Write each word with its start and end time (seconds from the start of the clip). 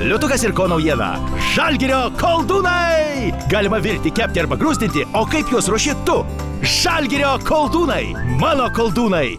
Liutukas 0.00 0.40
ir 0.46 0.54
ko 0.56 0.64
naujiena. 0.64 1.10
Žalgirio 1.52 1.98
koldūnai! 2.16 3.34
Galima 3.52 3.82
virti, 3.84 4.08
kepti 4.16 4.40
arba 4.40 4.56
grūstinti, 4.56 5.04
o 5.12 5.26
kaip 5.28 5.52
juos 5.52 5.68
ruoši 5.68 5.92
tu? 6.08 6.22
Žalgirio 6.64 7.34
koldūnai! 7.44 8.14
Mano 8.40 8.70
koldūnai! 8.72 9.36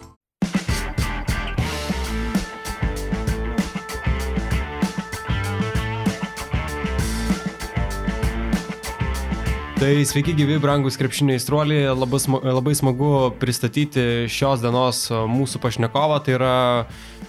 Tai 9.82 9.94
sveiki 10.06 10.36
gyvi, 10.38 10.60
brangus 10.62 10.94
krepšiniai 10.94 11.42
struoliai, 11.42 11.88
labai, 11.90 12.22
sma 12.22 12.38
labai 12.38 12.76
smagu 12.78 13.32
pristatyti 13.42 14.28
šios 14.30 14.62
dienos 14.62 15.08
mūsų 15.10 15.58
pašnekovą, 15.58 16.22
tai 16.22 16.36
yra 16.36 16.52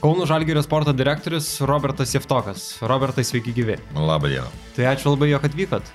Kauno 0.03 0.25
Žalgirio 0.25 0.61
sporto 0.61 0.91
direktorius 0.91 1.61
Robertas 1.61 2.11
Jeftokas. 2.15 2.81
Robertai, 2.81 3.23
sveiki 3.23 3.53
gyvi. 3.55 3.77
Labą 3.95 4.27
dieną. 4.27 4.49
Tai 4.75 4.87
ačiū 4.89 5.13
labai, 5.13 5.29
jog 5.29 5.45
atvykot. 5.47 5.91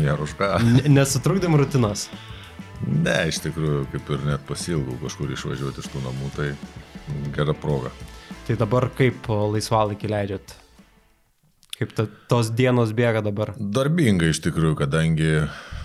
Ja, 0.00 0.14
už 0.16 0.32
ką? 0.38 0.46
Nesutrukdėm 0.88 1.58
rutinos. 1.60 2.06
Ne, 2.88 3.18
iš 3.28 3.42
tikrųjų, 3.44 3.82
kaip 3.92 4.08
ir 4.16 4.22
net 4.24 4.46
pasilgau 4.48 4.94
kažkur 5.02 5.34
išvažiuoti 5.34 5.84
iš 5.84 5.90
tų 5.92 6.00
namų, 6.06 6.30
tai 6.38 6.46
gera 7.36 7.52
proga. 7.52 7.92
Tai 8.46 8.56
dabar 8.62 8.86
kaip 8.96 9.28
laisvalaikį 9.28 10.10
leidžiat? 10.14 10.54
Kaip 11.76 11.92
ta, 11.98 12.06
tos 12.32 12.48
dienos 12.56 12.94
bėga 12.96 13.20
dabar? 13.26 13.52
Darbingai 13.60 14.30
iš 14.32 14.40
tikrųjų, 14.46 14.78
kadangi 14.80 15.34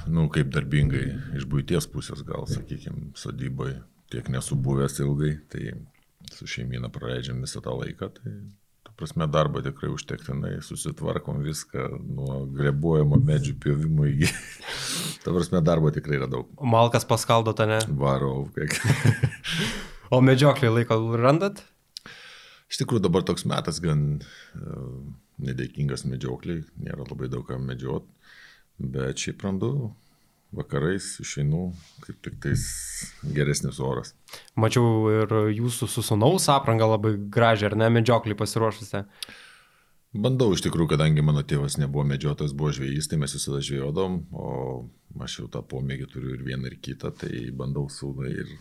nu, 0.08 0.30
kaip 0.32 0.48
darbingai, 0.56 1.10
iš 1.36 1.44
būties 1.52 1.92
pusės 1.92 2.24
gal, 2.24 2.48
sakykime, 2.48 3.12
sodybai 3.20 3.74
tiek 4.16 4.32
nesu 4.32 4.56
buvęs 4.56 5.02
ilgai, 5.04 5.34
tai 5.52 5.76
su 6.34 6.48
šeimina 6.50 6.90
praleidžiam 6.94 7.42
visą 7.44 7.62
tą 7.64 7.76
laiką, 7.78 8.10
tai 8.18 8.34
ta 8.86 8.94
prasme 8.98 9.28
darbą 9.32 9.62
tikrai 9.66 9.92
užtektinai, 9.94 10.56
susitvarkom 10.66 11.44
viską 11.46 11.88
nuo 12.06 12.42
grebuojamo 12.56 13.20
medžių 13.30 13.56
pjovimo 13.62 14.08
iki. 14.12 14.32
ta 15.24 15.34
prasme 15.34 15.62
darbo 15.66 15.92
tikrai 15.94 16.20
yra 16.22 16.30
daug. 16.32 16.50
Malkas 16.62 17.08
paskaldo 17.10 17.56
tą 17.58 17.70
ne? 17.70 17.80
Varau, 18.02 18.48
kiek. 18.56 18.78
o 20.14 20.22
medžioklį 20.24 20.74
laiko 20.80 21.00
randat? 21.20 21.64
Iš 22.72 22.82
tikrųjų 22.82 23.06
dabar 23.06 23.26
toks 23.26 23.46
metas 23.46 23.78
gan 23.84 24.18
uh, 24.20 24.98
nedėkingas 25.46 26.06
medžiokliai, 26.10 26.64
nėra 26.82 27.06
labai 27.06 27.30
daug 27.32 27.46
ką 27.48 27.60
medžiot. 27.62 28.08
Bet 28.76 29.22
šiaip 29.22 29.44
randu 29.46 29.70
vakarais 30.56 31.08
išeinu, 31.24 31.70
kaip 32.06 32.20
tik 32.26 32.38
tais 32.44 32.66
geresnis 33.36 33.80
oras. 33.84 34.14
Mačiau 34.60 35.10
ir 35.14 35.36
jūsų 35.56 35.90
susunaus 35.92 36.48
aprangą 36.54 36.90
labai 36.94 37.16
gražią, 37.18 37.72
ar 37.72 37.78
ne, 37.84 37.92
medžioklį 38.00 38.38
pasiruošusi. 38.40 39.06
Bandau 40.16 40.54
iš 40.56 40.64
tikrųjų, 40.64 40.94
kadangi 40.94 41.24
mano 41.26 41.44
tėvas 41.44 41.76
nebuvo 41.76 42.06
medžiotojas, 42.08 42.54
buvo 42.56 42.72
žvėjys, 42.76 43.10
tai 43.12 43.20
mes 43.20 43.34
visada 43.36 43.60
žvėjodom, 43.68 44.22
o 44.32 44.52
aš 45.26 45.42
jau 45.42 45.48
tą 45.52 45.60
pomėgį 45.68 46.08
turiu 46.14 46.36
ir 46.38 46.46
vieną 46.46 46.72
ir 46.72 46.78
kitą, 46.84 47.12
tai 47.12 47.50
bandau 47.52 47.90
sūnai 47.92 48.32
ir 48.32 48.54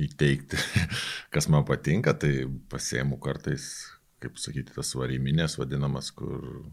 įteikti, 0.00 0.56
kas 1.34 1.50
man 1.52 1.66
patinka, 1.68 2.14
tai 2.16 2.46
pasiemu 2.72 3.20
kartais, 3.20 3.66
kaip 4.24 4.40
sakyti, 4.40 4.72
tas 4.78 4.94
variminės 4.96 5.58
vadinamas, 5.60 6.08
kur 6.16 6.64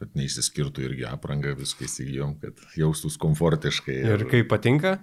kad 0.00 0.14
neišsiskirtų 0.18 0.84
irgi 0.88 1.08
apranga, 1.08 1.54
viską 1.58 1.86
įsigijom, 1.86 2.38
kad 2.42 2.62
jaustus 2.78 3.18
komfortiškai. 3.20 3.98
Ir, 4.02 4.24
ir 4.24 4.30
kaip 4.30 4.48
patinka? 4.50 4.98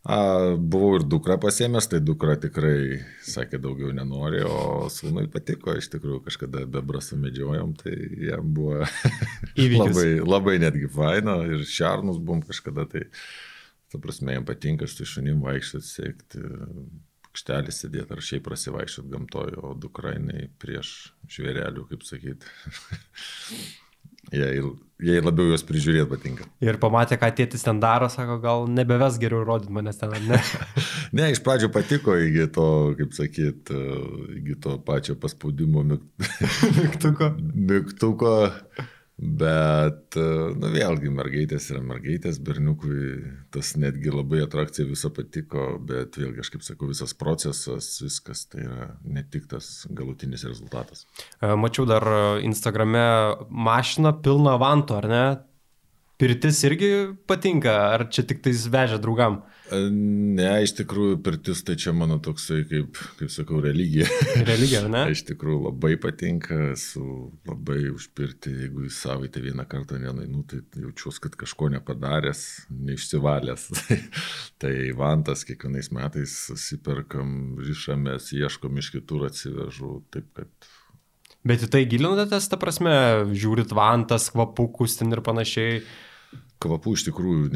A, 0.00 0.16
buvau 0.56 0.94
ir 0.96 1.04
dukra 1.04 1.36
pasėmęs, 1.40 1.90
tai 1.92 1.98
dukra 2.00 2.38
tikrai 2.40 3.02
sakė 3.26 3.58
daugiau 3.60 3.90
nenori, 3.92 4.40
o 4.48 4.88
sūnui 4.92 5.26
patiko, 5.32 5.74
iš 5.76 5.90
tikrųjų 5.92 6.22
kažkada 6.24 6.64
bebrasą 6.72 7.18
medžiojom, 7.20 7.74
tai 7.82 7.92
jam 8.24 8.48
buvo 8.56 8.80
labai, 9.82 10.08
labai 10.24 10.56
netgi 10.62 10.88
faina 10.94 11.36
ir 11.44 11.68
šarnus 11.68 12.16
buvom 12.16 12.40
kažkada, 12.48 12.88
tai 12.88 13.04
ta 13.92 14.00
prasme 14.00 14.38
jam 14.38 14.48
patinka 14.48 14.88
su 14.88 15.04
šunim 15.04 15.44
vaikščioti, 15.44 15.90
siekti 15.90 16.44
aikštelį 17.30 17.72
sėdėti 17.74 18.16
ar 18.16 18.24
šiaip 18.24 18.48
prasivaikščiot 18.48 19.12
gamtoje, 19.12 19.60
o 19.60 19.74
dukra 19.78 20.16
jinai 20.16 20.48
prieš 20.62 21.12
žvėrelių, 21.30 21.86
kaip 21.90 22.06
sakyti. 22.06 22.50
jai, 24.40 24.52
jai 25.02 25.18
labiau 25.22 25.50
juos 25.50 25.64
prižiūrėti 25.66 26.08
patinka. 26.10 26.46
Ir 26.64 26.78
pamatė, 26.82 27.18
ką 27.20 27.30
tėtis 27.38 27.64
ten 27.66 27.80
daro, 27.82 28.10
sako, 28.12 28.38
gal 28.42 28.66
nebeves 28.70 29.18
geriau 29.22 29.44
rodyti 29.46 29.74
manęs 29.74 30.00
ten, 30.00 30.14
ne? 30.28 30.40
ne, 31.16 31.30
iš 31.34 31.42
pradžių 31.46 31.70
patiko, 31.74 32.16
iki 32.20 32.46
to, 32.54 32.68
kaip 33.00 33.16
sakyt, 33.16 33.74
iki 34.38 34.58
to 34.62 34.76
pačio 34.86 35.16
paspaudimo 35.20 35.84
mygtuko. 36.80 37.34
mygtuko. 37.54 38.34
Bet, 39.20 40.16
nu 40.16 40.68
vėlgi, 40.72 41.10
mergaitės 41.12 41.66
yra 41.74 41.82
mergaitės, 41.84 42.38
berniukui 42.40 43.18
tas 43.52 43.74
netgi 43.76 44.14
labai 44.14 44.40
atrakcija 44.46 44.88
viso 44.88 45.10
patiko, 45.12 45.74
bet 45.84 46.16
vėlgi, 46.16 46.40
aš 46.40 46.50
kaip 46.54 46.64
sakau, 46.64 46.88
visas 46.88 47.12
procesas, 47.20 47.90
viskas 48.00 48.46
tai 48.48 48.64
yra 48.64 48.88
ne 49.04 49.20
tik 49.28 49.44
tas 49.50 49.68
galutinis 49.92 50.46
rezultatas. 50.48 51.04
E, 51.36 51.52
mačiau 51.52 51.84
dar 51.90 52.06
Instagrame 52.48 53.04
mašiną 53.52 54.14
pilną 54.24 54.56
vantų, 54.62 54.96
ar 55.02 55.10
ne? 55.12 55.24
Pirtis 56.20 56.58
irgi 56.68 56.90
patinka, 57.24 57.72
ar 57.94 58.02
čia 58.12 58.26
tik 58.28 58.42
tais 58.44 58.66
vežia 58.68 58.98
draugam? 59.00 59.38
Ne, 59.70 60.48
iš 60.66 60.74
tikrųjų, 60.80 61.20
pirtis 61.24 61.62
tai 61.64 61.76
čia 61.80 61.94
mano 61.96 62.18
toksai, 62.20 62.58
kaip, 62.68 62.98
kaip 63.16 63.30
sakau, 63.32 63.60
religija. 63.64 64.04
Religija, 64.50 64.82
ne? 64.90 65.06
iš 65.14 65.22
tikrųjų 65.30 65.62
labai 65.68 65.94
patinka, 66.02 66.58
esu 66.74 67.30
labai 67.48 67.86
užpirti, 67.94 68.52
jeigu 68.66 68.84
į 68.84 68.90
savaitę 68.92 69.40
vieną 69.44 69.64
kartą 69.70 70.00
nenainu, 70.02 70.42
tai 70.50 70.60
jaučiuosi, 70.82 71.22
kad 71.24 71.38
kažko 71.40 71.70
nepadaręs, 71.76 72.42
neišsivalęs. 72.68 73.70
tai 74.60 74.74
vantas 74.98 75.46
kiekvienais 75.48 75.88
metais 75.96 76.36
susiperkam, 76.50 77.56
ryšamės, 77.64 78.34
ieškom 78.36 78.82
iš 78.82 78.92
kitur 78.98 79.24
atsivežu, 79.30 80.02
taip 80.12 80.28
kad 80.36 80.52
Bet 81.46 81.62
į 81.64 81.70
tai 81.72 81.86
gilinatės, 81.88 82.50
ta 82.52 82.58
prasme, 82.60 82.92
žiūrit 83.32 83.70
vantas, 83.72 84.28
kvapukus 84.34 84.98
ten 84.98 85.14
ir 85.16 85.22
panašiai. 85.24 85.80
Kvapų 86.60 86.92
iš 86.92 87.06
tikrųjų 87.06 87.46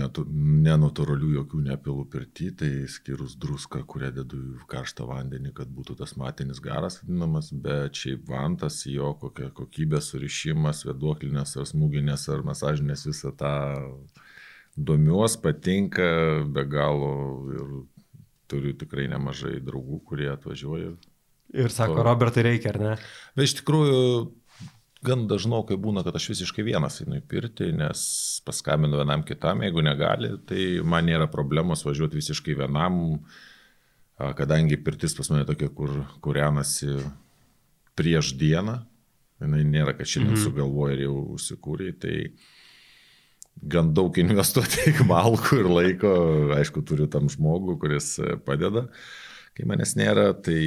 nenatūralių 0.64 1.34
jokių 1.34 1.58
nepilu 1.66 2.06
pirti, 2.08 2.46
tai 2.56 2.70
skirus 2.88 3.34
druską, 3.36 3.82
kurią 3.84 4.08
dedu 4.16 4.38
į 4.40 4.68
karštą 4.70 5.04
vandenį, 5.10 5.52
kad 5.58 5.68
būtų 5.68 5.98
tas 5.98 6.14
matinis 6.16 6.62
garas 6.64 7.02
vadinamas, 7.02 7.50
bet 7.52 8.00
šiaip 8.00 8.24
vantas, 8.32 8.78
jo 8.88 9.10
kokia 9.20 9.50
kokybė 9.52 10.00
surišimas, 10.00 10.86
vėduoklinės 10.88 11.52
ar 11.60 11.68
smūginės 11.68 12.24
ar 12.32 12.46
masažinės 12.48 13.04
visą 13.10 13.34
tą 13.36 13.52
domiuos, 14.76 15.36
patinka 15.42 16.08
be 16.48 16.64
galo 16.64 17.12
ir 17.52 17.74
turiu 18.48 18.72
tikrai 18.78 19.04
nemažai 19.12 19.58
draugų, 19.64 20.00
kurie 20.08 20.30
atvažiuoja. 20.32 20.94
Ir 21.54 21.70
sako, 21.70 22.00
to... 22.00 22.06
Robertai 22.08 22.48
reikia, 22.48 22.72
ar 22.72 22.80
ne? 22.80 22.94
Bet 23.36 23.50
iš 23.50 23.58
tikrųjų 23.60 24.00
gan 25.04 25.26
dažnokai 25.30 25.76
būna, 25.80 26.04
kad 26.06 26.16
aš 26.16 26.30
visiškai 26.32 26.64
vienas 26.66 27.00
einu 27.02 27.18
į 27.18 27.24
pirtį, 27.30 27.70
nes 27.78 28.04
paskambinu 28.46 29.00
vienam 29.00 29.24
kitam, 29.26 29.62
jeigu 29.64 29.84
negali, 29.84 30.34
tai 30.48 30.66
man 30.84 31.06
nėra 31.08 31.28
problemos 31.32 31.84
važiuoti 31.86 32.18
visiškai 32.20 32.56
vienam, 32.62 32.98
kadangi 34.38 34.80
pirtis 34.80 35.16
pas 35.16 35.30
mane 35.32 35.46
tokia, 35.48 35.70
kur 35.74 35.92
kūrenasi 36.24 36.98
prieš 37.98 38.34
dieną, 38.40 38.80
jinai 39.44 39.62
nėra, 39.68 39.94
kad 39.98 40.08
šiandien 40.08 40.36
mhm. 40.36 40.44
sugalvoja 40.44 40.96
ir 40.96 41.06
jau 41.06 41.16
užsikūrė, 41.36 41.92
tai 42.02 42.16
gan 43.74 43.92
daug 43.94 44.16
investuoti 44.18 44.94
į 44.94 45.06
malkų 45.10 45.60
ir 45.62 45.70
laiko, 45.70 46.14
aišku, 46.58 46.82
turiu 46.86 47.06
tam 47.10 47.30
žmogų, 47.32 47.78
kuris 47.82 48.16
padeda. 48.46 48.88
Kai 49.54 49.66
manęs 49.70 49.94
nėra, 49.94 50.32
tai 50.34 50.58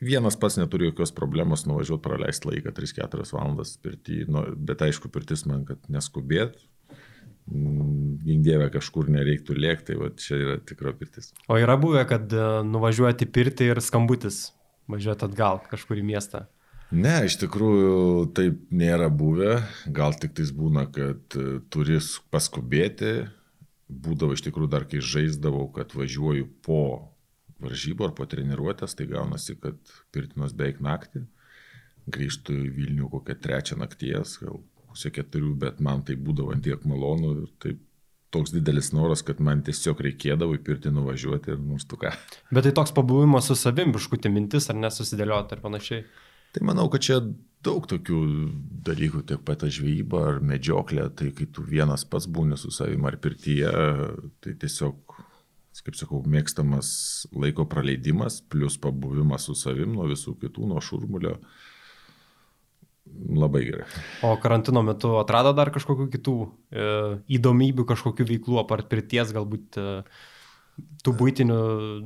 Vienas 0.00 0.36
pats 0.40 0.56
neturi 0.56 0.86
jokios 0.88 1.12
problemos 1.12 1.66
nuvažiuoti 1.68 2.02
praleisti 2.06 2.48
laiką 2.48 2.72
3-4 2.76 3.26
valandas 3.36 3.74
pirti, 3.82 4.22
nu, 4.32 4.46
bet 4.56 4.80
aišku, 4.86 5.10
pirtis 5.12 5.44
man, 5.44 5.66
kad 5.68 5.82
neskubėt, 5.92 6.54
mm, 7.50 8.14
gindėvę 8.24 8.70
kažkur 8.78 9.10
nereiktų 9.12 9.58
lėkti, 9.58 9.90
tai 9.90 9.98
va 10.00 10.08
čia 10.16 10.38
yra 10.38 10.54
tikra 10.64 10.94
pirtis. 10.96 11.34
O 11.52 11.58
yra 11.60 11.76
buvę, 11.80 12.06
kad 12.08 12.32
e, 12.32 12.46
nuvažiuoti 12.64 13.28
pirti 13.28 13.68
ir 13.68 13.82
skambutis, 13.84 14.54
važiuoti 14.88 15.28
atgal 15.28 15.60
kažkur 15.68 16.00
į 16.00 16.06
miestą? 16.14 16.46
Ne, 16.90 17.20
iš 17.28 17.36
tikrųjų 17.44 18.30
taip 18.34 18.64
nėra 18.72 19.12
buvę, 19.12 19.60
gal 19.94 20.16
tik 20.16 20.32
tais 20.40 20.48
būna, 20.56 20.88
kad 20.90 21.36
e, 21.36 21.60
turi 21.68 22.00
paskubėti, 22.32 23.28
būdavo 23.90 24.32
iš 24.32 24.48
tikrųjų 24.48 24.72
dar 24.72 24.88
kai 24.88 25.04
žaisdavau, 25.04 25.68
kad 25.76 25.92
važiuoju 25.92 26.48
po 26.64 26.82
varžybų 27.62 28.08
ar 28.08 28.16
po 28.16 28.26
treniruotės, 28.30 28.96
tai 28.98 29.06
gaunasi, 29.10 29.56
kad 29.60 29.78
pirtinos 30.14 30.54
beveik 30.56 30.80
naktį, 30.84 31.24
grįžtų 32.10 32.56
į 32.56 32.72
Vilnių 32.78 33.10
kokią 33.12 33.36
trečią 33.44 33.78
nakties, 33.80 34.38
gal 34.42 34.62
pusę 34.90 35.12
keturių, 35.14 35.54
bet 35.60 35.80
man 35.84 36.02
tai 36.06 36.16
būdavo 36.18 36.56
tiek 36.64 36.82
malonu 36.88 37.36
ir 37.42 37.54
taip 37.62 37.84
toks 38.30 38.52
didelis 38.54 38.92
noras, 38.94 39.24
kad 39.26 39.40
man 39.42 39.62
tiesiog 39.66 40.00
reikėdavo 40.06 40.54
į 40.54 40.62
pirtį 40.66 40.92
nuvažiuoti 40.94 41.54
ir 41.54 41.62
nustuką. 41.62 42.12
Bet 42.54 42.66
tai 42.66 42.74
toks 42.76 42.94
pabuvimas 42.94 43.50
su 43.50 43.56
savim, 43.58 43.94
biškutė 43.94 44.30
mintis 44.32 44.70
ar 44.70 44.78
nesusidėlioti 44.78 45.56
ar 45.56 45.62
panašiai. 45.64 46.04
Tai 46.54 46.62
manau, 46.66 46.88
kad 46.90 47.02
čia 47.06 47.18
daug 47.62 47.84
tokių 47.90 48.20
dalykų, 48.86 49.24
tiek 49.28 49.42
pat 49.46 49.66
žvejyba 49.66 50.22
ar 50.32 50.38
medžioklė, 50.46 51.08
tai 51.14 51.30
kai 51.36 51.46
tu 51.54 51.62
vienas 51.66 52.06
pats 52.08 52.26
būni 52.30 52.58
su 52.58 52.72
savimi 52.74 53.06
ar 53.10 53.18
pirtyje, 53.22 53.74
tai 54.42 54.54
tiesiog, 54.62 55.18
kaip 55.84 55.96
sakau, 55.98 56.20
mėgstamas 56.26 56.90
laiko 57.30 57.66
praleidimas, 57.70 58.40
plus 58.50 58.76
pabuvimas 58.82 59.46
su 59.46 59.54
savim 59.58 59.94
nuo 59.94 60.08
visų 60.10 60.34
kitų, 60.40 60.66
nuo 60.70 60.82
šurmulio. 60.84 61.36
Labai 63.10 63.64
gerai. 63.66 63.86
O 64.26 64.34
karantino 64.38 64.82
metu 64.86 65.16
atrado 65.18 65.54
dar 65.56 65.72
kažkokių 65.74 66.06
kitų 66.12 66.34
e, 66.46 66.90
įdomybių, 67.38 67.86
kažkokių 67.88 68.26
veiklų, 68.28 68.60
apart 68.60 68.90
pirties 68.92 69.32
galbūt 69.34 69.78
e, 69.80 69.86
tų 71.02 71.14
būtinių 71.18 71.62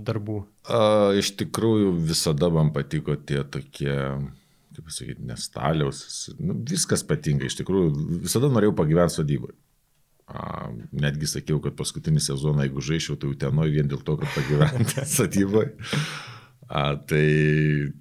darbų? 0.06 0.38
A, 0.64 0.78
iš 1.18 1.34
tikrųjų 1.42 1.92
visada 2.08 2.48
man 2.52 2.72
patiko 2.76 3.18
tie 3.20 3.42
tokie 3.44 3.98
kaip 4.74 4.88
pasakyti, 4.88 5.22
nestaliaus, 5.28 6.00
nu, 6.42 6.56
viskas 6.66 7.04
patinka, 7.06 7.46
iš 7.46 7.58
tikrųjų, 7.60 7.92
visada 8.24 8.50
norėjau 8.50 8.74
pagyventi 8.80 9.20
sodyboje. 9.20 9.54
Netgi 10.94 11.28
sakiau, 11.28 11.58
kad 11.64 11.76
paskutinį 11.78 12.22
sezoną, 12.24 12.64
jeigu 12.64 12.84
žaičiau, 12.84 13.18
tai 13.20 13.32
utenoju 13.34 13.74
vien 13.74 13.90
dėl 13.90 14.00
to, 14.06 14.16
kad 14.20 14.30
pagyventi 14.36 15.04
sodyboje. 15.18 15.74
A, 16.64 16.94
tai 16.96 17.26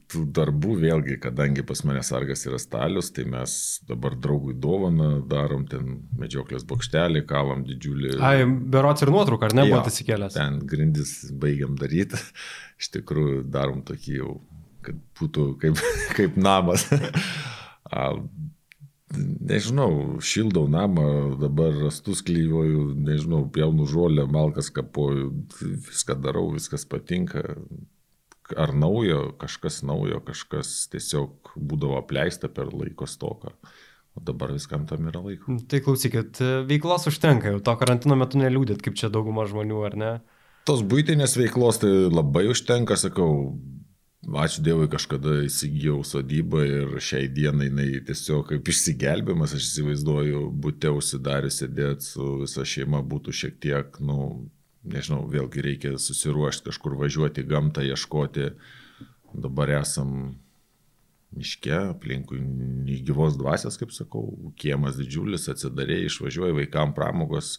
tų 0.08 0.22
darbų 0.32 0.78
vėlgi, 0.80 1.18
kadangi 1.22 1.66
pas 1.68 1.82
mane 1.84 2.00
sargas 2.08 2.46
yra 2.48 2.56
stalius, 2.64 3.10
tai 3.12 3.26
mes 3.28 3.56
dabar 3.90 4.16
draugui 4.16 4.56
dovaną 4.56 5.18
darom, 5.28 5.66
ten 5.68 5.98
medžioklės 6.18 6.64
bokštelį, 6.70 7.26
kalam 7.28 7.66
didžiulį. 7.68 8.16
Ai, 8.24 8.48
berots 8.48 9.04
ir 9.04 9.12
nuotrauką, 9.12 9.52
ar 9.52 9.58
ne, 9.60 9.68
buvo 9.68 9.84
atsikėlęs? 9.84 10.40
Ten 10.40 10.62
grindis 10.70 11.12
baigiam 11.44 11.76
daryti, 11.78 12.22
iš 12.82 12.94
tikrųjų 12.96 13.44
darom 13.52 13.84
tokį 13.84 14.18
jau 14.22 14.40
kad 14.84 15.00
būtų 15.20 15.48
kaip, 15.62 15.80
kaip 16.18 16.40
namas. 16.40 16.88
Nežinau, 19.18 20.20
šildau 20.24 20.68
namą, 20.72 21.38
dabar 21.42 21.74
rastus 21.86 22.24
klyjuoju, 22.26 22.94
nežinau, 23.06 23.44
pjaunu 23.54 23.88
žolę, 23.90 24.26
malkas 24.32 24.72
kapoju, 24.74 25.32
viską 25.62 26.18
darau, 26.24 26.50
viskas 26.56 26.86
patinka. 26.90 27.44
Ar 28.60 28.74
naujo, 28.76 29.32
kažkas 29.40 29.82
naujo, 29.88 30.20
kažkas 30.26 30.74
tiesiog 30.92 31.54
būdavo 31.56 31.96
apleista 32.02 32.50
per 32.52 32.74
laiko 32.76 33.08
stoką. 33.08 33.54
O 34.14 34.22
dabar 34.22 34.52
viskam 34.54 34.84
tam 34.86 35.08
yra 35.10 35.24
laiko. 35.24 35.56
Tai 35.70 35.80
klausykit, 35.82 36.42
veiklos 36.70 37.08
užtenka, 37.10 37.56
jau 37.56 37.64
to 37.66 37.74
karantino 37.80 38.18
metu 38.20 38.38
neliūdėt, 38.42 38.84
kaip 38.86 39.00
čia 39.00 39.10
dauguma 39.14 39.48
žmonių, 39.50 39.80
ar 39.88 39.96
ne? 39.98 40.12
Tos 40.68 40.84
būtinės 40.86 41.34
veiklos 41.40 41.82
tai 41.82 41.90
labai 42.12 42.46
užtenka, 42.52 43.00
sakau, 43.00 43.56
ačiū 44.24 44.64
Dievui, 44.64 44.88
kažkada 44.92 45.42
įsigijau 45.44 46.04
sodybą 46.08 46.64
ir 46.64 46.94
šiai 47.04 47.28
dienai 47.28 47.68
jinai 47.68 47.88
tiesiog 48.08 48.48
kaip 48.52 48.70
išsigelbėjimas, 48.72 49.56
aš 49.58 49.68
įsivaizduoju, 49.68 50.44
būte 50.64 50.92
užsidarius 50.96 51.60
sėdėti 51.62 52.08
su 52.08 52.30
visa 52.44 52.64
šeima 52.64 53.04
būtų 53.04 53.36
šiek 53.36 53.58
tiek, 53.64 54.00
nu, 54.00 54.48
nežinau, 54.84 55.24
vėlgi 55.32 55.66
reikia 55.68 55.94
susiruošti 56.00 56.70
kažkur 56.70 56.96
važiuoti, 57.02 57.46
gamtą 57.48 57.84
ieškoti. 57.88 58.54
Dabar 59.34 59.72
esam 59.80 60.36
miške, 61.34 61.74
aplinkui 61.96 62.40
gyvos 63.08 63.38
dvasios, 63.40 63.80
kaip 63.82 63.92
sakau, 63.96 64.28
kiemas 64.60 65.00
didžiulis, 65.00 65.50
atsidarė, 65.50 66.04
išvažiuoja 66.08 66.56
vaikam 66.60 66.94
pramogos, 66.96 67.58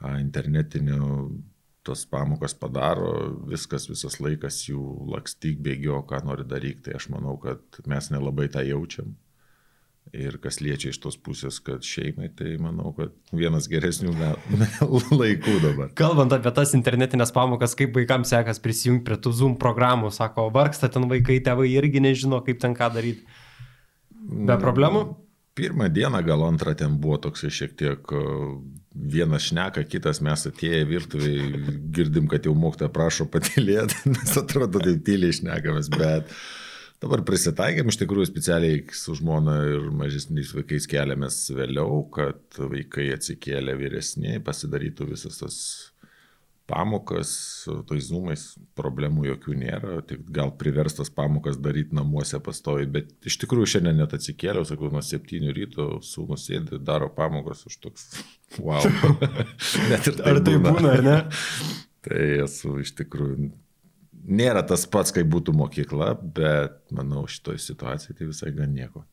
internetinių 0.00 1.00
tos 1.82 2.04
pamokas 2.06 2.54
padaro, 2.54 3.14
viskas, 3.48 3.88
visas 3.88 4.18
laikas 4.20 4.60
jų 4.68 4.82
lakstyk, 5.14 5.60
bėgio, 5.64 6.02
ką 6.08 6.22
nori 6.28 6.44
daryti, 6.48 6.84
tai 6.88 6.98
aš 6.98 7.08
manau, 7.14 7.38
kad 7.40 7.80
mes 7.88 8.10
nelabai 8.12 8.50
tą 8.52 8.64
jaučiam. 8.66 9.14
Ir 10.16 10.40
kas 10.42 10.58
liečia 10.58 10.90
iš 10.90 10.98
tos 10.98 11.14
pusės, 11.20 11.60
kad 11.62 11.84
šeimai, 11.86 12.30
tai 12.34 12.56
manau, 12.58 12.90
kad 12.96 13.12
vienas 13.36 13.68
geresnių 13.70 14.14
laikų 15.20 15.54
dabar. 15.62 15.92
Kalbant 15.98 16.34
apie 16.34 16.50
tas 16.56 16.72
internetinės 16.74 17.30
pamokas, 17.36 17.76
kaip 17.78 17.94
vaikams 17.94 18.32
sekas 18.32 18.58
prisijungti 18.64 19.06
prie 19.06 19.20
tų 19.22 19.32
Zoom 19.38 19.54
programų, 19.60 20.10
sako, 20.14 20.48
vargsta 20.54 20.90
ten 20.90 21.06
vaikai, 21.10 21.38
tėvai 21.46 21.68
irgi 21.76 22.02
nežino, 22.02 22.40
kaip 22.46 22.58
ten 22.64 22.74
ką 22.74 22.90
daryti. 22.96 23.22
Be 24.10 24.58
problemų? 24.60 25.04
Pirmą 25.60 25.86
dieną, 25.92 26.24
gal 26.26 26.42
antrą 26.48 26.74
ten 26.78 26.98
buvo 27.02 27.20
toks 27.28 27.46
šiek 27.52 27.76
tiek 27.78 28.12
vienas 28.94 29.46
šneka, 29.48 29.84
kitas 29.88 30.20
mes 30.24 30.46
atėję 30.48 30.80
virtuviai 30.88 31.50
girdim, 31.94 32.26
kad 32.30 32.46
jau 32.46 32.54
mokytoja 32.58 32.90
prašo 32.92 33.28
patilėti, 33.30 34.00
nes 34.14 34.34
atrodo, 34.40 34.82
tai 34.82 34.96
tyliai 35.06 35.36
šnekamės, 35.36 35.90
bet 35.94 36.32
dabar 37.00 37.22
prisitaikėm 37.26 37.92
iš 37.92 38.00
tikrųjų 38.02 38.28
specialiai 38.28 38.82
su 38.96 39.14
žmona 39.18 39.60
ir 39.70 39.86
mažesniais 39.96 40.52
vaikais 40.56 40.88
keliamės 40.90 41.42
vėliau, 41.54 42.02
kad 42.12 42.60
vaikai 42.60 43.12
atsikėlė 43.14 43.78
vyresni, 43.78 44.40
pasidarytų 44.44 45.12
visas 45.14 45.40
tas 45.40 45.62
pamokas, 46.70 47.32
tais 47.88 48.08
zumais 48.08 48.44
problemų 48.78 49.26
jokių 49.32 49.56
nėra, 49.58 49.96
tik 50.06 50.22
gal 50.32 50.52
priverstas 50.60 51.10
pamokas 51.12 51.58
daryti 51.60 51.96
namuose 51.98 52.40
pastovi, 52.44 52.86
bet 52.98 53.12
iš 53.26 53.40
tikrųjų 53.42 53.72
šiandien 53.74 53.98
net 54.00 54.14
atsikėliau, 54.16 54.66
sakau, 54.68 54.92
nuo 54.94 55.02
7 55.04 55.50
ryto 55.56 55.88
sūnus 56.06 56.46
sėdi, 56.48 56.78
daro 56.86 57.10
pamokas 57.14 57.66
už 57.68 57.80
toks, 57.82 58.06
wow. 58.58 58.86
net 59.90 60.06
ir 60.06 60.20
tai 60.20 60.30
ar 60.30 60.44
tai 60.46 60.56
būna, 60.58 60.76
būna 60.78 60.94
ar 60.94 61.04
ne? 61.06 61.18
tai 62.06 62.22
esu 62.46 62.78
iš 62.80 62.94
tikrųjų 63.02 63.50
nėra 64.26 64.62
tas 64.66 64.84
pats, 64.90 65.12
kaip 65.14 65.28
būtų 65.32 65.54
mokykla, 65.56 66.12
bet 66.36 66.76
manau 66.94 67.24
šitoje 67.30 67.60
situacijoje 67.62 68.18
tai 68.18 68.28
visai 68.28 68.52
gan 68.56 68.72
nieko. 68.74 69.04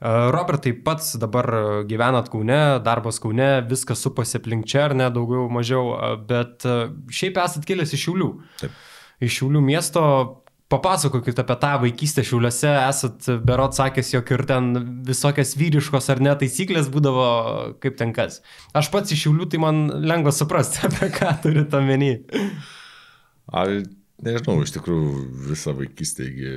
Robertai, 0.00 0.74
pats 0.86 1.14
dabar 1.20 1.48
gyvenat 1.88 2.30
Kaune, 2.32 2.60
darbas 2.84 3.20
Kaune, 3.22 3.50
viskas 3.70 4.04
supasi 4.04 4.38
aplink 4.40 4.68
čia 4.70 4.86
ar 4.88 4.96
ne, 4.98 5.10
daugiau 5.14 5.48
mažiau, 5.52 5.92
bet 6.28 6.64
šiaip 7.12 7.42
esat 7.44 7.66
kilęs 7.68 7.94
iš 7.94 8.08
Šiaulių. 8.08 8.30
Taip. 8.62 8.80
Iš 9.24 9.40
Šiaulių 9.40 9.62
miesto. 9.64 10.06
Papasakokit 10.72 11.36
apie 11.38 11.54
tą 11.60 11.70
vaikystę 11.82 12.22
šiuliuose, 12.24 12.70
esat 12.88 13.26
berot 13.46 13.76
sakęs, 13.76 14.14
jog 14.14 14.30
ir 14.32 14.42
ten 14.48 14.70
visokias 15.06 15.52
vyriškos 15.60 16.08
ar 16.10 16.22
ne 16.24 16.32
taisyklės 16.40 16.88
būdavo 16.90 17.26
kaip 17.84 17.98
ten 18.00 18.14
kas. 18.16 18.40
Aš 18.74 18.88
pats 18.90 19.12
iš 19.14 19.26
šiulių, 19.26 19.46
tai 19.52 19.60
man 19.62 19.84
lengva 20.08 20.32
suprasti, 20.34 20.80
apie 20.88 21.12
ką 21.14 21.34
turite 21.44 21.78
omeny. 21.78 22.14
Ar 23.52 23.74
Nežinau, 24.22 24.60
iš 24.62 24.76
tikrųjų 24.76 25.12
visą 25.50 25.74
vaikystę 25.74 26.26
iki 26.28 26.50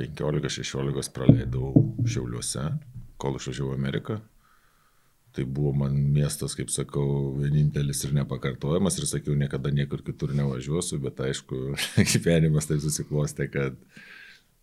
15-16 0.00 1.12
praleidau 1.14 1.70
Šiauliuose, 2.04 2.72
kol 3.22 3.38
išvažiavau 3.38 3.76
Ameriką. 3.76 4.18
Tai 5.34 5.44
buvo 5.50 5.72
man 5.74 5.96
miestas, 6.14 6.54
kaip 6.54 6.70
sakau, 6.70 7.34
vienintelis 7.40 8.04
ir 8.06 8.12
nepakartojamas 8.14 9.00
ir 9.00 9.06
sakiau, 9.10 9.34
niekada 9.38 9.72
niekur 9.74 10.04
kitur 10.06 10.30
nevažiuosiu, 10.34 11.00
bet 11.02 11.22
aišku, 11.26 11.62
gyvenimas 12.12 12.70
taip 12.70 12.82
susiklostė, 12.84 13.48
kad 13.50 13.78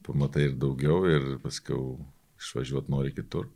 pamatai 0.07 0.47
ir 0.49 0.53
daugiau 0.59 1.03
ir 1.11 1.33
paskiau 1.43 1.97
išvažiuoti 2.39 2.91
nori 2.91 3.11
kitur. 3.15 3.49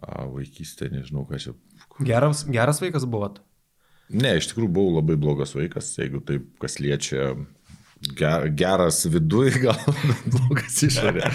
A, 0.00 0.24
vaikystė, 0.28 0.88
nežinau, 0.92 1.26
ką 1.28 1.40
čia. 1.40 1.52
Geras, 2.04 2.46
geras 2.48 2.80
vaikas 2.82 3.04
buvot? 3.08 3.42
Ne, 4.12 4.34
iš 4.36 4.50
tikrųjų 4.50 4.72
buvau 4.72 4.96
labai 4.98 5.16
blogas 5.20 5.54
vaikas, 5.56 5.92
jeigu 6.00 6.20
taip 6.24 6.48
kas 6.60 6.76
liečia 6.80 7.30
geras 8.56 9.04
viduj, 9.10 9.50
gal 9.64 9.78
blogas 10.26 10.82
išorė. 10.86 11.30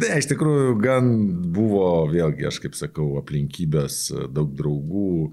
Ne, 0.00 0.12
iš 0.20 0.30
tikrųjų, 0.32 0.74
gan 0.82 1.10
buvo, 1.54 2.06
vėlgi, 2.10 2.48
aš 2.50 2.60
kaip 2.64 2.76
sakau, 2.78 3.12
aplinkybės, 3.20 4.02
daug 4.32 4.52
draugų, 4.56 5.32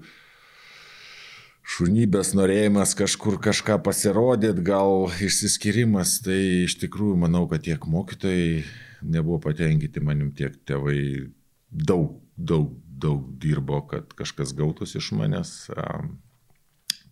šunybės 1.68 2.32
norėjimas 2.38 2.94
kažkur 2.98 3.38
kažką 3.44 3.78
pasirodyti, 3.84 4.64
gal 4.64 5.10
išsiskirimas, 5.20 6.18
tai 6.24 6.40
iš 6.64 6.78
tikrųjų 6.84 7.18
manau, 7.26 7.44
kad 7.50 7.66
tiek 7.66 7.84
mokytojai 7.84 8.62
nebuvo 9.04 9.38
patenkinti 9.44 10.02
manim, 10.02 10.32
tiek 10.34 10.56
tėvai 10.66 11.28
daug, 11.68 12.16
daug, 12.34 12.72
daug 12.88 13.28
dirbo, 13.38 13.82
kad 13.90 14.16
kažkas 14.16 14.56
gautųsi 14.56 14.98
iš 14.98 15.12
manęs 15.14 15.52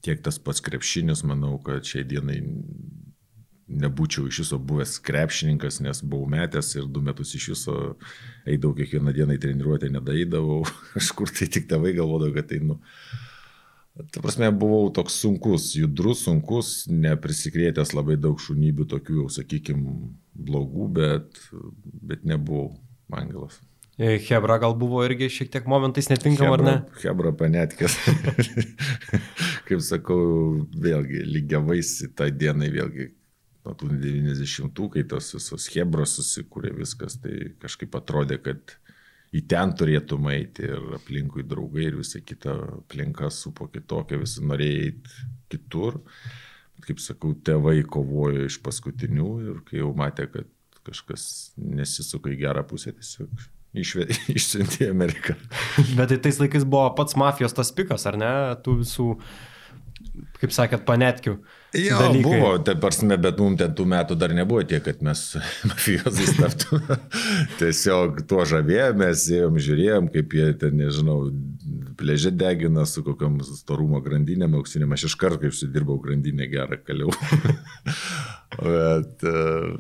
tiek 0.07 0.23
tas 0.23 0.39
pats 0.39 0.63
krepšinis, 0.63 1.25
manau, 1.27 1.57
kad 1.63 1.87
šiai 1.87 2.07
dienai 2.07 2.39
nebūčiau 3.67 4.29
iš 4.31 4.45
viso 4.45 4.59
buvęs 4.63 4.97
krepšininkas, 5.07 5.81
nes 5.83 6.01
buvau 6.07 6.29
metęs 6.31 6.73
ir 6.79 6.87
du 6.87 7.03
metus 7.03 7.35
iš 7.35 7.49
viso 7.55 7.77
eidavau 8.47 8.77
kiekvieną 8.79 9.15
dieną 9.17 9.37
į 9.37 9.43
treniruotę, 9.43 9.91
nedaidavau, 9.91 10.63
kažkur 10.95 11.33
tai 11.37 11.51
tik 11.51 11.67
tėvai 11.71 11.95
galvodavo, 11.97 12.35
kad 12.37 12.51
tai, 12.53 12.61
nu, 12.63 12.79
ta 14.15 14.23
prasme, 14.23 14.53
buvau 14.55 14.91
toks 14.95 15.19
sunkus, 15.25 15.73
judrus, 15.79 16.23
sunkus, 16.29 16.75
neprisikrėtęs 16.93 17.95
labai 17.97 18.19
daug 18.21 18.39
šunybių, 18.43 18.87
tokių 18.95 19.23
jau, 19.23 19.31
sakykime, 19.41 19.97
blogų, 20.47 20.91
bet, 21.01 21.43
bet 21.83 22.27
nebuvau 22.29 22.77
angelas. 23.11 23.59
E, 23.97 24.19
Hebra 24.21 24.59
gal 24.61 24.75
buvo 24.77 25.01
irgi 25.07 25.31
šiek 25.33 25.49
tiek 25.51 25.69
momentais 25.73 26.11
netinkama, 26.13 26.59
ar 26.59 26.63
ne? 26.63 26.75
Hebra 27.01 27.33
panetkės. 27.33 27.97
Kaip 29.67 29.81
sakau, 29.83 30.19
vėlgi, 30.77 31.23
lygiavaisi 31.25 32.11
tą 32.15 32.29
dieną, 32.29 32.69
vėlgi, 32.75 33.09
nuo 33.67 33.75
tų 33.79 33.91
90-ų, 33.99 34.89
kai 34.95 35.05
tos 35.11 35.33
visos 35.35 35.69
Hebros 35.75 36.17
susikūrė 36.21 36.73
viskas, 36.79 37.19
tai 37.23 37.53
kažkaip 37.63 37.97
atrodė, 37.99 38.39
kad 38.43 38.77
į 39.35 39.43
ten 39.51 39.75
turėtum 39.77 40.29
eiti 40.33 40.69
ir 40.69 40.95
aplinkui 40.97 41.45
draugai 41.47 41.89
ir 41.91 41.99
visa 42.01 42.23
kita 42.23 42.55
aplinka 42.81 43.31
supo 43.35 43.69
kitokia, 43.73 44.21
visi 44.23 44.45
norėjo 44.47 44.85
eiti 44.91 45.27
kitur. 45.53 46.01
Kaip 46.87 47.01
sakau, 47.03 47.33
tėvai 47.35 47.81
kovojo 47.89 48.47
iš 48.47 48.61
paskutinių 48.63 49.31
ir 49.49 49.61
kai 49.67 49.81
jau 49.81 49.91
matė, 49.97 50.29
kad 50.31 50.49
kažkas 50.87 51.53
nesisuka 51.57 52.31
į 52.31 52.41
gerą 52.45 52.63
pusę, 52.69 52.93
tiesiog 52.95 53.33
išsiuntė 54.37 54.87
į 54.87 54.93
Ameriką. 54.93 55.37
Bet 55.99 56.13
tai 56.13 56.21
tais 56.29 56.39
laikais 56.41 56.65
buvo 56.65 56.89
pats 56.97 57.17
mafijos 57.19 57.57
tas 57.57 57.73
pikas, 57.75 58.07
ar 58.09 58.21
ne, 58.21 58.33
tų 58.65 58.81
visų 58.85 59.09
kaip 60.41 60.55
sakėt, 60.55 60.85
panetkių. 60.89 61.37
Jo, 61.75 61.99
dalykai. 61.99 62.23
buvo, 62.23 62.51
tai 62.65 62.77
prasme, 62.81 63.17
bet 63.21 63.41
mums 63.43 63.59
ten 63.61 63.75
tų 63.77 63.87
metų 63.91 64.17
dar 64.19 64.33
nebuvo 64.37 64.63
tiek, 64.69 64.85
kad 64.85 65.03
mes 65.05 65.23
mafijozais 65.71 66.37
taptume. 66.39 66.99
Tiesiog 67.61 68.23
tuo 68.31 68.47
žavėjomės, 68.49 69.27
ėjom, 69.41 69.59
žiūrėjom, 69.67 70.09
kaip 70.15 70.37
jie 70.39 70.47
ten, 70.63 70.79
nežinau, 70.81 71.19
pležė 71.99 72.33
degina 72.37 72.87
su 72.89 73.05
kokiam 73.07 73.41
storumo 73.45 74.01
grandinėm, 74.05 74.57
auksinėm. 74.61 74.95
Aš 74.97 75.09
iš 75.11 75.19
karto, 75.21 75.43
kai 75.43 75.53
užsidirbau 75.53 75.99
grandinę 76.03 76.49
gerą, 76.53 76.81
kaliau. 76.87 77.13
bet 78.63 79.27
uh, 79.27 79.77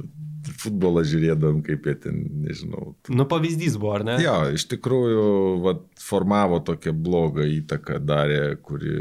futbolą 0.60 1.02
žiūrėdam, 1.06 1.62
kaip 1.66 1.86
jie 1.88 1.96
ten, 2.06 2.20
nežinau. 2.44 2.94
Nu, 3.12 3.26
pavyzdys 3.30 3.78
buvo, 3.80 3.94
ar 3.98 4.06
ne? 4.06 4.18
Jo, 4.22 4.36
iš 4.56 4.66
tikrųjų, 4.70 5.24
vat, 5.64 5.86
formavo 6.02 6.60
tokią 6.66 6.94
blogą 6.96 7.46
įtaką, 7.60 8.00
darė, 8.04 8.42
kuri 8.62 8.96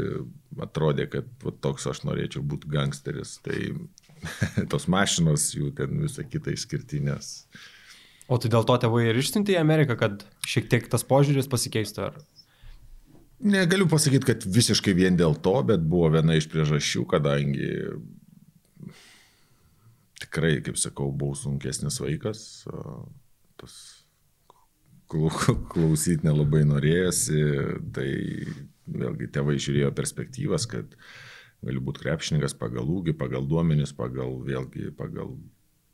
atrodė, 0.62 1.06
kad 1.12 1.28
va, 1.44 1.52
toks 1.64 1.86
aš 1.90 2.04
norėčiau 2.06 2.44
būti 2.46 2.70
gangsteris. 2.72 3.36
Tai 3.44 3.58
tos 4.72 4.88
mašinos, 4.92 5.50
jų 5.56 5.72
ten 5.76 6.00
visą 6.04 6.24
kitą 6.26 6.54
išskirtinės. 6.56 7.32
O 8.26 8.38
tai 8.42 8.50
dėl 8.50 8.66
to 8.66 8.76
tėvai 8.82 9.04
ir 9.06 9.20
išsiuntė 9.20 9.54
į 9.54 9.60
Ameriką, 9.60 9.98
kad 10.00 10.24
šiek 10.48 10.66
tiek 10.70 10.88
tas 10.90 11.06
požiūris 11.06 11.50
pasikeistų? 11.50 12.08
Ar... 12.08 12.16
Negaliu 13.46 13.86
pasakyti, 13.90 14.26
kad 14.32 14.46
visiškai 14.48 14.96
vien 14.96 15.18
dėl 15.18 15.36
to, 15.44 15.54
bet 15.68 15.84
buvo 15.86 16.10
viena 16.16 16.38
iš 16.38 16.48
priežasčių, 16.50 17.04
kadangi 17.10 17.70
tikrai, 20.24 20.56
kaip 20.64 20.80
sakau, 20.80 21.12
buvau 21.12 21.36
sunkesnis 21.38 22.00
vaikas, 22.02 22.40
tas 23.60 23.76
klausyti 25.06 26.26
nelabai 26.26 26.64
norėjosi, 26.66 27.42
tai 27.94 28.08
vėlgi 28.86 29.30
tėvai 29.34 29.56
žiūrėjo 29.60 29.92
perspektyvas, 29.96 30.66
kad 30.70 30.96
gali 31.64 31.82
būti 31.82 32.04
krepšininkas 32.04 32.56
pagal 32.58 32.88
ūgį, 32.98 33.16
pagal 33.18 33.46
duomenis, 33.48 33.94
pagal 33.96 34.38
vėlgi, 34.46 34.90
pagal 34.96 35.34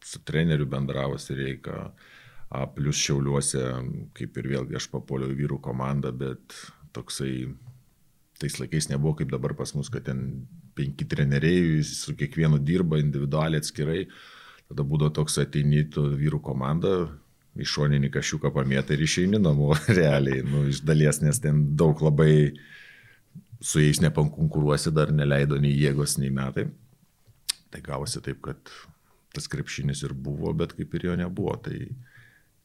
su 0.04 0.20
treneriu 0.26 0.66
bendravasi 0.68 1.38
reikia. 1.38 1.92
A, 2.52 2.66
plus 2.68 2.98
šiauliuose, 3.00 3.62
kaip 4.12 4.34
ir 4.36 4.50
vėlgi 4.50 4.76
aš 4.76 4.90
papoliau 4.92 5.32
į 5.32 5.38
vyrų 5.38 5.56
komandą, 5.64 6.10
bet 6.12 6.52
toksai 6.92 7.46
tais 8.42 8.58
laikais 8.60 8.90
nebuvo 8.90 9.14
kaip 9.16 9.30
dabar 9.32 9.54
pas 9.56 9.72
mus, 9.72 9.88
kad 9.88 10.04
ten 10.04 10.42
penki 10.76 11.06
treneriai 11.08 11.80
su 11.86 12.12
kiekvienu 12.18 12.60
dirba 12.60 13.00
individualiai 13.00 13.62
atskirai. 13.62 14.02
Tada 14.68 14.84
būdavo 14.88 15.14
toks 15.16 15.38
ateini 15.40 15.86
tu 15.92 16.04
vyrų 16.18 16.42
komandą, 16.44 16.92
iš 17.60 17.74
šoninį 17.76 18.12
kažkiuką 18.12 18.52
pamėtą 18.54 18.96
ir 18.96 19.04
išeini 19.04 19.40
namo 19.40 19.72
realiai, 20.00 20.44
nu, 20.46 20.66
iš 20.68 20.82
dalies, 20.88 21.20
nes 21.24 21.40
ten 21.42 21.64
daug 21.76 22.00
labai 22.04 22.52
su 23.62 23.82
jais 23.82 24.00
nepankonkuruosi, 24.02 24.92
dar 24.94 25.12
neleido 25.14 25.58
nei 25.62 25.74
jėgos, 25.78 26.18
nei 26.20 26.32
metai. 26.34 26.66
Tai 27.72 27.80
gavosi 27.84 28.20
taip, 28.24 28.42
kad 28.44 28.72
tas 29.32 29.46
krepšinis 29.48 30.02
ir 30.04 30.16
buvo, 30.18 30.52
bet 30.56 30.74
kaip 30.76 30.92
ir 30.98 31.06
jo 31.08 31.14
nebuvo. 31.22 31.54
Tai 31.64 31.78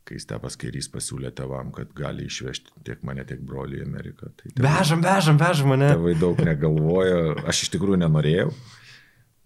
kai 0.07 0.19
Stepas 0.23 0.55
Kairys 0.59 0.87
pasiūlė 0.91 1.33
tevam, 1.35 1.71
kad 1.75 1.91
gali 1.95 2.27
išvežti 2.27 2.83
tiek 2.87 3.01
mane, 3.07 3.25
tiek 3.27 3.41
brolį 3.43 3.81
į 3.81 3.85
Ameriką. 3.85 4.31
Tai 4.39 4.51
tėvai, 4.51 4.65
vežam, 4.65 5.03
vežam, 5.03 5.39
vežam 5.41 5.71
mane. 5.73 5.89
Tėvai 5.93 6.13
daug 6.19 6.43
negalvojo, 6.47 7.23
aš 7.47 7.65
iš 7.67 7.73
tikrųjų 7.75 8.01
nenorėjau. 8.05 8.51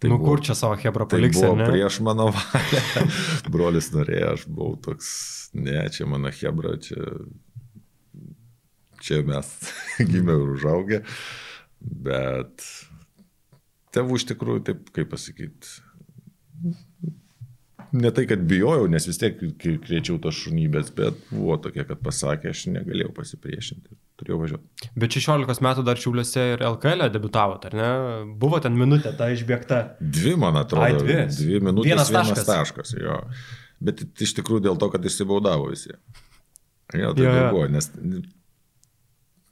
Tai 0.02 0.10
nu, 0.10 0.18
buvo, 0.18 0.32
kur 0.32 0.42
čia 0.42 0.56
savo 0.58 0.78
Hebra? 0.78 1.06
Tai 1.06 1.20
buvo 1.22 1.52
prieš 1.62 2.00
mano 2.02 2.28
valią. 2.34 3.04
Brolis 3.54 3.92
norėjo, 3.94 4.32
aš 4.36 4.46
buvau 4.50 4.74
toks, 4.82 5.10
ne, 5.54 5.78
čia 5.94 6.08
mano 6.10 6.30
Hebra, 6.34 6.74
čia, 6.82 6.98
čia 9.02 9.22
mes 9.26 9.50
gimė 10.12 10.38
ir 10.38 10.54
užaugę. 10.56 11.02
Bet 11.82 12.66
tėvų 13.94 14.20
iš 14.20 14.28
tikrųjų, 14.30 14.64
taip 14.68 14.92
kaip 14.94 15.10
pasakyti, 15.12 15.80
ne 17.92 18.10
tai, 18.14 18.24
kad 18.30 18.44
bijojau, 18.48 18.86
nes 18.90 19.06
vis 19.08 19.18
tiek 19.20 19.36
kviečiau 19.60 20.16
tos 20.22 20.38
šunybės, 20.44 20.92
bet 20.96 21.18
buvo 21.32 21.58
tokia, 21.60 21.84
kad 21.88 22.00
pasakė, 22.04 22.52
aš 22.54 22.64
negalėjau 22.72 23.12
pasipriešinti, 23.16 23.96
turėjau 24.20 24.38
važiuoti. 24.40 24.90
Bet 25.02 25.18
16 25.18 25.64
metų 25.66 25.84
dar 25.86 26.00
Čiūliuose 26.00 26.46
ir 26.54 26.64
LKL 26.70 27.10
debitavote, 27.12 27.72
ar 27.72 27.78
ne? 27.78 27.90
Buvo 28.40 28.62
ten 28.64 28.78
minutė 28.78 29.12
ta 29.18 29.28
išbėgta. 29.34 29.82
Dvi, 30.00 30.36
man 30.40 30.60
atrodo. 30.62 30.86
Ai, 30.86 30.96
dvi. 30.96 31.18
Dvi 31.36 31.60
minutės. 31.60 31.90
Vienas 31.90 32.12
taškas. 32.14 32.44
Vienas 32.46 32.52
taškas 32.52 32.94
jo. 32.96 33.18
Bet 33.82 34.04
iš 34.24 34.36
tikrųjų 34.38 34.68
dėl 34.68 34.78
to, 34.80 34.88
kad 34.94 35.04
išsibaudavo 35.10 35.68
visi. 35.72 35.92
Jo, 36.92 37.12
tai 37.16 37.26
jo, 37.26 37.34
jo. 37.34 37.50
buvo, 37.52 37.66
nes 37.72 37.88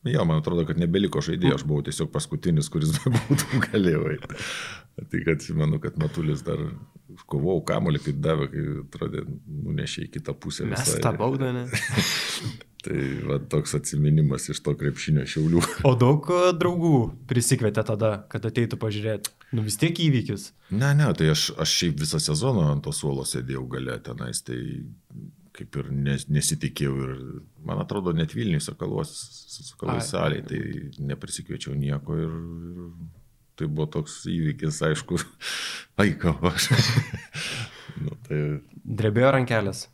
Jo, 0.05 0.25
man 0.25 0.41
atrodo, 0.41 0.65
kad 0.69 0.79
nebeliko 0.81 1.21
žaidėjo, 1.25 1.59
aš 1.59 1.67
buvau 1.69 1.85
tiesiog 1.85 2.09
paskutinis, 2.15 2.71
kuris 2.73 2.95
būtų 3.29 3.61
galėjau 3.67 4.07
eiti. 4.15 4.41
Tai 5.01 5.21
kad 5.27 5.45
manau, 5.57 5.81
kad 5.83 5.99
Matulis 6.01 6.45
dar 6.45 6.63
kovau 7.31 7.61
kamolį, 7.67 8.01
kaip 8.07 8.19
davė, 8.25 8.49
kai 8.53 8.65
atrodė, 8.85 9.25
nunešė 9.67 10.07
į 10.07 10.11
kitą 10.17 10.35
pusę. 10.41 10.67
Mes 10.71 10.83
visai. 10.87 11.03
tą 11.05 11.13
baudą, 11.19 11.53
ne? 11.57 11.67
tai 12.81 13.01
va, 13.29 13.37
toks 13.53 13.75
atminimas 13.77 14.49
iš 14.53 14.63
to 14.65 14.73
krepšinio 14.81 15.27
šiaulių. 15.29 15.61
O 15.89 15.93
daug 16.01 16.31
e, 16.33 16.53
draugų 16.57 16.95
prisikvietė 17.29 17.85
tada, 17.93 18.15
kad 18.33 18.47
ateitų 18.49 18.79
pažiūrėti. 18.81 19.35
Nu 19.57 19.65
vis 19.67 19.77
tiek 19.81 19.97
įvykis. 20.01 20.51
Ne, 20.71 20.95
ne, 20.97 21.11
tai 21.19 21.33
aš, 21.35 21.51
aš 21.61 21.77
šiaip 21.83 22.01
visą 22.01 22.23
sezoną 22.23 22.71
ant 22.71 22.87
to 22.87 22.95
suolo 22.97 23.27
sėdėjau 23.29 23.67
gale 23.73 23.99
tenais, 24.07 24.41
tai 24.47 24.61
kaip 25.61 25.77
ir 25.77 25.91
nes, 25.93 26.25
nesitikėjau 26.33 26.97
ir, 27.05 27.15
man 27.69 27.83
atrodo, 27.83 28.15
net 28.17 28.33
Vilniui 28.37 28.63
Sakalos, 28.65 29.13
Sakalai 29.61 30.01
salėje, 30.05 30.47
tai 30.49 31.07
neprisikviečiau 31.11 31.77
nieko 31.77 32.17
ir, 32.17 32.33
ir 32.33 32.93
tai 33.61 33.69
buvo 33.69 33.89
toks 33.99 34.23
įvykis, 34.33 34.81
aišku, 34.89 35.21
aiko 36.03 36.35
aš. 36.49 36.71
nu, 38.05 38.17
tai... 38.27 38.43
Drebėjo 38.81 39.35
rankelės. 39.37 39.89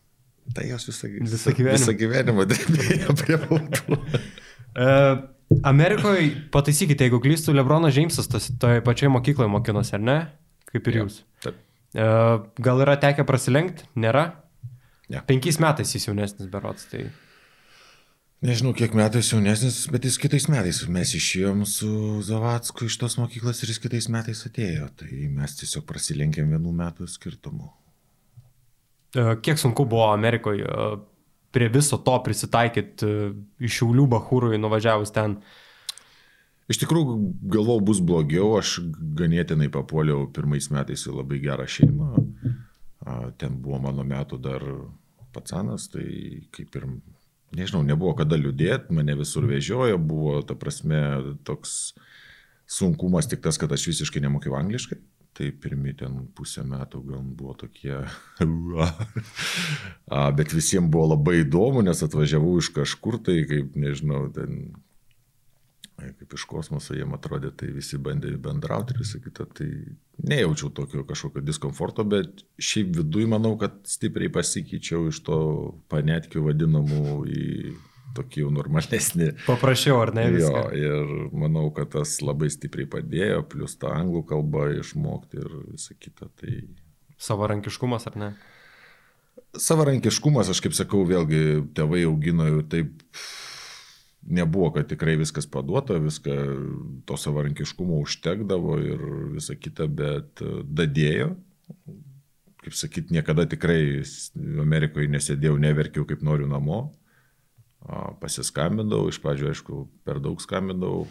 Tai 0.55 0.63
jos 0.69 0.87
visą, 0.87 1.11
visą 1.11 1.51
gyvenimą, 1.57 1.81
visą 1.81 1.95
gyvenimą 1.99 2.45
drebėjo 2.53 3.17
prie 3.19 3.39
baudų. 3.43 3.97
uh, 4.87 5.25
Amerikoje, 5.67 6.29
pataisykite, 6.55 7.09
jeigu 7.09 7.19
klystų, 7.25 7.57
Lebronas 7.59 7.97
Džeimsas 7.97 8.31
toje 8.31 8.85
pačioje 8.87 9.11
mokykloje 9.17 9.51
mokinosi, 9.51 9.97
ar 9.99 10.07
ne? 10.07 10.19
Kaip 10.71 10.87
ir 10.91 11.01
jūs. 11.03 11.21
Ja, 11.25 11.49
taip. 11.49 11.63
Uh, 11.97 12.47
gal 12.63 12.83
yra 12.85 12.95
tekę 13.03 13.27
prasilenkti? 13.27 13.89
Nėra? 13.99 14.29
Ja. 15.13 15.23
Penkiais 15.27 15.61
metais 15.63 15.95
jis 15.95 16.09
jaunesnis 16.09 16.51
berots. 16.51 16.89
Tai... 16.91 17.05
Nežinau, 18.47 18.75
kiek 18.77 18.95
metais 18.99 19.31
jaunesnis, 19.33 19.85
bet 19.93 20.07
jis 20.07 20.19
kitais 20.21 20.49
metais. 20.53 20.83
Mes 20.93 21.13
išėjom 21.17 21.63
su 21.71 21.91
Zavacku 22.27 22.89
iš 22.91 22.99
tos 23.01 23.17
mokyklos 23.21 23.63
ir 23.63 23.73
jis 23.73 23.83
kitais 23.83 24.11
metais 24.13 24.43
atėjo. 24.49 24.91
Tai 24.99 25.11
mes 25.39 25.59
tiesiog 25.61 25.87
prasilenkėm 25.89 26.57
vienų 26.57 26.75
metų 26.83 27.09
skirtumų. 27.11 27.71
E, 29.17 29.29
kiek 29.47 29.63
sunku 29.63 29.87
buvo 29.89 30.11
Amerikoje 30.11 30.67
prie 31.55 31.71
viso 31.73 31.97
to 32.03 32.19
prisitaikyti 32.27 33.07
e, 33.07 33.31
iš 33.65 33.79
Šiaulių 33.81 34.11
Bahūrui 34.13 34.59
nuvažiavus 34.61 35.15
ten? 35.15 35.39
Iš 36.67 36.83
tikrųjų, 36.83 37.15
galvau, 37.55 37.79
bus 37.79 38.03
blogiau. 38.03 38.57
Aš 38.59 38.81
ganėtinai 39.17 39.71
papuoliau 39.73 40.27
pirmais 40.35 40.67
metais 40.75 41.07
į 41.07 41.15
labai 41.15 41.39
gerą 41.47 41.71
šeimą 41.71 42.11
ten 43.41 43.59
buvo 43.63 43.81
mano 43.87 44.05
metų 44.07 44.39
dar 44.43 44.65
pacanas, 45.35 45.89
tai 45.93 46.07
kaip 46.55 46.77
ir, 46.79 46.87
nežinau, 47.57 47.83
nebuvo 47.87 48.15
kada 48.19 48.39
liūdėti, 48.41 48.95
mane 48.97 49.17
visur 49.19 49.47
vežiojo, 49.49 49.99
buvo, 50.01 50.41
ta 50.47 50.57
prasme, 50.59 51.01
toks 51.47 51.95
sunkumas 52.67 53.29
tik 53.31 53.45
tas, 53.45 53.59
kad 53.61 53.73
aš 53.73 53.91
visiškai 53.93 54.25
nemokėjau 54.27 54.59
angliškai. 54.59 54.99
Tai 55.37 55.51
pirmi 55.61 55.93
ten 55.93 56.15
pusę 56.33 56.63
metų 56.65 57.03
gal 57.11 57.25
buvo 57.37 57.53
tokie, 57.61 57.99
bet 60.39 60.55
visiems 60.57 60.89
buvo 60.89 61.11
labai 61.11 61.43
įdomu, 61.43 61.83
nes 61.85 62.01
atvažiavau 62.07 62.55
iš 62.63 62.71
kažkur, 62.73 63.19
tai 63.21 63.43
kaip, 63.45 63.77
nežinau, 63.77 64.31
ten 64.33 64.71
kaip 65.97 66.35
iš 66.37 66.45
kosmoso 66.49 66.95
jiem 66.97 67.15
atrodė, 67.17 67.51
tai 67.57 67.71
visi 67.75 67.99
bandė 68.03 68.35
bendrauti 68.43 68.95
ir 68.95 69.01
visą 69.01 69.21
kitą, 69.25 69.47
tai 69.57 69.69
nejaučiau 70.29 70.71
tokio 70.77 71.05
kažkokio 71.09 71.43
diskomforto, 71.45 72.05
bet 72.09 72.45
šiaip 72.61 72.93
viduje 72.99 73.29
manau, 73.33 73.55
kad 73.61 73.79
stipriai 73.89 74.33
pasikeičiau 74.33 75.09
iš 75.11 75.23
to 75.27 75.39
panetkių 75.93 76.45
vadinamų 76.51 77.05
į 77.33 77.47
tokį 78.17 78.45
jau 78.45 78.51
normalesnį. 78.55 79.31
Paprašiau, 79.47 80.01
ar 80.05 80.13
ne? 80.17 80.27
Viską? 80.33 80.63
Jo, 80.77 80.99
ir 81.05 81.15
manau, 81.37 81.69
kad 81.77 81.93
tas 81.97 82.19
labai 82.25 82.49
stipriai 82.53 82.89
padėjo, 82.97 83.43
plus 83.51 83.77
tą 83.81 83.93
anglų 83.97 84.25
kalbą 84.31 84.69
išmokti 84.81 85.41
ir 85.43 85.57
visą 85.73 85.97
kitą. 86.01 86.31
Tai... 86.41 86.59
Savarankiškumas, 87.29 88.09
ar 88.11 88.21
ne? 88.21 88.31
Savarankiškumas, 89.57 90.53
aš 90.53 90.61
kaip 90.65 90.77
sakau, 90.77 91.05
vėlgi 91.09 91.69
tėvai 91.77 92.05
augino 92.09 92.49
jau 92.49 92.65
taip, 92.73 93.05
nebuvo, 94.29 94.71
kad 94.75 94.89
tikrai 94.89 95.17
viskas 95.17 95.47
paduota, 95.47 95.99
viską 96.03 96.35
to 97.07 97.17
savarankiškumo 97.17 98.01
užtekdavo 98.03 98.79
ir 98.83 99.05
visa 99.37 99.55
kita, 99.55 99.87
bet 99.87 100.43
e, 100.43 100.61
dadėjo. 100.67 101.35
Kaip 102.67 102.75
sakyt, 102.75 103.13
niekada 103.15 103.47
tikrai 103.47 104.03
Amerikoje 104.63 105.07
nesėdėjau, 105.13 105.59
neverkiau 105.63 106.07
kaip 106.09 106.25
noriu 106.27 106.49
namo. 106.51 106.89
Pasiskambindavau, 108.21 109.13
iš 109.13 109.21
pradžio, 109.23 109.53
aišku, 109.53 109.85
per 110.03 110.19
daug 110.19 110.41
skambindavau, 110.43 111.05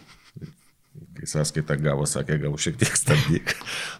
kai 1.16 1.28
sąskaitą 1.30 1.78
gavo, 1.80 2.04
sakė, 2.08 2.36
gal 2.42 2.58
šiek 2.60 2.76
tiek 2.82 2.98
stabdyk. 3.00 3.54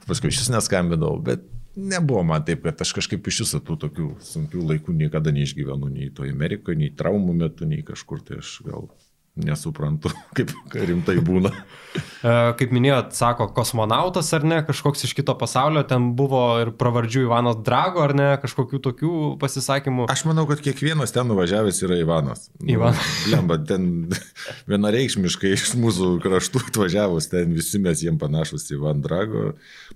Paskui 0.05 0.35
šis 0.35 0.53
neskambindavau, 0.53 1.23
bet 1.25 1.47
nebuvo 1.77 2.21
man 2.29 2.45
taip, 2.45 2.67
kad 2.69 2.85
aš 2.85 2.93
kažkaip 2.99 3.33
iš 3.33 3.43
viso 3.47 3.63
tų 3.65 3.79
tokių 3.87 4.11
sunkių 4.25 4.69
laikų 4.75 4.93
niekada 4.97 5.33
neišgyvenu, 5.33 5.89
nei 5.93 6.13
to 6.13 6.29
Amerikoje, 6.29 6.77
nei 6.81 6.93
traumų 6.93 7.41
metu, 7.41 7.69
nei 7.69 7.81
kažkur, 7.87 8.21
tai 8.29 8.43
aš 8.45 8.59
gal 8.69 8.91
nesuprantu, 9.37 10.13
kaip 10.37 10.53
rimtai 10.73 11.19
būna. 11.25 11.53
E, 11.97 12.33
kaip 12.59 12.73
minėjot, 12.75 13.13
sako 13.17 13.49
kosmonautas 13.57 14.29
ar 14.37 14.45
ne, 14.49 14.59
kažkoks 14.67 15.07
iš 15.07 15.15
kito 15.17 15.35
pasaulio, 15.39 15.83
ten 15.89 16.11
buvo 16.19 16.43
ir 16.63 16.73
pravardžių 16.77 17.27
Ivanas 17.27 17.61
Drago 17.67 18.03
ar 18.05 18.15
ne, 18.17 18.29
kažkokių 18.43 18.81
tokių 18.85 19.13
pasisakymų. 19.41 20.09
Aš 20.13 20.27
manau, 20.29 20.47
kad 20.51 20.63
kiekvienas 20.65 21.15
ten 21.15 21.29
nuvažiavęs 21.31 21.83
yra 21.87 22.01
Ivanas. 22.03 22.49
Ivanas. 22.65 23.05
Nu, 23.27 23.33
lemba, 23.33 23.57
ten 23.67 23.89
vienareikšmiškai 24.71 25.51
iš 25.57 25.73
mūsų 25.81 26.17
kraštų 26.25 26.63
atvažiavus, 26.69 27.31
ten 27.33 27.53
visi 27.57 27.81
mes 27.83 28.05
jiem 28.05 28.21
panašus 28.21 28.69
į 28.71 28.79
Ivan 28.79 29.03
Drago. 29.05 29.51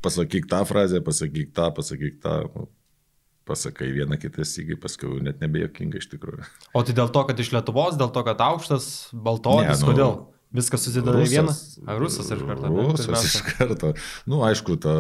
Pasakyk 0.05 0.49
tą 0.51 0.65
frazę, 0.69 1.03
pasakyk 1.05 1.53
tą, 1.57 1.71
pasakyk 1.77 2.21
tą. 2.25 2.43
Nu, 2.55 2.69
pasakai 3.51 3.91
vieną 3.97 4.19
kitą 4.23 4.47
sygį, 4.47 4.79
paskui 4.81 5.21
net 5.27 5.43
nebejokinga 5.43 6.01
iš 6.01 6.11
tikrųjų. 6.15 6.47
O 6.73 6.85
tai 6.87 6.97
dėl 6.97 7.11
to, 7.13 7.27
kad 7.29 7.43
iš 7.43 7.53
Lietuvos, 7.57 7.99
dėl 8.01 8.13
to, 8.15 8.23
kad 8.27 8.43
aukštas, 8.47 8.91
baltodis, 9.13 9.75
ne, 9.75 9.81
nu, 9.83 9.89
kodėl? 9.91 10.15
Viskas 10.51 10.83
susideda 10.83 11.15
į 11.23 11.29
vieną? 11.31 11.53
A, 11.87 11.95
rusas 12.01 12.27
iš 12.35 12.41
karto. 12.43 12.71
Rusas 12.75 13.27
iš 13.29 13.43
karto. 13.47 13.93
Nu, 14.27 14.41
aišku, 14.43 14.75
ta 14.83 14.95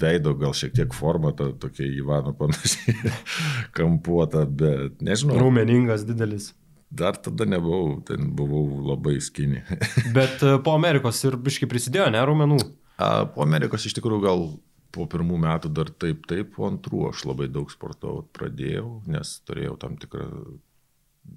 veido 0.00 0.32
gal 0.40 0.54
šiek 0.56 0.72
tiek 0.78 0.96
forma, 0.96 1.34
ta 1.36 1.50
tokia 1.60 1.84
Ivano 1.92 2.32
panašiai 2.38 3.12
kampuota, 3.76 4.46
bet 4.48 5.04
nežinau. 5.04 5.36
Rūmeningas, 5.42 6.06
didelis. 6.08 6.54
Dar 6.94 7.18
tada 7.20 7.44
nebuvau, 7.48 7.98
ten 8.06 8.30
buvau 8.38 8.80
labai 8.94 9.18
skinį. 9.24 9.60
bet 10.16 10.40
e, 10.46 10.56
po 10.64 10.72
Amerikos 10.78 11.20
ir 11.28 11.36
biškai 11.36 11.68
prisidėjo, 11.68 12.08
ne, 12.14 12.24
rūmenų? 12.24 12.62
A, 12.96 13.26
po 13.28 13.44
Amerikos 13.44 13.84
iš 13.84 13.98
tikrųjų 13.98 14.24
gal 14.24 14.46
po 14.94 15.06
pirmų 15.10 15.38
metų 15.42 15.70
dar 15.74 15.90
taip, 15.90 16.24
taip, 16.30 16.54
po 16.56 16.68
antrų 16.70 17.08
aš 17.10 17.24
labai 17.28 17.48
daug 17.52 17.70
sportavau 17.72 18.22
pradėjau, 18.36 19.02
nes 19.10 19.36
turėjau 19.48 19.76
tam 19.82 19.98
tikrą 20.00 20.28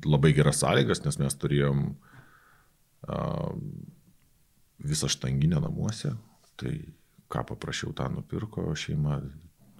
labai 0.06 0.34
geras 0.38 0.62
sąlygas, 0.62 1.04
nes 1.06 1.18
mes 1.22 1.38
turėjom 1.42 1.84
uh, 3.08 3.54
visą 4.84 5.10
štanginę 5.12 5.62
namuose, 5.64 6.14
tai 6.60 6.76
ką 7.32 7.44
paprašiau, 7.54 7.94
tą 7.96 8.10
nupirko 8.14 8.70
šeima, 8.78 9.22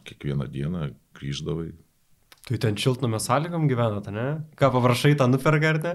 kiekvieną 0.08 0.48
dieną 0.52 0.88
grįždavai. 1.18 1.72
Tai 2.48 2.58
ten 2.64 2.80
šiltnamio 2.80 3.20
sąlygom 3.20 3.68
gyvenate, 3.68 4.12
ne? 4.16 4.28
Ką 4.60 4.72
paprašai, 4.76 5.16
tą 5.20 5.28
nuperka 5.32 5.74
ar 5.74 5.82
ne? 5.84 5.94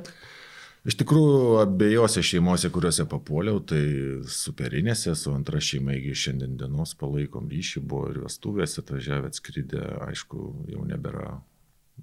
Iš 0.83 0.97
tikrųjų, 0.99 1.61
abiejose 1.63 2.25
šeimose, 2.27 2.67
kuriuose 2.75 3.05
papuoliau, 3.07 3.61
tai 3.63 3.83
superinėse, 4.27 5.15
su 5.15 5.31
antra 5.31 5.61
šeima 5.63 5.95
iki 5.95 6.17
šiandien 6.25 6.57
dienos 6.59 6.97
palaikom 6.99 7.47
ryšį, 7.53 7.85
buvo 7.87 8.09
ir 8.11 8.19
vestuvėse 8.25 8.83
atvažiavę 8.83 9.31
atskridę, 9.31 9.85
aišku, 10.09 10.49
jau 10.73 10.83
nebėra 10.89 11.37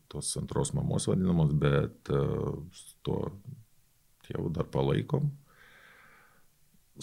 tos 0.08 0.32
antros 0.40 0.72
mamos 0.78 1.10
vadinamos, 1.10 1.52
bet 1.60 2.12
uh, 2.16 2.56
to 3.04 3.20
tėvų 4.30 4.54
dar 4.56 4.72
palaikom. 4.72 5.28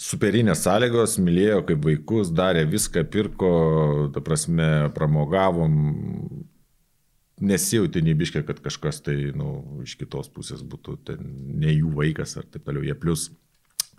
Superinės 0.01 0.63
sąlygos, 0.65 1.19
mylėjo 1.21 1.61
kaip 1.69 1.85
vaikus, 1.85 2.33
darė 2.33 2.65
viską, 2.69 3.05
pirko, 3.13 3.51
ta 4.13 4.21
prasme, 4.25 4.89
pramogavom, 4.97 5.77
nesijauti 7.41 8.01
nebiškai, 8.01 8.43
kad 8.47 8.61
kažkas 8.63 9.01
tai 9.05 9.31
nu, 9.37 9.81
iš 9.85 9.95
kitos 9.99 10.29
pusės 10.33 10.63
būtų 10.65 10.97
ne 11.17 11.73
jų 11.73 11.91
vaikas 11.97 12.37
ar 12.39 12.47
taip 12.49 12.65
toliau. 12.65 12.85
Jie 12.87 12.95
plus 12.97 13.29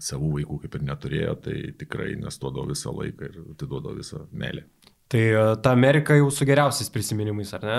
savų 0.03 0.33
vaikų 0.39 0.61
kaip 0.65 0.79
ir 0.79 0.87
neturėjo, 0.89 1.35
tai 1.47 1.57
tikrai 1.79 2.13
investuodavo 2.15 2.69
visą 2.71 2.93
laiką 2.95 3.31
ir 3.31 3.41
atiduodavo 3.55 3.97
visą 3.99 4.25
meilę. 4.31 4.67
Tai 5.09 5.23
e, 5.25 5.45
ta 5.65 5.73
Amerika 5.73 6.17
jau 6.19 6.29
su 6.35 6.47
geriausiais 6.47 6.91
prisiminimais, 6.93 7.51
ar 7.57 7.65
ne? 7.65 7.79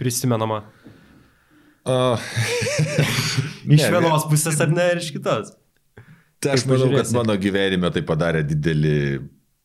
Prisimenama. 0.00 0.62
Uh, 1.84 2.16
iš 3.76 3.84
vienos 3.92 4.24
pusės 4.30 4.56
ar 4.64 4.72
ne, 4.72 4.86
ir 4.94 5.02
iš 5.02 5.10
kitos. 5.14 5.52
Tai 6.40 6.54
aš 6.56 6.64
manau, 6.68 6.88
kad 6.94 7.10
mano 7.16 7.36
gyvenime 7.40 7.90
tai 7.92 8.02
padarė 8.06 8.42
didelį 8.46 8.98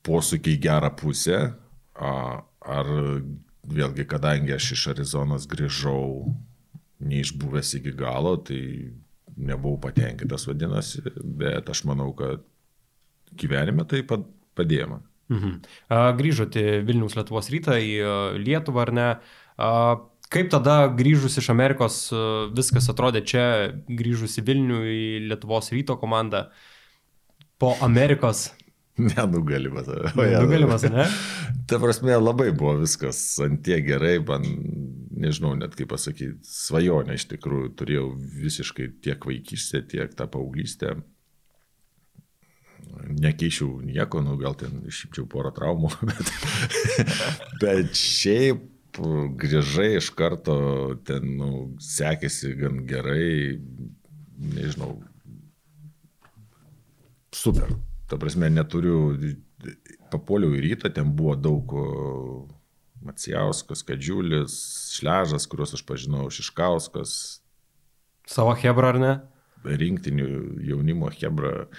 posūkį 0.05 0.57
į 0.57 0.61
gerą 0.67 0.91
pusę. 0.99 1.39
Ar 1.99 2.91
vėlgi, 3.69 4.05
kadangi 4.09 4.55
aš 4.55 4.73
iš 4.75 4.87
Arizonos 4.93 5.47
grįžau 5.49 6.33
neišbuvęs 6.99 7.75
iki 7.79 7.93
galo, 7.97 8.35
tai 8.43 8.61
nebuvau 9.39 9.79
patenkintas 9.81 10.47
vadinasi, 10.49 11.03
bet 11.23 11.69
aš 11.71 11.85
manau, 11.87 12.11
kad 12.17 12.43
gyvenime 13.39 13.85
tai 13.87 14.03
padėjo 14.03 14.89
man. 14.95 15.05
Mhm. 15.29 15.57
Grįžote 16.19 16.63
Vilnius 16.87 17.15
Lietuvos 17.17 17.51
rytą 17.53 17.77
į 17.77 17.93
Lietuvą 18.41 18.87
ar 18.87 18.93
ne? 18.97 19.09
Kaip 20.29 20.49
tada 20.53 20.81
grįžus 20.93 21.37
iš 21.41 21.49
Amerikos 21.53 22.01
viskas 22.57 22.89
atrodė 22.91 23.23
čia, 23.25 23.45
grįžus 23.87 24.37
į 24.41 24.45
Vilnių, 24.49 24.81
į 24.89 25.05
Lietuvos 25.29 25.71
ryto 25.73 25.97
komandą, 26.01 26.47
po 27.61 27.75
Amerikos 27.85 28.49
Nenugalimas. 28.99 29.87
Nenugalimas, 30.15 30.83
ne? 30.83 31.05
Ta 31.67 31.79
prasme, 31.79 32.15
labai 32.17 32.51
buvo 32.51 32.75
viskas 32.81 33.19
antie 33.43 33.79
gerai, 33.85 34.17
man, 34.25 34.45
nežinau 35.19 35.53
net 35.59 35.75
kaip 35.77 35.91
pasakyti, 35.93 36.39
svajonė 36.45 37.15
iš 37.19 37.29
tikrųjų, 37.33 37.71
turėjau 37.79 38.09
visiškai 38.43 38.89
tiek 39.05 39.29
vaikystę, 39.29 39.83
tiek 39.93 40.13
tą 40.17 40.27
paauglystę. 40.31 40.97
Nekeičiau 43.19 43.79
nieko, 43.85 44.23
nu 44.25 44.35
gal 44.39 44.57
ten 44.59 44.81
išimčiau 44.89 45.27
porą 45.29 45.53
traumų, 45.55 45.91
bet, 46.09 46.33
bet 47.61 47.93
šiaip 47.95 48.65
grįžai 49.39 49.93
iš 49.99 50.09
karto, 50.17 50.57
ten 51.07 51.37
nu, 51.39 51.51
sekėsi 51.83 52.55
gan 52.59 52.81
gerai, 52.89 53.59
nežinau, 54.55 54.97
super 57.35 57.77
ta 58.09 58.17
prasme, 58.21 58.49
neturiu, 58.53 59.13
papuoliau 60.13 60.55
į 60.57 60.63
rytą, 60.65 60.91
ten 60.93 61.11
buvo 61.15 61.35
daug 61.37 61.75
Macijauskas, 63.05 63.83
Kadžiulis, 63.87 64.55
Šležas, 64.97 65.47
kuriuos 65.47 65.75
aš 65.77 65.85
pažinau, 65.87 66.27
Šiškauskas. 66.33 67.13
Savo 68.29 68.53
Hebra 68.59 68.93
ar 68.93 68.99
ne? 68.99 69.13
Rinktinių 69.63 70.27
jaunimo 70.67 71.11
Hebra. 71.13 71.69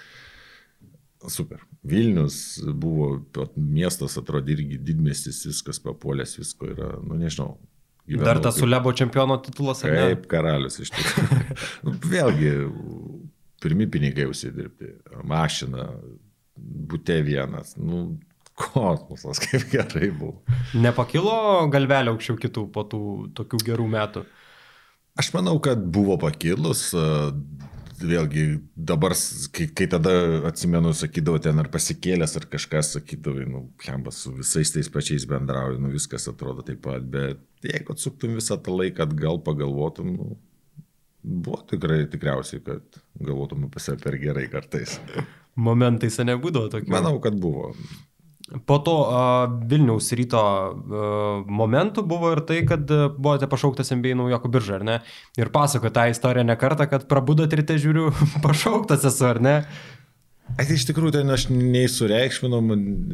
Super. 1.28 1.60
Vilnius 1.84 2.60
buvo, 2.80 3.18
miestas 3.56 4.16
atrodė 4.20 4.56
irgi 4.56 4.78
didmestis, 4.84 5.42
viskas 5.48 5.80
papuolęs, 5.84 6.38
visko 6.40 6.70
yra, 6.72 6.94
nu 7.04 7.18
nežinau. 7.20 7.58
Gyvenau, 8.08 8.24
Dar 8.26 8.40
tas 8.42 8.56
kaip, 8.56 8.64
Sulebo 8.64 8.92
čempiono 8.96 9.36
titulas, 9.44 9.84
ar 9.84 9.92
ne? 9.92 10.06
Kaip 10.10 10.24
karalius 10.32 10.80
iš 10.82 10.90
tikrųjų. 10.96 11.58
Nu, 11.84 11.92
vėlgi, 12.10 12.50
pirmi 13.60 13.86
pinigai 13.90 14.26
užsidirbti, 14.30 14.94
mašina, 15.28 15.90
būte 16.56 17.20
vienas. 17.26 17.76
Nu, 17.80 18.18
kosmosas, 18.60 19.40
kaip 19.44 19.66
gerai 19.72 20.10
buvo. 20.12 20.40
Nepakilo 20.76 21.66
galvelio 21.72 22.14
aukščiau 22.16 22.38
kitų 22.40 22.68
po 22.74 22.86
tų 22.88 23.02
tokių 23.38 23.64
gerų 23.70 23.88
metų? 23.96 24.24
Aš 25.20 25.32
manau, 25.34 25.58
kad 25.62 25.82
buvo 25.92 26.16
pakilus. 26.20 26.90
Vėlgi, 28.00 28.62
dabar, 28.72 29.12
kai, 29.52 29.66
kai 29.76 29.84
tada 29.92 30.12
atsimenu, 30.48 30.94
sakydavau 30.96 31.36
ten 31.44 31.58
ar 31.60 31.66
pasikėlęs, 31.68 32.32
ar 32.38 32.46
kažkas 32.48 32.94
sakydavai, 32.94 33.44
nu, 33.44 33.66
kembas 33.82 34.22
su 34.24 34.32
visais 34.38 34.72
tais 34.72 34.88
pačiais 34.88 35.26
bendrauju, 35.28 35.82
nu, 35.84 35.90
viskas 35.92 36.24
atrodo 36.30 36.64
taip 36.64 36.80
pat, 36.86 37.04
bet 37.04 37.42
jeigu 37.60 37.92
atsuktum 37.92 38.38
visą 38.38 38.56
tą 38.56 38.72
laiką 38.78 39.04
atgal, 39.04 39.42
pagalvotum, 39.44 40.14
nu, 40.16 40.38
Buvo 41.22 41.60
tikrai, 41.68 42.04
tikriausiai, 42.10 42.62
kad 42.64 43.00
galvotume 43.20 43.68
apie 43.68 43.82
save 43.84 44.00
per 44.00 44.16
gerai 44.20 44.46
kartais. 44.52 44.96
Momentais 45.60 46.16
nebūdavo 46.24 46.70
tokių. 46.72 46.92
Manau, 46.92 47.18
kad 47.20 47.36
buvo. 47.40 47.74
Po 48.66 48.80
to 48.82 48.94
uh, 49.04 49.52
Vilniaus 49.70 50.08
ryto 50.18 50.40
uh, 50.40 51.44
momentų 51.46 52.02
buvo 52.08 52.32
ir 52.34 52.40
tai, 52.48 52.62
kad 52.66 52.82
buvote 52.88 53.46
pašauktas 53.50 53.92
MBA 53.94 54.16
naujoko 54.18 54.50
biržą, 54.50 54.80
ar 54.80 54.86
ne? 54.88 54.96
Ir 55.38 55.52
pasako 55.54 55.92
tą 55.94 56.08
istoriją 56.10 56.48
ne 56.48 56.56
kartą, 56.58 56.88
kad 56.90 57.06
prabudot 57.10 57.52
ryte 57.54 57.76
žiūriu, 57.78 58.08
pašauktas 58.46 59.06
esu, 59.12 59.28
ar 59.28 59.42
ne? 59.44 59.56
Ai, 60.56 60.64
tai 60.64 60.74
iš 60.74 60.88
tikrųjų, 60.88 61.12
tai 61.14 61.22
aš 61.30 61.46
nei 61.52 61.86
sureikšminom, 61.86 62.72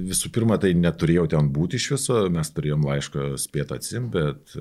visų 0.08 0.30
pirma, 0.32 0.56
tai 0.62 0.72
neturėjau 0.78 1.26
ten 1.34 1.50
būti 1.52 1.76
iš 1.76 1.90
viso, 1.92 2.22
mes 2.32 2.48
turėjom 2.54 2.86
laišką 2.88 3.28
spėtą 3.42 3.76
atsim, 3.76 4.08
bet 4.14 4.56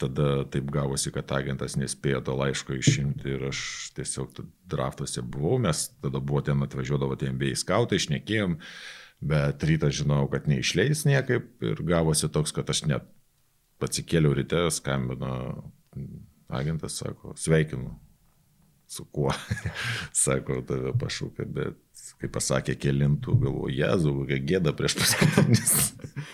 tada 0.00 0.44
taip 0.50 0.70
gavosi, 0.74 1.12
kad 1.14 1.30
agentas 1.36 1.76
nespėjo 1.78 2.20
to 2.26 2.34
laiško 2.38 2.76
išimti 2.78 3.34
ir 3.36 3.48
aš 3.50 3.60
tiesiog 3.96 4.40
draftuose 4.70 5.22
buvau, 5.22 5.58
mes 5.62 5.86
tada 6.02 6.20
buvo 6.20 6.42
ten 6.46 6.62
atvažiuodavo 6.66 7.18
tie 7.20 7.30
MBA 7.34 7.54
skautai, 7.60 8.00
išnekėjom, 8.02 8.56
bet 9.24 9.66
rytą 9.68 9.92
žinojau, 9.94 10.30
kad 10.34 10.48
neišleis 10.50 11.04
niekaip 11.08 11.68
ir 11.70 11.84
gavosi 11.86 12.30
toks, 12.32 12.54
kad 12.56 12.70
aš 12.74 12.84
net 12.90 13.06
atsikėliau 13.84 14.34
ryte, 14.34 14.64
skambino 14.72 15.34
agentas, 16.48 16.96
sako, 16.98 17.34
sveikinu, 17.38 17.92
su 18.90 19.04
kuo, 19.12 19.32
sako, 20.24 20.60
tave 20.68 20.94
pašūkė, 21.00 21.46
bet 21.54 22.08
kai 22.20 22.30
pasakė 22.32 22.76
kelintų, 22.80 23.36
galvoju, 23.44 23.76
jezu, 23.78 24.14
kokia 24.20 24.40
gėda 24.50 24.74
prieš 24.76 24.98
paskutinis. 25.00 25.76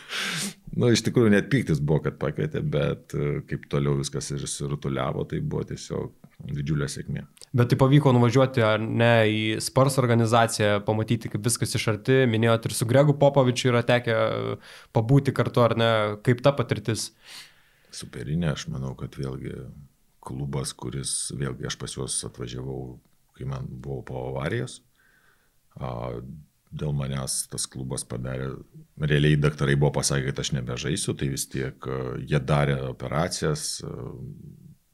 nu, 0.76 0.90
iš 0.94 1.02
tikrųjų, 1.06 1.33
net 1.35 1.50
piktis 1.52 1.80
buvo, 1.83 2.04
kad 2.06 2.18
pakvietė, 2.20 2.62
bet 2.62 3.14
e, 3.16 3.40
kaip 3.48 3.66
toliau 3.72 3.96
viskas 3.98 4.30
ir 4.35 4.46
surutuliavo, 4.48 5.24
tai 5.30 5.40
buvo 5.42 5.64
tiesiog 5.70 6.12
didžiulė 6.50 6.88
sėkmė. 6.90 7.24
Bet 7.56 7.72
tai 7.72 7.78
pavyko 7.80 8.12
nuvažiuoti 8.14 8.62
ar 8.64 8.80
ne 8.80 9.12
į 9.26 9.42
Spars 9.64 9.98
organizaciją, 10.00 10.80
pamatyti, 10.87 11.30
kaip 11.33 11.44
viskas 11.46 11.74
iš 11.76 11.88
arti, 11.94 12.22
minėjot 12.30 12.68
ir 12.68 12.76
su 12.76 12.88
Gregu 12.88 13.16
Popovičiu 13.18 13.72
yra 13.72 13.83
tekę 13.87 14.16
pabūti 14.96 15.35
kartu, 15.37 15.64
ar 15.66 15.76
ne, 15.78 15.92
kaip 16.26 16.42
ta 16.46 16.54
patirtis. 16.56 17.11
Superinė, 17.94 18.52
aš 18.54 18.68
manau, 18.70 18.94
kad 18.98 19.18
vėlgi 19.18 19.56
klubas, 20.24 20.74
kuris, 20.76 21.14
vėlgi 21.37 21.66
aš 21.68 21.76
pas 21.80 21.96
juos 21.96 22.20
atvažiavau, 22.28 23.00
kai 23.37 23.48
man 23.50 23.66
buvo 23.68 24.04
po 24.06 24.22
avarijos. 24.30 24.80
Dėl 26.70 26.92
manęs 26.94 27.48
tas 27.50 27.64
klubas 27.66 28.04
padarė, 28.06 28.52
realiai 29.02 29.38
daktarai 29.40 29.74
buvo 29.74 29.90
pasakę, 29.98 30.28
kad 30.30 30.44
aš 30.44 30.52
nebežaisiu, 30.54 31.16
tai 31.18 31.33
vis 31.33 31.48
tiek 31.50 31.88
jie 32.22 32.40
darė 32.46 32.76
operacijas, 32.92 33.80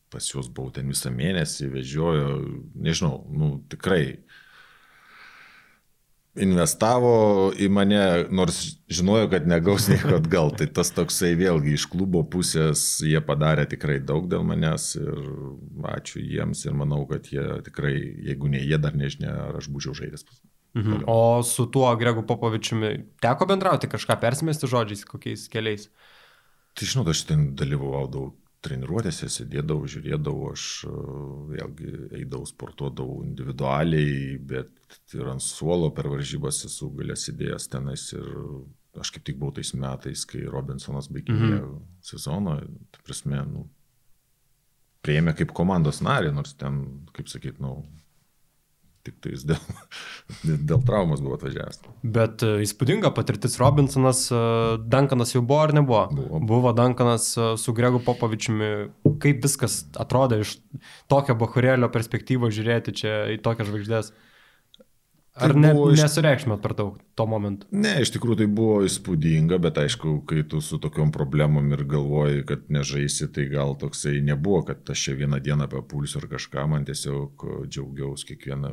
pas 0.08 0.30
juos 0.32 0.48
buvau 0.48 0.72
ten 0.72 0.88
visą 0.88 1.12
mėnesį, 1.12 1.68
vežiojo, 1.74 2.30
nežinau, 2.80 3.18
nu 3.28 3.50
tikrai 3.68 4.16
investavo 6.36 7.50
į 7.56 7.68
mane, 7.72 8.00
nors 8.34 8.58
žinojo, 8.92 9.28
kad 9.32 9.46
negaus 9.48 9.88
nieko 9.92 10.16
atgal. 10.18 10.52
Tai 10.56 10.68
tas 10.78 10.92
toksai 10.94 11.34
vėlgi 11.38 11.76
iš 11.76 11.86
klubo 11.92 12.22
pusės 12.28 12.84
jie 13.04 13.20
padarė 13.24 13.66
tikrai 13.70 13.98
daug 14.04 14.28
dėl 14.30 14.44
manęs 14.46 14.94
ir 15.00 15.22
ačiū 15.96 16.22
jiems 16.22 16.66
ir 16.66 16.76
manau, 16.76 17.04
kad 17.10 17.28
jie 17.32 17.46
tikrai, 17.66 17.96
jeigu 18.28 18.52
ne 18.52 18.62
jie 18.64 18.80
dar 18.80 18.96
nežinia, 18.96 19.32
ar 19.48 19.60
aš 19.60 19.70
būčiau 19.72 19.96
žaidęs. 19.96 20.26
Mhm. 20.76 21.04
O 21.08 21.42
su 21.42 21.66
tuo 21.72 21.88
Gregu 21.96 22.22
Popovičiumi 22.26 22.90
teko 23.24 23.46
bendrauti 23.48 23.88
kažką, 23.88 24.18
persimesti 24.20 24.68
žodžiais, 24.68 25.06
kokiais 25.08 25.46
keliais? 25.48 25.88
Tai 26.76 26.88
žinot, 26.90 27.08
aš 27.08 27.22
ten 27.30 27.46
dalyvavau 27.56 28.04
daug 28.12 28.34
treniruotėse 28.66 29.28
sėdėdavau, 29.30 29.88
žiūrėdavau, 29.88 30.50
aš 30.52 30.64
e, 30.88 30.92
vėlgi 31.54 31.92
eidavau, 32.20 32.48
sportuodavau 32.48 33.22
individualiai, 33.24 34.36
bet 34.52 34.98
ir 35.16 35.30
ant 35.30 35.44
suolo 35.44 35.92
per 35.96 36.10
varžybas 36.12 36.64
esu 36.68 36.90
galės 36.98 37.28
įdėjęs 37.32 37.70
tenais 37.72 38.08
ir 38.16 38.26
aš 39.00 39.12
kaip 39.14 39.26
tik 39.28 39.40
buvau 39.40 39.54
tais 39.56 39.72
metais, 39.76 40.24
kai 40.28 40.44
Robinsonas 40.48 41.08
baigė 41.12 41.32
mm 41.32 41.50
-hmm. 41.52 41.80
sezoną, 42.10 42.56
tai 42.92 43.02
prasme, 43.04 43.42
nu, 43.52 43.66
prieėmė 45.04 45.36
kaip 45.36 45.52
komandos 45.52 46.00
narį, 46.02 46.32
nors 46.34 46.54
ten, 46.54 47.06
kaip 47.12 47.28
sakyt, 47.28 47.60
nu, 47.60 47.84
tik 49.06 49.16
tais 49.24 49.44
dėl, 49.46 49.60
dėl 50.70 50.82
traumos 50.86 51.22
buvo 51.24 51.38
atvažiavęs. 51.38 51.82
Bet 52.16 52.44
e, 52.46 52.52
įspūdinga 52.66 53.12
patirtis 53.16 53.58
Robinsonas, 53.62 54.26
e, 54.30 54.42
Dankanas 54.92 55.34
jau 55.34 55.42
buvo 55.46 55.62
ar 55.64 55.74
nebuvo? 55.76 56.04
Buvo. 56.16 56.42
Buvo 56.52 56.74
Dankanas 56.76 57.32
e, 57.38 57.48
su 57.60 57.74
Gregu 57.76 58.02
Popovičiumi. 58.04 58.70
Kaip 59.22 59.42
viskas 59.46 59.84
atrodė 59.98 60.42
iš 60.44 60.56
tokio 61.10 61.38
bahurėlio 61.38 61.90
perspektyvos 61.94 62.54
žiūrėti 62.56 62.96
čia 63.02 63.18
į 63.34 63.42
tokias 63.44 63.70
žvaigždės? 63.70 64.14
Ar 65.36 65.52
tai 65.52 65.60
ne, 65.60 65.70
iš... 65.92 66.00
nesureikšmėt 66.00 66.62
per 66.64 66.72
daug 66.76 66.94
to 67.18 67.26
momentu? 67.28 67.68
Ne, 67.76 67.98
iš 68.00 68.14
tikrųjų 68.14 68.38
tai 68.40 68.46
buvo 68.48 68.78
įspūdinga, 68.86 69.58
bet 69.60 69.76
aišku, 69.82 70.22
kai 70.28 70.46
tu 70.48 70.62
su 70.64 70.78
tokiom 70.80 71.12
problemom 71.12 71.68
ir 71.76 71.84
galvoji, 71.88 72.44
kad 72.48 72.64
nežaisi, 72.72 73.28
tai 73.36 73.44
gal 73.52 73.76
toksai 73.76 74.22
nebuvo, 74.24 74.62
kad 74.70 74.88
aš 74.94 75.08
čia 75.08 75.16
vieną 75.20 75.42
dieną 75.44 75.68
papulsiu 75.72 76.22
ar 76.22 76.30
kažką, 76.32 76.64
man 76.72 76.88
tiesiog 76.88 77.44
džiaugiausi 77.68 78.30
kiekvieną 78.30 78.72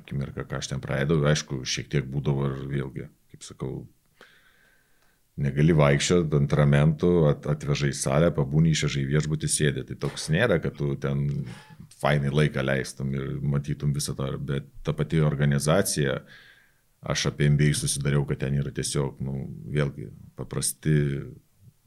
akimirką, 0.00 0.46
ką 0.48 0.60
aš 0.60 0.72
ten 0.72 0.82
praeidau, 0.84 1.20
aišku, 1.30 1.62
šiek 1.68 1.90
tiek 1.92 2.08
būdavo 2.10 2.48
ir 2.50 2.56
vėlgi, 2.70 3.08
kaip 3.32 3.46
sakau, 3.46 3.72
negali 5.40 5.74
vaikščioti 5.74 6.38
ant 6.38 6.56
ramentų, 6.60 7.12
at, 7.32 7.46
atvežai 7.50 7.92
salę, 7.96 8.30
pabūni 8.34 8.74
išvežai 8.74 9.04
viešbutį 9.08 9.50
sėdė. 9.50 9.86
Tai 9.88 9.98
toks 10.06 10.28
nėra, 10.34 10.60
kad 10.62 10.76
tu 10.78 10.94
ten 11.00 11.26
fainai 11.98 12.32
laiką 12.34 12.62
leistum 12.64 13.14
ir 13.14 13.38
matytum 13.42 13.94
visą 13.96 14.14
tą, 14.18 14.34
bet 14.38 14.68
ta 14.86 14.94
pati 14.96 15.22
organizacija, 15.24 16.20
aš 17.04 17.28
apie 17.32 17.50
MBA 17.52 17.72
susidariau, 17.76 18.24
kad 18.28 18.44
ten 18.44 18.60
yra 18.60 18.72
tiesiog, 18.74 19.18
nu, 19.24 19.48
vėlgi, 19.74 20.08
paprasti 20.38 20.94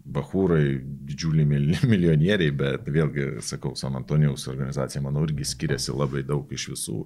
bahūrai, 0.08 0.78
didžiuliai 1.08 1.48
milijonieriai, 1.94 2.52
bet 2.56 2.88
vėlgi, 2.92 3.30
sakau, 3.46 3.76
San 3.80 3.98
Antonijaus 4.00 4.48
organizacija, 4.52 5.04
manau, 5.04 5.26
irgi 5.28 5.48
skiriasi 5.48 5.96
labai 5.96 6.24
daug 6.28 6.52
iš 6.54 6.70
visų. 6.74 7.02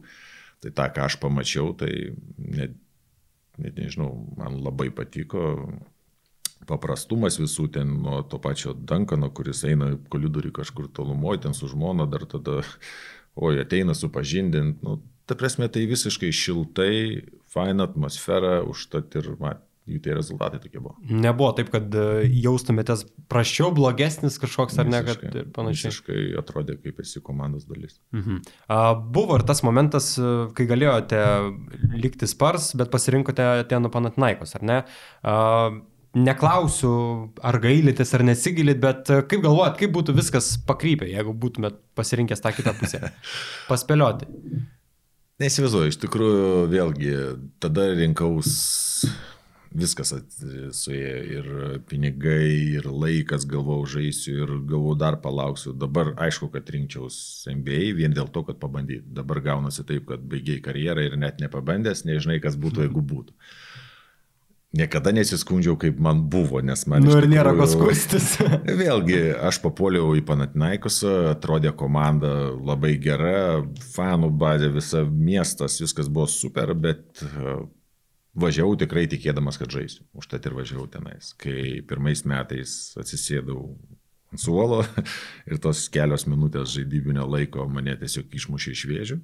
Tai 0.61 0.71
tą, 0.77 0.87
ką 0.93 1.07
aš 1.07 1.17
pamačiau, 1.21 1.71
tai 1.77 2.13
net, 2.37 2.75
net 3.57 3.79
nežinau, 3.81 4.11
man 4.37 4.59
labai 4.61 4.91
patiko 4.93 5.55
paprastumas 6.69 7.39
visų 7.41 7.67
ten 7.73 7.95
nuo 8.03 8.21
to 8.29 8.37
pačio 8.41 8.75
Dankano, 8.75 9.31
kuris 9.33 9.63
eina 9.65 9.95
kolidoriui 10.13 10.53
kažkur 10.53 10.91
tolumoje, 10.93 11.41
ten 11.47 11.57
su 11.57 11.69
žmona 11.71 12.05
dar 12.09 12.27
tada, 12.29 12.61
oi, 13.35 13.55
ateina 13.63 13.95
supažindint, 13.97 14.83
nu, 14.85 14.99
ta 15.25 15.37
prasme, 15.39 15.69
tai 15.71 15.87
visiškai 15.89 16.29
šiltai, 16.35 16.93
faina 17.49 17.87
atmosfera, 17.89 18.59
užtat 18.67 19.17
ir 19.17 19.33
mat, 19.41 19.65
jų 19.91 20.01
tie 20.05 20.15
rezultatai 20.17 20.61
tokie 20.63 20.79
buvo. 20.79 20.95
Nebuvo 21.09 21.51
taip, 21.57 21.71
kad 21.73 21.93
e, 21.97 22.23
jaustumėtės 22.43 23.05
prašiau, 23.31 23.71
blogesnis 23.75 24.39
kažkoks 24.41 24.79
ar 24.81 24.89
ne, 24.91 25.03
kad 25.07 25.23
ir 25.29 25.51
panašiai. 25.55 25.91
Visiškai 25.91 26.25
atrodė, 26.41 26.77
kaip 26.81 27.03
esi 27.03 27.21
komandos 27.25 27.67
dalis. 27.69 27.99
Mhm. 28.15 28.41
A, 28.71 28.81
buvo 28.95 29.39
ir 29.39 29.45
tas 29.47 29.63
momentas, 29.67 30.13
e, 30.19 30.33
kai 30.57 30.67
galėjote 30.69 31.21
likti 31.97 32.29
spars, 32.29 32.71
bet 32.79 32.91
pasirinkote 32.93 33.47
Atenų 33.61 33.93
Panatinaikos, 33.93 34.57
ar 34.59 34.67
ne? 34.67 34.81
A, 35.21 35.37
neklausiu, 36.17 36.91
ar 37.39 37.57
gailitės 37.63 38.11
ar 38.17 38.25
nesigilit, 38.27 38.81
bet 38.83 39.09
e, 39.11 39.21
kaip 39.31 39.43
galvojat, 39.45 39.77
kaip 39.79 39.93
būtų 39.95 40.15
viskas 40.17 40.53
pakrypę, 40.67 41.07
jeigu 41.11 41.33
būtumėt 41.37 41.79
pasirinkęs 41.97 42.43
tą 42.43 42.51
kitą 42.55 42.75
pusę? 42.79 43.11
Paspėlioti. 43.71 44.27
Neįsivaizduoju, 45.41 45.89
iš 45.89 45.97
tikrųjų, 46.03 46.49
vėlgi, 46.69 47.13
tada 47.63 47.87
rinkaus 47.97 48.51
viskas 49.71 50.11
suėjo 50.75 51.17
ir 51.35 51.49
pinigai, 51.87 52.77
ir 52.77 52.87
laikas, 52.91 53.45
galvau, 53.49 53.79
žaisiu 53.87 54.35
ir 54.43 54.53
galvau, 54.67 54.95
dar 54.99 55.19
palauksiu. 55.23 55.73
Dabar 55.77 56.13
aišku, 56.27 56.51
kad 56.53 56.69
rinkčiaus 56.71 57.47
MBA 57.51 57.93
vien 57.99 58.15
dėl 58.15 58.31
to, 58.33 58.43
kad 58.47 58.59
pabandyti. 58.61 59.05
Dabar 59.15 59.41
gaunasi 59.45 59.87
taip, 59.87 60.09
kad 60.11 60.23
baigiai 60.23 60.63
karjerą 60.63 61.07
ir 61.07 61.19
net 61.19 61.39
nepabandęs, 61.43 62.05
nežinai, 62.07 62.41
kas 62.43 62.59
būtų, 62.59 62.87
jeigu 62.87 63.05
būtų. 63.13 63.37
Niekada 64.71 65.11
nesiskundžiau, 65.11 65.73
kaip 65.75 65.97
man 65.99 66.21
buvo, 66.31 66.61
nes 66.63 66.85
man... 66.87 67.03
Nu 67.03 67.11
ir 67.11 67.25
tikrųjų, 67.25 67.31
nėra 67.33 67.51
kas 67.57 67.73
skustis. 67.75 68.27
vėlgi, 68.83 69.19
aš 69.43 69.59
papuoliau 69.63 70.13
į 70.15 70.23
Panatinaikosą, 70.27 71.33
atrodė 71.33 71.73
komanda 71.75 72.29
labai 72.55 72.93
gera, 73.03 73.65
fanų 73.91 74.31
bazė, 74.39 74.71
visa 74.71 75.03
miestas, 75.03 75.75
viskas 75.83 76.07
buvo 76.07 76.29
super, 76.31 76.71
bet 76.71 77.19
važiavau 78.37 78.77
tikrai 78.79 79.07
tikėdamas, 79.11 79.59
kad 79.59 79.71
žaisiu. 79.73 80.05
Užtat 80.17 80.45
ir 80.47 80.55
važiavau 80.55 80.87
tenais. 80.91 81.33
Kai 81.41 81.81
pirmais 81.87 82.23
metais 82.27 82.75
atsisėdau 82.99 83.65
ant 84.31 84.41
suolo 84.41 84.81
ir 85.49 85.59
tos 85.63 85.87
kelios 85.93 86.27
minutės 86.29 86.75
žaidybinio 86.77 87.27
laiko 87.27 87.67
mane 87.67 87.97
tiesiog 87.99 88.33
išmušė 88.39 88.75
iš 88.75 88.85
vėžių. 88.91 89.21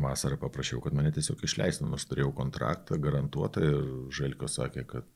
Vasarą 0.00 0.36
paprašiau, 0.38 0.78
kad 0.84 0.94
mane 0.94 1.10
tiesiog 1.14 1.40
išleistų, 1.44 1.88
nors 1.90 2.06
turėjau 2.06 2.30
kontraktą 2.36 3.00
garantuotą 3.00 3.64
ir 3.64 3.80
Želko 4.14 4.46
sakė, 4.48 4.84
kad 4.86 5.08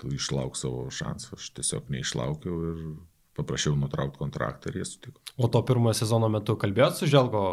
tu 0.00 0.10
išlauk 0.16 0.56
savo 0.58 0.88
šansą. 0.90 1.36
Aš 1.38 1.52
tiesiog 1.58 1.92
neišlaukiau 1.92 2.56
ir 2.72 2.80
paprašiau 3.36 3.76
nutraukti 3.78 4.20
kontraktą 4.20 4.72
ir 4.72 4.80
jie 4.80 4.88
sutiko. 4.88 5.22
O 5.36 5.48
to 5.52 5.62
pirmojo 5.68 5.94
sezono 5.96 6.28
metu 6.32 6.56
kalbėjot 6.60 6.98
su 6.98 7.08
Želko, 7.12 7.44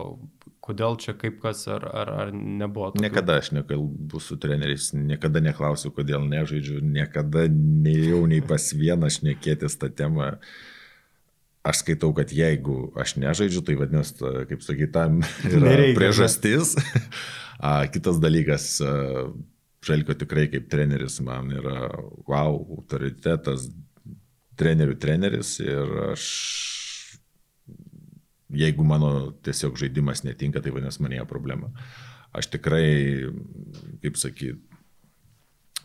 kodėl 0.70 0.98
čia 1.02 1.16
kaip 1.18 1.40
kas 1.42 1.66
ar, 1.72 1.86
ar, 1.90 2.12
ar 2.24 2.34
nebuvo? 2.34 2.92
Tokių? 2.94 3.04
Niekada 3.08 3.40
aš 3.42 3.52
nekalbu 3.58 4.22
su 4.22 4.38
treneriais, 4.42 4.92
niekada 4.94 5.42
neklausiu, 5.44 5.92
kodėl 5.96 6.28
nežaidžiu, 6.30 6.80
niekada 6.86 7.48
nejau 7.50 8.24
nei 8.30 8.44
pas 8.46 8.70
vieną 8.78 9.10
aš 9.10 9.22
nekėtis 9.26 9.80
tą 9.82 9.90
temą. 9.90 10.36
Aš 11.68 11.82
skaitau, 11.84 12.14
kad 12.16 12.32
jeigu 12.32 12.94
aš 12.98 13.18
nežaidžiu, 13.20 13.66
tai 13.68 13.76
vadinasi, 13.82 14.16
kaip 14.50 14.64
sakyt, 14.64 14.94
tam 14.96 15.20
yra 15.50 15.66
Nereikia, 15.66 15.98
priežastis. 15.98 16.78
A, 17.60 17.84
kitas 17.92 18.22
dalykas, 18.24 18.78
Želko 19.84 20.16
tikrai 20.20 20.48
kaip 20.52 20.68
treneris 20.72 21.20
man 21.24 21.52
yra 21.56 21.90
wow, 22.28 22.56
autoritetas, 22.78 23.68
trenerių 24.60 24.96
treneris 25.00 25.54
ir 25.64 25.94
aš, 26.10 26.26
jeigu 28.50 28.86
mano 28.88 29.32
tiesiog 29.46 29.78
žaidimas 29.80 30.24
netinka, 30.26 30.62
tai 30.64 30.74
vadinasi 30.74 31.04
manėje 31.06 31.26
problema. 31.30 31.72
Aš 32.36 32.52
tikrai, 32.54 33.30
kaip 34.04 34.18
sakyt, 34.22 34.60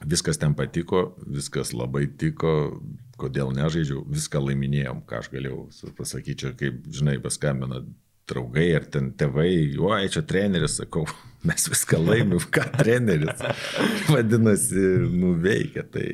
viskas 0.04 0.40
ten 0.40 0.54
patiko, 0.56 1.14
viskas 1.24 1.72
labai 1.76 2.06
tiko, 2.20 2.80
kodėl 3.20 3.52
nežaidžiau, 3.56 4.02
viską 4.10 4.42
laiminėjom, 4.44 5.04
ką 5.08 5.20
aš 5.22 5.30
galėjau 5.32 5.92
pasakyti, 5.98 6.40
čia 6.44 6.56
kaip, 6.58 6.82
žinai, 6.92 7.16
paskambina 7.22 7.82
draugai 8.28 8.70
ar 8.78 8.86
ten 8.88 9.10
tėvai, 9.18 9.76
oi, 9.76 10.08
čia 10.12 10.24
treneris, 10.26 10.78
sakau, 10.80 11.04
mes 11.48 11.68
viską 11.70 12.00
laimim, 12.00 12.42
ką 12.52 12.66
treneris. 12.78 13.44
Vadinasi, 14.12 14.84
nuveikia. 15.12 15.86
Tai... 15.92 16.08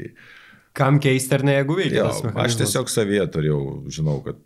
Kam 0.76 1.00
keisti 1.02 1.38
ar 1.38 1.46
ne, 1.46 1.56
jeigu 1.58 1.78
veikia? 1.78 2.04
Jo, 2.04 2.32
aš 2.42 2.58
tiesiog 2.60 2.90
savyje 2.90 3.26
turėjau, 3.34 3.62
žinau, 3.90 4.20
kad 4.26 4.38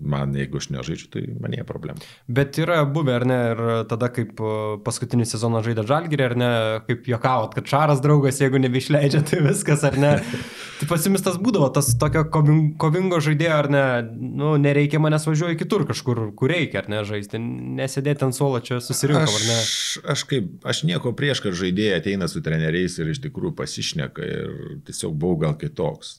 man, 0.00 0.34
jeigu 0.36 0.60
aš 0.60 0.68
nežaidžiu, 0.74 1.08
tai 1.12 1.22
man 1.40 1.54
jie 1.56 1.64
problema. 1.66 2.02
Bet 2.28 2.58
yra 2.60 2.82
buvę, 2.88 3.14
ar 3.20 3.24
ne, 3.28 3.38
ir 3.52 3.62
tada, 3.90 4.10
kaip 4.12 4.40
paskutinį 4.86 5.26
sezoną 5.28 5.62
žaidė 5.64 5.86
Žalgirį, 5.88 6.26
ar 6.26 6.34
ne, 6.38 6.50
kaip 6.88 7.08
jokavot, 7.10 7.56
kad 7.56 7.70
Šaras 7.70 8.02
draugas, 8.04 8.40
jeigu 8.42 8.60
nebeišleidžia, 8.62 9.22
tai 9.26 9.42
viskas, 9.46 9.84
ar 9.88 9.96
ne. 10.00 10.12
tai 10.80 10.88
pasimistas 10.90 11.38
būdavo, 11.42 11.70
tas 11.74 11.88
tokio 12.00 12.26
kovingo 12.32 13.20
žaidėjo, 13.24 13.56
ar 13.56 13.70
ne, 13.72 13.84
nu, 14.12 14.54
nereikia 14.60 15.00
manęs 15.02 15.28
važiuoju 15.28 15.60
kitur 15.60 15.86
kažkur, 15.88 16.22
kur 16.36 16.52
reikia, 16.52 16.82
ar 16.82 16.90
ne, 16.92 17.02
žaisti, 17.08 17.40
nesėdėti 17.80 18.28
ant 18.28 18.36
suolo 18.36 18.60
čia 18.64 18.82
susirinkti, 18.84 19.38
ar 19.40 19.46
ne. 19.48 19.60
Aš, 19.62 19.76
aš 20.16 20.26
kaip, 20.32 20.50
aš 20.68 20.84
nieko 20.88 21.14
prieš, 21.16 21.44
kad 21.46 21.56
žaidėjai 21.56 22.02
ateina 22.02 22.28
su 22.30 22.44
treneriais 22.44 22.98
ir 23.00 23.14
iš 23.14 23.22
tikrųjų 23.24 23.56
pasišneka 23.56 24.28
ir 24.28 24.58
tiesiog 24.88 25.16
buvau 25.16 25.46
gal 25.46 25.56
kitoks 25.60 26.18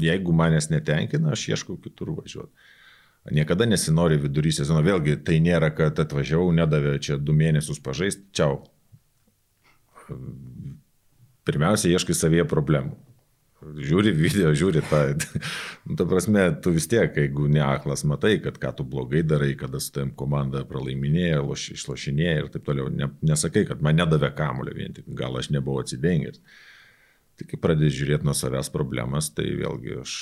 jeigu 0.00 0.34
manęs 0.36 0.70
netenkina, 0.72 1.32
aš 1.34 1.48
ieškau 1.52 1.78
kitur 1.82 2.12
važiuoti. 2.16 2.72
Niekada 3.36 3.66
nesinori 3.66 4.20
vidury 4.22 4.52
sezono, 4.54 4.84
vėlgi 4.86 5.16
tai 5.26 5.40
nėra, 5.42 5.72
kad 5.74 5.98
atvažiavau, 5.98 6.52
nedavė 6.54 6.94
čia 7.02 7.16
du 7.18 7.34
mėnesius 7.34 7.80
pažaisti, 7.82 8.22
čiau. 8.36 8.60
Pirmiausia, 11.46 11.90
ieškai 11.90 12.14
savyje 12.14 12.46
problemų. 12.50 12.94
Žiūri 13.66 14.12
video, 14.14 14.50
žiūri 14.54 14.82
tą. 14.86 15.00
Nu, 15.86 15.94
ta 15.98 16.04
prasme, 16.06 16.44
tu 16.62 16.72
vis 16.74 16.86
tiek, 16.90 17.14
jeigu 17.14 17.48
neaklas, 17.50 18.04
matai, 18.06 18.36
kad 18.42 18.58
ką 18.62 18.72
tu 18.78 18.84
blogai 18.86 19.22
darai, 19.26 19.52
kada 19.58 19.80
su 19.82 19.92
tam 19.94 20.10
komanda 20.18 20.64
pralaiminėja, 20.68 21.40
išlošinėja 21.74 22.40
ir 22.40 22.48
taip 22.52 22.66
toliau. 22.66 22.90
Ne, 22.92 23.08
nesakai, 23.26 23.64
kad 23.68 23.82
man 23.86 23.98
nedavė 23.98 24.32
kamulio 24.36 24.74
vien 24.76 24.94
tik, 24.96 25.08
gal 25.18 25.38
aš 25.38 25.52
nebuvau 25.54 25.84
atsidengęs. 25.84 26.42
Tai 27.36 27.48
kai 27.50 27.58
pradedi 27.60 27.92
žiūrėti 27.92 28.26
nuo 28.26 28.34
savęs 28.36 28.70
problemas, 28.72 29.30
tai 29.34 29.50
vėlgi 29.58 29.98
aš... 30.00 30.14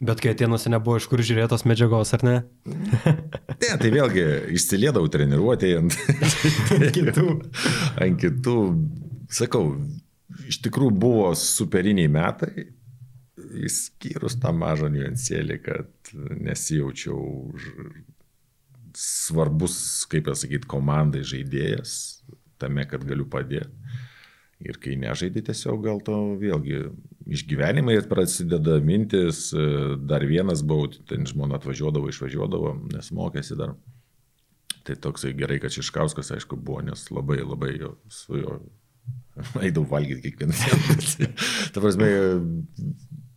Bet 0.00 0.22
kai 0.24 0.32
atėnuose 0.32 0.70
nebuvo 0.72 0.96
iš 0.96 1.10
kur 1.10 1.20
žiūrėtos 1.20 1.66
medžiagos, 1.68 2.14
ar 2.16 2.22
ne? 2.24 2.36
ne, 2.64 3.72
tai 3.82 3.90
vėlgi 3.92 4.24
išsiliedavau 4.56 5.10
treniruotėje 5.12 5.82
ant, 5.82 5.96
ant 6.76 6.86
kitų. 6.96 7.26
Ant 8.00 8.22
kitų. 8.22 8.56
Sakau, 9.30 9.74
iš 10.48 10.62
tikrųjų 10.64 10.96
buvo 11.04 11.34
superiniai 11.36 12.08
metai, 12.12 12.70
išskyrus 13.60 14.38
tą 14.40 14.54
mažą 14.56 14.88
niuansėlį, 14.94 15.58
kad 15.64 16.14
nesijaučiau 16.48 17.20
svarbus, 18.96 19.76
kaip 20.10 20.26
pasakyti, 20.30 20.68
komandai 20.70 21.22
žaidėjas, 21.26 21.92
tame, 22.60 22.86
kad 22.88 23.04
galiu 23.06 23.28
padėti. 23.30 23.70
Ir 24.60 24.76
kai 24.80 24.96
nežaidži 25.00 25.40
tiesiog 25.46 25.80
gal 25.86 26.02
to 26.04 26.16
vėlgi 26.40 26.82
išgyvenimai 27.32 27.96
prasideda 28.10 28.76
mintis, 28.84 29.46
e, 29.56 29.94
dar 29.96 30.24
vienas 30.28 30.60
buvau, 30.66 30.90
ten 31.08 31.24
žmona 31.28 31.56
atvažiuodavo, 31.56 32.10
išvažiuodavo, 32.12 32.74
nes 32.92 33.08
mokėsi 33.16 33.56
dar. 33.56 33.72
Tai 34.84 34.96
toksai 35.06 35.32
gerai, 35.36 35.58
kad 35.62 35.72
Šiškauskas, 35.72 36.32
aišku, 36.36 36.58
buvo, 36.60 36.82
nes 36.84 37.06
labai 37.12 37.40
labai 37.40 37.72
jo, 37.78 37.94
su 38.12 38.40
juo 38.40 38.58
eidavau 39.64 39.88
valgyti 39.94 40.28
kiekvieną 40.28 40.56
dieną. 40.60 41.30
Ta 41.72 41.80
prasme, 41.84 42.10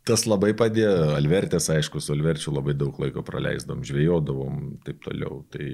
tas 0.07 0.25
labai 0.27 0.51
padėjo, 0.59 1.13
Alvertės, 1.17 1.69
aišku, 1.71 2.03
su 2.03 2.15
Alverčiu 2.15 2.51
labai 2.55 2.75
daug 2.75 2.99
laiko 2.99 3.23
praleisdom, 3.25 3.83
žvėjodavom, 3.87 4.59
taip 4.87 4.99
toliau. 5.05 5.43
Tai, 5.53 5.69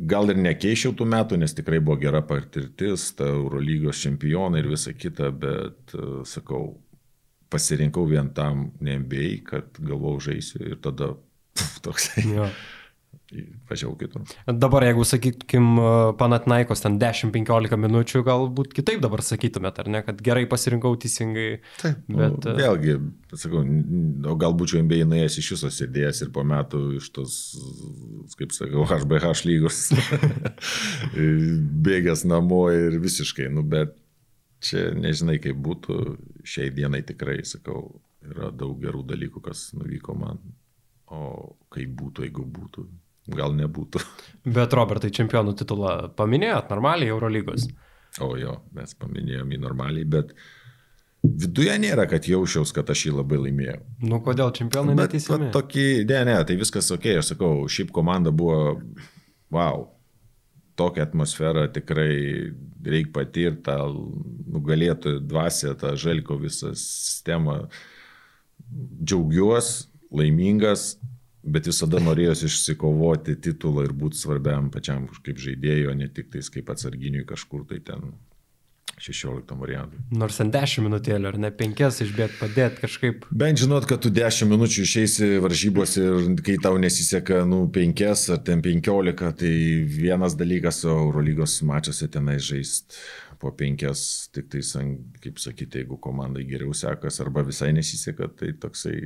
Gal 0.00 0.32
ir 0.32 0.38
nekeičiau 0.40 0.94
tų 0.96 1.04
metų, 1.12 1.36
nes 1.42 1.52
tikrai 1.52 1.80
buvo 1.84 1.98
gera 2.00 2.22
patirtis, 2.24 3.10
ta 3.18 3.26
Eurolygos 3.28 4.00
čempionai 4.00 4.62
ir 4.62 4.70
visa 4.72 4.94
kita, 4.96 5.28
bet 5.28 5.92
sakau, 6.24 6.78
pasirinkau 7.52 8.06
vien 8.08 8.30
tam 8.32 8.70
NBA, 8.80 9.42
kad 9.44 9.76
galvau 9.76 10.14
žaisiu 10.22 10.62
ir 10.70 10.78
tada 10.80 11.12
puf, 11.52 11.80
toksai. 11.84 12.24
Jo 12.32 12.48
važiavau 13.70 13.94
kitur. 13.98 14.24
Dabar, 14.46 14.84
jeigu 14.88 15.04
sakykim, 15.06 15.68
Panatnaikos 16.18 16.82
ten 16.82 16.98
10-15 17.00 17.78
minučių, 17.80 18.22
galbūt 18.26 18.74
kitaip 18.76 19.02
dabar 19.04 19.22
sakytumėt, 19.24 19.78
ar 19.82 19.90
ne, 19.92 20.02
kad 20.06 20.20
gerai 20.24 20.46
pasirinkau 20.50 20.96
teisingai. 21.00 21.60
Taip, 21.80 22.02
bet... 22.10 22.48
Nu, 22.48 22.56
vėlgi, 22.58 22.96
sakau, 23.34 23.62
o 24.32 24.36
gal 24.40 24.56
būčiau 24.58 24.82
MBA 24.82 25.06
nuėjęs 25.10 25.38
iš 25.42 25.52
viso 25.54 25.72
sėdėjęs 25.78 26.24
ir 26.26 26.34
po 26.34 26.44
metų 26.46 26.82
iš 26.98 27.10
tos, 27.14 27.38
kaip 28.40 28.54
sakau, 28.56 28.86
HBH 28.90 29.46
lygos 29.46 29.82
bėgęs 31.86 32.26
namo 32.28 32.64
ir 32.74 32.98
visiškai, 33.02 33.50
nu, 33.54 33.62
bet 33.66 33.94
čia 34.64 34.90
nežinai, 34.96 35.38
kaip 35.42 35.58
būtų, 35.62 36.00
šiai 36.44 36.72
dienai 36.74 37.02
tikrai, 37.06 37.40
sakau, 37.48 38.00
yra 38.26 38.50
daug 38.52 38.76
gerų 38.82 39.04
dalykų, 39.08 39.42
kas 39.44 39.70
nuvyko 39.76 40.16
man, 40.18 40.42
o 41.10 41.54
kaip 41.72 41.94
būtų, 41.98 42.26
jeigu 42.26 42.44
būtų, 42.58 42.86
gal 43.36 43.54
nebūtų. 43.58 44.02
Bet 44.56 44.74
Robertai, 44.76 45.12
čempionų 45.14 45.54
titulą 45.58 45.94
paminėjot 46.18 46.72
normaliai 46.72 47.12
Eurolygos? 47.12 47.68
O 48.24 48.32
jo, 48.40 48.56
mes 48.74 48.96
paminėjom 48.98 49.52
jį 49.54 49.58
normaliai, 49.62 50.06
bet 50.08 50.32
viduje 51.22 51.76
nėra, 51.78 52.08
kad 52.10 52.26
jausčiaus, 52.26 52.72
kad 52.74 52.88
aš 52.90 53.04
jį 53.06 53.12
labai 53.20 53.38
laimėjau. 53.44 53.78
Nu, 54.02 54.18
kodėl 54.24 54.50
čempionai 54.56 54.96
neteisėmi? 54.98 55.52
Tokį, 55.54 55.86
ne, 56.10 56.18
ne, 56.26 56.34
tai 56.48 56.56
viskas 56.58 56.90
ok, 56.96 57.06
aš 57.20 57.34
sakau, 57.34 57.52
šiaip 57.70 57.92
komanda 57.94 58.32
buvo, 58.34 58.80
wow, 59.54 59.84
tokią 60.80 61.04
atmosferą 61.06 61.68
tikrai 61.74 62.16
reikia 62.86 63.12
patirti, 63.14 63.62
tą 63.68 63.78
nugalėtų 64.50 65.18
dvasę, 65.28 65.74
tą 65.78 65.94
želko 66.00 66.38
visą 66.40 66.72
sistemą. 66.74 67.60
Džiaugiuosi, 68.70 69.88
laimingas, 70.14 70.94
bet 71.42 71.68
visada 71.70 72.00
norėjosi 72.02 72.48
išsikovoti 72.50 73.36
titulą 73.44 73.86
ir 73.86 73.94
būti 73.96 74.20
svarbiam 74.20 74.70
pačiam 74.72 75.06
kaip 75.24 75.40
žaidėjo, 75.40 75.94
ne 75.96 76.08
tik 76.08 76.32
tais 76.34 76.50
kaip 76.52 76.68
atsarginiui 76.72 77.26
kažkur 77.28 77.64
tai 77.68 77.80
ten 77.84 78.12
16 79.00 79.56
variantui. 79.56 79.98
Nors 80.12 80.36
ant 80.42 80.52
10 80.52 80.84
minutėlį 80.84 81.28
ar 81.30 81.38
ne 81.40 81.50
5 81.56 82.02
išbėgti 82.04 82.36
padėti 82.40 82.82
kažkaip. 82.84 83.24
Bent 83.32 83.62
žinot, 83.62 83.86
kad 83.88 84.02
tu 84.04 84.12
10 84.12 84.50
minučių 84.50 84.84
išeisi 84.84 85.30
varžybos 85.40 85.96
ir 86.00 86.28
kai 86.44 86.58
tau 86.62 86.76
nesiseka, 86.80 87.42
nu, 87.48 87.62
5 87.72 88.04
ar 88.36 88.44
ten 88.44 88.60
15, 88.64 89.32
tai 89.40 89.54
vienas 89.88 90.36
dalykas, 90.36 90.84
o 90.84 90.98
Eurolygos 91.06 91.60
mačiuose 91.64 92.10
tenai 92.12 92.36
žaisti 92.44 93.00
po 93.40 93.54
5, 93.56 93.88
tik 94.36 94.52
tai, 94.52 94.60
kaip 95.24 95.40
sakyti, 95.40 95.80
jeigu 95.80 95.96
komandai 95.96 96.44
geriau 96.44 96.76
sekas 96.76 97.22
arba 97.24 97.46
visai 97.46 97.72
nesiseka, 97.72 98.28
tai 98.36 98.52
toksai 98.52 98.98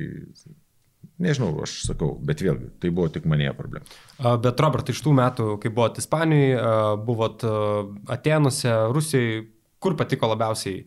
Nežinau, 1.15 1.53
aš 1.63 1.77
sakau, 1.85 2.09
bet 2.27 2.41
vėlgi, 2.43 2.73
tai 2.83 2.89
buvo 2.91 3.07
tik 3.07 3.23
manie 3.31 3.47
problema. 3.55 3.87
Bet 4.43 4.59
Robert, 4.59 4.89
iš 4.91 4.99
tų 5.05 5.13
metų, 5.15 5.45
kai 5.63 5.71
buvot 5.71 5.99
Ispanijoje, 6.01 6.57
buvot 7.07 7.45
Atenuose, 8.11 8.73
Rusijoje, 8.91 9.45
kur 9.79 9.95
patiko 9.95 10.27
labiausiai 10.33 10.81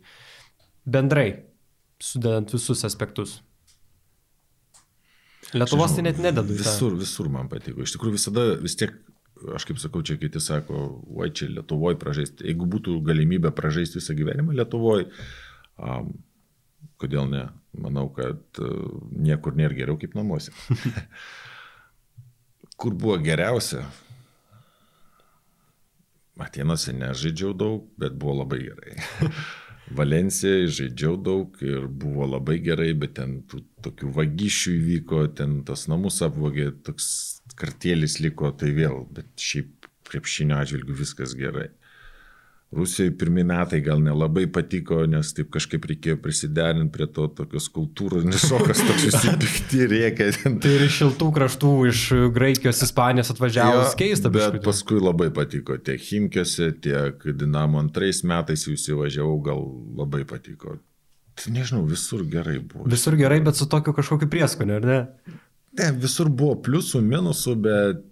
bendrai, 0.85 1.31
sudedant 2.03 2.53
visus 2.53 2.85
aspektus? 2.85 3.39
Lietuvos 5.57 5.95
tai 5.97 6.05
net 6.05 6.21
nededu. 6.21 6.57
Visur, 6.59 6.97
visur 6.99 7.31
man 7.33 7.49
patiko. 7.49 7.81
Iš 7.85 7.95
tikrųjų 7.97 8.19
visada 8.19 8.45
vis 8.61 8.77
tiek, 8.77 8.93
aš 9.57 9.65
kaip 9.69 9.81
sakau, 9.81 10.03
čia 10.05 10.19
kiti 10.21 10.43
sako, 10.45 10.83
oi 11.17 11.31
čia 11.33 11.49
Lietuvoje 11.55 11.97
pražaisti. 12.01 12.45
Jeigu 12.51 12.69
būtų 12.69 12.99
galimybė 13.07 13.55
pražaisti 13.57 14.01
visą 14.03 14.17
gyvenimą 14.19 14.57
Lietuvoje, 14.59 15.09
um, 15.81 16.13
kodėl 17.01 17.31
ne? 17.33 17.47
Manau, 17.79 18.09
kad 18.15 18.63
e, 18.63 18.73
niekur 19.29 19.57
nėra 19.59 19.77
geriau 19.77 19.99
kaip 20.01 20.17
namuose. 20.19 20.55
Kur 22.79 22.95
buvo 22.95 23.17
geriausia? 23.23 23.87
Atenuose 26.39 26.95
nežaidžiau 26.95 27.55
daug, 27.59 27.89
bet 27.99 28.15
buvo 28.19 28.43
labai 28.43 28.61
gerai. 28.69 28.99
Valencijai 29.99 30.69
žaidžiau 30.69 31.17
daug 31.17 31.57
ir 31.65 31.89
buvo 31.89 32.27
labai 32.29 32.59
gerai, 32.63 32.93
bet 32.99 33.17
ten 33.19 33.41
tų, 33.49 33.63
tokių 33.87 34.13
vagysčių 34.19 34.75
įvyko, 34.77 35.23
ten 35.39 35.63
tos 35.67 35.87
namus 35.91 36.21
apvogė, 36.27 36.71
toks 36.87 37.09
kartėlis 37.59 38.19
liko, 38.21 38.53
tai 38.53 38.75
vėl, 38.77 39.07
bet 39.17 39.31
šiaip 39.41 39.89
krepšinio 40.09 40.59
atžvilgių 40.61 40.99
viskas 40.99 41.35
gerai. 41.39 41.71
Rusijoje 42.69 43.15
pirmie 43.17 43.47
metai 43.49 43.79
gal 43.81 44.03
nelabai 44.05 44.43
patiko, 44.53 44.99
nes 45.09 45.31
taip 45.33 45.49
kažkaip 45.55 45.87
reikėjo 45.89 46.19
prisiderinti 46.21 46.93
prie 46.93 47.07
to 47.17 47.25
tokios 47.39 47.71
kultūros, 47.73 48.27
nes 48.29 48.45
šokas 48.45 48.83
toks 48.85 49.07
visi 49.07 49.33
pikti 49.41 49.87
rėkia. 49.89 50.27
Tai 50.61 50.73
ir 50.75 50.85
iš 50.85 50.99
šiltų 50.99 51.31
kraštų, 51.39 51.71
iš 51.89 52.03
Graikijos, 52.37 52.83
Ispanijos 52.85 53.33
atvažiavus 53.33 53.97
keista, 53.97 54.29
bet 54.29 54.59
biškutė. 54.59 54.65
paskui 54.69 55.01
labai 55.01 55.31
patiko. 55.33 55.79
Tiek 55.81 56.05
Himkėse, 56.11 56.69
tiek 56.85 57.25
Dinamo 57.41 57.81
antrais 57.81 58.21
metais 58.21 58.67
jūs 58.69 58.85
įvažiavau, 58.93 59.41
gal 59.49 59.65
labai 60.03 60.27
patiko. 60.29 60.77
Tai 61.41 61.57
nežinau, 61.57 61.87
visur 61.89 62.29
gerai 62.29 62.59
buvo. 62.61 62.85
Visur 62.93 63.17
gerai, 63.17 63.41
bet 63.49 63.57
su 63.57 63.65
tokiu 63.71 63.97
kažkokiu 63.97 64.29
prieskoniu, 64.29 64.77
ar 64.77 64.93
ne? 64.93 65.03
Ne, 65.79 65.93
visur 66.05 66.29
buvo 66.29 66.61
pliusų, 66.69 67.01
minusų, 67.01 67.59
bet 67.65 68.05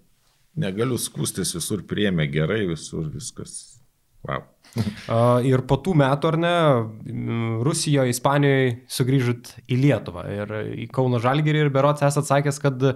negaliu 0.57 0.97
skūstis, 0.97 1.53
visur 1.59 1.85
priemė 1.85 2.25
gerai, 2.33 2.63
visur 2.71 3.05
viskas 3.13 3.76
Wow. 4.25 4.45
ir 5.51 5.63
po 5.69 5.77
tų 5.83 5.93
metų, 5.97 6.31
ar 6.31 6.37
ne, 6.41 6.53
Rusijoje, 7.65 8.13
Ispanijoje 8.13 8.69
sugrįžot 8.91 9.51
į 9.65 9.79
Lietuvą 9.83 10.25
ir 10.33 10.55
į 10.85 10.87
Kauno 10.93 11.21
Žalgirį 11.23 11.65
ir 11.65 11.73
berots 11.73 12.05
esate 12.05 12.29
sakęs, 12.29 12.61
kad 12.63 12.87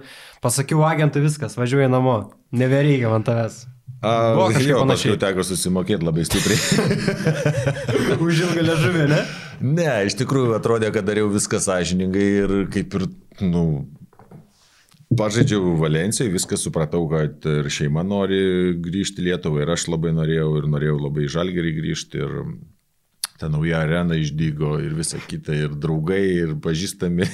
pasakiau 0.44 0.84
agentui 0.88 1.24
viskas, 1.24 1.56
važiuoju 1.58 1.90
namo, 1.92 2.16
nebereikia 2.54 3.12
man 3.12 3.26
tavęs. 3.26 3.64
A, 4.02 4.34
Buvo 4.34 4.48
kažkaip 4.50 4.72
jo, 4.72 4.78
panašiai. 4.82 5.18
Teko 5.22 5.44
susimokėti 5.46 6.06
labai 6.08 6.24
stipriai. 6.26 6.58
Už 8.26 8.40
ilgą 8.48 8.64
ležuvį, 8.66 9.04
ne? 9.12 9.20
Ne, 9.62 9.90
iš 10.08 10.16
tikrųjų 10.18 10.56
atrodė, 10.56 10.90
kad 10.94 11.06
dariau 11.06 11.28
viską 11.30 11.60
sąžiningai 11.62 12.26
ir 12.40 12.54
kaip 12.74 12.96
ir, 12.98 13.04
nu, 13.46 13.62
Pažaidžiau 15.18 15.74
Valencijai, 15.76 16.30
viską 16.32 16.56
supratau, 16.56 17.04
kad 17.10 17.44
ir 17.48 17.66
šeima 17.72 18.04
nori 18.06 18.72
grįžti 18.80 19.20
į 19.20 19.26
Lietuvą 19.26 19.64
ir 19.64 19.72
aš 19.74 19.88
labai 19.92 20.12
norėjau 20.16 20.48
ir 20.60 20.68
norėjau 20.72 20.98
labai 21.02 21.26
žalgerį 21.32 21.72
grįžti 21.80 22.22
ir 22.22 22.36
ta 23.40 23.50
nauja 23.52 23.82
arena 23.82 24.16
išdygo 24.16 24.76
ir 24.80 24.94
visa 24.96 25.20
kita 25.20 25.56
ir 25.58 25.76
draugai 25.76 26.22
ir 26.46 26.54
pažįstami. 26.64 27.28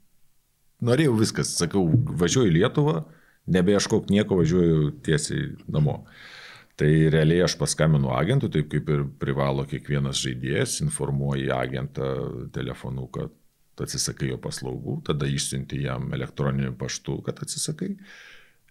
norėjau 0.88 1.16
viskas, 1.18 1.52
sakau, 1.60 1.84
važiuoju 1.92 2.50
į 2.50 2.56
Lietuvą, 2.56 3.00
nebeieškok 3.52 4.08
nieko, 4.12 4.38
važiuoju 4.40 4.92
tiesiai 5.04 5.50
namo. 5.68 6.00
Tai 6.80 6.88
realiai 7.12 7.44
aš 7.44 7.58
paskambinu 7.60 8.14
agentui, 8.16 8.48
taip 8.54 8.70
kaip 8.72 8.88
ir 8.88 9.04
privalo 9.20 9.66
kiekvienas 9.68 10.22
žaidėjas, 10.22 10.78
informuoji 10.86 11.50
agentą 11.52 12.14
telefonu, 12.54 13.04
kad 13.12 13.34
atsisakai 13.84 14.32
jo 14.32 14.40
paslaugų, 14.42 15.00
tada 15.08 15.28
išsiunti 15.30 15.80
jam 15.84 16.10
elektroniniu 16.16 16.74
paštu, 16.78 17.20
kad 17.26 17.40
atsisakai. 17.44 17.94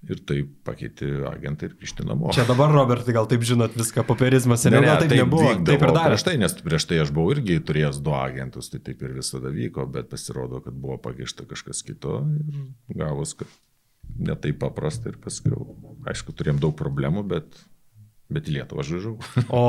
Ir 0.08 0.22
taip 0.24 0.52
pakeiti 0.64 1.10
agentą 1.28 1.68
ir 1.68 1.74
grįžti 1.76 2.06
namo. 2.08 2.30
Čia 2.32 2.46
dabar, 2.48 2.72
Robertai, 2.72 3.12
gal 3.18 3.26
taip 3.28 3.42
žinot 3.44 3.74
viską, 3.76 4.06
popierizmas, 4.08 4.62
seniau 4.64 4.80
ne, 4.80 4.88
ne, 4.88 4.94
taip, 5.02 5.12
taip 5.12 5.20
nebuvo. 5.26 5.50
Taip 5.68 5.84
ir 5.84 5.92
darė. 5.92 6.14
Prieš 6.14 6.24
tai, 6.24 6.36
nes 6.40 6.56
prieš 6.56 6.86
tai 6.88 7.02
aš 7.04 7.12
buvau 7.18 7.34
irgi 7.36 7.58
turėjęs 7.68 8.00
du 8.06 8.14
agentus, 8.16 8.72
tai 8.72 8.80
taip 8.86 9.04
ir 9.04 9.18
visada 9.18 9.52
vyko, 9.52 9.84
bet 9.92 10.08
pasirodo, 10.14 10.62
kad 10.64 10.78
buvo 10.80 10.96
pakeista 11.04 11.44
kažkas 11.50 11.84
kito 11.84 12.22
ir 12.24 13.02
gavos, 13.02 13.36
kad 13.42 13.52
netai 14.24 14.54
paprasta 14.56 15.12
ir 15.12 15.20
paskui, 15.20 15.52
aišku, 16.08 16.32
turėjom 16.32 16.64
daug 16.64 16.80
problemų, 16.80 17.26
bet 17.36 17.60
Bet 18.30 18.46
į 18.46 18.60
Lietuvą 18.60 18.84
aš 18.84 18.92
žaidžiau. 18.94 19.14
o 19.60 19.62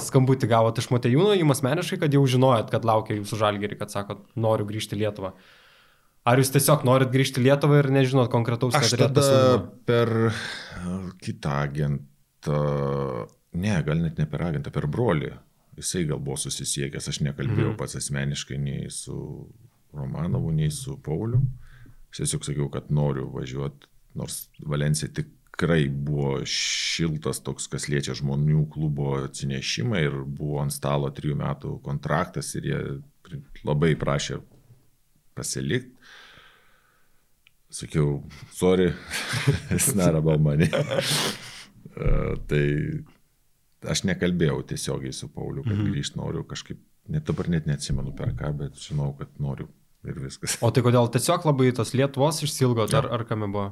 skambutį 0.00 0.48
gavote 0.48 0.80
iš 0.80 0.88
Matejūno, 0.92 1.34
jums 1.36 1.58
asmeniškai, 1.58 1.98
kad 2.00 2.14
jau 2.16 2.22
žinojot, 2.32 2.70
kad 2.72 2.86
laukia 2.88 3.18
jūsų 3.18 3.40
žalgerį, 3.42 3.76
kad 3.80 3.92
sakot, 3.92 4.22
noriu 4.40 4.64
grįžti 4.68 4.96
į 4.96 5.02
Lietuvą. 5.02 5.34
Ar 6.30 6.40
jūs 6.40 6.52
tiesiog 6.52 6.84
norit 6.88 7.12
grįžti 7.12 7.42
į 7.42 7.46
Lietuvą 7.48 7.80
ir 7.80 7.90
nežinot 7.92 8.30
konkretaus, 8.32 8.76
tada 8.92 9.26
per 9.88 10.12
kitą 11.24 11.58
agentą, 11.66 12.60
ne, 13.52 13.76
gal 13.84 14.00
net 14.04 14.20
ne 14.20 14.28
per 14.28 14.44
agentą, 14.48 14.72
per 14.72 14.88
brolį. 14.88 15.34
Jisai 15.80 16.06
gal 16.08 16.20
buvo 16.20 16.36
susisiekęs, 16.40 17.08
aš 17.08 17.20
nekalbėjau 17.24 17.72
mhm. 17.72 17.78
pats 17.80 17.96
asmeniškai 18.00 18.58
nei 18.60 18.88
su 18.92 19.16
Romanovu, 19.96 20.52
nei 20.56 20.72
su 20.72 20.96
Pauliu. 21.04 21.40
Aš 22.10 22.24
tiesiog 22.24 22.48
sakiau, 22.48 22.68
kad 22.72 22.88
noriu 22.92 23.28
važiuoti, 23.32 23.88
nors 24.18 24.42
Valencija 24.66 25.12
tik 25.14 25.30
tikrai 25.60 25.88
buvo 25.88 26.40
šiltas 26.48 27.42
toks, 27.44 27.66
kas 27.68 27.84
liečia 27.92 28.14
žmonių 28.16 28.64
klubo 28.72 29.12
atsinešimą 29.26 30.00
ir 30.00 30.14
buvo 30.24 30.62
ant 30.62 30.72
stalo 30.72 31.10
trijų 31.12 31.36
metų 31.36 31.74
kontraktas 31.84 32.54
ir 32.56 32.68
jie 32.70 32.78
labai 33.68 33.92
prašė 34.00 34.38
pasilikti. 35.36 35.92
Sakiau, 37.70 38.22
sorry, 38.50 38.88
it's 39.70 39.92
not 39.94 40.16
about 40.16 40.40
money. 40.40 40.66
uh, 40.72 42.34
tai 42.50 42.64
aš 43.86 44.02
nekalbėjau 44.08 44.64
tiesiogiai 44.72 45.12
su 45.12 45.28
Pauliu, 45.28 45.62
kad 45.62 45.76
-hmm. 45.76 45.92
grįžti 45.92 46.18
noriu 46.18 46.42
kažkaip, 46.44 46.80
net 47.08 47.28
dabar 47.28 47.48
net 47.48 47.66
neatsimenu 47.66 48.16
per 48.16 48.32
ką, 48.34 48.56
bet 48.56 48.80
žinau, 48.80 49.12
kad 49.18 49.28
noriu 49.38 49.68
ir 50.04 50.18
viskas. 50.24 50.56
O 50.60 50.70
tai 50.70 50.82
kodėl 50.82 51.12
tiesiog 51.12 51.46
labai 51.46 51.70
tos 51.72 51.94
Lietuvos 51.94 52.42
išsilgo, 52.42 52.88
ar, 52.92 53.12
ar 53.12 53.24
kame 53.28 53.46
buvo? 53.46 53.70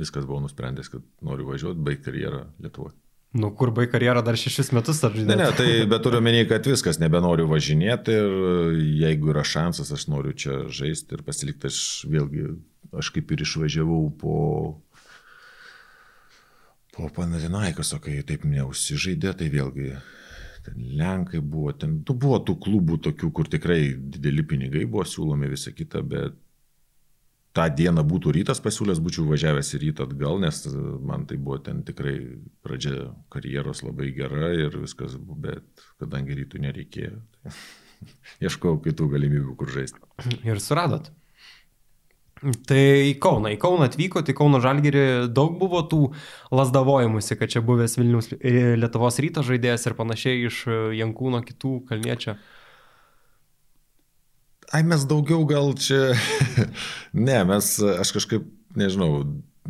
Viskas 0.00 0.26
buvo 0.28 0.40
nusprendęs, 0.46 0.90
kad 0.92 1.04
noriu 1.24 1.48
važiuoti, 1.50 1.84
baigti 1.84 2.08
karjerą 2.08 2.44
Lietuvoje. 2.64 2.96
Nu, 3.30 3.52
kur 3.54 3.70
baig 3.70 3.92
karjerą 3.92 4.24
dar 4.26 4.34
šešis 4.38 4.72
metus 4.74 5.04
ar 5.06 5.14
žinai? 5.14 5.36
Ne, 5.36 5.44
ne, 5.44 5.50
tai 5.54 5.86
bet 5.90 6.02
turiu 6.02 6.18
menį, 6.24 6.48
kad 6.50 6.66
viskas, 6.66 6.98
nebenoriu 6.98 7.46
važinėti 7.50 8.16
ir 8.16 8.32
jeigu 9.04 9.30
yra 9.30 9.44
šansas, 9.46 9.92
aš 9.94 10.08
noriu 10.10 10.34
čia 10.34 10.64
žaisti 10.66 11.14
ir 11.14 11.22
pasilikti, 11.26 11.70
aš 11.70 12.08
vėlgi, 12.10 12.48
aš 12.98 13.12
kaip 13.14 13.30
ir 13.30 13.44
išvažiavau 13.46 14.00
po, 14.18 14.38
po 16.96 17.12
Panadinaikos, 17.14 17.94
o 17.94 18.00
kai 18.02 18.18
taip 18.26 18.48
neusižaidė, 18.50 19.36
tai 19.38 19.52
vėlgi 19.54 19.94
ten 20.66 20.82
Lenkai 20.98 21.38
buvo, 21.38 21.70
ten 21.70 22.00
tu, 22.02 22.18
buvo 22.18 22.42
tų 22.42 22.58
klubų 22.66 22.98
tokių, 23.06 23.30
kur 23.30 23.48
tikrai 23.50 23.94
dideli 23.94 24.42
pinigai 24.42 24.88
buvo 24.90 25.06
siūlomi 25.06 25.54
visą 25.54 25.70
kitą, 25.76 26.02
bet 26.02 26.34
tą 27.56 27.66
dieną 27.76 28.04
būtų 28.06 28.34
rytas 28.38 28.62
pasiūlęs, 28.62 29.02
būčiau 29.02 29.26
važiavęs 29.30 29.72
į 29.74 29.82
rytą 29.84 30.06
atgal, 30.08 30.38
nes 30.42 30.62
man 31.06 31.26
tai 31.30 31.38
buvo 31.40 31.58
ten 31.64 31.82
tikrai 31.86 32.16
pradžia 32.64 33.10
karjeros 33.32 33.82
labai 33.86 34.12
gera 34.16 34.52
ir 34.54 34.76
viskas, 34.78 35.16
bet 35.18 35.86
kadangi 36.02 36.38
rytų 36.42 36.62
nereikėjo, 36.66 37.16
tai 37.40 37.54
ieškojau 38.46 38.82
kitų 38.86 39.10
galimybių, 39.16 39.56
kur 39.58 39.72
žaisti. 39.74 40.00
Ir 40.46 40.62
suradot. 40.62 41.10
Tai 42.40 42.80
į 43.04 43.18
Kauną, 43.20 43.50
į 43.52 43.58
Kauną 43.60 43.84
atvyko, 43.90 44.22
tai 44.24 44.32
Kauno 44.36 44.62
Žalgirį 44.64 45.02
daug 45.36 45.58
buvo 45.60 45.82
tų 45.84 45.98
lasdavojimusi, 46.56 47.36
kad 47.36 47.52
čia 47.52 47.60
buvęs 47.64 47.98
Vilnius 47.98 48.30
Lietuvos 48.40 49.20
ryto 49.20 49.44
žaidėjas 49.44 49.84
ir 49.84 49.96
panašiai 49.98 50.46
iš 50.48 50.62
Jankūno 50.96 51.42
kitų 51.44 51.74
kalniečio. 51.90 52.38
Ai, 54.70 54.84
mes 54.86 55.04
daugiau 55.08 55.42
gal 55.50 55.72
čia. 55.74 56.12
ne, 57.28 57.38
mes, 57.48 57.72
aš 57.82 58.12
kažkaip, 58.14 58.44
nežinau, 58.78 59.24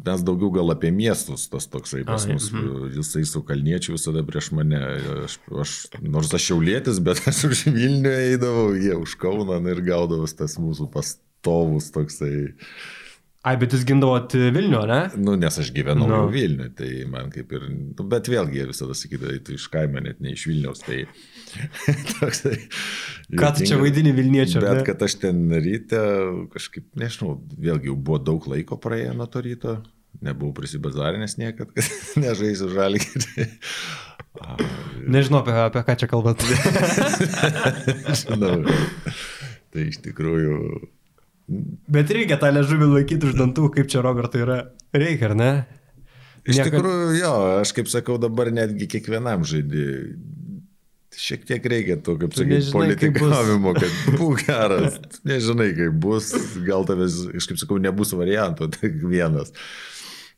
mes 0.05 0.23
daugiau 0.25 0.53
gal 0.55 0.73
apie 0.75 0.91
miestus, 0.95 1.47
tas 1.53 1.67
toksai 1.73 2.03
pas 2.09 2.27
mus, 2.29 2.51
mhm. 2.53 2.93
jisai 2.99 3.25
su 3.29 3.43
kalniečiu 3.47 3.97
visada 3.97 4.23
prieš 4.27 4.53
mane. 4.57 4.81
Aš, 5.25 5.39
aš, 5.65 5.75
nors 6.05 6.33
aš 6.37 6.51
šiaulėtis, 6.51 7.03
bet 7.05 7.23
aš 7.31 7.45
už 7.51 7.67
Vilnių 7.73 8.15
eidavau, 8.29 8.71
jie 8.77 8.97
už 9.01 9.17
Kauną 9.21 9.61
ir 9.73 9.85
gaudavus 9.89 10.37
tas 10.37 10.59
mūsų 10.61 10.91
pastovus 10.95 11.91
toksai. 11.97 12.51
Ai, 13.41 13.55
bet 13.57 13.73
jūs 13.73 13.87
gindavot 13.89 14.35
Vilnių, 14.37 14.83
ne? 14.89 15.01
Nu, 15.17 15.33
nes 15.41 15.57
aš 15.63 15.73
gyvenau 15.73 16.09
no. 16.11 16.25
Vilnių, 16.29 16.67
tai 16.77 16.91
man 17.09 17.33
kaip 17.33 17.55
ir, 17.57 17.71
nu, 17.73 18.05
bet 18.05 18.29
vėlgi 18.29 18.61
jie 18.61 18.67
visada 18.69 18.97
sakydavo, 18.97 19.39
tu 19.47 19.57
iš 19.57 19.65
kaimo, 19.73 20.03
net 20.05 20.21
ne 20.21 20.35
iš 20.37 20.45
Vilniaus, 20.51 20.85
tai 20.85 21.07
toksai. 22.19 22.57
Ką 23.39 23.53
tu 23.57 23.67
čia 23.69 23.79
vaidini 23.81 24.13
Vilniečio? 24.17 24.63
Bet 24.63 24.81
ne? 24.81 24.85
kad 24.87 25.03
aš 25.07 25.17
ten 25.23 25.43
ryte 25.55 26.03
kažkaip, 26.53 26.87
nežinau, 26.99 27.39
vėlgi 27.59 27.91
jau 27.91 27.97
buvo 27.97 28.21
daug 28.31 28.47
laiko 28.51 28.79
praėję 28.81 29.17
nuo 29.19 29.27
to 29.31 29.43
ryto, 29.45 29.75
nebuvau 30.25 30.55
prisibazarinęs 30.57 31.39
niekad, 31.41 31.73
kad 31.75 31.91
nežaisiu 32.25 32.71
žalį. 32.75 33.03
Nežinau, 35.11 35.40
apie, 35.40 35.53
apie 35.59 35.81
ką 35.88 35.94
čia 35.98 36.07
kalbant. 36.07 36.44
Žinau. 38.15 38.61
Tai 39.75 39.87
iš 39.90 39.98
tikrųjų 40.05 40.55
Bet 41.90 42.13
reikia 42.15 42.38
tą 42.38 42.53
ležuvį 42.55 42.87
laikyti 42.92 43.27
už 43.27 43.35
dantų, 43.38 43.71
kaip 43.75 43.90
čia 43.90 44.05
Robertui 44.07 44.44
yra. 44.44 44.59
Reikia, 44.94 45.33
ar 45.33 45.35
ne? 45.38 45.51
Iš 46.46 46.61
Nieka... 46.61 46.69
tikrųjų, 46.71 47.09
jo, 47.19 47.33
aš 47.61 47.73
kaip 47.77 47.90
sakau, 47.90 48.17
dabar 48.23 48.53
netgi 48.55 48.87
kiekvienam 48.90 49.42
žaidėjui. 49.48 50.15
Šiek 51.19 51.46
tiek 51.48 51.65
reikia 51.67 51.96
to, 51.98 52.15
kaip 52.21 52.35
sakyti, 52.38 52.71
politikavimo, 52.71 53.73
kad 53.75 53.96
būk 54.15 54.44
geras. 54.46 54.98
Nežinai, 55.27 55.71
kaip 55.77 55.96
bus, 56.02 56.31
gal 56.67 56.87
tavęs, 56.87 57.23
aš 57.40 57.48
kaip 57.50 57.58
sakau, 57.63 57.81
nebus 57.83 58.15
varianto, 58.15 58.69
tai 58.75 58.92
vienas. 59.02 59.50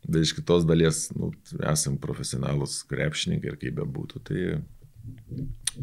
Bet 0.03 0.25
iš 0.25 0.33
kitos 0.39 0.64
dalies, 0.66 1.05
nu, 1.14 1.31
esam 1.70 1.99
profesionalus 2.03 2.81
krepšininkai 2.91 3.53
ir 3.53 3.59
kaip 3.61 3.77
bebūtų, 3.79 4.23
tai 4.27 4.41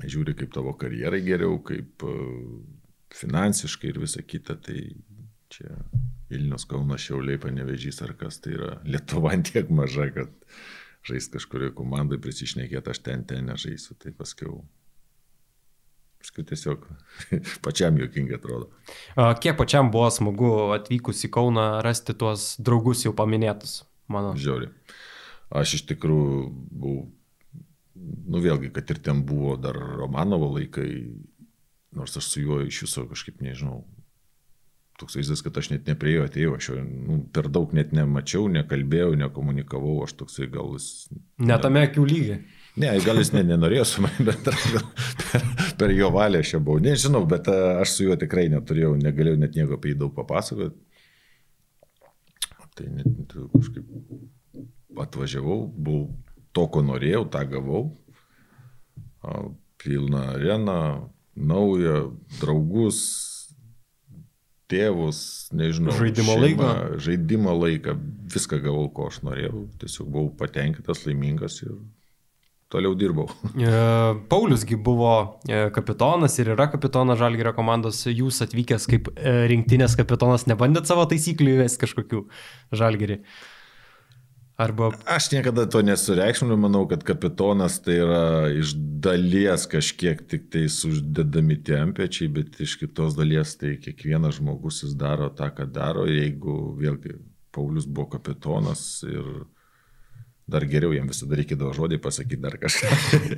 žiūri, 0.10 0.36
kaip 0.42 0.52
tavo 0.58 0.74
karjerai 0.80 1.22
geriau, 1.24 1.60
kaip 1.64 2.04
finansiškai 3.16 3.94
ir 3.94 4.02
visa 4.04 4.26
kita, 4.26 4.58
tai 4.66 4.82
Čia 5.50 5.66
Vilnius, 6.30 6.66
Kaunas, 6.70 7.02
Šiauliai, 7.02 7.40
Panevežys 7.42 8.04
ar 8.06 8.14
kas, 8.18 8.38
tai 8.44 8.54
yra 8.58 8.76
Lietuva 8.92 9.34
tiek 9.46 9.72
maža, 9.74 10.10
kad 10.14 10.34
žaisti 11.10 11.38
kažkurioje 11.38 11.74
komandai, 11.78 12.20
prisišnekėti, 12.22 12.92
aš 12.92 13.02
ten, 13.06 13.24
ten 13.26 13.50
nežaisiu. 13.50 13.98
Tai 13.98 14.14
paskui 14.18 14.52
Paskui 16.20 16.44
tiesiog 16.44 16.84
pačiam 17.66 17.98
juokingai 18.00 18.36
atrodo. 18.36 18.68
Kiek 19.40 19.56
pačiam 19.60 19.92
buvo 19.94 20.10
smagu 20.12 20.50
atvykus 20.76 21.24
į 21.28 21.32
Kauną 21.32 21.68
rasti 21.86 22.16
tuos 22.18 22.52
draugus 22.60 23.06
jau 23.06 23.14
paminėtus, 23.16 23.84
mano? 24.12 24.34
Žiauri. 24.36 24.68
Aš 25.50 25.80
iš 25.80 25.86
tikrųjų 25.94 26.42
buvau, 26.52 27.06
nu 28.30 28.42
vėlgi, 28.44 28.74
kad 28.76 28.92
ir 28.92 29.00
ten 29.06 29.24
buvo 29.26 29.56
dar 29.58 29.80
Romanovo 29.80 30.52
laikai, 30.58 30.90
nors 31.96 32.20
aš 32.20 32.28
su 32.34 32.44
juo 32.44 32.60
iš 32.68 32.84
viso 32.86 33.06
kažkaip 33.10 33.40
nežinau. 33.46 33.86
Toks 35.00 35.16
vaizdas, 35.16 35.40
kad 35.40 35.56
aš 35.56 35.72
net 35.72 35.88
nepriejo 35.88 36.26
atėjau, 36.28 36.58
aš 36.60 36.70
jo 36.74 36.82
nu, 36.84 37.22
per 37.32 37.48
daug 37.48 37.72
net 37.72 37.94
nemačiau, 37.96 38.50
nekalbėjau, 38.52 39.14
nekomunikavau, 39.22 40.02
aš 40.04 40.18
toksai 40.20 40.50
gal 40.52 40.74
vis... 40.76 41.08
Netame 41.40 41.86
akių 41.88 42.04
lygiai. 42.04 42.42
Ne, 42.80 42.92
gal 43.04 43.24
jis 43.24 43.32
ne, 43.32 43.46
nenorėjo 43.48 43.88
su 43.88 44.04
manimi, 44.04 44.28
bet 44.28 44.52
per, 45.80 45.94
jo 45.96 46.12
valią 46.14 46.44
aš 46.44 46.54
čia 46.54 46.60
buvau. 46.64 46.84
Nežinau, 46.84 47.24
bet 47.30 47.48
aš 47.50 47.96
su 47.96 48.08
juo 48.08 48.18
tikrai 48.20 48.48
neturėjau, 48.52 48.94
negalėjau 49.00 49.40
net 49.42 49.58
nieko 49.58 49.80
apie 49.80 49.94
jį 49.94 50.02
daug 50.04 50.14
papasakoti. 50.18 50.78
Tai 52.80 52.90
net 52.96 53.34
kažkaip 53.56 55.00
atvažiavau, 55.00 55.64
buvau 55.76 56.06
to, 56.56 56.68
ko 56.72 56.84
norėjau, 56.86 57.26
tą 57.34 57.44
gavau. 57.52 57.84
Pilna 59.80 60.30
arena, 60.36 60.80
nauja, 61.36 62.06
draugus, 62.40 63.02
tėvus, 64.72 65.20
nežinau. 65.56 65.96
Žaidimo 65.98 66.36
šeimą, 66.36 66.46
laiką. 66.46 66.98
Žaidimo 67.06 67.56
laiką, 67.58 67.96
viską 68.36 68.62
gavau, 68.64 68.88
ko 68.94 69.08
aš 69.12 69.22
norėjau. 69.28 69.66
Tiesiog 69.82 70.12
buvau 70.12 70.34
patenkintas, 70.40 71.06
laimingas 71.08 71.62
ir 71.66 71.74
toliau 72.70 72.96
dirbau. 72.96 73.30
E, 73.60 73.72
Pauliusgi 74.30 74.78
buvo 74.80 75.14
e, 75.50 75.68
kapitonas 75.76 76.38
ir 76.40 76.54
yra 76.56 76.70
kapitonas 76.72 77.20
Žalgirio 77.20 77.54
komandos. 77.58 78.06
Jūs 78.08 78.40
atvykęs 78.46 78.88
kaip 78.90 79.10
e, 79.16 79.34
rinktinės 79.52 79.98
kapitonas 80.00 80.46
nebandėt 80.50 80.90
savo 80.90 81.06
taisyklių 81.10 81.58
įvesti 81.58 81.82
kažkokių 81.84 82.22
Žalgirį? 82.80 83.20
Arba... 84.60 84.90
Aš 85.08 85.30
niekada 85.32 85.64
to 85.72 85.80
nesureikšminu, 85.88 86.58
manau, 86.60 86.82
kad 86.92 87.04
kapitonas 87.08 87.78
tai 87.84 88.02
yra 88.04 88.24
iš 88.52 88.74
dalies 88.76 89.64
kažkiek 89.72 90.26
tik 90.28 90.50
tai 90.52 90.66
uždedami 90.68 91.56
tempečiai, 91.64 92.28
bet 92.36 92.60
iš 92.60 92.76
kitos 92.82 93.16
dalies 93.16 93.56
tai 93.60 93.78
kiekvienas 93.80 94.42
žmogus 94.42 94.82
jis 94.84 94.98
daro 95.00 95.30
tą, 95.32 95.48
ką 95.56 95.70
daro. 95.72 96.04
Jeigu 96.12 96.58
vėlgi 96.80 97.16
Paulius 97.56 97.88
buvo 97.88 98.10
kapitonas 98.18 98.84
ir 99.08 99.48
dar 100.52 100.66
geriau 100.70 100.94
jam 100.96 101.08
visada 101.10 101.38
reikėdavo 101.40 101.72
žodį 101.78 102.00
pasakyti 102.04 102.42
dar 102.44 102.58
kažką. 102.62 102.90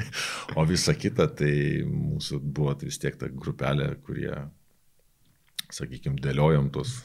o 0.57 0.65
visa 0.69 0.95
kita, 0.97 1.27
tai 1.27 1.53
mūsų 1.87 2.41
buvo 2.41 2.75
tai 2.77 2.89
vis 2.89 2.99
tiek 3.01 3.17
ta 3.19 3.29
grupelė, 3.31 3.93
kurie, 4.05 4.33
sakykime, 5.71 6.19
dėliojom 6.23 6.69
tos... 6.75 6.97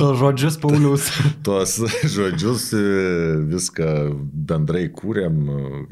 Tos 0.00 0.18
žodžius, 0.20 0.58
Paulius. 0.62 1.08
tos 1.46 1.78
žodžius 2.16 2.68
viską 3.50 3.90
bendrai 4.52 4.86
kūrėm, 4.92 5.42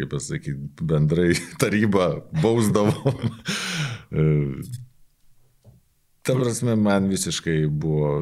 kaip 0.01 0.15
pasakyti, 0.17 0.87
bendrai 0.93 1.33
tarybą 1.63 2.13
bausdavom. 2.43 3.29
Ta 6.23 6.35
prasme, 6.39 6.77
man 6.79 7.09
visiškai 7.11 7.65
buvo 7.67 8.15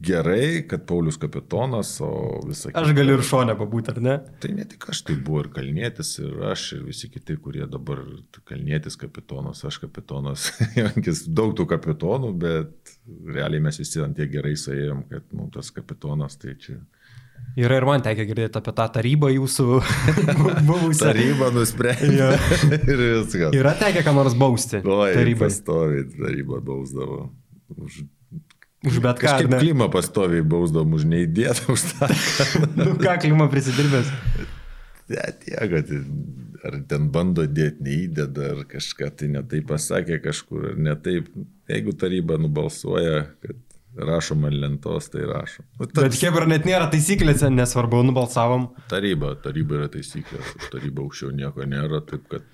gerai, 0.00 0.66
kad 0.68 0.86
Paulius 0.86 1.16
kapitonas, 1.16 1.94
o 2.04 2.40
visą 2.46 2.70
kitą. 2.70 2.82
Aš 2.82 2.92
galiu 2.96 3.16
ir 3.16 3.22
šonę 3.26 3.54
pabūti, 3.58 3.92
ar 3.94 4.00
ne? 4.04 4.16
Tai 4.42 4.50
ne 4.56 4.66
tik 4.68 4.88
aš, 4.92 5.02
tai 5.08 5.16
buvo 5.16 5.44
ir 5.44 5.50
Kalnietis, 5.54 6.16
ir 6.20 6.42
aš, 6.50 6.66
ir 6.76 6.82
visi 6.88 7.10
kiti, 7.12 7.38
kurie 7.42 7.64
dabar 7.70 8.02
Kalnietis 8.48 8.98
kapitonas, 9.00 9.64
aš 9.68 9.80
kapitonas, 9.86 10.50
daug 11.38 11.56
tų 11.56 11.68
kapitonų, 11.72 12.34
bet 12.42 12.96
realiai 13.38 13.64
mes 13.68 13.80
visi 13.80 14.04
ant 14.04 14.16
tiek 14.18 14.30
gerai 14.32 14.56
suėjom, 14.60 15.06
kad 15.12 15.26
mums 15.32 15.54
tas 15.56 15.72
kapitonas 15.74 16.38
tai 16.42 16.58
čia. 16.60 16.80
Yra 17.56 17.78
ir 17.78 17.86
man 17.88 18.02
tekia 18.04 18.26
girdėti 18.28 18.58
apie 18.60 18.72
tą 18.76 18.84
tarybą 18.92 19.30
jūsų 19.32 19.66
buvusią. 20.68 21.06
Taryba 21.06 21.48
nusprendė. 21.54 22.34
Ir 22.92 23.00
viskas. 23.00 23.56
Yra 23.56 23.72
tekę 23.80 24.02
ką 24.04 24.12
nors 24.16 24.36
bausti. 24.36 24.82
Oi, 24.82 25.14
tarybai. 25.16 25.48
Pastoviai 25.48 26.04
taryba 26.16 26.60
bausdavo. 26.64 27.30
Už 27.76 28.02
Už 28.86 29.00
bet 29.02 29.20
ką. 29.22 29.34
Kaip 29.42 29.56
klimą 29.58 29.90
pastoviai 29.92 30.44
bausdom 30.46 30.94
už 30.96 31.08
neįdėtą 31.10 31.68
už 31.74 31.86
tą. 31.92 32.10
nu 32.78 32.94
ką 33.02 33.18
klimą 33.24 33.50
prisidirbęs? 33.52 34.12
Ne, 35.10 35.26
tiek, 35.42 35.76
ar 36.66 36.80
ten 36.90 37.10
bando 37.14 37.44
dėti, 37.46 37.84
neįdeda, 37.86 38.50
ar 38.54 38.64
kažką 38.70 39.12
tai 39.18 39.30
netai 39.34 39.62
pasakė 39.66 40.18
kažkur, 40.24 40.72
ar 40.72 40.80
netaip. 40.88 41.28
Jeigu 41.70 41.94
taryba 41.98 42.38
nubalsuoja, 42.38 43.22
kad 43.42 43.62
rašoma 43.96 44.50
lentos, 44.52 45.08
tai 45.10 45.24
rašo. 45.26 45.64
Nu, 45.78 45.86
tas... 45.86 46.04
Bet 46.04 46.18
Hebra 46.20 46.46
net 46.50 46.66
nėra 46.68 46.90
taisyklėse, 46.92 47.48
nesvarbu, 47.52 48.02
nubalsavom. 48.10 48.68
Taryba, 48.90 49.34
taryba 49.42 49.80
yra 49.80 49.88
taisyklės, 49.92 50.52
taryba 50.72 51.06
aukščiau 51.06 51.32
nieko 51.34 51.66
nėra, 51.68 52.02
taip 52.06 52.26
kad 52.32 52.44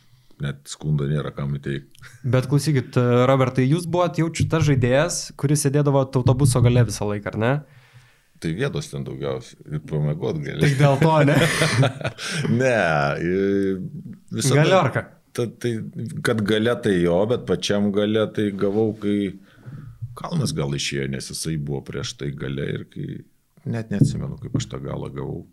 net 0.42 0.66
skundo 0.70 1.06
nėra 1.08 1.32
kam 1.36 1.54
įteikti. 1.58 2.02
Bet 2.34 2.48
klausykit, 2.50 2.98
Robertai, 3.30 3.68
jūs 3.70 3.86
buvote 3.90 4.22
jaučiu 4.24 4.48
tas 4.50 4.66
žaidėjas, 4.66 5.22
kuris 5.40 5.64
sėdėdavo 5.66 6.02
autobuso 6.02 6.62
gale 6.64 6.84
visą 6.88 7.08
laiką, 7.08 7.32
ar 7.32 7.40
ne? 7.42 7.52
Tai 8.42 8.50
vietos 8.58 8.90
ten 8.90 9.04
daugiausiai 9.06 9.76
ir 9.76 9.82
pamėgot 9.86 10.40
gali. 10.42 10.60
Tik 10.64 10.78
dėl 10.80 10.98
to, 10.98 11.14
ne? 11.28 11.36
ne, 12.60 12.76
visą. 14.34 14.56
Galiorka. 14.58 15.06
Ta, 15.32 15.46
tai, 15.46 15.76
kad 16.26 16.42
gale 16.44 16.74
tai 16.84 16.98
jo, 16.98 17.22
bet 17.30 17.46
pačiam 17.48 17.88
gale 17.94 18.26
tai 18.36 18.50
gavau, 18.52 18.90
kai 19.00 19.32
Kalnas 20.18 20.52
gal 20.52 20.74
išėjo, 20.76 21.06
nes 21.14 21.30
jisai 21.30 21.54
buvo 21.56 21.80
prieš 21.86 22.18
tai 22.20 22.34
gale 22.36 22.66
ir 22.68 22.82
kai 22.92 23.06
net 23.72 23.92
neatsimenu, 23.94 24.36
kaip 24.42 24.58
aš 24.58 24.66
tą 24.74 24.80
galą 24.82 25.08
gavau 25.14 25.44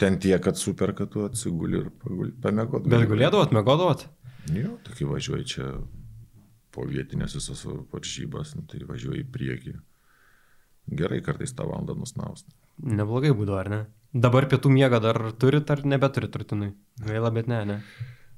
ten 0.00 0.18
tiek, 0.22 0.40
kad 0.42 0.58
super, 0.58 0.94
kad 0.96 1.12
tu 1.12 1.24
atsiguli 1.26 1.82
ir 1.82 1.90
pamėgot. 2.42 2.88
Bet 2.88 3.06
gulėdavot, 3.10 3.52
mėgodavot? 3.54 4.06
Jo, 4.56 4.74
tokie 4.86 5.06
važiuoji 5.08 5.48
čia 5.52 5.68
po 6.74 6.86
vietinės 6.88 7.36
visas 7.36 7.64
varžybas, 7.92 8.54
nu, 8.56 8.64
tai 8.70 8.82
važiuoji 8.88 9.24
į 9.24 9.30
priekį. 9.34 9.74
Gerai 11.00 11.20
kartais 11.22 11.52
tą 11.54 11.66
valandą 11.68 11.94
nusnausti. 11.98 12.54
Neblogai 12.80 13.34
būdavo, 13.36 13.58
ar 13.60 13.70
ne? 13.70 13.80
Dabar 14.10 14.48
pietų 14.50 14.72
miegą 14.74 14.98
dar 15.02 15.20
turit 15.38 15.68
ar 15.70 15.84
nebeturit 15.86 16.34
rutinai? 16.40 16.72
Gaila, 17.04 17.30
bet 17.34 17.50
ne, 17.50 17.60
ne. 17.68 17.78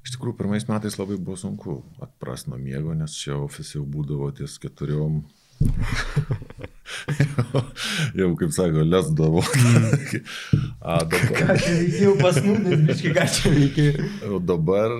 Iš 0.03 0.17
tikrųjų, 0.17 0.35
pirmais 0.41 0.67
metais 0.67 0.99
labai 0.99 1.15
buvo 1.15 1.39
sunku 1.39 1.79
atpras 2.03 2.45
nuo 2.49 2.59
miego, 2.59 2.93
nes 2.97 3.15
čia 3.15 3.37
ofise 3.39 3.77
jau 3.77 3.85
būdavo 3.87 4.27
ties 4.35 4.59
keturiom 4.61 5.21
jau, 8.19 8.29
kaip 8.39 8.55
sako, 8.55 8.85
lesdavo. 8.87 9.43
A, 10.93 11.01
dabar. 11.03 11.53
Jau 11.99 12.15
pasnūdės, 12.21 12.87
biškai, 12.89 13.13
ką 13.17 13.27
čia 13.35 13.53
veikia. 13.53 14.09
O 14.29 14.41
dabar, 14.43 14.95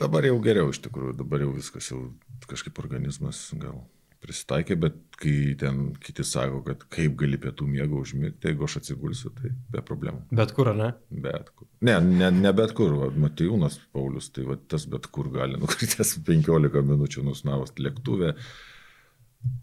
dabar 0.00 0.28
jau 0.28 0.38
geriau 0.44 0.70
iš 0.74 0.82
tikrųjų, 0.86 1.16
dabar 1.18 1.44
jau 1.46 1.54
viskas 1.56 1.90
jau 1.92 2.04
kažkaip 2.50 2.78
organizmas 2.82 3.46
gal 3.56 3.84
prisitaikė, 4.22 4.76
bet 4.78 4.98
kai 5.18 5.54
ten 5.58 5.80
kiti 6.02 6.24
sako, 6.26 6.62
kad 6.66 6.84
kaip 6.92 7.16
gali 7.20 7.38
pietų 7.42 7.66
miego 7.68 8.02
užmigti, 8.02 8.50
jeigu 8.50 8.66
aš 8.68 8.78
atsigulsiu, 8.82 9.32
tai 9.38 9.50
be 9.72 9.82
problemų. 9.86 10.22
Bet 10.38 10.54
kur, 10.56 10.70
ar 10.72 10.78
ne? 10.78 10.90
Bet 11.24 11.50
kur. 11.56 11.68
Ne, 11.84 11.96
ne, 12.06 12.30
ne 12.34 12.52
bet 12.56 12.74
kur, 12.78 12.94
Matijūnas 13.24 13.80
Paulius, 13.94 14.30
tai 14.34 14.46
va, 14.48 14.58
tas 14.70 14.86
bet 14.90 15.08
kur 15.14 15.30
gali 15.34 15.58
nukritęs 15.60 16.14
15 16.28 16.84
minučių 16.92 17.26
nusnavus 17.26 17.74
lėktuvę. 17.82 18.36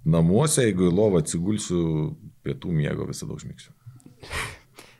Namuose, 0.09 0.65
jeigu 0.67 0.89
į 0.89 0.95
lovą 0.95 1.21
atsigulsiu, 1.23 1.81
pietų 2.45 2.71
miego 2.75 3.07
visada 3.09 3.35
užmigsiu. 3.37 3.75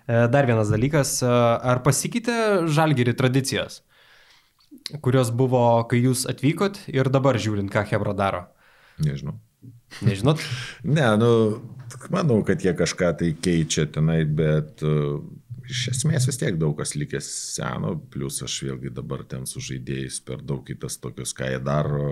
E, 0.10 0.24
dar 0.34 0.48
vienas 0.50 0.72
dalykas, 0.74 1.20
e, 1.22 1.28
ar 1.30 1.84
pasikeitė 1.86 2.66
žalgiri 2.74 3.14
tradicijos, 3.14 3.84
kurios 5.06 5.30
buvo, 5.30 5.62
kai 5.92 6.00
jūs 6.02 6.24
atvykot 6.32 6.80
ir 6.90 7.12
dabar 7.14 7.38
žiūrint, 7.38 7.70
ką 7.70 7.84
Hebra 7.92 8.16
daro? 8.18 8.40
Nežinau. 9.06 9.36
Nežinot? 10.02 10.42
ne, 10.98 11.06
nu, 11.22 11.30
manau, 12.10 12.40
kad 12.48 12.66
jie 12.66 12.74
kažką 12.74 13.12
tai 13.22 13.30
keičia 13.38 13.86
tenai, 13.94 14.24
bet 14.26 14.82
uh, 14.82 15.20
iš 15.70 15.84
esmės 15.94 16.26
vis 16.30 16.40
tiek 16.42 16.58
daug 16.60 16.76
kas 16.78 16.96
likęs 16.98 17.28
seno, 17.56 17.94
plus 18.14 18.42
aš 18.46 18.56
vėlgi 18.66 18.94
dabar 18.94 19.24
ten 19.30 19.46
su 19.50 19.62
žaidėjais 19.64 20.20
per 20.26 20.42
daug 20.46 20.64
kitas 20.68 20.98
tokius, 21.02 21.34
ką 21.38 21.52
jie 21.54 21.60
daro, 21.64 22.08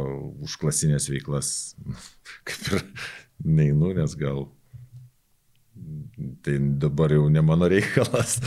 užklasinės 0.45 1.09
veiklas, 1.11 1.49
kaip 2.47 2.71
ir 2.73 2.85
neinu, 3.43 3.93
nes 3.97 4.15
gal 4.19 4.45
tai 6.45 6.57
dabar 6.81 7.13
jau 7.13 7.27
ne 7.29 7.43
mano 7.45 7.69
reikalas. 7.69 8.39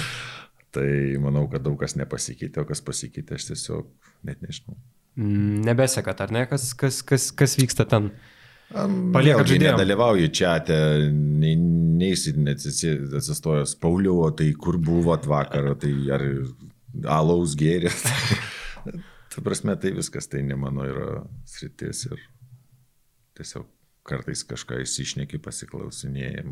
Tai 0.70 0.86
manau, 1.18 1.48
kad 1.50 1.64
daug 1.66 1.74
kas 1.80 1.96
nepasikeitė, 1.98 2.62
o 2.62 2.66
kas 2.68 2.78
pasikeitė, 2.86 3.34
aš 3.34 3.48
tiesiog 3.48 3.88
net 4.26 4.38
nežinau. 4.44 4.76
Mm, 5.18 5.64
nebesekat, 5.66 6.20
ar 6.22 6.30
ne, 6.30 6.44
kas, 6.46 6.68
kas, 6.78 7.00
kas, 7.02 7.30
kas 7.34 7.56
vyksta 7.58 7.88
ten? 7.90 8.12
Paliekat 8.71 9.49
žaidėjai. 9.51 9.75
Nedalyvauju 9.75 10.31
čia, 10.35 10.55
neįsit 12.01 12.39
atsistojęs, 12.47 13.75
Pauliu, 13.83 14.21
o 14.23 14.31
tai 14.35 14.53
kur 14.59 14.79
buvot 14.83 15.27
vakar, 15.31 15.73
tai 15.81 15.93
ar 16.14 16.25
alaus 17.18 17.57
gėrės. 17.59 18.07
Ta 19.31 19.43
prasme, 19.47 19.77
tai 19.79 19.93
viskas, 19.95 20.27
tai 20.31 20.43
ne 20.43 20.57
mano 20.59 20.87
yra 20.87 21.21
sritis 21.47 22.07
ir 22.09 22.23
tiesiog 23.39 23.66
kartais 24.07 24.43
kažką 24.49 24.81
įsišneki, 24.83 25.39
pasiklausinėjai, 25.45 26.43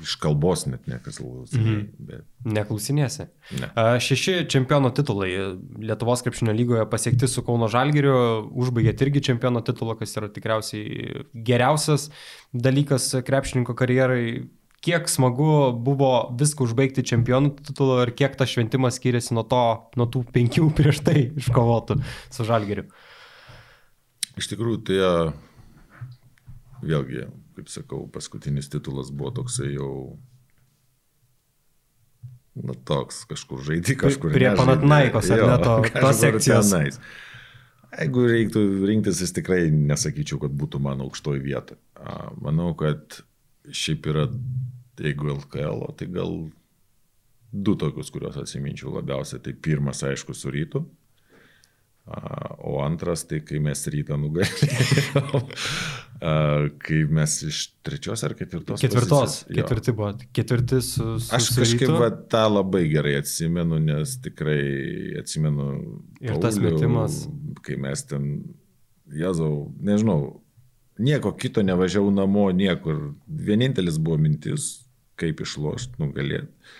iš 0.00 0.16
kalbos 0.20 0.64
net 0.68 0.86
nekas 0.90 1.18
klausinėjai. 1.20 1.80
Mhm. 1.82 2.06
Bet... 2.08 2.26
Neklausinėsi. 2.56 3.26
Ne. 3.60 3.70
Šeši 4.00 4.46
čempiono 4.50 4.92
titulai 4.96 5.30
Lietuvos 5.80 6.24
krepšinio 6.24 6.54
lygoje 6.56 6.86
pasiekti 6.90 7.28
su 7.28 7.44
Kauno 7.46 7.68
Žalgiriu, 7.72 8.14
užbaigėt 8.62 9.04
irgi 9.04 9.24
čempiono 9.30 9.62
titulą, 9.66 9.98
kas 10.00 10.16
yra 10.16 10.30
tikriausiai 10.32 11.26
geriausias 11.34 12.08
dalykas 12.52 13.12
krepšininko 13.26 13.76
karjerai. 13.78 14.48
Kiek 14.80 15.10
smagu 15.12 15.74
buvo 15.76 16.30
viską 16.40 16.64
užbaigti 16.64 17.04
čempionų 17.04 17.52
titulu 17.66 17.98
ir 18.06 18.14
kiek 18.16 18.32
tas 18.40 18.48
šventimas 18.48 18.96
skiriasi 18.96 19.36
nuo, 19.36 19.44
to, 19.44 19.60
nuo 20.00 20.06
tų 20.08 20.24
penkių 20.32 20.70
prieš 20.78 21.02
tai 21.04 21.26
iškovotų 21.36 22.00
su 22.32 22.48
Žalgiriu. 22.48 22.88
Iš 24.40 24.48
tikrųjų, 24.54 24.80
tai 24.88 24.98
vėlgi, 26.80 27.26
kaip 27.60 27.68
sakau, 27.68 28.04
paskutinis 28.08 28.70
titulas 28.72 29.10
buvo 29.12 29.34
toksai 29.36 29.74
jau, 29.74 30.16
na 32.56 32.72
toks, 32.88 33.26
kažkur 33.28 33.60
žaidži, 33.66 33.98
kažkur. 34.00 34.32
Prie 34.32 34.54
Panatnaikos, 34.56 35.28
ar 35.34 35.44
ne 35.44 35.58
to, 35.60 35.74
tos 36.04 36.22
sekcijos. 36.22 36.72
Tenais. 36.72 37.00
Jeigu 37.90 38.24
reiktų 38.30 38.62
rinktis, 38.86 39.20
jis 39.20 39.34
tikrai 39.36 39.64
nesakyčiau, 39.74 40.38
kad 40.40 40.54
būtų 40.56 40.80
mano 40.80 41.08
aukštoji 41.08 41.42
vieta. 41.42 41.76
Manau, 42.40 42.70
kad 42.78 43.18
šiaip 43.66 44.06
yra, 44.08 44.28
jeigu 45.00 45.34
LKL, 45.34 45.84
tai 45.98 46.08
gal 46.14 46.36
du 47.50 47.74
tokius, 47.74 48.12
kuriuos 48.14 48.38
atsiminčiau 48.40 48.94
labiausiai. 48.94 49.42
Tai 49.42 49.56
pirmas, 49.58 50.04
aišku, 50.06 50.36
su 50.38 50.54
rytu. 50.54 50.84
O 52.62 52.78
antras, 52.82 53.26
tai 53.28 53.42
kai 53.46 53.58
mes 53.62 53.82
rytą 53.90 54.16
nugalėjome, 54.18 55.42
kai 56.20 56.98
mes 57.08 57.36
iš 57.48 57.60
trečios 57.86 58.24
ar 58.26 58.34
ketvirtos. 58.36 58.80
Ketvirtos, 58.82 59.36
pozicijos, 59.40 59.56
ketvirti 59.56 59.94
buvo, 59.96 60.10
ketvirtis 60.36 60.90
su... 60.96 61.06
su 61.22 61.34
Aš 61.36 61.48
kažkaip 61.56 61.94
va, 61.96 62.10
tą 62.32 62.44
labai 62.50 62.84
gerai 62.92 63.14
atsimenu, 63.22 63.78
nes 63.80 64.18
tikrai 64.24 64.60
atsimenu. 65.20 65.70
Ir 66.20 66.34
Paulių, 66.34 66.42
tas 66.44 66.60
metimas. 66.60 67.22
Kai 67.64 67.78
mes 67.80 68.04
ten, 68.10 68.28
Jėzau, 69.10 69.70
nežinau, 69.82 70.20
nieko 71.00 71.32
kito 71.34 71.64
nevažiavau 71.66 72.12
namo, 72.14 72.50
niekur. 72.54 73.10
Vienintelis 73.26 73.96
buvo 73.98 74.20
mintis, 74.20 74.70
kaip 75.18 75.40
išlošti, 75.42 75.98
nugalėti 76.02 76.78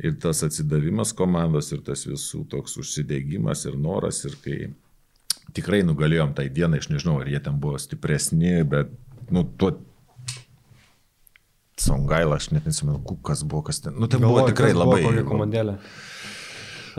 ir 0.00 0.16
tas 0.20 0.42
atsidavimas 0.46 1.12
komandos, 1.16 1.70
ir 1.74 1.82
tas 1.84 2.06
visų 2.08 2.46
toks 2.50 2.78
užsidėgymas 2.80 3.66
ir 3.68 3.76
noras, 3.80 4.22
ir 4.28 4.36
kai 4.44 4.58
tikrai 5.56 5.82
nugalėjom 5.86 6.34
tą 6.36 6.46
dieną, 6.48 6.80
aš 6.80 6.90
nežinau, 6.92 7.20
ar 7.22 7.30
jie 7.30 7.40
ten 7.44 7.60
buvo 7.62 7.78
stipresni, 7.80 8.60
bet, 8.68 8.92
nu, 9.30 9.44
tuo 9.58 9.76
Songaila, 11.80 12.36
aš 12.36 12.50
net 12.52 12.66
nesimenu, 12.68 13.00
kas 13.24 13.40
buvo, 13.46 13.62
kas 13.70 13.80
ten. 13.80 13.94
Nu, 13.96 14.08
tai 14.10 14.20
buvo 14.20 14.42
tikrai 14.44 14.74
labai. 14.76 15.00
Kokia 15.06 15.24
komandėlė. 15.24 15.78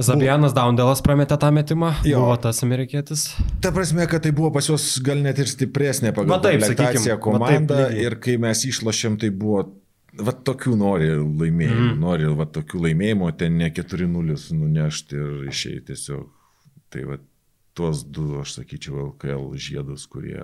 Zabianas 0.02 0.56
Daundelas 0.56 1.04
prametė 1.04 1.36
tą 1.38 1.52
metimą, 1.54 1.91
jo. 2.08 2.24
buvo 2.24 2.38
tas 2.41 2.64
amerikietis. 2.66 3.28
Ta 3.62 3.74
prasme, 3.76 4.08
kad 4.10 4.24
tai 4.24 4.32
buvo 4.36 4.49
pas 4.56 4.66
juos 4.70 4.86
gal 5.04 5.20
net 5.22 5.41
ir 5.43 5.52
stipresnė 5.52 6.14
pagal 6.16 6.39
komplektaciją 6.39 7.20
komanda 7.22 7.84
taip, 7.84 7.99
ir 7.99 8.18
kai 8.24 8.38
mes 8.41 8.64
išlošėm, 8.72 9.20
tai 9.22 9.30
buvo 9.36 9.66
va 10.20 10.34
tokių 10.49 10.78
nori 10.80 11.12
laimėjimų, 11.14 11.89
mm. 11.91 11.99
nori 12.02 12.32
va 12.39 12.47
tokių 12.56 12.86
laimėjimų, 12.88 13.34
ten 13.39 13.60
ne 13.60 13.70
4-0 13.76 14.39
nunešti 14.58 15.20
ir 15.20 15.52
išeiti 15.52 15.91
tiesiog. 15.91 16.26
Tai 16.91 17.04
va 17.08 17.20
tuos 17.78 18.03
du, 18.03 18.28
aš 18.41 18.57
sakyčiau, 18.59 19.11
LKL 19.11 19.51
žiedus, 19.55 20.07
kurie 20.11 20.41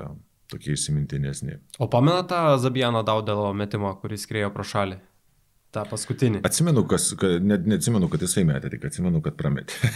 tokie 0.51 0.77
įsimintinesni. 0.77 1.59
O 1.79 1.89
pamena 1.91 2.23
tą 2.27 2.55
Zabiano 2.61 3.03
Daudelo 3.03 3.49
metimą, 3.55 3.97
kuris 4.01 4.23
skrėjo 4.27 4.53
pro 4.55 4.65
šalį? 4.67 5.01
tą 5.77 5.83
paskutinį. 5.89 6.41
Atsimenu, 6.47 6.83
kas, 6.89 7.11
net 7.43 7.67
neatsimenu, 7.69 8.09
kad 8.11 8.23
jisai 8.23 8.45
metė, 8.47 8.71
tik 8.73 8.87
atsimenu, 8.89 9.21
kad 9.25 9.37
prametė. 9.39 9.77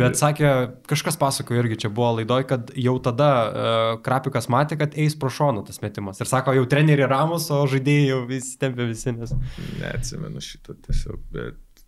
Bet 0.00 0.18
sakė, 0.20 0.48
kažkas 0.90 1.16
pasakojo 1.16 1.62
irgi 1.62 1.78
čia 1.84 1.90
buvo 1.94 2.10
laidoj, 2.18 2.44
kad 2.50 2.72
jau 2.76 2.92
tada 3.02 3.30
uh, 3.30 3.92
Krapikas 4.04 4.50
matė, 4.52 4.76
kad 4.80 4.92
eis 5.00 5.16
pro 5.16 5.30
šoną 5.32 5.62
tas 5.64 5.80
metimas. 5.80 6.20
Ir 6.20 6.28
sako, 6.28 6.52
jau 6.58 6.66
treneriai 6.68 7.08
ramus, 7.08 7.48
o 7.54 7.62
žaidėjai 7.70 8.10
jau 8.10 8.20
visi 8.28 8.58
tempia 8.60 8.84
visi. 8.90 9.14
Nes... 9.16 9.32
Neatsimenu 9.80 10.44
šito 10.44 10.76
tiesiog, 10.84 11.22
bet 11.32 11.86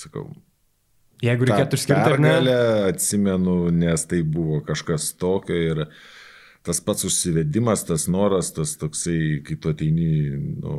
sakau. 0.00 0.30
Jeigu 1.24 1.48
reikėtų 1.48 1.78
išskirti, 1.78 2.12
ar 2.14 2.20
ne? 2.22 2.34
Atsimenu, 2.90 3.56
nes 3.74 4.06
tai 4.10 4.20
buvo 4.26 4.60
kažkas 4.66 5.10
tokio 5.20 5.56
ir 5.56 5.82
tas 6.64 6.80
pats 6.84 7.04
užsivedimas, 7.08 7.84
tas 7.88 8.06
noras, 8.08 8.52
tas 8.56 8.76
toksai, 8.80 9.40
kai 9.44 9.56
tu 9.60 9.72
ateini, 9.72 10.12
nu, 10.62 10.78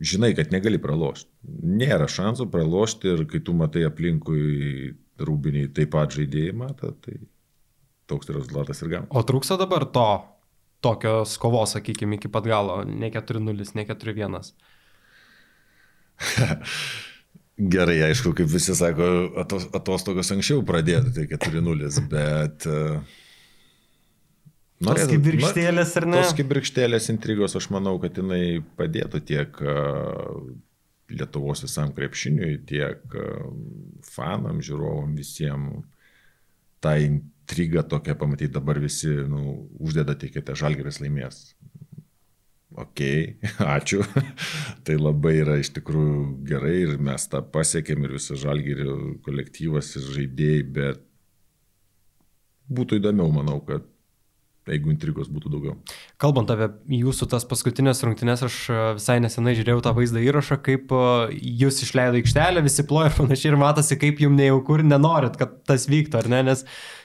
žinai, 0.00 0.34
kad 0.36 0.52
negali 0.52 0.80
pralošti. 0.82 1.30
Nėra 1.64 2.08
šansų 2.10 2.50
pralošti 2.52 3.12
ir 3.14 3.24
kai 3.30 3.40
tu 3.44 3.56
matai 3.56 3.86
aplinkui 3.88 4.92
rūbiniai 5.24 5.70
taip 5.74 5.94
pat 5.94 6.12
žaidėjai 6.16 6.54
mato, 6.58 6.92
tai 7.04 7.16
toks 8.10 8.28
rezultatas 8.34 8.82
ir 8.82 8.92
gaunas. 8.92 9.10
O 9.14 9.24
trūksta 9.24 9.56
dabar 9.60 9.86
to, 9.94 10.08
tokios 10.84 11.38
kovos, 11.40 11.76
sakykime, 11.76 12.18
iki 12.18 12.28
pat 12.32 12.44
galo, 12.48 12.82
ne 12.84 13.10
4-0, 13.14 13.74
ne 13.78 13.86
4-1. 13.88 14.54
Gerai, 17.54 18.00
aišku, 18.08 18.32
kaip 18.34 18.48
visi 18.50 18.74
sako, 18.74 19.10
atos, 19.38 19.68
atostogos 19.76 20.32
anksčiau 20.34 20.64
pradėtų, 20.66 21.12
tai 21.14 21.26
4-0, 21.30 21.92
bet... 22.10 22.66
Uh, 22.66 23.20
Tos 24.84 25.06
kaip 25.06 25.22
virkštėlės 25.22 25.92
ar 26.00 26.06
ne? 26.10 26.18
Tos 26.18 26.34
kaip 26.36 26.50
virkštėlės 26.50 27.06
intrigos, 27.14 27.54
aš 27.56 27.70
manau, 27.72 27.94
kad 28.02 28.18
jinai 28.18 28.58
padėtų 28.76 29.20
tiek 29.24 29.60
uh, 29.62 30.42
Lietuvos 31.14 31.62
visam 31.62 31.92
krepšiniui, 31.94 32.64
tiek 32.66 33.16
fanam, 34.08 34.62
žiūrovam, 34.64 35.14
visiems 35.18 35.84
tą 36.84 36.96
intrigą 37.00 37.84
tokią 37.88 38.16
pamatyti 38.20 38.52
dabar 38.52 38.80
visi 38.80 39.12
nu, 39.28 39.68
uždeda 39.80 40.16
tikėte, 40.20 40.56
žalgeris 40.58 41.00
laimės. 41.00 41.40
Ok, 42.74 43.00
ačiū. 43.76 44.02
tai 44.86 44.98
labai 44.98 45.36
yra 45.44 45.58
iš 45.62 45.70
tikrųjų 45.76 46.20
gerai 46.48 46.76
ir 46.82 46.94
mes 46.98 47.28
tą 47.30 47.42
pasiekėm 47.54 48.06
ir 48.06 48.16
visas 48.18 48.40
žalgerio 48.42 48.96
kolektyvas 49.26 49.94
ir 50.00 50.06
žaidėjai, 50.16 50.62
bet 50.74 51.02
būtų 52.74 52.98
įdomiau, 52.98 53.30
manau, 53.34 53.60
kad 53.62 53.86
jeigu 54.70 54.92
intrigos 54.92 55.28
būtų 55.32 55.52
daugiau. 55.52 55.74
Kalbant 56.20 56.50
apie 56.52 56.70
jūsų 56.96 57.28
tas 57.34 57.44
paskutinės 57.48 58.00
rungtynės, 58.06 58.44
aš 58.46 58.58
e, 58.72 58.78
visai 58.98 59.18
nesenai 59.20 59.52
žiūrėjau 59.58 59.82
tą 59.84 59.92
vaizdą 59.96 60.22
įrašą, 60.24 60.58
kaip 60.64 60.94
e, 60.96 61.04
jūs 61.60 61.82
išleido 61.84 62.20
aikštelę, 62.20 62.64
visi 62.64 62.86
ploja 62.88 63.10
ir 63.12 63.18
panašiai 63.18 63.52
ir 63.52 63.58
matosi, 63.60 63.98
kaip 64.00 64.22
jums 64.24 64.40
nejauku 64.40 64.78
ir 64.78 64.86
nenorit, 64.88 65.36
kad 65.40 65.58
tas 65.68 65.84
vyktų, 65.90 66.22
ar 66.22 66.30
ne, 66.32 66.40
nes 66.48 66.64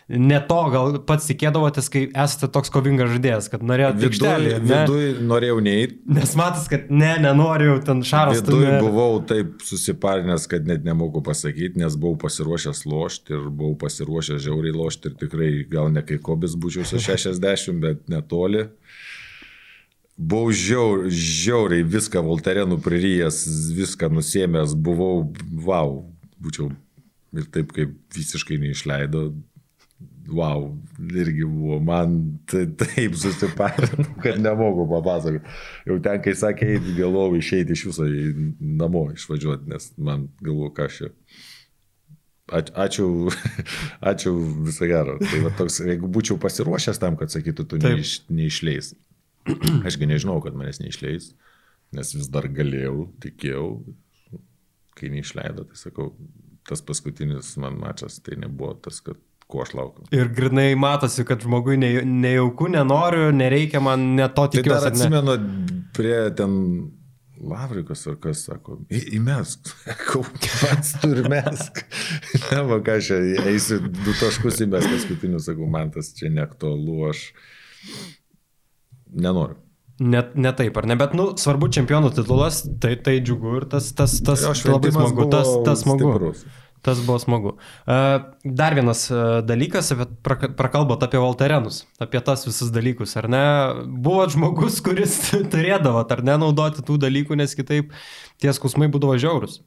ne 0.10 0.39
to 0.49 0.57
gal 0.74 0.95
pats 1.05 1.28
tikėdavotės, 1.30 1.89
kai 1.93 2.01
esate 2.07 2.49
toks 2.53 2.72
kovingas 2.74 3.12
žaidėjas, 3.14 3.49
kad 3.53 3.64
norėjote 3.66 4.07
aikštelį. 4.07 4.53
Viduje 4.64 5.12
norėjau 5.30 5.60
neįti. 5.66 5.99
Nes 6.18 6.34
matas, 6.39 6.66
kad 6.72 6.89
ne, 6.89 7.12
nenoriu, 7.22 7.76
ten 7.86 8.01
šaras. 8.07 8.41
Viduje 8.41 8.80
buvau 8.82 9.20
taip 9.30 9.62
susiparinęs, 9.66 10.47
kad 10.49 10.66
net 10.70 10.88
nemoku 10.88 11.22
pasakyti, 11.26 11.78
nes 11.82 11.97
buvau 11.99 12.18
pasiruošęs 12.26 12.84
lošti 12.89 13.38
ir 13.38 13.45
buvau 13.49 13.78
pasiruošęs 13.86 14.41
žiauriai 14.47 14.76
lošti 14.80 15.12
ir 15.12 15.20
tikrai 15.22 15.51
gal 15.70 15.93
ne 15.93 16.03
kai 16.05 16.18
kobis 16.18 16.57
būčiau 16.57 16.88
su 16.89 17.01
60, 17.10 17.78
bet 17.84 18.03
netoli. 18.10 18.66
Buvau 20.20 20.49
žiaur, 20.51 21.05
žiauriai 21.14 21.86
viską 21.88 22.26
Voltarenų 22.26 22.82
pririjęs, 22.84 23.45
viską 23.78 24.10
nusėmęs, 24.12 24.74
buvau, 24.76 25.30
wow, 25.64 26.01
būčiau 26.41 26.74
ir 27.38 27.45
taip 27.53 27.74
kaip 27.76 27.93
visiškai 28.16 28.57
neišleido, 28.62 29.30
wow, 30.36 30.65
irgi 31.15 31.45
buvo, 31.45 31.80
man 31.84 32.15
taip 32.49 33.15
susiparinau, 33.17 34.05
kad 34.23 34.39
nemoku 34.41 34.88
papasakoti. 34.89 35.53
Jau 35.89 35.99
ten, 36.05 36.21
kai 36.25 36.34
sakė, 36.38 36.73
galvojau 36.97 37.38
išeiti 37.39 37.75
iš 37.75 37.86
viso 37.89 38.07
namo, 38.59 39.07
išvažiuoti, 39.15 39.69
nes 39.73 39.91
man 39.97 40.27
galvoju, 40.43 40.73
ką 40.77 40.89
aš 40.89 40.99
čia. 41.01 41.11
Ačiū, 42.49 43.05
ačiū 44.11 44.34
visą 44.65 44.89
gerą. 44.89 45.19
Tai 45.21 45.43
va, 45.45 45.53
toks, 45.59 45.82
jeigu 45.86 46.09
būčiau 46.09 46.39
pasiruošęs 46.41 47.01
tam, 47.01 47.17
kad 47.19 47.34
sakytų, 47.34 47.67
tu 47.69 47.82
neiš, 47.84 48.19
neišleis. 48.34 48.95
Ašgi 49.88 50.09
nežinau, 50.09 50.39
kad 50.43 50.57
manęs 50.57 50.82
neišleis, 50.82 51.32
nes 51.95 52.13
vis 52.17 52.30
dar 52.34 52.49
galėjau, 52.53 53.07
tikėjau, 53.23 53.67
kai 54.97 55.11
neišleido, 55.13 55.69
tai 55.69 55.80
sakau, 55.80 56.11
tas 56.69 56.84
paskutinis 56.86 57.55
man 57.61 57.77
mačas, 57.82 58.19
tai 58.25 58.38
nebuvo 58.41 58.75
tas, 58.84 58.99
kad 59.05 59.17
ko 59.50 59.64
aš 59.66 59.74
laukiu. 59.78 60.06
Ir 60.14 60.30
grinai 60.36 60.76
matosi, 60.78 61.26
kad 61.26 61.41
žmogui 61.41 61.78
ne, 61.82 61.89
nejauku, 62.06 62.70
nenoriu, 62.70 63.32
nereikia 63.34 63.82
man 63.82 64.12
net 64.20 64.36
to 64.38 64.45
tikiuosi. 64.54 64.70
Tai 64.70 64.80
dar 64.86 64.93
atsimenu, 64.93 65.38
prie 65.97 66.18
ten 66.38 66.56
Lavrikas 67.39 68.02
ar 68.12 68.18
kas 68.20 68.41
sako, 68.50 68.82
įmesk, 68.91 69.70
pats 70.60 70.97
turi 71.00 71.24
mesk. 71.32 71.86
Ne, 72.50 72.60
va, 72.68 72.80
ką 72.84 72.97
aš 73.00 73.14
eisiu 73.47 73.80
du 73.88 74.14
taškus 74.20 74.60
įmesk 74.66 74.91
paskutinius, 74.91 75.47
sakau, 75.47 75.70
man 75.72 75.93
tas 75.93 76.12
čia 76.18 76.32
neaktualu, 76.36 76.97
aš 77.10 77.24
nenoriu. 79.16 79.56
Net 80.00 80.36
ne 80.39 80.52
taip, 80.56 80.78
ar 80.80 80.88
ne, 80.88 80.95
bet, 81.00 81.16
nu, 81.16 81.32
svarbu 81.39 81.68
čempionų 81.76 82.12
titulas, 82.16 82.62
tai, 82.84 82.93
tai 83.04 83.18
džiugu 83.24 83.58
ir 83.60 83.66
tas, 83.72 83.89
tas, 83.95 84.14
tas 84.24 84.43
Jo, 84.45 84.54
labai 84.76 84.93
smagu, 84.95 85.26
tas, 85.32 85.50
tas 85.66 85.84
smagu. 85.84 86.12
stiprus. 86.12 86.45
Tas 86.82 86.99
buvo 87.03 87.19
smagu. 87.19 87.55
E, 87.88 87.97
Dar 88.43 88.75
vienas 88.77 89.05
e, 89.11 89.23
dalykas, 89.43 89.91
prakalbot 90.23 91.03
apie 91.03 91.19
Valterenus, 91.19 91.82
apie 91.99 92.21
tas 92.23 92.45
visus 92.47 92.71
dalykus, 92.71 93.17
ar 93.19 93.27
ne? 93.32 93.43
Buvo 93.88 94.23
žmogus, 94.32 94.80
kuris 94.86 95.17
turėdavo, 95.53 96.05
ar 96.05 96.23
ne, 96.23 96.38
naudoti 96.39 96.86
tų 96.86 96.99
dalykų, 97.03 97.39
nes 97.39 97.57
kitaip 97.57 97.91
tie 98.39 98.55
skausmai 98.55 98.88
būdavo 98.91 99.19
žiaurus. 99.19 99.59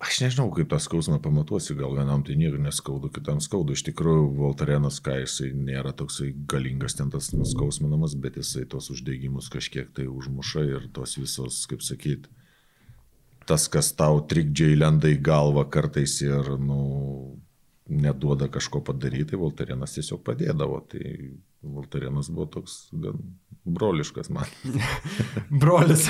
Aš 0.00 0.22
nežinau, 0.22 0.46
kaip 0.56 0.70
tą 0.72 0.78
skausmą 0.80 1.18
pamatuosi, 1.20 1.74
gal 1.76 1.92
vienam 1.92 2.22
tai 2.24 2.32
nieko 2.40 2.56
neskaudu, 2.56 3.10
kitam 3.12 3.42
skaudu. 3.44 3.74
Iš 3.76 3.82
tikrųjų, 3.90 4.30
Voltarenas, 4.38 4.96
ką 5.04 5.18
jisai 5.18 5.50
nėra 5.52 5.92
toksai 5.92 6.30
galingas 6.48 6.96
ten 6.96 7.10
tas 7.12 7.34
nuskausminamas, 7.34 8.14
bet 8.16 8.38
jisai 8.40 8.64
tos 8.64 8.88
uždegimus 8.94 9.50
kažkiek 9.52 9.90
tai 9.92 10.06
užmuša 10.08 10.64
ir 10.70 10.86
tos 10.96 11.18
visos, 11.20 11.66
kaip 11.68 11.84
sakyt, 11.84 12.30
tas, 13.50 13.66
kas 13.72 13.92
tau 13.98 14.22
trikdžiai 14.30 14.78
lenda 14.78 15.10
į 15.10 15.20
galvą 15.26 15.66
kartais 15.74 16.20
ir, 16.22 16.54
nu, 16.62 16.80
neduoda 17.90 18.48
kažko 18.48 18.80
padaryti, 18.86 19.32
tai 19.32 19.38
Voltarenas 19.40 19.96
tiesiog 19.96 20.22
padėdavo. 20.26 20.80
Tai 20.90 21.04
Voltarenas 21.60 22.30
buvo 22.32 22.46
toks 22.54 22.76
gan 22.94 23.18
broliškas 23.64 24.30
man. 24.32 24.48
Brolis. 25.62 26.06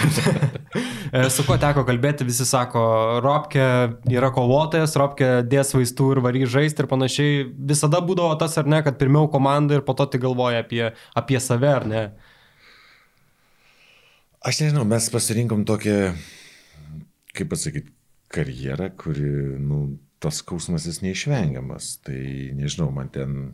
E, 1.11 1.25
Su 1.33 1.43
kuo 1.47 1.57
teko 1.61 1.83
kalbėti, 1.89 2.27
visi 2.29 2.47
sako, 2.47 2.83
Robke 3.25 3.65
yra 4.13 4.31
kovotojas, 4.35 4.95
Robke 5.01 5.31
dės 5.49 5.73
vaistų 5.75 6.11
ir 6.15 6.23
varys 6.27 6.53
žaisti 6.53 6.85
ir 6.85 6.91
panašiai. 6.91 7.47
Visada 7.73 8.03
būdavo 8.05 8.37
tas 8.41 8.59
ar 8.61 8.69
ne, 8.71 8.83
kad 8.87 9.01
pirmiau 9.01 9.31
komanda 9.33 9.79
ir 9.79 9.87
po 9.87 9.97
to 9.99 10.07
tik 10.13 10.23
galvoja 10.27 10.63
apie, 10.63 10.85
apie 11.19 11.41
save, 11.43 11.73
ar 11.81 11.89
ne? 11.89 12.05
Aš 14.41 14.63
nežinau, 14.63 14.87
mes 14.89 15.11
pasirinkom 15.13 15.67
tokią, 15.69 16.15
kaip 17.37 17.51
pasakyti, 17.53 17.93
karjerą, 18.31 18.91
kuri, 18.99 19.31
nu, 19.59 19.81
tas 20.23 20.41
skausmas 20.43 20.87
jis 20.87 21.01
neišvengiamas. 21.05 21.97
Tai 22.07 22.21
nežinau, 22.59 22.91
man 22.95 23.11
ten, 23.13 23.53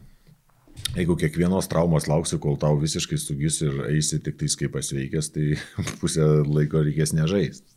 jeigu 0.97 1.17
kiekvienos 1.21 1.71
traumos 1.73 2.09
lauksiu, 2.11 2.41
kol 2.43 2.59
tau 2.61 2.79
visiškai 2.81 3.19
sugis 3.21 3.63
ir 3.65 3.87
eisi 3.89 4.21
tik 4.23 4.39
tais 4.41 4.57
kaip 4.59 4.75
pasveikęs, 4.77 5.33
tai 5.35 5.49
pusę 6.01 6.27
laiko 6.45 6.85
reikės 6.85 7.15
nežaisti. 7.17 7.77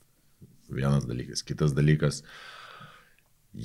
Vienas 0.69 1.07
dalykas. 1.09 1.41
Kitas 1.45 1.73
dalykas, 1.73 2.21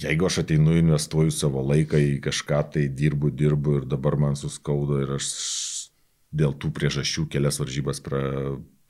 jeigu 0.05 0.29
aš 0.29 0.41
ateinu, 0.45 0.79
investuoju 0.81 1.35
savo 1.35 1.65
laiką 1.67 2.01
į 2.01 2.15
kažką, 2.25 2.63
tai 2.77 2.87
dirbu, 2.89 3.33
dirbu 3.35 3.81
ir 3.81 3.91
dabar 3.91 4.17
man 4.21 4.39
suskaudo 4.41 5.03
ir 5.03 5.17
aš 5.19 5.29
dėl 6.35 6.55
tų 6.59 6.71
priežasčių 6.75 7.29
kelias 7.31 7.61
varžybas 7.61 8.01
pra, 8.03 8.23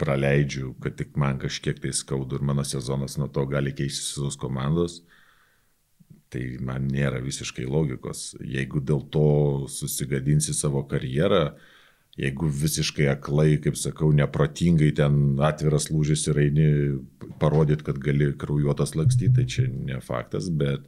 praleidžiu, 0.01 0.75
kad 0.83 0.97
tik 0.99 1.15
man 1.21 1.39
kažkiek 1.39 1.79
tai 1.83 1.93
skaudu 1.95 2.39
ir 2.39 2.47
mano 2.47 2.65
sezonas 2.67 3.19
nuo 3.19 3.29
to 3.29 3.45
gali 3.47 3.75
keistis 3.77 4.17
visos 4.17 4.39
komandos, 4.41 5.03
tai 6.35 6.57
man 6.59 6.89
nėra 6.91 7.21
visiškai 7.23 7.67
logikos. 7.71 8.33
Jeigu 8.43 8.83
dėl 8.83 9.05
to 9.15 9.29
susigadinsi 9.71 10.55
savo 10.57 10.83
karjerą, 10.91 11.55
jeigu 12.19 12.51
visiškai 12.63 13.07
aklai, 13.13 13.55
kaip 13.63 13.79
sakau, 13.79 14.11
neprotingai 14.15 14.91
ten 14.99 15.39
atviras 15.43 15.89
lūžis 15.91 16.27
ir 16.31 16.43
eini 16.43 16.69
parodyti, 17.43 17.87
kad 17.87 17.99
gali 18.03 18.33
kraujuotas 18.39 18.95
lakstyti, 18.99 19.35
tai 19.39 19.47
čia 19.51 19.69
ne 19.71 20.01
faktas, 20.03 20.51
bet 20.51 20.87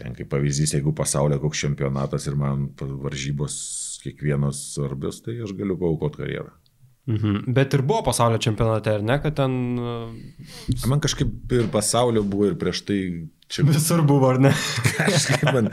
ten 0.00 0.16
kaip 0.16 0.30
pavyzdys, 0.32 0.72
jeigu 0.76 0.94
pasaulio 0.96 1.40
koks 1.40 1.66
čempionatas 1.66 2.28
ir 2.28 2.36
man 2.40 2.70
varžybos 2.80 3.60
kiekvienos 4.00 4.62
svarbios, 4.74 5.20
tai 5.24 5.36
aš 5.44 5.52
galiu 5.56 5.76
paukoti 5.80 6.22
karjerą. 6.22 6.59
Mhm. 7.08 7.52
Bet 7.56 7.74
ir 7.74 7.82
buvo 7.82 8.02
pasaulio 8.06 8.38
čempionate, 8.38 8.92
ar 8.98 9.02
ne, 9.02 9.16
kad 9.22 9.34
ten 9.38 9.54
Man 10.86 11.00
kažkaip 11.00 11.52
ir 11.56 11.70
pasaulio 11.72 12.22
buvo 12.22 12.50
ir 12.50 12.58
prieš 12.60 12.82
tai 12.86 12.98
čia 13.50 13.64
visur 13.66 14.02
buvo, 14.06 14.28
ar 14.30 14.40
ne? 14.40 14.52
kažkaip 14.98 15.46
man 15.48 15.70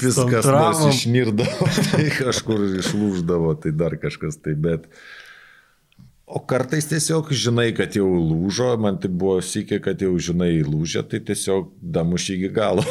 viskas 0.00 0.46
nors 0.46 0.84
išnirdavo, 0.88 1.68
tai 1.90 2.06
kažkur 2.14 2.64
išlūždavo, 2.80 3.56
tai 3.64 3.74
dar 3.76 3.98
kažkas 4.00 4.40
tai, 4.40 4.56
bet... 4.56 4.88
O 6.30 6.38
kartais 6.46 6.86
tiesiog 6.86 7.32
žinai, 7.34 7.72
kad 7.74 7.96
jau 7.98 8.06
lūžo, 8.06 8.76
man 8.78 9.00
tai 9.02 9.08
buvo 9.10 9.40
sykė, 9.42 9.80
kad 9.82 9.98
jau 9.98 10.12
žinai 10.14 10.60
lūžę, 10.62 11.02
tai 11.10 11.18
tiesiog 11.26 11.72
damuš 11.82 12.28
iki 12.36 12.52
galo. 12.54 12.84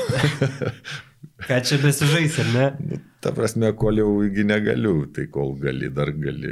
Ką 1.47 1.61
čia 1.63 1.77
besižais, 1.79 2.35
ar 2.43 2.49
ne? 2.51 2.65
Nu, 2.83 2.99
Ta 3.23 3.31
prasme, 3.35 3.71
kol 3.79 3.99
jau 3.99 4.09
iki 4.27 4.43
negaliu, 4.47 5.05
tai 5.15 5.29
kol 5.31 5.53
gali, 5.59 5.87
dar 5.91 6.11
gali, 6.19 6.51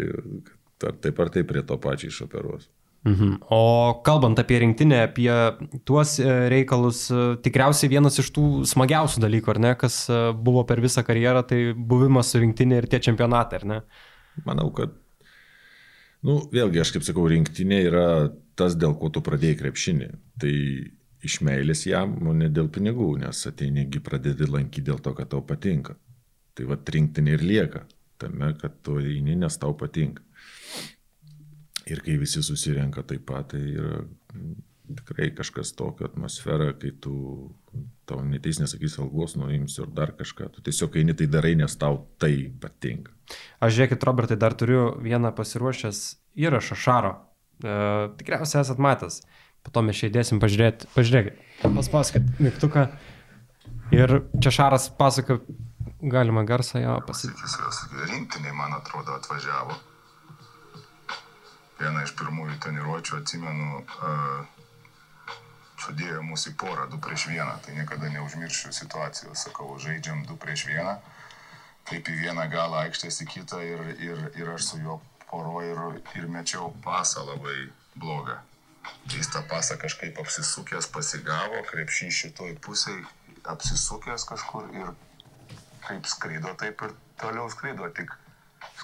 taip 0.81 1.19
ar 1.23 1.31
taip 1.33 1.47
prie 1.49 1.63
to 1.65 1.77
pačiai 1.81 2.13
išoperuos. 2.13 2.67
Mhm. 3.07 3.37
O 3.49 4.01
kalbant 4.03 4.39
apie 4.39 4.59
rinktinę, 4.59 5.01
apie 5.07 5.31
tuos 5.85 6.17
e, 6.19 6.27
reikalus, 6.51 7.05
e, 7.11 7.37
tikriausiai 7.45 7.91
vienas 7.93 8.19
iš 8.19 8.31
tų 8.35 8.47
smagiausių 8.67 9.21
dalykų, 9.23 9.53
ar 9.53 9.59
ne, 9.63 9.73
kas 9.79 9.99
e, 10.11 10.17
buvo 10.33 10.65
per 10.67 10.81
visą 10.83 11.05
karjerą, 11.07 11.45
tai 11.47 11.61
buvimas 11.77 12.33
su 12.33 12.41
rinktinė 12.41 12.81
ir 12.81 12.89
tie 12.91 12.99
čempionatai, 13.07 13.61
ar 13.61 13.67
ne? 13.69 13.79
Manau, 14.47 14.67
kad, 14.75 14.97
nu, 16.27 16.41
vėlgi, 16.51 16.81
aš 16.83 16.95
kaip 16.97 17.07
sakau, 17.07 17.29
rinktinė 17.31 17.79
yra 17.87 18.07
tas, 18.59 18.75
dėl 18.75 18.97
ko 18.99 19.13
tu 19.13 19.23
pradėjai 19.23 19.61
krepšinį. 19.61 20.11
Tai 20.41 20.53
iš 21.27 21.39
meilės 21.45 21.85
jam, 21.87 22.17
o 22.27 22.35
ne 22.35 22.49
dėl 22.53 22.67
pinigų, 22.73 23.13
nes 23.23 23.45
ateinigi 23.49 24.03
pradedi 24.03 24.49
lankyti 24.49 24.89
dėl 24.89 24.99
to, 25.05 25.15
kad 25.15 25.31
tau 25.31 25.45
patinka. 25.45 25.95
Tai 26.57 26.67
va, 26.67 26.77
rinktinė 26.77 27.37
ir 27.37 27.45
lieka 27.45 27.85
tame, 28.17 28.51
kad 28.59 28.81
tu 28.83 28.97
eini, 28.99 29.37
nes 29.37 29.59
tau 29.61 29.77
patinka. 29.77 30.23
Ir 31.87 32.01
kai 32.03 32.17
visi 32.19 32.43
susirenka 32.43 33.03
taip 33.07 33.25
pat, 33.29 33.53
tai 33.53 33.61
yra 33.63 34.01
mm, 34.03 34.55
tikrai 34.99 35.29
kažkas 35.35 35.73
tokio 35.77 36.07
atmosfera, 36.07 36.71
kai 36.79 36.91
tu 37.03 37.13
tau 38.07 38.21
neteis 38.23 38.59
nesakys 38.61 38.97
algos, 39.03 39.35
nuimsiu 39.39 39.85
ir 39.85 39.93
dar 39.95 40.13
kažką. 40.17 40.49
Tu 40.55 40.63
tiesiog 40.67 40.95
eini 40.99 41.15
tai 41.17 41.27
darai, 41.31 41.55
nes 41.59 41.75
tau 41.79 42.05
tai 42.21 42.47
patinka. 42.61 43.11
Aš 43.63 43.75
žiūrėkit, 43.75 44.05
Robertai, 44.07 44.39
dar 44.39 44.55
turiu 44.57 44.93
vieną 45.03 45.33
pasiruošęs 45.35 46.03
įrašą 46.39 46.79
Šaro. 46.79 47.13
E, 47.63 47.75
tikriausiai 48.19 48.63
esat 48.63 48.79
matęs. 48.83 49.21
Po 49.65 49.73
to 49.75 49.83
mes 49.83 49.99
čia 49.99 50.07
įdėsim 50.11 50.39
pažiūrėti. 50.39 50.87
Pažiūrėkit, 50.95 51.43
paspaskit 51.65 52.27
mygtuką. 52.39 52.87
Ir 53.95 54.21
čia 54.43 54.53
Šaras 54.53 54.87
pasako, 54.95 55.41
galima 55.99 56.43
garsą 56.47 56.79
jo 56.83 56.95
pasakyti. 57.07 58.07
Rinktiniai, 58.07 58.55
man 58.55 58.75
atrodo, 58.77 59.17
atvažiavo. 59.19 59.75
Vieną 61.77 62.03
iš 62.03 62.13
pirmųjų 62.17 62.57
treniruočio 62.63 63.19
atsimenu, 63.21 63.83
uh, 63.83 64.57
sudėjo 65.83 66.23
mūsų 66.25 66.55
porą 66.59 66.87
2 66.91 66.99
prieš 67.03 67.27
1, 67.31 67.61
tai 67.65 67.75
niekada 67.77 68.09
neužmiršiu 68.13 68.73
situacijos, 68.75 69.45
sakau, 69.45 69.69
žaidžiam 69.81 70.23
2 70.25 70.37
prieš 70.41 70.65
1, 70.71 70.97
kaip 71.87 72.09
į 72.11 72.17
vieną 72.23 72.47
galą 72.51 72.83
aikštės 72.87 73.21
į 73.23 73.29
kitą 73.33 73.61
ir, 73.63 73.83
ir, 74.09 74.23
ir 74.41 74.51
aš 74.55 74.71
su 74.71 74.81
juo 74.81 74.99
poroju 75.29 75.73
ir, 75.73 76.01
ir 76.19 76.29
mečiau 76.31 76.71
pasą 76.83 77.23
labai 77.27 77.69
blogą. 77.95 78.39
Jis 79.11 79.29
tą 79.33 79.43
pasą 79.47 79.77
kažkaip 79.79 80.19
apsisukęs 80.21 80.87
pasigavo, 80.91 81.59
krepšį 81.69 82.09
šitoj 82.21 82.55
pusėj 82.63 83.01
apsisukęs 83.47 84.25
kažkur 84.27 84.71
ir 84.75 84.93
kaip 85.87 86.07
skrido, 86.07 86.53
taip 86.59 86.81
ir 86.87 86.95
toliau 87.19 87.51
skrido, 87.51 87.87
tik 87.95 88.11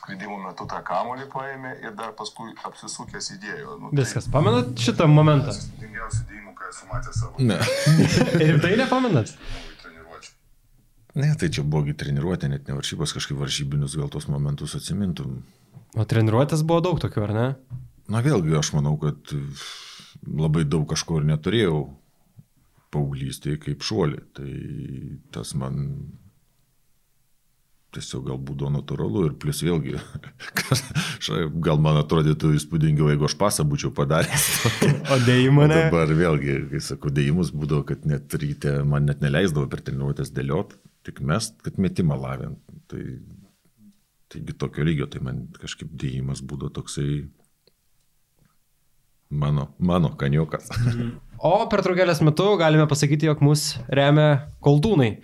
skridimo 0.04 0.38
metu 0.44 0.68
tą 0.68 0.82
kamolį 0.84 1.28
paėmė 1.32 1.74
ir 1.84 1.94
dar 1.96 2.12
paskui 2.18 2.52
apsisukęs 2.68 3.30
įdėjo. 3.38 3.78
Nu, 3.80 3.92
Viskas, 3.96 4.28
pamenat 4.32 4.74
šitą 4.80 5.08
momentą? 5.08 5.54
Sudėtingiausių 5.56 6.24
dėjimų, 6.30 6.56
ką 6.60 6.72
esu 6.72 6.90
matęs 6.92 7.22
savo 7.22 7.48
Ne. 7.48 7.60
Ir 8.50 8.60
tai 8.64 8.74
nepamenat? 8.80 9.32
Ne, 11.14 11.30
tai 11.38 11.48
čia 11.54 11.62
buvogi 11.62 11.94
treniruotė, 11.94 12.50
net 12.50 12.68
ne 12.68 12.76
varžybos, 12.76 13.14
kažkaip 13.14 13.38
varžybinius 13.38 13.96
gal 14.00 14.10
tos 14.12 14.26
momentus 14.28 14.74
atsimintum. 14.80 15.44
O 15.94 16.06
treniruotės 16.10 16.66
buvo 16.66 16.82
daug 16.82 17.02
tokių, 17.04 17.28
ar 17.28 17.34
ne? 17.38 17.50
Na 18.12 18.24
vėlgi, 18.26 18.56
aš 18.58 18.74
manau, 18.76 18.96
kad 19.00 19.32
labai 20.26 20.66
daug 20.66 20.88
kažko 20.90 21.22
ir 21.22 21.30
neturėjau 21.30 21.84
paauglystėje 22.94 23.62
kaip 23.62 23.86
šuolį. 23.86 24.24
Tai 24.36 24.50
tas 25.38 25.54
man 25.58 25.86
tiesiog 27.94 28.26
gal 28.30 28.40
būdavo 28.42 28.72
natūralu 28.74 29.26
ir 29.28 29.36
plus 29.40 29.62
vėlgi, 29.66 29.98
gal 31.68 31.82
man 31.84 32.00
atrodytų 32.02 32.54
įspūdingiau, 32.58 33.12
jeigu 33.12 33.28
aš 33.28 33.36
pasą 33.40 33.66
būčiau 33.68 33.94
padaręs. 33.96 34.48
O 35.14 35.20
dėjimą 35.28 35.66
O 35.66 35.70
ne? 35.70 35.78
dabar 35.86 36.12
vėlgi, 36.16 36.58
kai 36.72 36.82
sakau, 36.84 37.12
dėjimus 37.14 37.52
būdavo, 37.56 37.86
kad 37.90 38.08
net 38.10 38.34
ryte 38.40 38.80
man 38.88 39.08
net 39.10 39.22
neleisdavo 39.24 39.68
per 39.72 39.84
treniruotės 39.86 40.34
dėliot, 40.34 40.76
tik 41.08 41.22
mest, 41.26 41.60
kad 41.66 41.80
metimą 41.82 42.18
lavint. 42.20 42.60
Tai, 42.92 43.04
taigi 44.34 44.58
tokio 44.58 44.86
lygio, 44.88 45.08
tai 45.12 45.22
man 45.26 45.46
kažkaip 45.60 45.92
dėjimas 46.00 46.42
būdavo 46.48 46.74
toksai 46.80 47.08
mano, 49.34 49.70
mano 49.78 50.14
kaniukas. 50.20 50.70
O 51.44 51.56
per 51.70 51.84
trukelės 51.84 52.22
metu 52.24 52.54
galime 52.60 52.86
pasakyti, 52.90 53.28
jog 53.28 53.42
mus 53.44 53.74
remia 53.92 54.48
koldūnai. 54.64 55.18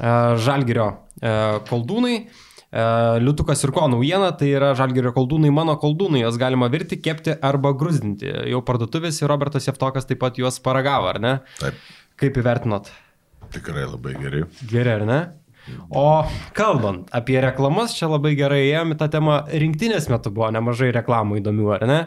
E, 0.00 0.10
Žalgirio 0.46 0.88
e, 1.20 1.34
koldūnai. 1.68 2.16
E, 2.74 2.84
Liutukas 3.22 3.62
ir 3.66 3.70
ko 3.76 3.86
naujiena, 3.92 4.32
tai 4.38 4.48
yra 4.56 4.72
žalgerio 4.78 5.12
koldūnai, 5.14 5.52
mano 5.54 5.76
koldūnai, 5.78 6.24
juos 6.24 6.38
galima 6.40 6.66
virti, 6.72 6.98
kepti 7.02 7.36
arba 7.44 7.70
grūzdinti. 7.78 8.32
Jau 8.50 8.62
parduotuvėse 8.66 9.28
Robertas 9.30 9.68
Jeftokas 9.70 10.08
taip 10.10 10.18
pat 10.24 10.40
juos 10.42 10.58
paragavo, 10.64 11.12
ar 11.14 11.22
ne? 11.22 11.34
Taip, 11.62 11.78
Kaip 12.20 12.36
įvertinot? 12.42 12.90
tikrai 13.54 13.84
labai 13.86 14.16
gerai. 14.18 14.42
Geri, 14.66 14.90
ar 14.90 15.04
ne? 15.06 15.18
O 15.94 16.24
kalbant 16.56 17.06
apie 17.14 17.38
reklamas, 17.40 17.94
čia 17.96 18.08
labai 18.10 18.34
gerai 18.36 18.64
ėjom 18.66 18.92
į 18.92 18.96
tą 19.00 19.06
temą. 19.14 19.36
Rinktinės 19.48 20.10
metu 20.12 20.32
buvo 20.34 20.50
nemažai 20.52 20.90
reklamų 20.96 21.38
įdomių, 21.40 21.68
ar 21.78 21.86
ne? 21.88 21.98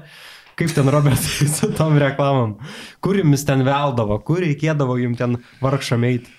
Kaip 0.60 0.74
ten 0.76 0.90
Robertai 0.92 1.48
su 1.56 1.70
tom 1.78 1.98
reklamom? 2.02 2.58
Kur 3.06 3.18
jums 3.22 3.46
ten 3.48 3.64
veldavo, 3.66 4.20
kur 4.28 4.44
reikėdavo 4.44 5.00
jums 5.02 5.22
ten 5.22 5.40
vargšam 5.64 6.04
eiti? 6.10 6.34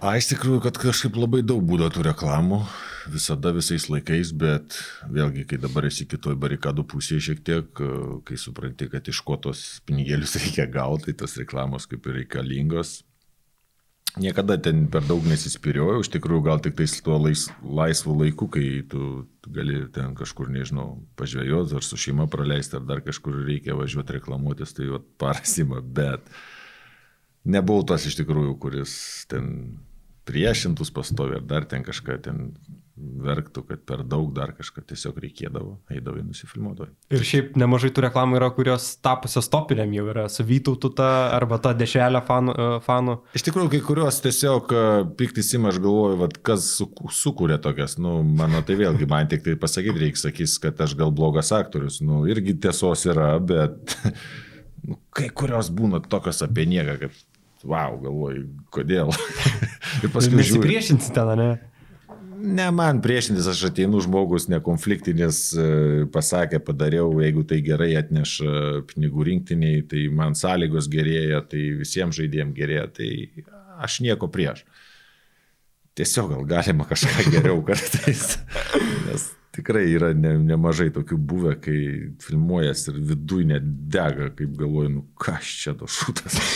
A, 0.00 0.14
iš 0.16 0.30
tikrųjų, 0.30 0.62
kad 0.64 0.78
kažkaip 0.80 1.16
labai 1.20 1.42
daug 1.44 1.60
būdavo 1.68 1.92
tų 1.92 2.06
reklamų, 2.06 2.62
visada 3.12 3.50
visais 3.52 3.84
laikais, 3.92 4.30
bet 4.32 4.78
vėlgi, 5.12 5.42
kai 5.50 5.58
dabar 5.60 5.84
esi 5.90 6.06
kitoj 6.08 6.38
barikadų 6.40 6.86
pusėje 6.88 7.26
šiek 7.26 7.42
tiek, 7.44 7.82
e, 7.84 7.98
kai 8.24 8.38
supranti, 8.40 8.88
kad 8.88 9.10
iš 9.12 9.20
ko 9.26 9.36
tos 9.36 9.82
pinigėlius 9.84 10.38
reikia 10.40 10.64
gauti, 10.72 11.10
tai 11.10 11.18
tos 11.20 11.36
reklamos 11.36 11.84
kaip 11.90 12.08
ir 12.08 12.22
reikalingos. 12.22 13.02
Niekada 14.16 14.56
ten 14.58 14.86
per 14.90 15.04
daug 15.04 15.20
nesispiriojau, 15.28 16.00
iš 16.00 16.10
tikrųjų 16.16 16.46
gal 16.48 16.64
tik 16.64 16.78
tais 16.80 16.96
tuo 17.04 17.18
lais, 17.20 17.44
laisvu 17.60 18.16
laiku, 18.22 18.48
kai 18.56 18.80
tu 18.88 19.10
gali 19.52 19.84
ten 19.92 20.16
kažkur, 20.18 20.48
nežinau, 20.50 20.96
pažvėjoti 21.20 21.76
ar 21.76 21.84
su 21.84 22.00
šeima 22.00 22.24
praleisti, 22.32 22.80
ar 22.80 22.88
dar 22.88 23.04
kažkur 23.04 23.36
reikia 23.44 23.76
važiuoti 23.76 24.16
reklamuotis, 24.16 24.72
tai 24.74 24.88
jau 24.88 25.04
parasima, 25.20 25.84
bet 25.84 26.24
nebuvau 27.44 27.84
tas 27.92 28.08
iš 28.08 28.16
tikrųjų, 28.24 28.56
kuris 28.64 28.96
ten 29.30 29.52
priešintus 30.28 30.92
pastovi 30.94 31.38
ar 31.38 31.46
dar 31.46 31.66
ten 31.68 31.84
kažką 31.86 32.20
ten 32.24 32.50
verktų, 33.00 33.62
kad 33.68 33.82
per 33.88 34.02
daug 34.06 34.30
dar 34.36 34.52
kažką 34.56 34.82
tiesiog 34.90 35.18
reikėdavo, 35.22 35.76
eidavai 35.92 36.22
nusifilmuodavai. 36.26 36.90
Ir 37.14 37.24
šiaip 37.26 37.56
nemažai 37.60 37.92
tų 37.94 38.04
reklamų 38.06 38.38
yra, 38.38 38.50
kurios 38.54 38.90
tapusios 39.04 39.48
topiniam 39.52 39.92
jau 39.94 40.06
yra, 40.12 40.26
su 40.32 40.44
Vytautu 40.46 40.90
ta 40.96 41.30
arba 41.36 41.60
ta 41.62 41.72
dešelė 41.76 42.22
fanų. 42.26 42.56
e, 42.56 42.68
fanų. 42.84 43.16
Iš 43.38 43.46
tikrųjų, 43.46 43.72
kai 43.74 43.80
kuriuos 43.86 44.20
tiesiog 44.24 44.74
piktis 45.20 45.52
ima, 45.56 45.72
aš 45.72 45.80
galvoju, 45.82 46.20
vat, 46.20 46.36
kas 46.50 46.68
su, 46.76 46.90
sukūrė 47.22 47.60
tokias, 47.62 47.96
nu, 48.02 48.20
mano 48.24 48.62
tai 48.66 48.76
vėlgi, 48.80 49.08
man 49.10 49.30
tik 49.30 49.44
tai 49.46 49.56
pasakyti 49.60 50.04
reikia, 50.04 50.24
sakys, 50.26 50.58
kad 50.62 50.80
aš 50.80 50.96
gal 50.98 51.14
blogas 51.14 51.52
aktorius, 51.56 52.00
nu, 52.04 52.24
irgi 52.30 52.58
tiesos 52.66 53.06
yra, 53.08 53.32
bet 53.40 53.96
nu, 54.88 55.00
kai 55.14 55.30
kurios 55.32 55.72
būna 55.72 56.02
tokios 56.04 56.44
apie 56.46 56.68
nieką, 56.68 56.98
kad, 57.04 57.24
wow, 57.64 57.96
galvoju, 58.00 58.46
kodėl. 58.72 59.12
Ir 60.04 60.12
paskui 60.12 60.38
žiūriu. 60.38 60.60
Nesipriešinsi 60.60 61.12
ten, 61.16 61.32
ne? 61.40 61.50
Ne 62.40 62.70
man 62.72 63.02
priešintis, 63.04 63.48
aš 63.52 63.66
ateinu 63.68 64.00
žmogus 64.00 64.46
nekonfliktinis, 64.48 65.40
e, 65.52 65.64
pasakė, 66.12 66.62
padariau, 66.64 67.10
jeigu 67.20 67.44
tai 67.48 67.58
gerai 67.64 67.90
atneša 68.00 68.84
pinigų 68.88 69.26
rinktiniai, 69.28 69.82
tai 69.90 70.06
man 70.14 70.36
sąlygos 70.38 70.88
gerėja, 70.92 71.42
tai 71.50 71.66
visiems 71.82 72.16
žaidėjams 72.16 72.56
gerėja, 72.56 72.86
tai 72.96 73.10
aš 73.84 74.00
nieko 74.06 74.30
prieš. 74.32 74.64
Tiesiog 76.00 76.32
gal 76.32 76.48
galima 76.54 76.88
kažką 76.88 77.28
geriau 77.28 77.60
kartais. 77.68 78.38
Nes 79.04 79.28
tikrai 79.60 79.84
yra 79.92 80.10
ne, 80.16 80.34
nemažai 80.50 80.88
tokių 80.94 81.18
buvę, 81.30 81.54
kai 81.60 81.78
filmuojas 82.24 82.86
ir 82.90 83.00
viduje 83.12 83.46
net 83.52 83.66
dega, 83.92 84.30
kaip 84.36 84.56
galvoju, 84.58 84.92
nu 84.96 85.04
kas 85.20 85.52
čia 85.62 85.76
to 85.78 85.90
šūtas. 85.90 86.40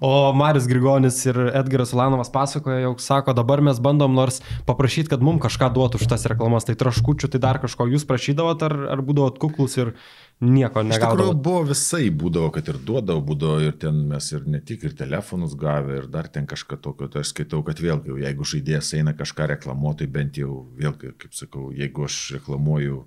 O 0.00 0.32
Marius 0.32 0.64
Grigonis 0.64 1.18
ir 1.28 1.36
Edgaras 1.50 1.90
Ulanovas 1.92 2.30
pasakoja, 2.32 2.78
jog 2.86 3.02
sako, 3.04 3.34
dabar 3.36 3.60
mes 3.60 3.76
bandom 3.84 4.14
nors 4.16 4.38
paprašyti, 4.64 5.10
kad 5.12 5.20
mums 5.24 5.42
kažką 5.44 5.68
duotų 5.74 6.00
už 6.00 6.06
tas 6.08 6.24
reklamas, 6.30 6.64
tai 6.64 6.76
traškučių, 6.80 7.28
tai 7.34 7.40
dar 7.42 7.60
kažko 7.60 7.84
jūs 7.90 8.06
prašydavot 8.08 8.64
ar, 8.64 8.76
ar 8.94 9.02
būdavot 9.04 9.36
kuklus 9.42 9.76
ir 9.76 9.92
nieko 10.40 10.82
Iš 10.86 11.00
tikrųjų 11.00 11.34
buvo 11.44 11.62
visai, 11.68 12.08
būdavo, 12.22 12.50
kad 12.54 12.68
ir 12.72 12.78
duodavo, 12.80 13.22
būdavo 13.30 13.60
ir 13.66 13.76
ten 13.80 14.00
mes 14.08 14.30
ir 14.32 14.46
ne 14.48 14.62
tik 14.64 14.86
ir 14.88 14.96
telefonus 14.96 15.54
gavę, 15.58 16.00
ir 16.00 16.08
dar 16.12 16.30
ten 16.32 16.48
kažką 16.48 16.80
tokio, 16.80 17.10
tai 17.12 17.24
aš 17.24 17.34
skaitau, 17.34 17.60
kad 17.66 17.82
vėlgi, 17.82 18.16
jeigu 18.24 18.48
žaidėjas 18.54 18.94
eina 18.98 19.14
kažką 19.16 19.50
reklamuoti, 19.54 20.06
tai 20.06 20.14
bent 20.16 20.40
jau, 20.40 20.62
vėlgi, 20.80 21.12
kaip 21.20 21.36
sakau, 21.36 21.68
jeigu 21.76 22.08
aš 22.08 22.18
reklamuoju, 22.38 23.04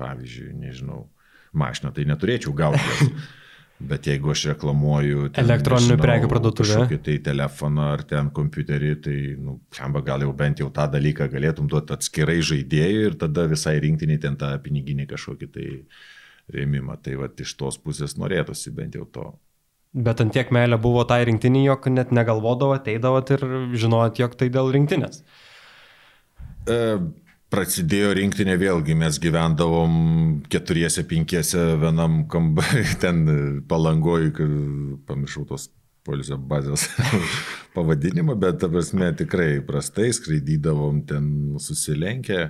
pavyzdžiui, 0.00 0.50
nežinau, 0.58 1.06
mašiną, 1.54 1.94
tai 1.94 2.06
neturėčiau 2.10 2.54
gauti. 2.56 3.10
Bet 3.84 4.06
jeigu 4.06 4.30
aš 4.30 4.44
reklamuoju... 4.52 5.24
ten, 5.34 5.44
Elektroninių 5.48 5.96
prekių 5.98 6.28
parduotuvę. 6.30 6.84
Tai 7.04 7.14
telefoną 7.26 7.88
ar 7.96 8.04
ten 8.06 8.28
kompiuterį, 8.32 8.92
tai, 9.02 9.16
nu, 9.34 9.56
čiamba 9.74 10.00
gal 10.06 10.22
jau 10.22 10.30
bent 10.36 10.62
jau 10.62 10.68
tą 10.72 10.86
dalyką 10.92 11.26
galėtum 11.32 11.66
duoti 11.68 11.92
atskirai 11.96 12.38
žaidėjui 12.38 13.08
ir 13.10 13.16
tada 13.20 13.48
visai 13.50 13.74
rinktiniai 13.82 14.22
ten 14.22 14.38
tą 14.40 14.52
piniginį 14.62 15.08
kažkokį 15.10 15.50
tai 15.58 15.66
rėmimą. 16.52 16.98
Tai 17.02 17.16
va 17.22 17.30
iš 17.46 17.56
tos 17.60 17.78
pusės 17.80 18.16
norėtųsi 18.20 18.74
bent 18.74 18.98
jau 18.98 19.06
to. 19.06 19.26
Bet 19.94 20.18
ant 20.20 20.34
tiek 20.34 20.48
meilė 20.50 20.78
buvo 20.82 21.04
tai 21.06 21.20
rinktinį, 21.28 21.66
jog 21.68 21.86
net 21.94 22.10
negalvodavot, 22.10 22.88
eidavot 22.90 23.28
ir 23.30 23.44
žinojot, 23.78 24.18
jog 24.18 24.34
tai 24.40 24.48
dėl 24.50 24.72
rinktinės. 24.74 25.20
E, 26.66 26.78
prasidėjo 27.54 28.10
rinktinė 28.18 28.56
vėlgi, 28.58 28.96
mes 28.98 29.20
gyvendavom 29.22 29.94
keturiese, 30.50 31.06
penkiese 31.06 31.76
vienam 31.78 32.24
kambarį, 32.30 32.84
ten 33.04 33.22
palangoj, 33.70 34.32
pamiršau 35.06 35.46
tos 35.52 35.70
polisio 36.04 36.36
bazės 36.36 36.88
pavadinimą, 37.76 38.34
bet 38.40 38.58
ta 38.60 38.68
prasme 38.72 39.12
tikrai 39.16 39.62
prastai 39.64 40.10
skraidydavom 40.16 41.04
ten 41.08 41.28
susilenkę. 41.62 42.48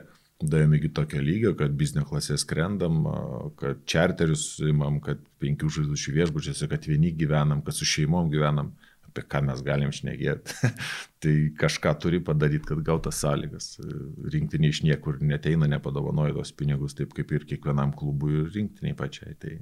Davėme 0.50 0.78
iki 0.78 0.90
tokio 0.94 1.20
lygio, 1.24 1.54
kad 1.58 1.74
biznio 1.78 2.04
klasės 2.08 2.44
skrendam, 2.44 3.04
kad 3.60 3.84
čarterius 3.90 4.58
imam, 4.68 5.00
kad 5.04 5.22
penkių 5.42 5.70
žvaigždučių 5.76 6.16
viešbučiuose, 6.18 6.68
kad 6.70 6.88
vieni 6.88 7.12
gyvenam, 7.16 7.62
kad 7.64 7.76
su 7.76 7.88
šeimom 7.88 8.30
gyvenam, 8.32 8.72
apie 9.08 9.26
ką 9.30 9.42
mes 9.48 9.62
galim 9.66 9.92
šnekėti. 9.94 10.72
tai 11.22 11.34
kažką 11.60 11.94
turi 12.02 12.22
padaryti, 12.24 12.68
kad 12.70 12.82
gautas 12.86 13.20
sąlygas. 13.24 13.74
Rinktinė 14.34 14.72
iš 14.72 14.82
niekur 14.88 15.20
neteina, 15.24 15.70
nepadovanoja 15.70 16.36
tos 16.38 16.54
pinigus, 16.56 16.96
taip 16.98 17.14
kaip 17.16 17.32
ir 17.32 17.46
kiekvienam 17.52 17.94
klubui 17.96 18.40
ir 18.42 18.50
rinktiniai 18.56 18.98
pačiai. 18.98 19.38
Tai 19.40 19.60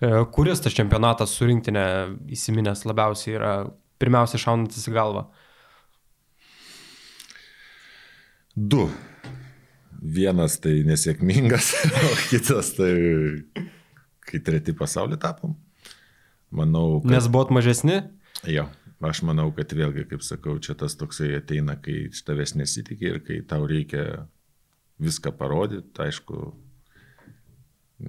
E, 0.00 0.08
Kuris 0.32 0.62
tas 0.62 0.72
čempionatas 0.76 1.34
su 1.36 1.48
rinktinė 1.48 1.82
įsiminęs 2.32 2.86
labiausiai 2.88 3.34
yra 3.36 3.50
pirmiausia 4.00 4.40
šaunantis 4.40 4.88
į 4.88 4.94
galvą? 4.96 5.26
du. 8.56 8.88
Vienas 10.06 10.60
tai 10.62 10.80
nesėkmingas, 10.86 11.72
o 12.06 12.10
kitas 12.30 12.74
tai 12.76 12.92
kai 14.26 14.42
treti 14.44 14.74
pasaulį 14.76 15.18
tapom. 15.22 15.56
Manau, 16.54 17.00
kad... 17.02 17.10
Nes 17.10 17.26
buvot 17.32 17.50
mažesni? 17.54 18.00
Jo, 18.46 18.68
aš 19.04 19.22
manau, 19.26 19.48
kad 19.56 19.72
vėlgi, 19.74 20.06
kaip 20.10 20.22
sakau, 20.24 20.56
čia 20.62 20.76
tas 20.78 20.94
toksai 20.98 21.32
ateina, 21.40 21.74
kai 21.82 22.06
iš 22.10 22.22
tavęs 22.26 22.54
nesitikė 22.58 23.10
ir 23.10 23.18
kai 23.26 23.40
tau 23.48 23.66
reikia 23.68 24.26
viską 25.02 25.32
parodyti, 25.36 25.90
tai 25.96 26.10
aišku, 26.10 26.52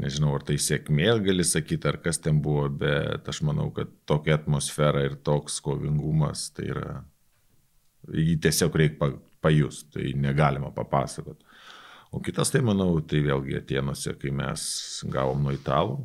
nežinau, 0.04 0.36
ar 0.38 0.46
tai 0.48 0.58
sėkmė 0.62 1.10
gali 1.26 1.46
sakyti, 1.48 1.90
ar 1.90 2.00
kas 2.04 2.22
ten 2.24 2.42
buvo, 2.44 2.68
bet 2.84 3.28
aš 3.28 3.42
manau, 3.48 3.70
kad 3.76 3.92
tokia 4.10 4.38
atmosfera 4.38 5.04
ir 5.08 5.18
toks 5.28 5.60
kovingumas, 5.64 6.50
tai 6.56 6.70
yra, 6.76 6.92
jį 8.14 8.38
tiesiog 8.44 8.78
reikia 8.80 9.12
pajus, 9.44 9.86
tai 9.94 10.12
negalima 10.18 10.72
papasakoti. 10.76 11.47
O 12.12 12.22
kitas, 12.24 12.52
tai 12.54 12.62
manau, 12.64 13.02
tai 13.04 13.20
vėlgi 13.26 13.58
atėnuose, 13.60 14.14
kai 14.20 14.32
mes 14.36 14.62
gavom 15.12 15.44
nuo 15.44 15.56
italų, 15.56 15.98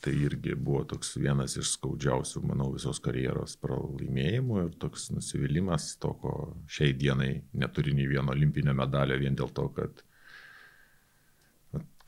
tai 0.00 0.12
irgi 0.16 0.54
buvo 0.56 0.82
toks 0.88 1.14
vienas 1.20 1.56
iš 1.60 1.74
skaudžiausių, 1.74 2.42
manau, 2.48 2.70
visos 2.74 3.00
karjeros 3.04 3.56
pralaimėjimų 3.60 4.60
ir 4.64 4.70
toks 4.80 5.10
nusivylimas 5.12 5.94
to, 6.00 6.12
ko 6.20 6.34
šiai 6.72 6.94
dienai 6.96 7.32
neturi 7.52 7.94
nei 7.96 8.08
vieno 8.08 8.32
olimpinio 8.32 8.74
medalio 8.76 9.18
vien 9.20 9.36
dėl 9.36 9.52
to, 9.56 9.66
kad 9.76 10.04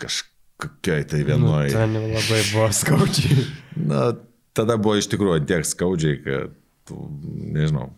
kažkokiai 0.01 1.05
tai 1.09 1.23
vienoje. 1.29 1.73
Nu, 1.73 1.79
ten 1.79 1.97
labai 2.15 2.43
buvo 2.53 2.69
skaudžiai. 2.77 3.49
Na, 3.91 4.05
tada 4.57 4.79
buvo 4.81 4.97
iš 5.01 5.11
tikrųjų 5.13 5.45
tiek 5.49 5.69
skaudžiai, 5.69 6.21
kad, 6.25 6.57
nežinau, 6.93 7.91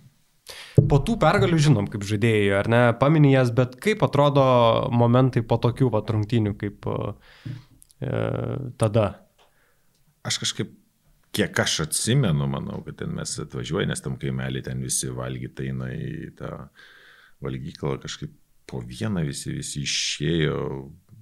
Po 0.90 0.99
tų 1.01 1.16
pergalių 1.22 1.59
žinom, 1.66 1.88
kaip 1.88 2.05
žaidėjai, 2.05 2.49
ar 2.59 2.68
ne, 2.68 2.80
paminėjęs, 3.01 3.53
bet 3.57 3.76
kaip 3.80 4.03
atrodo 4.05 4.45
momentai 4.92 5.45
po 5.47 5.57
tokių 5.62 5.88
va 5.95 6.03
rungtynių 6.05 6.53
kaip 6.61 6.88
e, 6.90 6.97
tada? 8.80 9.07
Aš 10.26 10.42
kažkaip, 10.42 10.74
kiek 11.34 11.62
aš 11.64 11.78
atsimenu, 11.86 12.49
manau, 12.51 12.82
kad 12.84 13.01
ten 13.01 13.14
mes 13.16 13.32
atvažiuojame, 13.40 13.92
nes 13.92 14.05
tam 14.05 14.18
kaimelį 14.20 14.64
ten 14.68 14.84
visi 14.84 15.09
valgyti 15.12 15.70
eina 15.70 15.90
į 15.97 16.34
tą 16.38 16.53
valgyklą, 17.45 17.97
kažkaip 18.05 18.36
po 18.68 18.82
vieną 18.84 19.24
visi, 19.26 19.53
visi 19.57 19.82
išėjo, 19.84 20.61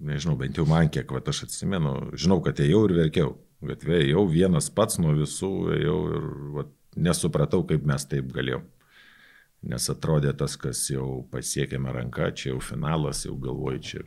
nežinau, 0.02 0.36
bent 0.40 0.58
jau 0.58 0.66
man 0.68 0.90
kiek, 0.92 1.10
va, 1.14 1.22
aš 1.32 1.44
atsimenu, 1.46 1.94
žinau, 2.18 2.40
kad 2.44 2.60
ėjau 2.62 2.84
ir 2.88 2.98
verkiau. 2.98 3.32
Gatvė 3.62 4.00
ėjau 4.08 4.24
vienas 4.26 4.66
pats 4.74 4.98
nuo 4.98 5.12
visų, 5.14 5.52
ėjau 5.76 5.98
ir 6.10 6.24
va, 6.56 6.64
nesupratau, 6.98 7.62
kaip 7.66 7.84
mes 7.86 8.06
taip 8.10 8.32
galėjom. 8.34 8.64
Nes 9.62 9.84
atrodė 9.92 10.32
tas, 10.34 10.56
kas 10.58 10.80
jau 10.90 11.22
pasiekėme 11.30 11.92
ranką, 11.94 12.32
čia 12.34 12.50
jau 12.50 12.62
finalas, 12.64 13.22
jau 13.28 13.36
galvoju, 13.38 13.82
čia 13.86 14.00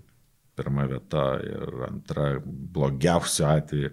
pirma 0.55 0.87
vieta 0.89 1.25
ir 1.43 1.85
antra 1.87 2.25
blogiausiu 2.43 3.47
atveju. 3.51 3.91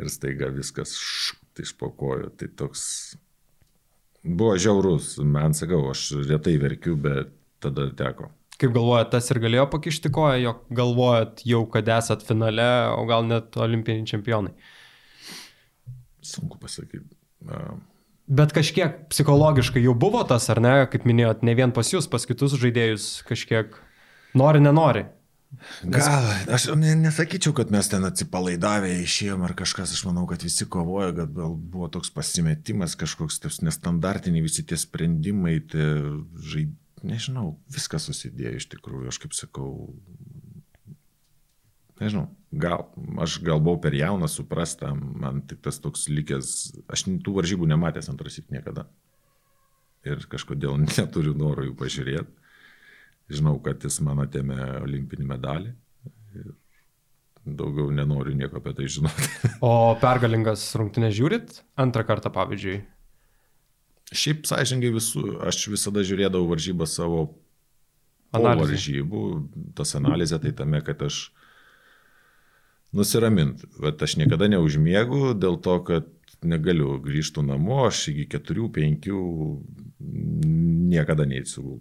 Ir 0.00 0.08
staiga 0.08 0.48
viskas 0.54 0.94
št 0.96 1.60
išpakojo. 1.60 2.30
Tai 2.40 2.48
toks 2.56 2.82
buvo 4.24 4.56
žiaurus. 4.58 5.16
Man 5.22 5.54
sakau, 5.56 5.82
aš 5.92 6.10
retai 6.28 6.56
verkiu, 6.62 6.96
bet 6.96 7.34
tada 7.62 7.90
teko. 7.96 8.30
Kaip 8.60 8.74
galvojat, 8.76 9.12
tas 9.14 9.30
ir 9.32 9.40
galėjo 9.40 9.66
pakišti 9.72 10.10
koją, 10.12 10.40
jog 10.42 10.64
galvojat 10.76 11.40
jau, 11.48 11.62
kad 11.72 11.88
esat 11.96 12.24
finale, 12.26 12.68
o 12.92 13.06
gal 13.08 13.24
net 13.28 13.56
olimpiniai 13.56 14.08
čempionai? 14.08 14.52
Sunku 16.20 16.60
pasakyti. 16.60 17.16
Uh, 17.48 17.78
Bet 18.30 18.52
kažkiek 18.54 19.08
psichologiškai 19.10 19.82
jau 19.82 19.94
buvo 19.98 20.22
tas, 20.22 20.44
ar 20.52 20.60
ne, 20.62 20.74
kaip 20.90 21.06
minėjot, 21.08 21.40
ne 21.46 21.54
vien 21.58 21.72
pas 21.74 21.88
jūs, 21.90 22.06
pas 22.10 22.22
kitus 22.22 22.54
žaidėjus 22.60 23.24
kažkiek 23.26 23.74
nori, 24.38 24.62
nenori. 24.62 25.08
Nes... 25.82 26.06
Gal, 26.06 26.28
aš 26.54 26.68
ne, 26.78 26.92
nesakyčiau, 27.00 27.50
kad 27.58 27.72
mes 27.74 27.88
ten 27.90 28.06
atsipalaidavę 28.06 28.92
išėjom 29.02 29.42
ar 29.48 29.56
kažkas, 29.58 29.96
aš 29.96 30.04
manau, 30.06 30.28
kad 30.30 30.44
visi 30.46 30.62
kovojo, 30.70 31.10
kad 31.16 31.32
gal 31.34 31.56
buvo 31.58 31.88
toks 31.90 32.12
pasimetimas, 32.14 32.94
kažkoks 32.98 33.42
tas 33.42 33.58
nestandartiniai 33.66 34.46
visi 34.46 34.62
tie 34.62 34.78
sprendimai, 34.78 35.56
tie 35.72 35.88
žaidėjai, 36.38 36.76
nežinau, 37.10 37.54
viskas 37.72 38.06
susidėjo 38.06 38.60
iš 38.60 38.68
tikrųjų, 38.76 39.08
aš 39.10 39.18
kaip 39.24 39.34
sakau, 39.34 39.72
nežinau, 41.98 42.28
gal, 42.50 42.88
aš 43.22 43.38
gal 43.46 43.60
buvau 43.62 43.80
per 43.82 43.94
jaunas 43.94 44.34
suprasta, 44.38 44.92
man 44.94 45.42
tik 45.46 45.62
tas 45.64 45.78
toks 45.82 46.08
likęs, 46.10 46.50
aš 46.90 47.06
tų 47.22 47.36
varžybų 47.38 47.68
nematęs 47.70 48.10
antrasit 48.12 48.50
niekada. 48.50 48.88
Ir 50.06 50.22
kažkodėl 50.30 50.78
neturiu 50.84 51.34
noro 51.36 51.66
jų 51.66 51.76
pažiūrėti. 51.78 52.36
Žinau, 53.30 53.60
kad 53.62 53.84
jis 53.86 54.00
man 54.02 54.24
atėmė 54.24 54.58
olimpinį 54.80 55.26
medalį. 55.28 55.74
Ir 56.34 56.48
daugiau 57.46 57.90
nenoriu 57.94 58.34
nieko 58.36 58.58
apie 58.58 58.74
tai 58.76 58.88
žinoti. 58.90 59.28
O 59.66 59.94
pergalingas 60.00 60.64
rungtynės 60.78 61.14
žiūrit 61.16 61.60
antrą 61.78 62.02
kartą, 62.08 62.32
pavyzdžiui? 62.34 62.80
Šiaip 64.10 64.48
sąžininkai 64.50 64.90
visų, 64.96 65.22
aš 65.46 65.68
visada 65.70 66.02
žiūrėdavau 66.02 66.48
varžybą 66.50 66.88
savo 66.90 67.28
Analizė. 68.34 68.74
varžybų, 68.74 69.22
tas 69.78 69.94
analizė 69.98 70.40
tai 70.42 70.50
tame, 70.56 70.80
kad 70.86 71.02
aš 71.06 71.28
nusiraminti. 72.92 73.68
Bet 73.82 74.02
aš 74.02 74.16
niekada 74.20 74.48
neužmiegu 74.50 75.34
dėl 75.38 75.60
to, 75.62 75.76
kad 75.86 76.10
negaliu 76.42 76.96
grįžti 77.04 77.44
namo, 77.44 77.84
aš 77.86 78.08
iki 78.14 78.26
4-5 78.32 79.10
niekada 80.90 81.26
neįsigul. 81.28 81.80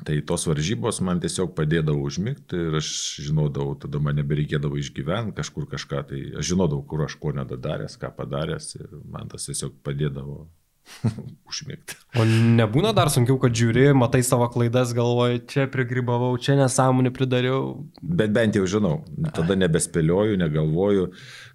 Tai 0.00 0.14
tos 0.24 0.46
varžybos 0.48 1.02
man 1.04 1.20
tiesiog 1.20 1.50
padėdavo 1.56 2.06
užmigti 2.08 2.56
ir 2.56 2.78
aš 2.78 2.88
žinodavau, 3.20 3.74
tada 3.82 4.00
man 4.00 4.16
nebereikėdavo 4.16 4.78
išgyventi 4.80 5.36
kažkur 5.36 5.66
kažką, 5.74 6.00
tai 6.08 6.20
aš 6.40 6.54
žinodavau, 6.54 6.86
kur 6.88 7.04
aš 7.04 7.18
ko 7.20 7.34
nedadaręs, 7.36 7.98
ką 8.00 8.08
padaręs 8.16 8.72
ir 8.78 8.94
man 9.12 9.28
tas 9.28 9.44
tiesiog 9.50 9.76
padėdavo 9.84 10.46
užmigti. 11.50 11.96
O 12.18 12.24
nebūna 12.26 12.92
dar 12.96 13.10
sunkiau, 13.12 13.38
kad 13.42 13.54
žiūri, 13.56 13.90
matai 13.96 14.22
savo 14.26 14.48
klaidas, 14.52 14.94
galvoji, 14.96 15.42
čia 15.50 15.66
prigrybavau, 15.70 16.32
čia 16.42 16.56
nesąmonį 16.60 17.12
pridariau. 17.16 17.62
Bet 18.02 18.34
bent 18.36 18.58
jau 18.58 18.66
žinau, 18.68 18.94
tada 19.36 19.56
nebespėlioju, 19.58 20.38
negalvoju, 20.40 21.08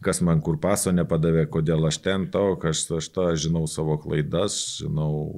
kas 0.06 0.24
man 0.26 0.44
kur 0.46 0.60
paso 0.64 0.94
nepadavė, 0.96 1.48
kodėl 1.52 1.90
aš 1.90 2.02
ten 2.06 2.30
to, 2.32 2.48
aš, 2.72 2.88
aš 3.00 3.12
tą 3.16 3.30
žinau 3.40 3.66
savo 3.72 4.00
klaidas, 4.02 4.60
žinau 4.82 5.30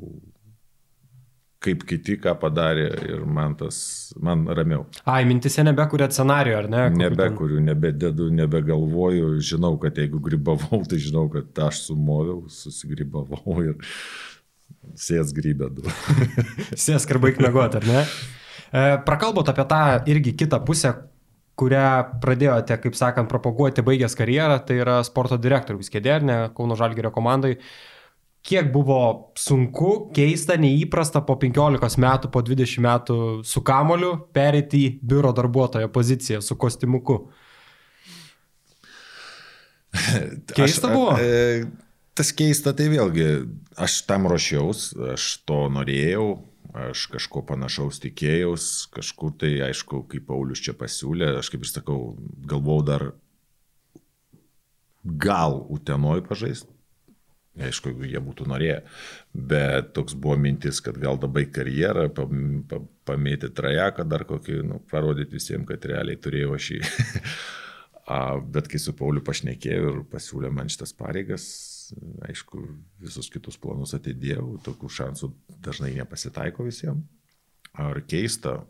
kaip 1.63 1.83
kiti 1.89 2.17
ką 2.21 2.35
padarė 2.39 2.85
ir 3.09 3.23
man 3.25 3.55
tas, 3.57 3.77
man 4.21 4.45
ramiau. 4.45 4.85
Ai, 5.09 5.23
mintise 5.29 5.65
nebekuriat 5.65 6.13
scenarijų, 6.15 6.57
ar 6.59 6.69
ne? 6.69 6.83
Kokiu 6.85 7.01
Nebekuriu, 7.01 7.59
nebededu, 7.65 8.29
nebegalvoju, 8.37 9.33
žinau, 9.41 9.73
kad 9.81 9.97
jeigu 9.97 10.21
grybavau, 10.23 10.83
tai 10.89 11.01
žinau, 11.01 11.25
kad 11.33 11.65
aš 11.67 11.87
sumoviau, 11.89 12.43
susigrybavau 12.53 13.57
ir 13.65 13.77
sės 14.97 15.33
grybę 15.35 15.71
du. 15.73 15.85
Sėsk 16.85 17.11
ir 17.13 17.21
baig 17.23 17.41
mėgoti, 17.43 17.81
ar 17.81 17.89
ne? 17.89 18.05
E, 18.67 18.87
prakalbot 19.07 19.49
apie 19.51 19.65
tą 19.69 19.83
irgi 20.13 20.35
kitą 20.37 20.61
pusę, 20.67 20.93
kurią 21.57 22.19
pradėjote, 22.21 22.77
kaip 22.83 22.97
sakant, 22.97 23.29
propaguoti 23.31 23.83
baigęs 23.85 24.15
karjerą, 24.17 24.59
tai 24.65 24.77
yra 24.83 24.99
sporto 25.07 25.39
direktorius 25.41 25.89
ne, 26.21 26.37
Kauno 26.55 26.77
Žalgerio 26.77 27.11
komandai. 27.11 27.57
Kiek 28.47 28.69
buvo 28.71 28.99
sunku, 29.35 30.09
keista, 30.15 30.55
neįprasta 30.55 31.19
po 31.27 31.35
15 31.35 31.97
metų, 31.99 32.29
po 32.31 32.39
20 32.47 32.79
metų 32.85 33.17
su 33.43 33.59
kamoliu 33.67 34.13
perėti 34.35 34.79
į 34.85 34.91
biuro 35.03 35.33
darbuotojo 35.35 35.89
poziciją 35.91 36.39
su 36.41 36.55
kostiumuku? 36.55 37.17
Keista 40.55 40.87
Aš- 40.87 40.93
buvo? 40.93 41.17
e, 41.19 41.65
Tas 42.17 42.31
keista, 42.33 42.71
tai 42.73 42.87
vėlgi, 42.89 43.25
aš 43.77 43.99
tam 44.09 44.23
ruošiaus, 44.25 44.87
aš 45.13 45.25
to 45.45 45.57
norėjau, 45.69 46.39
aš 46.73 47.03
kažko 47.13 47.43
panašaus 47.45 47.99
tikėjaus, 48.01 48.87
kažkur 48.89 49.35
tai, 49.37 49.51
aišku, 49.67 49.99
kaip 50.09 50.25
Paulius 50.25 50.63
čia 50.65 50.73
pasiūlė, 50.73 51.35
aš 51.37 51.51
kaip 51.53 51.61
ir 51.61 51.69
sakau, 51.69 51.99
galvau 52.49 52.79
dar 52.81 53.11
gal 55.05 55.59
Utenoj 55.69 56.23
pažaisti. 56.25 56.73
Aišku, 57.57 57.89
jeigu 57.89 58.05
jie 58.05 58.19
būtų 58.21 58.45
norėję, 58.51 58.81
bet 59.49 59.93
toks 59.97 60.13
buvo 60.13 60.35
mintis, 60.37 60.77
kad 60.85 60.97
gal 61.01 61.17
dabar 61.17 61.47
karjerą, 61.49 62.07
pam- 62.13 62.61
pa- 62.69 62.83
pamėti 63.09 63.49
trajeką 63.49 64.05
dar 64.05 64.27
kokį, 64.29 64.59
nu, 64.67 64.77
parodyti 64.91 65.39
visiems, 65.39 65.65
kad 65.69 65.85
realiai 65.89 66.19
turėjau. 66.21 66.57
A, 68.07 68.39
Bet 68.39 68.69
kai 68.71 68.79
su 68.79 68.93
Pauliu 68.95 69.19
pašnekėjau 69.25 69.89
ir 69.89 70.03
pasiūlė 70.07 70.51
man 70.53 70.69
šitas 70.71 70.93
pareigas, 70.95 71.47
aišku, 72.23 72.61
visus 73.03 73.27
kitus 73.33 73.57
planus 73.59 73.91
atidėjau, 73.97 74.53
tokių 74.63 74.91
šansų 74.99 75.31
dažnai 75.65 75.91
nepasitaiko 75.97 76.63
visiems. 76.69 77.03
Ar 77.77 77.99
keista, 78.07 78.61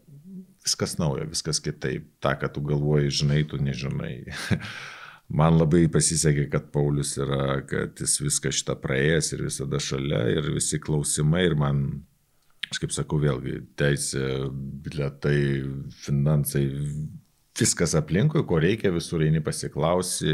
viskas 0.66 0.98
nauja, 1.00 1.28
viskas 1.30 1.62
kitaip. 1.64 2.10
Ta, 2.20 2.34
ką 2.40 2.50
tu 2.56 2.64
galvoji, 2.66 3.14
žinai, 3.22 3.44
tu 3.48 3.60
nežinai. 3.62 4.16
Man 5.28 5.58
labai 5.60 5.90
pasisekė, 5.92 6.46
kad 6.52 6.70
Paulius 6.72 7.18
yra, 7.20 7.60
kad 7.68 8.00
jis 8.00 8.16
viską 8.24 8.52
šitą 8.56 8.78
praėjęs 8.80 9.34
ir 9.36 9.44
visada 9.50 9.80
šalia 9.84 10.22
ir 10.38 10.54
visi 10.56 10.80
klausimai 10.80 11.44
ir 11.50 11.56
man, 11.60 11.82
aš 12.72 12.80
kaip 12.80 12.96
sakau, 12.96 13.20
vėlgi, 13.20 13.60
teisė, 13.80 14.24
biletai, 14.86 15.42
finansai, 16.06 16.64
viskas 17.60 17.98
aplinkui, 18.00 18.46
ko 18.48 18.62
reikia, 18.64 18.94
visur 18.96 19.26
eini 19.26 19.44
pasiklausi, 19.44 20.32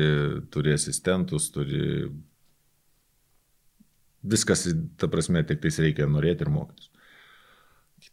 turi 0.53 0.77
asistentus, 0.77 1.49
turi... 1.53 2.11
Viskas, 4.23 4.69
ta 4.95 5.09
prasme, 5.11 5.41
tik 5.43 5.59
tais 5.59 5.81
reikia 5.83 6.05
norėti 6.07 6.45
ir 6.45 6.53
mokytis. 6.53 6.92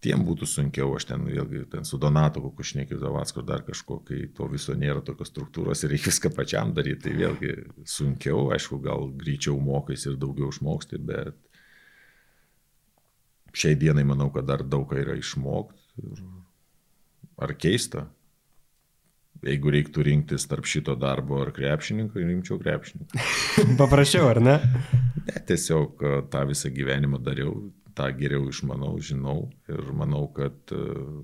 Kitiems 0.00 0.24
būtų 0.24 0.46
sunkiau, 0.48 0.94
aš 0.96 1.04
ten 1.10 1.26
vėlgi 1.28 1.66
ten 1.68 1.84
su 1.84 1.98
Donatu, 2.00 2.40
kokiu 2.40 2.64
šnekiu 2.64 2.96
Zavacku, 3.02 3.42
dar 3.44 3.60
kažko, 3.66 3.98
kai 4.08 4.22
to 4.32 4.46
viso 4.48 4.72
nėra 4.72 5.02
tokios 5.04 5.28
struktūros 5.28 5.84
ir 5.84 5.92
reikia 5.92 6.08
viską 6.08 6.30
pačiam 6.32 6.70
daryti, 6.72 7.02
tai 7.04 7.12
vėlgi 7.18 7.50
sunkiau, 7.84 8.46
aišku, 8.56 8.78
gal 8.80 9.10
greičiau 9.20 9.58
mokais 9.60 10.06
ir 10.08 10.16
daugiau 10.22 10.48
išmoksti, 10.54 11.02
bet 11.04 11.36
šiai 13.52 13.76
dienai 13.76 14.06
manau, 14.08 14.30
kad 14.32 14.48
dar 14.48 14.64
daug 14.64 14.86
ką 14.88 15.02
yra 15.02 15.18
išmokti. 15.20 15.84
Ir... 16.00 16.24
Ar 17.44 17.52
keista? 17.60 18.06
Jeigu 19.44 19.72
reiktų 19.72 20.02
rinktis 20.04 20.44
tarp 20.48 20.64
šito 20.68 20.92
darbo 21.00 21.42
ar 21.44 21.52
krepšininko, 21.56 22.24
rinkčiau 22.24 22.56
krepšininką. 22.60 23.20
Paprašiau, 23.80 24.26
ar 24.32 24.40
ne? 24.44 24.56
Ne, 25.28 25.36
tiesiog 25.48 26.04
e, 26.04 26.16
tą 26.32 26.42
visą 26.48 26.72
gyvenimą 26.72 27.20
dariau, 27.24 27.54
tą 28.00 28.08
geriau 28.18 28.48
išmanau, 28.50 28.96
žinau 29.04 29.38
ir 29.68 29.84
manau, 30.00 30.24
kad 30.36 30.74
uh, 30.74 31.20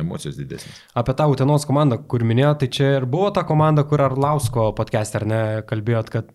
emocijos 0.00 0.36
didesnės. 0.38 0.78
Apie 0.96 1.14
tą 1.16 1.26
Utenos 1.32 1.64
komandą, 1.68 1.98
kur 2.10 2.24
minėjot, 2.26 2.58
tai 2.62 2.68
čia 2.72 2.88
ir 2.98 3.06
buvo 3.10 3.30
ta 3.34 3.44
komanda, 3.48 3.84
kur 3.88 4.02
Arlausko 4.04 4.68
podcast, 4.76 5.16
ar 5.18 5.26
ne, 5.28 5.40
kalbėjot, 5.68 6.10
kad 6.12 6.30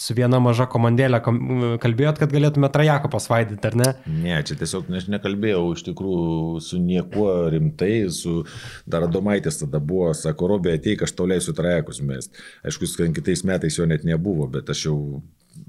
su 0.00 0.16
viena 0.16 0.40
maža 0.42 0.66
komandėlė 0.70 1.20
kom- 1.24 1.42
kalbėjot, 1.82 2.20
kad 2.22 2.34
galėtume 2.34 2.70
trajako 2.74 3.10
pasvaidyti, 3.14 3.70
ar 3.70 3.78
ne? 3.80 3.90
Ne, 4.06 4.38
čia 4.46 4.58
tiesiog 4.60 4.90
aš 5.00 5.08
nekalbėjau 5.16 5.64
iš 5.74 5.86
tikrųjų 5.90 6.62
su 6.64 6.80
niekuo 6.82 7.30
rimtai, 7.54 7.94
su 8.14 8.42
dar 8.86 9.08
Adomaitis 9.08 9.60
tada 9.62 9.82
buvo, 9.82 10.12
sako, 10.16 10.52
Robė, 10.54 10.76
ateik, 10.78 11.04
aš 11.06 11.16
tau 11.18 11.28
leisiu 11.30 11.56
trajekus 11.56 12.02
mest. 12.04 12.38
Aišku, 12.66 12.88
kitais 13.14 13.44
metais 13.46 13.78
jo 13.78 13.86
net 13.90 14.06
nebuvo, 14.06 14.46
bet 14.50 14.70
aš 14.70 14.86
jau 14.88 14.98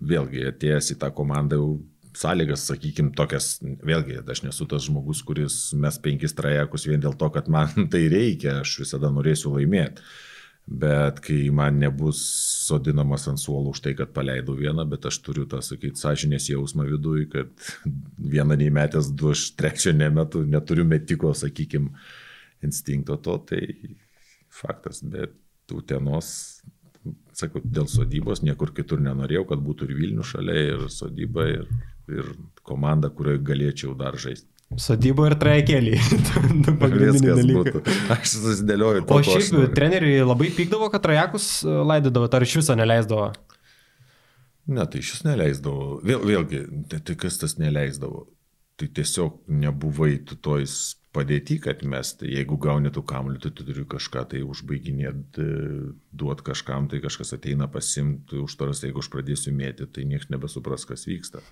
vėlgi 0.02 0.48
atėjęs 0.50 0.96
į 0.96 1.02
tą 1.02 1.12
komandą 1.14 1.60
jau 1.60 1.74
sąlygas, 2.20 2.66
sakykime, 2.70 3.14
tokias, 3.18 3.58
vėlgi, 3.62 4.22
aš 4.32 4.44
nesu 4.46 4.68
tas 4.70 4.86
žmogus, 4.88 5.22
kuris 5.26 5.58
mes 5.80 5.98
penkis 6.02 6.36
trajekus 6.38 6.88
vien 6.90 7.04
dėl 7.04 7.18
to, 7.20 7.30
kad 7.34 7.50
man 7.52 7.74
tai 7.94 8.06
reikia, 8.12 8.62
aš 8.64 8.80
visada 8.86 9.12
norėsiu 9.14 9.56
laimėti. 9.56 10.06
Bet 10.66 11.20
kai 11.22 11.52
man 11.54 11.76
nebus 11.78 12.18
sodinamas 12.66 13.28
ant 13.30 13.38
suolo 13.38 13.70
už 13.70 13.84
tai, 13.86 13.92
kad 13.94 14.10
paleidau 14.16 14.56
vieną, 14.58 14.88
bet 14.90 15.04
aš 15.06 15.20
turiu 15.22 15.44
tą, 15.46 15.60
sakyti, 15.62 16.02
sąžinės 16.02 16.48
jausmą 16.50 16.88
viduje, 16.90 17.28
kad 17.30 17.68
vieną 18.36 18.58
neįmetęs, 18.64 19.12
du 19.14 19.30
aš 19.36 19.52
trečio 19.60 19.94
nemetu, 19.94 20.42
neturiu 20.42 20.88
metiko, 20.90 21.36
sakykime, 21.38 21.94
instinkto 22.66 23.20
to, 23.22 23.38
tai 23.52 23.62
faktas, 24.50 25.04
bet 25.06 25.38
tų 25.70 25.84
tenos 25.86 26.32
sakau, 27.36 27.62
dėl 27.62 27.88
sodybos 27.92 28.42
niekur 28.46 28.72
kitur 28.76 29.02
nenorėjau, 29.04 29.46
kad 29.52 29.62
būtų 29.62 29.90
ir 29.90 29.98
Vilnių 30.00 30.26
šalia, 30.26 30.56
ir 30.72 30.88
sodyba, 30.94 31.48
ir, 31.52 31.68
ir 32.12 32.36
komanda, 32.66 33.10
kurioje 33.14 33.42
galėčiau 33.46 33.96
dar 33.98 34.18
žaisti. 34.22 34.50
Sodybo 34.82 35.28
ir 35.30 35.36
trajekėlį. 35.40 35.98
Viskas 37.00 37.42
būtų. 37.48 37.82
Aš 38.16 38.32
susidėlioju. 38.34 39.04
O 39.14 39.20
šiaip 39.24 39.76
treneriai 39.78 40.26
labai 40.26 40.50
pykdavo, 40.56 40.90
kad 40.92 41.04
trajekus 41.06 41.48
e, 41.64 41.76
laidydavo, 41.92 42.28
ar 42.28 42.46
iš 42.48 42.58
viso 42.60 42.76
neleisdavo? 42.78 43.30
Ne, 44.66 44.86
tai 44.90 45.04
šis 45.06 45.22
neleisdavo. 45.28 46.00
Vėl, 46.06 46.24
vėlgi, 46.26 46.64
tai, 46.90 47.00
tai 47.06 47.16
kas 47.22 47.38
tas 47.42 47.60
neleisdavo? 47.62 48.26
Tai 48.76 48.90
tiesiog 48.98 49.44
nebuvai 49.62 50.18
tu 50.28 50.36
toj 50.36 50.66
padėti, 51.16 51.60
kad 51.64 51.86
mes, 51.88 52.12
tai 52.20 52.34
jeigu 52.34 52.58
gauni 52.60 52.92
tų 52.92 53.06
kamuolių, 53.08 53.40
tai 53.46 53.54
tu 53.56 53.64
turi 53.68 53.86
kažką 53.88 54.26
tai 54.34 54.42
užbaiginėti, 54.44 55.46
duot 56.12 56.42
kažkam, 56.44 56.90
tai 56.92 57.00
kažkas 57.06 57.38
ateina 57.38 57.70
pasimti 57.72 58.42
užtaras, 58.42 58.84
jeigu 58.84 59.04
aš 59.04 59.12
pradėsiu 59.14 59.54
mėti, 59.56 59.88
tai 59.88 60.04
niekas 60.10 60.34
nebesupras, 60.34 60.84
kas 60.90 61.06
vyksta. 61.08 61.46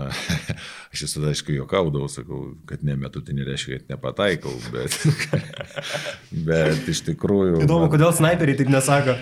Aš 0.92 1.06
visada, 1.06 1.32
aišku, 1.32 1.54
juokaudavau, 1.56 2.10
sakau, 2.12 2.42
kad 2.68 2.84
nemetu, 2.86 3.22
tai 3.24 3.36
nereiškia, 3.38 3.80
kad 3.80 3.96
nepataikau, 3.96 4.52
bet, 4.74 4.96
bet 6.48 6.92
iš 6.92 7.04
tikrųjų... 7.10 7.64
Įdomu, 7.64 7.86
man... 7.86 7.92
kodėl 7.94 8.14
snaiperiai 8.16 8.60
taip 8.60 8.72
nesako. 8.72 9.18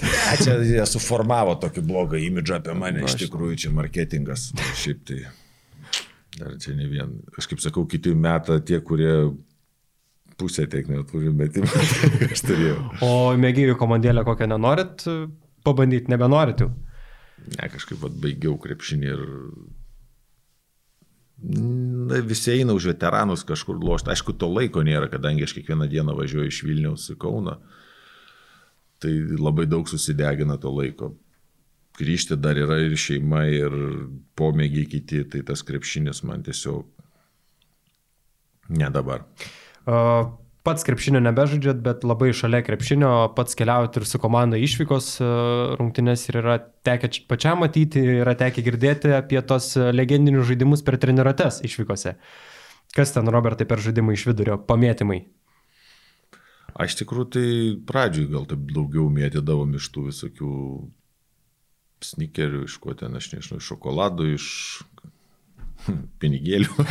Ne, 0.00 0.36
čia 0.40 0.56
jie 0.64 0.80
suformavo 0.88 1.58
tokį 1.60 1.84
blogą 1.84 2.20
imidžą 2.22 2.62
apie 2.62 2.76
mane, 2.78 3.04
iš 3.04 3.18
tikrųjų 3.26 3.66
čia 3.66 3.74
marketingas. 3.76 4.48
Šiaip 4.80 5.02
tai 5.08 5.24
Dar 6.38 6.54
čia 6.62 6.74
ne 6.78 6.86
vien. 6.88 7.16
Aš 7.38 7.48
kaip 7.50 7.62
sakau, 7.62 7.84
kiti 7.90 8.12
metą 8.14 8.60
tie, 8.62 8.78
kurie 8.86 9.32
pusę 10.40 10.64
tiek 10.70 10.86
neturi 10.88 11.32
metimą, 11.36 11.68
aš 12.30 12.44
turėjau. 12.46 12.78
O 13.04 13.10
mėgėjų 13.40 13.74
komandėlę 13.80 14.24
kokią 14.24 14.48
nenorit 14.48 15.04
pabandyti, 15.66 16.08
nebenorit 16.12 16.62
jau? 16.64 16.70
Ne, 17.50 17.68
kažkaip 17.72 18.00
vat, 18.00 18.14
baigiau 18.22 18.54
krepšinį 18.60 19.10
ir 19.10 19.24
na, 21.42 22.20
visi 22.26 22.52
eina 22.54 22.76
už 22.76 22.90
veteranus 22.92 23.46
kažkur 23.48 23.78
lošti. 23.80 24.12
Aišku, 24.12 24.36
to 24.36 24.50
laiko 24.50 24.84
nėra, 24.86 25.08
kadangi 25.12 25.46
aš 25.46 25.56
kiekvieną 25.58 25.88
dieną 25.90 26.16
važiuoju 26.18 26.52
iš 26.52 26.62
Vilniaus 26.66 27.08
į 27.14 27.18
Kauną. 27.20 27.56
Tai 29.00 29.12
labai 29.40 29.64
daug 29.70 29.88
susidegina 29.88 30.58
to 30.60 30.72
laiko 30.74 31.14
grįžti 32.00 32.38
dar 32.40 32.58
yra 32.58 32.80
ir 32.84 32.96
šeima, 32.98 33.44
ir 33.52 33.76
pomėgiai 34.38 34.88
kiti, 34.88 35.24
tai 35.28 35.42
tas 35.46 35.62
krepšinis 35.66 36.22
man 36.28 36.44
tiesiog 36.46 36.86
ne 38.80 38.90
dabar. 38.94 39.26
Uh, 39.84 40.30
pats 40.66 40.84
krepšinio 40.84 41.22
nebežaidžiat, 41.24 41.80
bet 41.84 42.04
labai 42.04 42.30
šalia 42.36 42.60
krepšinio 42.64 43.10
pats 43.36 43.56
keliaujat 43.58 43.96
ir 44.00 44.06
su 44.08 44.20
komanda 44.20 44.60
išvykos 44.60 45.08
rungtynės 45.80 46.26
ir 46.28 46.40
yra 46.42 46.58
tekę 46.86 47.10
pačiam 47.30 47.62
matyti, 47.64 48.02
yra 48.20 48.36
tekę 48.38 48.64
girdėti 48.66 49.14
apie 49.16 49.40
tos 49.40 49.72
legendinius 49.76 50.50
žaidimus 50.50 50.84
per 50.86 51.00
treniruotės 51.00 51.62
išvykose. 51.66 52.16
Kas 52.96 53.14
ten, 53.14 53.28
Robertai, 53.30 53.68
per 53.70 53.80
žaidimą 53.82 54.16
iš 54.16 54.26
vidurio, 54.32 54.58
pamėtymai? 54.66 55.20
Aš 56.80 56.96
tikrųjų 57.00 57.28
tai 57.34 57.48
pradžiui 57.86 58.30
gal 58.30 58.46
taip 58.50 58.64
daugiau 58.74 59.08
mėtydavom 59.12 59.76
iš 59.78 59.90
tų 59.94 60.08
visokių 60.10 60.54
snikerių, 62.04 62.64
iš 62.66 62.76
ko 62.82 62.94
ten, 62.98 63.16
aš 63.18 63.32
nežinau, 63.34 63.60
iš 63.60 63.70
šokoladų, 63.72 64.28
iš 64.36 64.48
pinigėlių. 66.22 66.88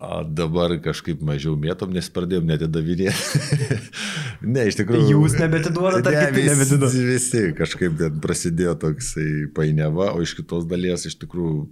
O 0.00 0.22
dabar 0.24 0.72
kažkaip 0.80 1.20
mažiau 1.20 1.58
mėtom, 1.60 1.90
nes 1.92 2.06
pradėjom 2.08 2.46
netidavinėti. 2.48 3.40
ne, 4.54 4.62
iš 4.70 4.78
tikrųjų. 4.78 5.10
Jūs 5.12 5.34
nebetiduodate, 5.36 6.14
ne, 6.14 6.22
vis, 6.32 6.72
visi, 6.72 7.02
visi 7.04 7.42
kažkaip 7.58 8.00
prasidėjo 8.24 8.78
toksai 8.80 9.26
painiava, 9.56 10.14
o 10.14 10.24
iš 10.24 10.32
kitos 10.38 10.64
dalies 10.70 11.04
iš 11.10 11.18
tikrųjų 11.20 11.66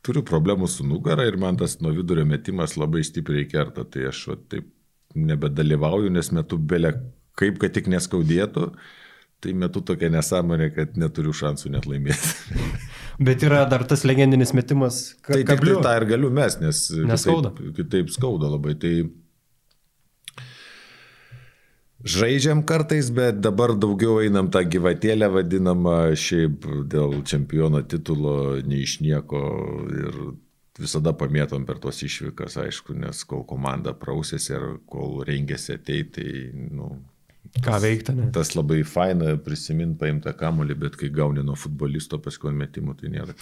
turiu 0.00 0.24
problemų 0.24 0.70
su 0.72 0.86
nugara 0.88 1.26
ir 1.28 1.36
man 1.36 1.60
tas 1.60 1.76
nuo 1.84 1.92
vidurio 1.92 2.24
metimas 2.24 2.78
labai 2.80 3.04
stipriai 3.04 3.44
kerta, 3.50 3.84
tai 3.84 4.08
aš 4.08 4.22
va, 4.30 4.38
taip 4.54 4.72
nebedalyvauju, 5.12 6.08
nes 6.16 6.32
metu 6.32 6.56
belė 6.56 6.94
kaip, 7.36 7.60
kad 7.60 7.76
tik 7.76 7.92
neskaudėtų 7.92 8.70
tai 9.40 9.54
metu 9.56 9.80
tokia 9.84 10.10
nesąmonė, 10.12 10.68
kad 10.76 10.96
neturiu 11.00 11.32
šansų 11.36 11.72
net 11.76 11.88
laimėti. 11.88 12.60
Bet 13.20 13.42
yra 13.44 13.66
dar 13.68 13.84
tas 13.84 14.06
legendinis 14.08 14.54
metimas. 14.56 15.00
Ka 15.20 15.34
tai 15.34 15.42
tik 15.44 15.60
tai 15.60 15.74
tą 15.84 15.96
ir 15.98 16.06
galiu 16.14 16.30
mes, 16.32 16.56
nes 16.62 16.78
neskauda. 17.04 17.52
Kitaip, 17.52 17.74
kitaip 17.76 18.12
skauda 18.14 18.48
labai. 18.48 18.72
Tai 18.80 18.94
žaidžiam 22.00 22.62
kartais, 22.64 23.10
bet 23.12 23.42
dabar 23.44 23.74
daugiau 23.76 24.22
einam 24.24 24.48
tą 24.52 24.64
gyvatėlę 24.64 25.28
vadinamą 25.36 25.98
šiaip 26.16 26.64
dėl 26.88 27.18
čempiono 27.28 27.84
titulo 27.84 28.56
nei 28.64 28.86
iš 28.86 29.00
nieko 29.04 29.42
ir 29.92 30.16
visada 30.80 31.12
pamėtom 31.12 31.66
per 31.68 31.76
tos 31.82 32.00
išvykas, 32.06 32.56
aišku, 32.62 32.96
nes 32.96 33.24
kol 33.28 33.44
komanda 33.44 33.92
prausėsi 33.92 34.54
ir 34.56 34.66
kol 34.88 35.20
rengėsi 35.28 35.76
ateiti, 35.76 36.24
tai, 36.24 36.68
nu, 36.72 36.94
Ką 37.58 37.78
veikti, 37.82 38.14
ne? 38.14 38.28
Tas 38.34 38.54
labai 38.54 38.82
faina 38.86 39.34
prisiminti 39.42 39.98
paimtą 40.00 40.32
kamolį, 40.38 40.76
bet 40.84 40.98
kai 41.00 41.10
gauni 41.12 41.42
nuo 41.44 41.56
futbolisto 41.58 42.20
paskui 42.22 42.52
metimų, 42.54 42.94
tai 43.00 43.10
nėra. 43.12 43.34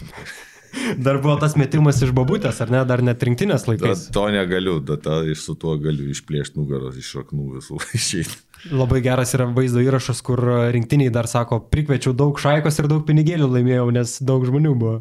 Dar 1.01 1.17
buvo 1.23 1.37
tas 1.41 1.55
metimas 1.57 2.01
iš 2.05 2.11
babutės, 2.17 2.59
ar 2.61 2.69
ne, 2.73 2.83
dar 2.89 3.01
net 3.05 3.23
rinktinės 3.25 3.65
laikais? 3.69 4.03
Da, 4.09 4.13
to 4.13 4.25
negaliu, 4.35 4.75
da, 4.85 4.99
ta, 5.01 5.21
su 5.39 5.55
tuo 5.57 5.79
galiu 5.81 6.11
išplėšti 6.13 6.61
nugaros 6.61 6.99
iš 7.01 7.09
šaknų 7.17 7.47
visų 7.55 7.81
išeiti. 7.99 8.37
Labai 8.75 9.01
geras 9.05 9.33
yra 9.39 9.47
vaizdo 9.55 9.81
įrašas, 9.85 10.21
kur 10.27 10.43
rinktiniai 10.75 11.13
dar 11.15 11.29
sako, 11.31 11.61
prikviečiau 11.73 12.13
daug 12.17 12.41
šaikos 12.43 12.81
ir 12.83 12.91
daug 12.91 13.05
pinigėlių 13.09 13.49
laimėjau, 13.55 13.89
nes 13.97 14.17
daug 14.29 14.45
žmonių 14.49 14.75
buvo. 14.77 14.95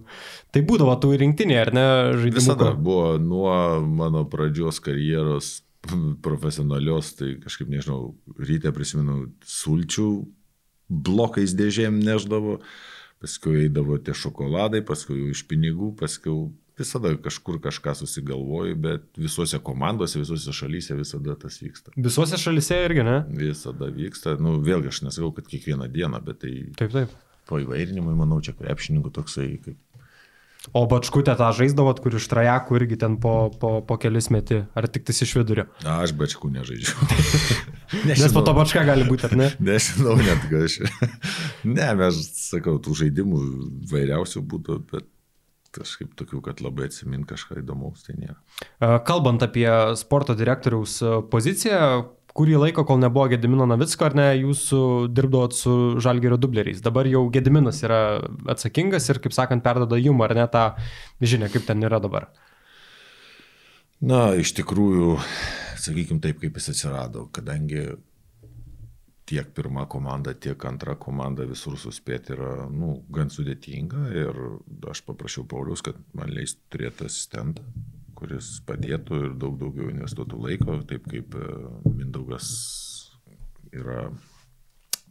Tai 0.55 0.64
būdavo 0.68 0.95
tų 1.03 1.16
rinktiniai, 1.24 1.62
ar 1.66 1.74
ne, 1.76 1.88
žaidimai? 2.16 2.39
Visada 2.39 2.72
buvo 2.72 3.16
nuo 3.20 3.55
mano 3.84 4.24
pradžios 4.30 4.80
karjeros 4.84 5.58
profesionalios, 6.23 7.13
tai 7.17 7.35
kažkaip 7.43 7.69
nežinau, 7.71 8.15
ryte 8.39 8.71
prisimenu, 8.75 9.31
sulčių 9.47 10.09
blokais 10.88 11.55
dėžėm 11.57 11.99
neždavo, 12.03 12.59
paskui 13.21 13.65
eidavo 13.65 13.97
tie 13.99 14.15
šokoladai, 14.15 14.83
paskui 14.85 15.31
iš 15.31 15.43
pinigų, 15.49 15.93
paskui 15.99 16.35
visada 16.77 17.11
kažkur 17.17 17.57
kažką 17.61 17.95
susigalvoju, 17.97 18.75
bet 18.81 19.05
visuose 19.17 19.59
komandose, 19.65 20.19
visuose 20.21 20.53
šalyse 20.53 20.97
visada 20.97 21.35
tas 21.39 21.57
vyksta. 21.61 21.93
Visuose 21.97 22.38
šalyse 22.38 22.77
irgi, 22.85 23.05
ne? 23.07 23.17
Visada 23.39 23.89
vyksta, 23.93 24.38
nu 24.41 24.59
vėlgi 24.63 24.93
aš 24.93 25.01
nesakau, 25.07 25.31
kad 25.35 25.49
kiekvieną 25.49 25.89
dieną, 25.93 26.21
bet 26.25 26.43
tai... 26.45 26.53
Taip, 26.77 26.93
taip. 26.93 27.15
Po 27.47 27.61
įvairinimui, 27.63 28.13
manau, 28.19 28.41
čia 28.43 28.53
krepšininkų 28.57 29.13
toksai 29.15 29.49
kaip 29.63 29.77
O 30.76 30.84
bačkutę 30.89 31.36
tą 31.39 31.49
žaisdavot, 31.55 31.99
kur 32.03 32.18
iš 32.20 32.28
trajakų 32.32 32.80
irgi 32.80 32.97
ten 32.99 33.18
po, 33.22 33.49
po, 33.61 33.78
po 33.88 33.97
kelis 34.01 34.30
meti, 34.34 34.61
ar 34.78 34.88
tik 34.91 35.07
tais 35.07 35.22
iš 35.24 35.36
vidurio? 35.39 35.68
Na, 35.86 35.99
aš 36.03 36.13
bačkų 36.18 36.51
nežaidžiu. 36.55 36.95
Nes 38.09 38.34
po 38.36 38.43
to 38.43 38.55
bačka 38.57 38.84
gali 38.88 39.07
būti, 39.07 39.30
ar 39.30 39.38
ne? 39.39 39.51
Nežinau 39.70 40.18
net, 40.20 40.47
ką 40.51 40.65
aš. 40.68 40.80
ne, 41.78 41.91
mes, 42.01 42.20
sakau, 42.49 42.78
tų 42.84 42.97
žaidimų 43.03 43.43
vairiausių 43.91 44.43
būtų, 44.53 44.82
bet 44.91 45.07
kažkaip 45.78 46.13
tokių, 46.18 46.41
kad 46.45 46.61
labai 46.63 46.88
atsimint 46.89 47.28
kažką 47.30 47.61
įdomaus, 47.61 48.05
tai 48.07 48.15
nėra. 48.18 48.38
Kalbant 49.05 49.43
apie 49.45 49.68
sporto 49.99 50.34
direktoriaus 50.38 50.99
poziciją, 51.32 51.82
kurį 52.38 52.57
laiką, 52.61 52.85
kol 52.88 52.99
nebuvo 53.01 53.27
Gedimino 53.31 53.65
Navicko, 53.69 54.07
ar 54.07 54.15
ne, 54.17 54.27
jūs 54.38 54.67
dirbdavot 55.13 55.55
su 55.57 55.73
Žalgerio 56.03 56.38
dubleriais. 56.41 56.83
Dabar 56.85 57.09
jau 57.09 57.25
Gediminas 57.33 57.81
yra 57.85 58.01
atsakingas 58.53 59.09
ir, 59.11 59.21
kaip 59.23 59.35
sakant, 59.35 59.65
perdada 59.65 59.99
jum, 60.01 60.21
ar 60.25 60.35
ne, 60.38 60.45
tą 60.53 60.67
žinią, 61.21 61.49
kaip 61.53 61.65
ten 61.69 61.81
yra 61.88 62.01
dabar. 62.03 62.29
Na, 64.05 64.29
iš 64.38 64.53
tikrųjų, 64.59 65.15
sakykime 65.81 66.21
taip, 66.21 66.38
kaip 66.43 66.59
jis 66.59 66.69
atsirado, 66.75 67.25
kadangi 67.33 67.88
tiek 69.27 69.49
pirma 69.57 69.88
komanda, 69.89 70.31
tiek 70.38 70.61
antra 70.69 70.95
komanda 70.95 71.47
visur 71.49 71.75
suspėti 71.81 72.35
yra, 72.38 72.51
nu, 72.71 72.99
gan 73.11 73.33
sudėtinga 73.33 74.05
ir 74.15 74.41
aš 74.93 75.01
paprašiau 75.09 75.43
Paulius, 75.49 75.83
kad 75.83 75.97
man 76.15 76.31
leistų 76.31 76.77
turėti 76.77 77.09
asistentą 77.09 77.65
kuris 78.18 78.57
padėtų 78.68 79.20
ir 79.28 79.36
daug 79.41 79.59
daugiau 79.61 79.91
investuotų 79.91 80.39
laiko, 80.41 80.80
taip 80.89 81.05
kaip 81.11 81.38
e, 81.38 81.45
Mindaugas 81.91 82.49
yra 83.76 84.07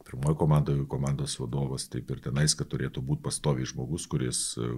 pirmoji 0.06 0.38
komandoje 0.38 0.86
komandos 0.90 1.38
vadovas, 1.40 1.88
taip 1.90 2.10
ir 2.14 2.22
tenais, 2.24 2.54
kad 2.58 2.70
turėtų 2.70 3.02
būti 3.06 3.24
pastoviai 3.26 3.68
žmogus, 3.68 4.06
kuris 4.10 4.42
e, 4.58 4.74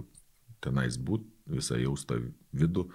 tenais 0.63 0.97
būti, 0.97 1.29
visą 1.49 1.79
jaustą 1.81 2.19
vidų. 2.53 2.87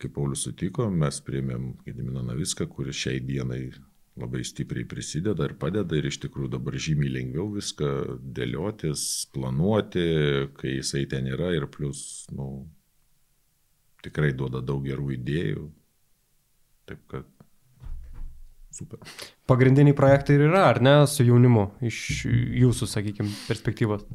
Kai 0.00 0.10
Paulius 0.10 0.42
sutiko, 0.48 0.88
mes 0.90 1.20
priėmėm 1.22 1.76
Gediminą 1.86 2.24
Naviską, 2.26 2.66
kuris 2.66 2.98
šiai 2.98 3.20
dienai 3.22 3.68
labai 4.18 4.42
stipriai 4.44 4.84
prisideda 4.88 5.46
ir 5.46 5.54
padeda 5.60 5.96
ir 5.96 6.08
iš 6.08 6.18
tikrųjų 6.24 6.50
dabar 6.56 6.76
žymiai 6.76 7.12
lengviau 7.14 7.46
viską 7.54 7.90
dėliotis, 8.36 9.04
planuoti, 9.32 10.06
kai 10.58 10.74
jisai 10.78 11.06
ten 11.08 11.30
yra 11.30 11.52
ir 11.56 11.68
plus, 11.72 12.26
nu, 12.34 12.66
tikrai 14.04 14.32
duoda 14.36 14.62
daug 14.64 14.82
gerų 14.86 15.14
idėjų. 15.16 15.68
Taip 16.90 17.02
kad 17.10 17.28
super. 18.74 18.98
Pagrindiniai 19.50 19.96
projektai 19.96 20.38
ir 20.38 20.46
yra, 20.48 20.66
ar 20.72 20.80
ne, 20.84 20.94
su 21.10 21.26
jaunimu, 21.26 21.68
iš 21.84 21.98
jūsų, 22.26 22.88
sakykime, 22.88 23.30
perspektyvos. 23.48 24.06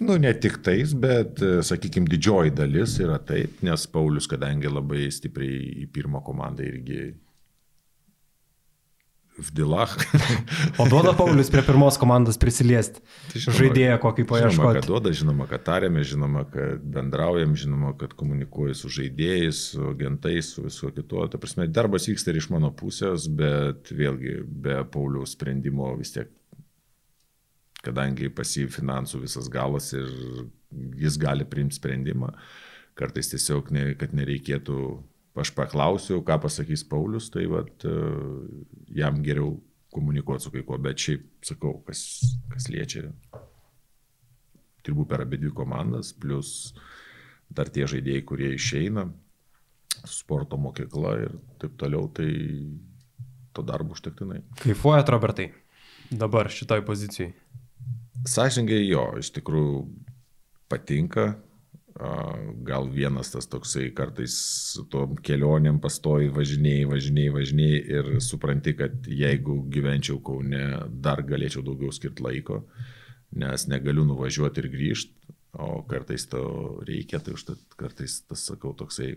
Nu, 0.00 0.16
ne 0.20 0.32
tik 0.32 0.60
tais, 0.64 0.92
bet, 0.96 1.42
sakykime, 1.66 2.08
didžioji 2.08 2.54
dalis 2.56 2.96
yra 3.02 3.18
taip, 3.20 3.58
nes 3.66 3.84
Paulius, 3.92 4.28
kadangi 4.30 4.70
labai 4.70 5.10
stipriai 5.12 5.82
į 5.84 5.88
pirmą 5.92 6.22
komandą 6.24 6.64
irgi 6.64 7.10
Vdilach. 9.38 9.94
o 10.80 10.86
duoda 10.88 11.12
Paulius 11.16 11.50
prie 11.50 11.62
pirmos 11.64 11.96
komandos 12.00 12.36
prisiliesti. 12.40 13.00
Tai 13.30 13.40
žinoma, 13.40 13.58
žaidėją 13.60 13.98
kokį 14.02 14.24
paieškoti. 14.28 14.56
Žinoma, 14.56 14.72
kad 14.76 14.88
duoda, 14.90 15.12
žinoma, 15.16 15.46
kad 15.50 15.64
tarėme, 15.68 16.02
žinoma, 16.04 16.42
kad 16.50 16.82
bendraujam, 16.96 17.54
žinoma, 17.58 17.94
kad 18.00 18.12
komunikuoju 18.18 18.76
su 18.76 18.90
žaidėjais, 18.98 19.62
su 19.72 19.86
agentais, 19.92 20.52
su 20.54 20.66
visu 20.66 20.90
kitu. 20.96 21.22
Ta 21.32 21.40
prasme, 21.40 21.68
darbas 21.70 22.08
vyksta 22.10 22.34
ir 22.34 22.40
iš 22.42 22.50
mano 22.52 22.72
pusės, 22.76 23.30
bet 23.30 23.92
vėlgi 23.94 24.40
be 24.44 24.80
Pauliaus 24.92 25.36
sprendimo 25.38 25.92
vis 26.00 26.12
tiek, 26.16 26.32
kadangi 27.84 28.28
pasi 28.34 28.66
finansų 28.68 29.22
visas 29.22 29.48
galas 29.52 29.92
ir 29.96 30.10
jis 31.00 31.16
gali 31.20 31.46
priimti 31.48 31.78
sprendimą, 31.80 32.34
kartais 32.98 33.32
tiesiog, 33.32 33.70
ne, 33.72 33.86
kad 33.98 34.12
nereikėtų 34.16 34.82
aš 35.38 35.52
paklausiu, 35.54 36.20
ką 36.26 36.40
pasakys 36.42 36.84
Paulius, 36.88 37.30
tai 37.30 37.46
vat, 37.50 37.84
e, 37.86 37.94
jam 38.98 39.20
geriau 39.22 39.54
komunikuoti 39.94 40.46
su 40.46 40.52
kai 40.54 40.62
kuo, 40.66 40.78
bet 40.82 40.98
šiaip 41.02 41.26
sakau, 41.46 41.76
kas, 41.86 42.02
kas 42.50 42.68
liečia, 42.70 43.10
dirbu 44.86 45.06
per 45.08 45.24
abi 45.24 45.40
dvi 45.40 45.52
komandas, 45.54 46.12
plus 46.16 46.72
dar 47.50 47.70
tie 47.70 47.86
žaidėjai, 47.90 48.24
kurie 48.26 48.52
išeina, 48.54 49.08
sporto 50.06 50.58
mokykla 50.60 51.16
ir 51.24 51.34
taip 51.60 51.74
toliau, 51.80 52.06
tai 52.14 52.30
to 53.54 53.64
darbo 53.66 53.96
užtektinai. 53.96 54.44
Kaifuojat, 54.62 55.10
Robertai, 55.10 55.50
dabar 56.10 56.50
šitoj 56.50 56.84
pozicijai? 56.86 57.32
Sąžininkai 58.30 58.82
jo, 58.84 59.04
iš 59.18 59.32
tikrųjų 59.34 59.82
patinka, 60.70 61.32
gal 62.64 62.88
vienas 62.88 63.30
tas 63.32 63.48
toksai 63.50 63.90
kartais 63.96 64.34
su 64.72 64.86
tom 64.88 65.18
kelionėm 65.20 65.80
pastoji 65.82 66.30
važinėjai, 66.32 66.86
važinėjai, 66.88 67.32
važinėjai 67.34 67.80
ir 67.96 68.08
supranti, 68.24 68.74
kad 68.78 69.08
jeigu 69.08 69.58
gyvenčiau 69.72 70.20
Kaune, 70.24 70.62
dar 71.04 71.20
galėčiau 71.26 71.64
daugiau 71.66 71.92
skirti 71.92 72.24
laiko, 72.24 72.62
nes 73.36 73.66
negaliu 73.68 74.06
nuvažiuoti 74.08 74.64
ir 74.64 74.70
grįžti, 74.72 75.36
o 75.60 75.82
kartais 75.90 76.24
to 76.30 76.42
reikia, 76.86 77.20
tai 77.20 77.34
užtat 77.36 77.76
kartais 77.76 78.20
tas, 78.24 78.46
sakau, 78.48 78.72
toksai 78.78 79.16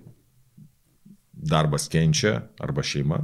darbas 1.33 1.87
kenčia 1.93 2.41
arba 2.59 2.83
šeima. 2.83 3.23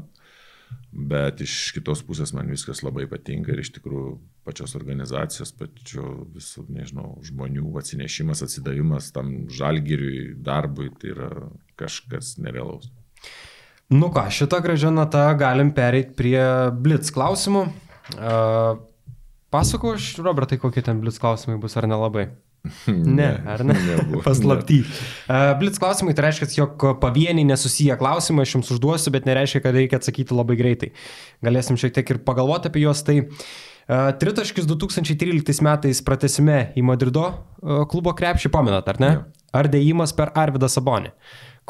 Bet 0.89 1.43
iš 1.45 1.53
kitos 1.75 2.01
pusės 2.01 2.31
man 2.33 2.49
viskas 2.49 2.81
labai 2.81 3.05
patinka 3.09 3.53
ir 3.53 3.61
iš 3.61 3.69
tikrųjų 3.75 4.15
pačios 4.47 4.73
organizacijos, 4.79 5.51
pačių 5.53 6.05
visų, 6.33 6.65
nežinau, 6.73 7.11
žmonių 7.27 7.69
atsinešimas, 7.77 8.41
atsidavimas 8.47 9.11
tam 9.13 9.45
žalgiriui, 9.53 10.33
darbui, 10.41 10.89
tai 10.97 11.13
yra 11.13 11.29
kažkas 11.77 12.39
nerealaus. 12.41 12.89
Nu 13.93 14.09
ką, 14.13 14.25
šitą 14.33 14.63
gražią 14.65 14.89
natą 14.93 15.27
galim 15.37 15.69
pereiti 15.77 16.15
prie 16.17 16.41
blitz 16.73 17.13
klausimų. 17.13 17.67
Uh, 18.17 18.81
Pasakau, 19.49 19.95
Robertai, 20.21 20.59
kokie 20.61 20.81
ten 20.85 20.99
blitz 21.01 21.17
klausimai 21.21 21.57
bus 21.61 21.73
ar 21.77 21.87
nelabai? 21.89 22.27
Ne, 23.19 23.27
ar 23.47 23.63
ne? 23.63 23.75
Paslapty. 24.25 24.81
Uh, 24.83 25.53
Blitz 25.59 25.79
klausimai 25.81 26.13
tai 26.17 26.27
reiškia, 26.27 26.49
jog 26.57 26.83
pavieniai 27.01 27.47
nesusiję 27.47 27.95
klausimai 27.99 28.45
aš 28.45 28.57
jums 28.57 28.71
užduosiu, 28.75 29.13
bet 29.15 29.27
nereiškia, 29.29 29.61
kad 29.63 29.77
reikia 29.77 29.99
atsakyti 30.01 30.35
labai 30.35 30.57
greitai. 30.59 30.91
Galėsim 31.45 31.79
šiek 31.79 31.95
tiek 31.95 32.13
ir 32.13 32.21
pagalvoti 32.27 32.71
apie 32.71 32.83
juos. 32.83 33.03
Tai 33.07 33.17
uh, 33.23 34.09
tritaškis 34.21 34.67
2013 34.69 35.63
metais 35.65 36.03
pratesime 36.05 36.59
į 36.75 36.85
Madrido 36.89 37.29
klubo 37.91 38.15
krepšį, 38.17 38.51
pamenat, 38.53 38.91
ar 38.91 39.01
ne? 39.03 39.13
Ja. 39.15 39.25
Ar 39.59 39.71
dėjimas 39.71 40.13
per 40.13 40.29
Arvidą 40.37 40.67
Sabonį, 40.69 41.09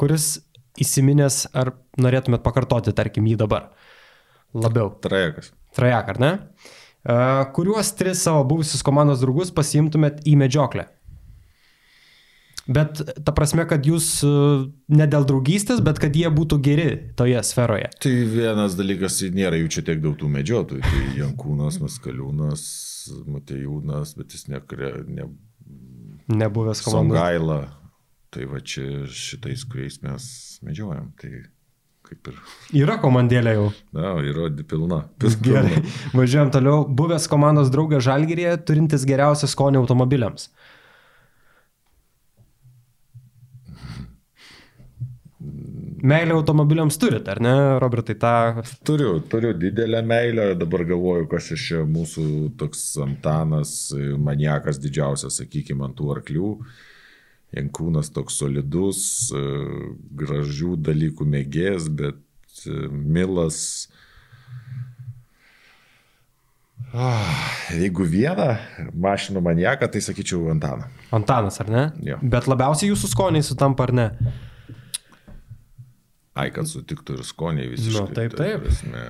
kuris 0.00 0.34
įsiminęs, 0.80 1.46
ar 1.56 1.72
norėtumėt 2.00 2.44
pakartoti, 2.44 2.92
tarkim, 2.96 3.24
jį 3.30 3.38
dabar? 3.40 3.70
Labiau. 4.52 4.90
Trajekas. 5.00 5.54
Trajek, 5.76 6.12
ar 6.12 6.20
ne? 6.20 6.30
Uh, 6.34 6.76
kuriuos 7.56 7.92
tris 7.96 8.22
savo 8.26 8.44
buvusius 8.44 8.82
komandos 8.86 9.22
draugus 9.24 9.52
pasiimtumėt 9.54 10.24
į 10.28 10.36
medžioklę? 10.40 10.88
Bet 12.70 13.00
ta 13.26 13.32
prasme, 13.34 13.64
kad 13.66 13.86
jūs 13.88 14.20
ne 14.22 15.06
dėl 15.10 15.24
draugystės, 15.26 15.80
bet 15.82 15.98
kad 15.98 16.14
jie 16.14 16.28
būtų 16.30 16.58
geri 16.62 16.90
toje 17.18 17.40
sferoje. 17.46 17.88
Tai 18.04 18.12
vienas 18.30 18.76
dalykas, 18.78 19.16
tai 19.18 19.30
nėra 19.34 19.58
jų 19.58 19.70
čia 19.74 19.82
tiek 19.88 20.02
daug 20.04 20.14
tų 20.20 20.28
medžiotojų. 20.30 20.84
Tai 20.84 21.00
Jankūnas, 21.18 21.80
Maskaliūnas, 21.82 22.62
Matejūnas, 23.26 24.14
bet 24.20 24.36
jis 24.36 24.46
nekre, 24.52 24.92
ne, 25.08 25.26
nebuvęs 26.30 26.84
komandos. 26.86 27.16
Songaila. 27.16 27.60
Tai 28.30 28.46
va 28.46 28.60
čia 28.62 29.08
šitais, 29.10 29.64
kuriais 29.66 29.98
mes 30.04 30.28
medžiojam. 30.62 31.10
Tai 31.18 31.32
kaip 32.10 32.32
ir. 32.32 32.40
Yra 32.82 32.96
komandėlė 33.02 33.54
jau. 33.56 33.68
Na, 33.96 34.16
yra 34.24 34.48
pilna. 34.68 35.04
Gerai. 35.46 35.84
Važiuojam 36.16 36.50
toliau. 36.54 36.82
Buvęs 37.00 37.28
komandos 37.30 37.70
draugas 37.72 38.04
Žalgirėje, 38.08 38.56
turintis 38.66 39.06
geriausią 39.08 39.50
skonį 39.50 39.82
automobiliams. 39.84 40.50
Meilę 46.00 46.32
automobiliams 46.32 46.96
turit, 46.96 47.26
ar 47.28 47.42
ne, 47.44 47.52
Robertai, 47.82 48.14
tą... 48.16 48.62
Turiu, 48.88 49.18
turiu 49.28 49.50
didelę 49.52 50.00
meilę, 50.00 50.46
dabar 50.56 50.86
galvoju, 50.88 51.26
kas 51.28 51.50
iš 51.52 51.66
mūsų 51.84 52.24
toks 52.60 52.86
Antanas, 53.04 53.74
maniakas 54.16 54.80
didžiausias, 54.80 55.36
sakykime, 55.42 55.84
ant 55.84 55.98
tų 55.98 56.08
arklių. 56.14 56.54
Uh, 56.54 56.78
Jankūnas 57.56 58.12
toks 58.14 58.36
solidus, 58.38 59.00
e, 59.34 59.40
gražių 60.20 60.76
dalykų 60.86 61.26
mėgėjas, 61.26 61.88
bet 61.90 62.20
e, 62.66 62.76
Milas. 62.90 63.88
Ah, 66.90 67.50
jeigu 67.74 68.06
vieną 68.06 68.52
mašinų 68.98 69.42
maniaką, 69.46 69.90
tai 69.90 70.02
sakyčiau 70.02 70.48
Antaną. 70.50 70.86
Antanas, 71.14 71.60
ar 71.62 71.70
ne? 71.70 71.84
Jo. 72.06 72.18
Bet 72.22 72.48
labiausiai 72.50 72.90
jūsų 72.90 73.10
skoniai 73.12 73.46
sutampa, 73.46 73.86
ar 73.86 73.94
ne? 73.94 74.06
Ai, 76.38 76.48
kad 76.54 76.70
sutiktų 76.70 77.18
ir 77.18 77.26
skoniai 77.26 77.70
visiškai. 77.74 78.06
Nu, 78.06 78.16
taip, 78.16 78.34
taip. 78.38 78.64
Prasme, 78.64 79.04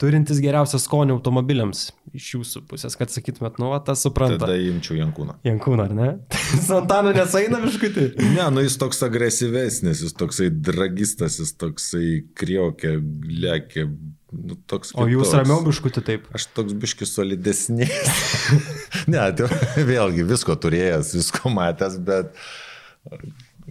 turintis 0.00 0.40
geriausią 0.42 0.78
skonį 0.82 1.14
automobiliams 1.16 1.88
iš 2.14 2.28
jūsų 2.36 2.62
pusės, 2.70 2.96
kad 2.98 3.12
sakytumėt, 3.12 3.58
nu, 3.62 3.70
tas 3.86 4.04
supranta. 4.06 4.44
Tada 4.46 4.56
imčiau 4.58 4.96
Jankūną. 4.98 5.36
Jankūną, 5.46 5.86
ar 5.88 5.94
ne? 5.98 6.08
Santana 6.68 7.14
nesaina 7.16 7.60
viškutį. 7.62 8.08
Ne, 8.36 8.44
nu 8.54 8.64
jis 8.64 8.76
toks 8.80 9.02
agresyvesnis, 9.06 10.04
jis 10.06 10.14
toksai 10.18 10.50
dragistas, 10.54 11.40
jis 11.42 11.54
toksai 11.60 12.10
kriokė, 12.38 12.96
lėkė. 13.44 13.88
Nu, 14.34 14.58
toks 14.70 14.90
o 14.98 15.06
jūs 15.06 15.30
toks. 15.30 15.38
ramiau 15.42 15.62
biškutį 15.66 16.04
taip? 16.06 16.30
Aš 16.34 16.48
toks 16.56 16.74
biškis 16.82 17.14
solidesnės. 17.14 18.14
ne, 19.12 19.26
tai 19.38 19.50
vėlgi 19.92 20.26
visko 20.26 20.58
turėjęs, 20.58 21.14
visko 21.18 21.52
matęs, 21.54 22.00
bet 22.02 22.34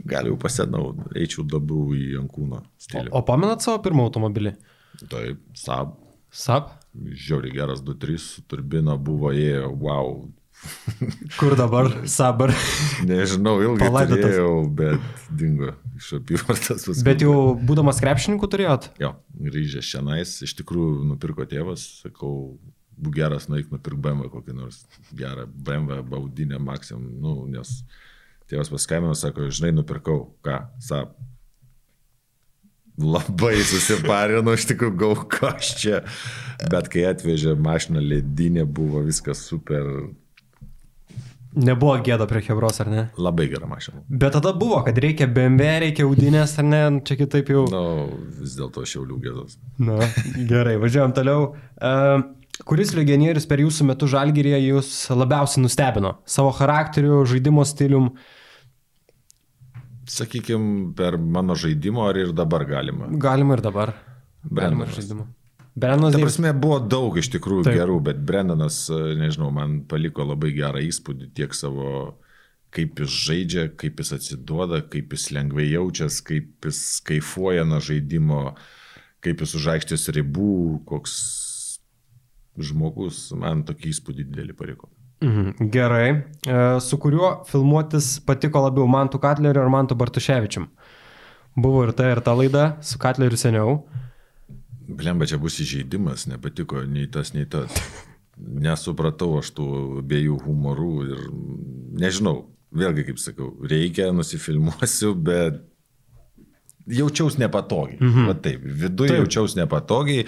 gal 0.07 0.27
jau 0.29 0.37
pasėdau, 0.39 0.93
eičiau 1.19 1.47
dabar 1.47 1.97
į 1.97 2.13
Jankūną 2.17 2.63
stilių. 2.79 3.11
O, 3.11 3.19
o 3.19 3.27
pamenat 3.27 3.65
savo 3.65 3.83
pirmą 3.83 4.07
automobilį? 4.07 4.55
Taip, 5.09 5.43
Saab. 5.57 5.99
Sab? 6.33 6.71
Žiauri 6.93 7.51
geras 7.53 7.83
2-3 7.85 8.17
su 8.17 8.41
turbina 8.49 8.95
buvo 8.97 9.29
ėjo, 9.33 9.69
wow. 9.81 10.15
Kur 11.39 11.55
dabar 11.57 11.89
Sabar? 12.09 12.53
Nežinau, 13.05 13.57
ilgai 13.61 13.89
Palaidotas. 13.89 14.23
turėjau, 14.23 14.53
bet 14.77 15.25
dingo 15.29 15.73
iš 15.99 16.11
apyvartas. 16.17 16.87
Bet 17.05 17.21
jau 17.25 17.53
būdamas 17.59 18.01
krepšininku 18.01 18.49
turėjot? 18.49 18.89
Jo, 19.01 19.13
grįžęs 19.45 19.89
šiandien, 19.93 20.23
iš 20.47 20.55
tikrųjų 20.61 21.03
nupirko 21.11 21.45
tėvas, 21.49 21.85
sakau, 22.05 22.33
būk 22.97 23.17
geras, 23.17 23.49
nueik 23.51 23.69
nupirk 23.73 23.99
BMW 24.01 24.31
kokį 24.33 24.57
nors 24.57 24.83
gerą 25.13 25.45
BMW, 25.53 26.01
baudinę 26.07 26.61
maksimum, 26.61 27.11
nu, 27.21 27.35
nes 27.51 27.81
tėvas 28.49 28.73
paskambino, 28.73 29.13
sako, 29.17 29.49
žinai, 29.53 29.73
nupirkau, 29.77 30.31
ką, 30.45 30.63
sap, 30.81 31.13
labai 33.01 33.55
susiparino, 33.65 34.53
iš 34.53 34.67
tikrųjų 34.71 34.97
gau 34.99 35.13
kas 35.29 35.73
čia. 35.79 36.03
Bet 36.69 36.89
kai 36.93 37.07
atvežė 37.09 37.55
mašiną 37.59 38.03
ledinė, 38.03 38.67
buvo 38.69 39.03
viskas 39.05 39.41
super. 39.49 39.87
Nebuvo 41.53 41.93
gėda 42.01 42.25
prie 42.25 42.41
Hebros, 42.47 42.79
ar 42.81 42.89
ne? 42.89 43.01
Labai 43.21 43.45
gera 43.51 43.67
mašina. 43.69 44.01
Bet 44.09 44.33
tada 44.33 44.55
buvo, 44.57 44.79
kad 44.85 44.97
reikia 44.97 45.27
BMW, 45.29 45.67
reikia 45.83 46.07
audinės, 46.07 46.55
ar 46.61 46.65
ne, 46.65 46.81
čia 47.05 47.17
kitaip 47.19 47.51
jau. 47.53 47.65
Na, 47.69 47.81
nu, 47.83 48.21
vis 48.39 48.55
dėlto 48.57 48.85
šiaulių 48.89 49.19
gėdas. 49.21 49.59
Na, 49.77 49.99
gerai, 50.49 50.79
važiuojam 50.81 51.13
toliau. 51.13 51.51
Uh, 51.77 52.25
kuris 52.65 52.95
legionierius 52.97 53.45
per 53.49 53.61
jūsų 53.61 53.85
metu 53.91 54.09
žalgyrėje 54.09 54.63
jūs 54.63 54.93
labiausiai 55.13 55.61
nustebino? 55.65 56.15
Savo 56.25 56.53
charakteriu, 56.57 57.21
žaidimo 57.29 57.65
stilium? 57.69 58.15
Sakykime, 60.09 60.91
per 60.97 61.17
mano 61.17 61.55
žaidimo 61.55 62.03
ar 62.07 62.17
ir 62.19 62.33
dabar 62.35 62.65
galima? 62.67 63.07
Galima 63.07 63.55
ir 63.57 63.63
dabar. 63.63 63.93
Galima 64.43 64.87
ir 64.87 64.95
žaidimo. 64.97 65.29
Brendanas 65.75 66.13
Ta 66.13 66.19
prasme, 66.21 66.51
buvo 66.53 66.77
daug 66.85 67.15
iš 67.17 67.31
tikrųjų 67.33 67.65
Taip. 67.65 67.79
Gerų, 67.79 67.95
bet 68.05 68.19
Brendanas, 68.21 68.83
e, 68.93 69.15
nežinau, 69.17 69.49
man 69.55 69.79
paliko 69.89 70.25
labai 70.27 70.51
gerą 70.53 70.83
įspūdį 70.85 71.31
tiek 71.33 71.55
savo, 71.57 71.87
kaip 72.73 73.01
jis 73.01 73.15
žaidžia, 73.25 73.63
kaip 73.81 74.01
jis 74.01 74.13
atsiduoda, 74.19 74.83
kaip 74.93 75.15
jis 75.15 75.31
lengvai 75.33 75.65
jaučiasi, 75.71 76.21
kaip 76.29 76.69
jis 76.69 76.81
kaifuoja 77.09 77.65
nuo 77.65 77.81
žaidimo, 77.81 78.43
kaip 79.25 79.41
jis 79.41 79.55
už 79.57 79.71
aikštės 79.77 80.11
ribų, 80.19 80.83
koks 80.89 81.15
žmogus, 82.61 83.31
man 83.33 83.65
tokį 83.65 83.95
įspūdį 83.95 84.27
didelį 84.29 84.57
paliko. 84.59 84.91
Mhm, 85.23 85.69
gerai. 85.71 86.09
E, 86.09 86.79
su 86.83 86.97
kuriuo 86.99 87.43
filmuotis 87.47 88.19
patiko 88.27 88.59
labiau 88.65 88.87
Mantu 88.87 89.21
Katleriu 89.23 89.63
ar 89.63 89.69
Mantu 89.71 89.95
Bartuševičium? 89.95 90.67
Buvo 91.55 91.83
ir 91.87 91.93
ta, 91.95 92.09
ir 92.11 92.19
ta 92.25 92.33
laida 92.35 92.65
su 92.83 92.99
Katleriu 92.99 93.39
seniau. 93.39 93.77
Blemba, 94.83 95.25
čia 95.29 95.39
bus 95.39 95.61
įžeidimas, 95.63 96.27
nepatiko 96.27 96.83
nei 96.83 97.07
tas, 97.07 97.31
nei 97.37 97.47
tas. 97.47 97.71
Nesupratau 98.67 99.37
aš 99.39 99.53
tų 99.55 99.67
abiejų 100.01 100.41
humorų 100.43 100.93
ir 101.07 101.21
nežinau, 102.03 102.49
vėlgi 102.75 103.07
kaip 103.07 103.21
sakau, 103.21 103.53
reikia, 103.69 104.09
nusifilmuosiu, 104.11 105.13
bet 105.15 105.61
jaučiausi 106.87 107.39
nepatogiai. 107.41 107.99
Mhm. 108.01 108.27
Va 108.27 108.33
taip, 108.33 108.63
viduje 108.63 109.13
taip. 109.13 109.21
jaučiausi 109.23 109.59
nepatogiai 109.61 110.25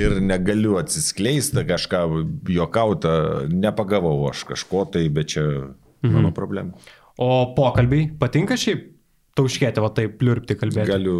ir 0.00 0.18
negaliu 0.22 0.78
atsiskleisti 0.80 1.66
kažką 1.68 2.02
juokauti, 2.50 3.14
nepagavau 3.54 4.16
aš 4.30 4.44
kažko 4.54 4.86
tai, 4.92 5.06
bet 5.08 5.34
čia 5.36 5.44
mhm. 5.44 6.14
mano 6.14 6.34
problema. 6.34 6.74
O 7.18 7.54
pokalbiai 7.54 8.10
patinka 8.18 8.58
šiaip? 8.58 8.90
Tauškėti, 9.34 9.82
va 9.82 9.88
taip, 9.90 10.12
pliurpti 10.20 10.54
kalbėti. 10.54 10.86
Galiu, 10.86 11.14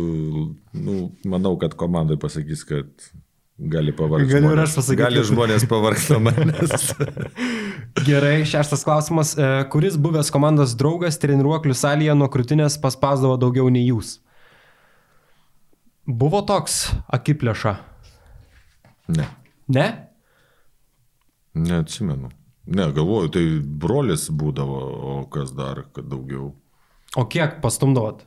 nu, 0.78 0.98
manau, 1.26 1.56
kad 1.59 1.72
komandai 1.74 2.14
pasakys, 2.22 2.60
kad 2.68 3.09
gali 3.59 3.90
pavargti. 3.94 4.28
Galiu 4.30 4.52
ir 4.52 4.60
žmonės. 4.60 4.68
aš 4.68 4.76
pasakyti. 4.78 5.01
Gali 5.01 5.24
žmonės 5.26 5.66
pavargti 5.70 6.18
manęs. 6.22 6.84
Gerai, 8.06 8.36
šeštas 8.46 8.86
klausimas. 8.86 9.34
E, 9.34 9.48
Kuris 9.70 9.98
buvęs 9.98 10.30
komandos 10.34 10.76
draugas 10.78 11.18
treniruoklių 11.22 11.74
salėje 11.78 12.14
nuo 12.18 12.30
krūtinės 12.30 12.78
paspausdavo 12.82 13.34
daugiau 13.42 13.66
nei 13.66 13.88
jūs? 13.88 14.20
Buvo 16.06 16.43
toks 16.44 16.93
akiplėša? 17.09 17.74
ne, 19.09 19.28
Ne? 19.68 19.86
neatsimenu. 21.55 22.28
Ne, 22.66 22.86
galvoju, 22.93 23.28
tai 23.32 23.43
brolis 23.60 24.28
būdavo, 24.32 24.78
o 25.05 25.16
kas 25.32 25.52
dar, 25.56 25.85
kad 25.93 26.09
daugiau. 26.09 26.55
O 27.16 27.24
kiek 27.28 27.60
pastumdavot? 27.62 28.24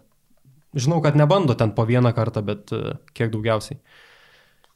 Žinau, 0.78 1.02
kad 1.02 1.18
nebando 1.18 1.56
ten 1.58 1.74
po 1.74 1.86
vieną 1.90 2.14
kartą, 2.14 2.44
bet 2.46 2.72
e, 2.72 2.98
kiek 3.18 3.32
daugiausiai? 3.34 3.80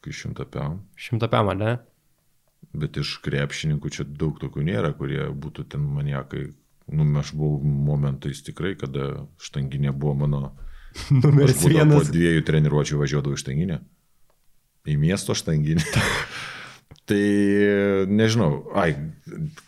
Kai. 0.02 0.12
Šimtą 0.12 1.28
pėmą, 1.30 1.54
ne? 1.58 1.76
Bet 2.74 2.98
iš 2.98 3.20
krepšininkų 3.22 3.92
čia 3.94 4.06
daug 4.06 4.40
tokių 4.42 4.66
nėra, 4.66 4.92
kurie 4.98 5.28
būtų 5.30 5.68
ten 5.74 5.86
maniakai. 5.94 6.48
Nu, 6.92 7.06
aš 7.20 7.30
buvau 7.38 7.62
momentais 7.62 8.42
tikrai, 8.42 8.74
kada 8.78 9.26
štanginė 9.42 9.94
buvo 9.94 10.14
mano... 10.26 10.42
Numeris 11.22 11.58
Aš 11.60 11.72
vienas. 11.72 12.06
Po 12.06 12.14
dviejų 12.14 12.44
treniruočių 12.48 13.00
važiuodavau 13.02 13.38
iš 13.38 13.44
štanginę. 13.46 13.80
Į 14.88 14.96
miesto 15.00 15.36
štanginę. 15.38 15.84
tai 17.10 17.24
nežinau, 18.10 18.64
ai, 18.78 18.94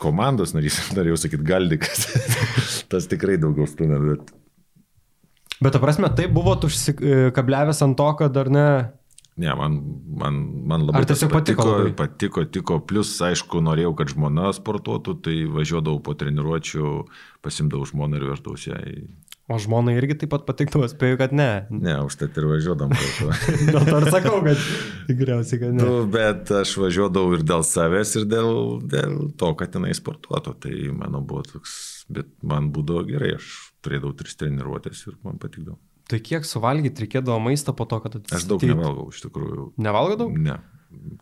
komandos 0.01 0.55
narys, 0.57 0.81
norėjau 0.97 1.21
sakyti, 1.27 1.47
galdikas. 1.47 2.09
Tas 2.93 3.11
tikrai 3.11 3.39
daugiau 3.43 3.69
stumia, 3.71 4.01
bet 4.03 4.35
Bet 5.63 5.73
ta 5.73 5.81
prasme, 5.81 6.11
tai 6.13 6.27
buvo 6.29 6.57
užsikabliavęs 6.67 7.81
ant 7.87 7.97
to, 7.97 8.11
kad 8.19 8.35
dar 8.35 8.51
ne... 8.53 8.67
Ne, 9.41 9.51
man, 9.59 9.79
man, 10.15 10.37
man 10.69 10.85
labai 10.87 11.01
Ar 11.01 11.07
tiesiog 11.11 11.31
tas 11.33 11.41
patiko 11.41 11.65
labai? 11.67 11.93
patiko, 11.99 12.45
tiko. 12.47 12.77
Plus, 12.87 13.11
aišku, 13.27 13.63
norėjau, 13.67 13.95
kad 13.99 14.13
žmona 14.13 14.53
sportuotų, 14.55 15.17
tai 15.25 15.37
važiuodavau 15.51 16.03
po 16.07 16.15
treniruočių, 16.19 16.91
pasimdavau 17.43 17.89
žmoną 17.91 18.21
ir 18.21 18.29
veždavau 18.31 18.61
ją 18.61 18.79
į... 18.93 19.07
O 19.45 19.59
žmonai 19.61 19.93
irgi 19.99 20.15
taip 20.23 20.31
pat 20.33 20.47
patikdavo, 20.49 20.87
spėju, 20.89 21.19
kad 21.21 21.35
ne. 21.37 21.49
Ne, 21.69 21.99
užtat 22.07 22.37
ir 22.41 22.47
važiuodam 22.49 22.95
kartu. 22.97 23.27
To 23.75 23.99
ir 23.99 24.07
sakau, 24.09 24.39
kad 24.47 24.63
tikriausiai, 25.11 25.59
kad 25.61 25.75
ne. 25.77 25.85
nu, 25.85 25.99
bet 26.09 26.49
aš 26.63 26.73
važiuodavau 26.81 27.37
ir 27.37 27.45
dėl 27.45 27.65
savęs, 27.69 28.15
ir 28.23 28.25
dėl, 28.31 28.49
dėl 28.89 29.19
to, 29.37 29.51
kad 29.61 29.77
jinai 29.77 29.93
sportuotų. 29.97 30.55
Tai 30.65 30.73
mano 30.97 31.21
buvo 31.21 31.45
toks, 31.45 31.75
bet 32.09 32.31
man 32.41 32.71
būdavo 32.73 33.05
gerai, 33.11 33.35
aš 33.37 33.51
turėdavau 33.85 34.17
tris 34.17 34.41
treniruotės 34.41 35.05
ir 35.11 35.19
man 35.27 35.37
patikdavo. 35.43 35.77
Tai 36.09 36.21
kiek 36.25 36.49
suvalgyti 36.49 37.05
reikėdavo 37.05 37.37
maisto 37.45 37.77
po 37.77 37.85
to, 37.89 38.01
kad 38.05 38.17
Aš 38.33 38.49
daug 38.49 38.65
nevalgau, 38.65 39.11
iš 39.13 39.27
tikrųjų. 39.27 39.71
Nevalgo 39.85 40.19
daug? 40.25 40.41
Ne. 40.41 40.57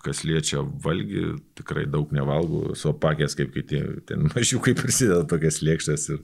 Kas 0.02 0.22
liečia 0.26 0.62
valgį, 0.84 1.24
tikrai 1.58 1.84
daug 1.90 2.10
nevalgau, 2.14 2.74
su 2.78 2.90
opakės 2.90 3.36
kaip 3.38 3.52
kiti, 3.54 3.80
ten 4.08 4.26
mažiukai 4.32 4.74
prisideda 4.78 5.22
tokias 5.30 5.60
lėkštės 5.62 6.06
ir 6.14 6.22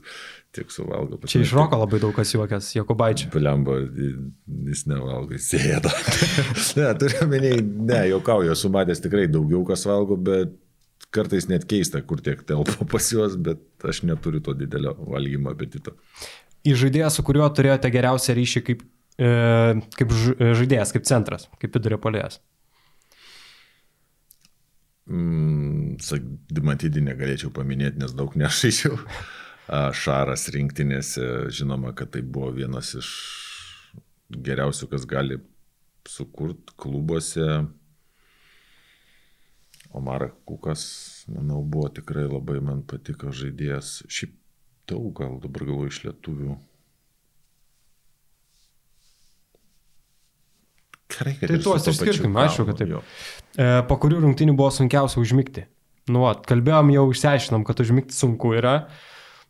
tiek 0.55 0.71
suvalgo. 0.73 1.19
Čia 1.29 1.43
iš 1.45 1.53
roko 1.57 1.79
labai 1.79 2.01
daug 2.03 2.15
kas 2.17 2.33
juokęs, 2.35 2.71
Jokubaičio. 2.77 3.29
Pilemba, 3.33 3.77
jis 4.69 4.85
nevalgo, 4.89 5.37
jis 5.37 5.51
sėda. 5.53 5.93
ne, 6.79 6.89
turiu 7.01 7.29
meniai, 7.31 7.61
ne, 7.63 8.01
juokauju, 8.13 8.55
esu 8.55 8.71
matęs 8.73 9.03
tikrai 9.05 9.27
daugiau 9.31 9.63
kas 9.67 9.85
valgo, 9.89 10.17
bet 10.29 10.57
kartais 11.13 11.47
net 11.49 11.65
keista, 11.69 12.01
kur 12.05 12.21
tiek 12.23 12.41
telpa 12.47 12.85
pas 12.89 13.09
juos, 13.13 13.37
bet 13.39 13.61
aš 13.87 14.03
neturiu 14.07 14.41
to 14.45 14.53
didelio 14.57 14.93
valgymo 15.09 15.53
apetito. 15.53 15.95
Į 16.67 16.75
žaidėją, 16.83 17.09
su 17.13 17.23
kuriuo 17.25 17.47
turėjote 17.55 17.89
geriausią 17.93 18.35
ryšį 18.37 18.63
kaip, 18.67 18.83
e, 19.15 19.29
kaip 19.95 20.13
e, 20.13 20.53
žaidėjas, 20.59 20.93
kaip 20.95 21.07
centras, 21.07 21.47
kaip 21.61 21.75
vidurio 21.77 21.99
polėjas. 22.01 22.41
Mm, 25.09 25.97
Dimatydį 26.53 27.01
negalėčiau 27.07 27.49
paminėti, 27.53 28.01
nes 28.01 28.13
daug 28.17 28.35
nežaidžiau. 28.39 28.99
A, 29.69 29.89
Šaras 29.93 30.47
rinktinėse, 30.53 31.49
žinoma, 31.53 31.93
kad 31.97 32.13
tai 32.13 32.23
buvo 32.25 32.51
vienas 32.55 32.95
iš 32.97 33.09
geriausių, 34.29 34.89
kas 34.93 35.05
gali 35.09 35.39
sukurti 36.09 36.77
klubuose. 36.79 37.49
Omar 39.97 40.27
Kukas, 40.45 40.83
manau, 41.33 41.63
buvo 41.65 41.89
tikrai 41.89 42.27
labai 42.29 42.59
man 42.61 42.83
patiko 42.85 43.33
žaidėjas. 43.33 44.03
Šiaip 44.05 44.35
daug 44.89 45.09
gal 45.17 45.39
dabar 45.41 45.65
galvoju 45.65 45.93
iš 45.93 46.03
lietuvių. 46.05 46.57
Gerai, 51.09 51.33
kad 51.39 51.49
Tai 51.49 51.59
tuos 51.65 51.87
išskirkim, 51.89 52.35
aišku, 52.37 52.67
kad 52.69 52.77
taip. 52.77 52.91
jo. 52.93 53.01
E, 53.57 53.67
po 53.89 53.97
kurių 54.01 54.21
rungtynių 54.27 54.53
buvo 54.57 54.69
sunkiausia 54.73 55.21
užmigti? 55.23 55.65
Nu, 56.09 56.23
kalbėjom 56.45 56.91
jau, 56.93 57.05
išsiaiškinom, 57.13 57.65
kad 57.65 57.81
užmigti 57.81 58.15
sunku 58.17 58.53
yra, 58.57 58.75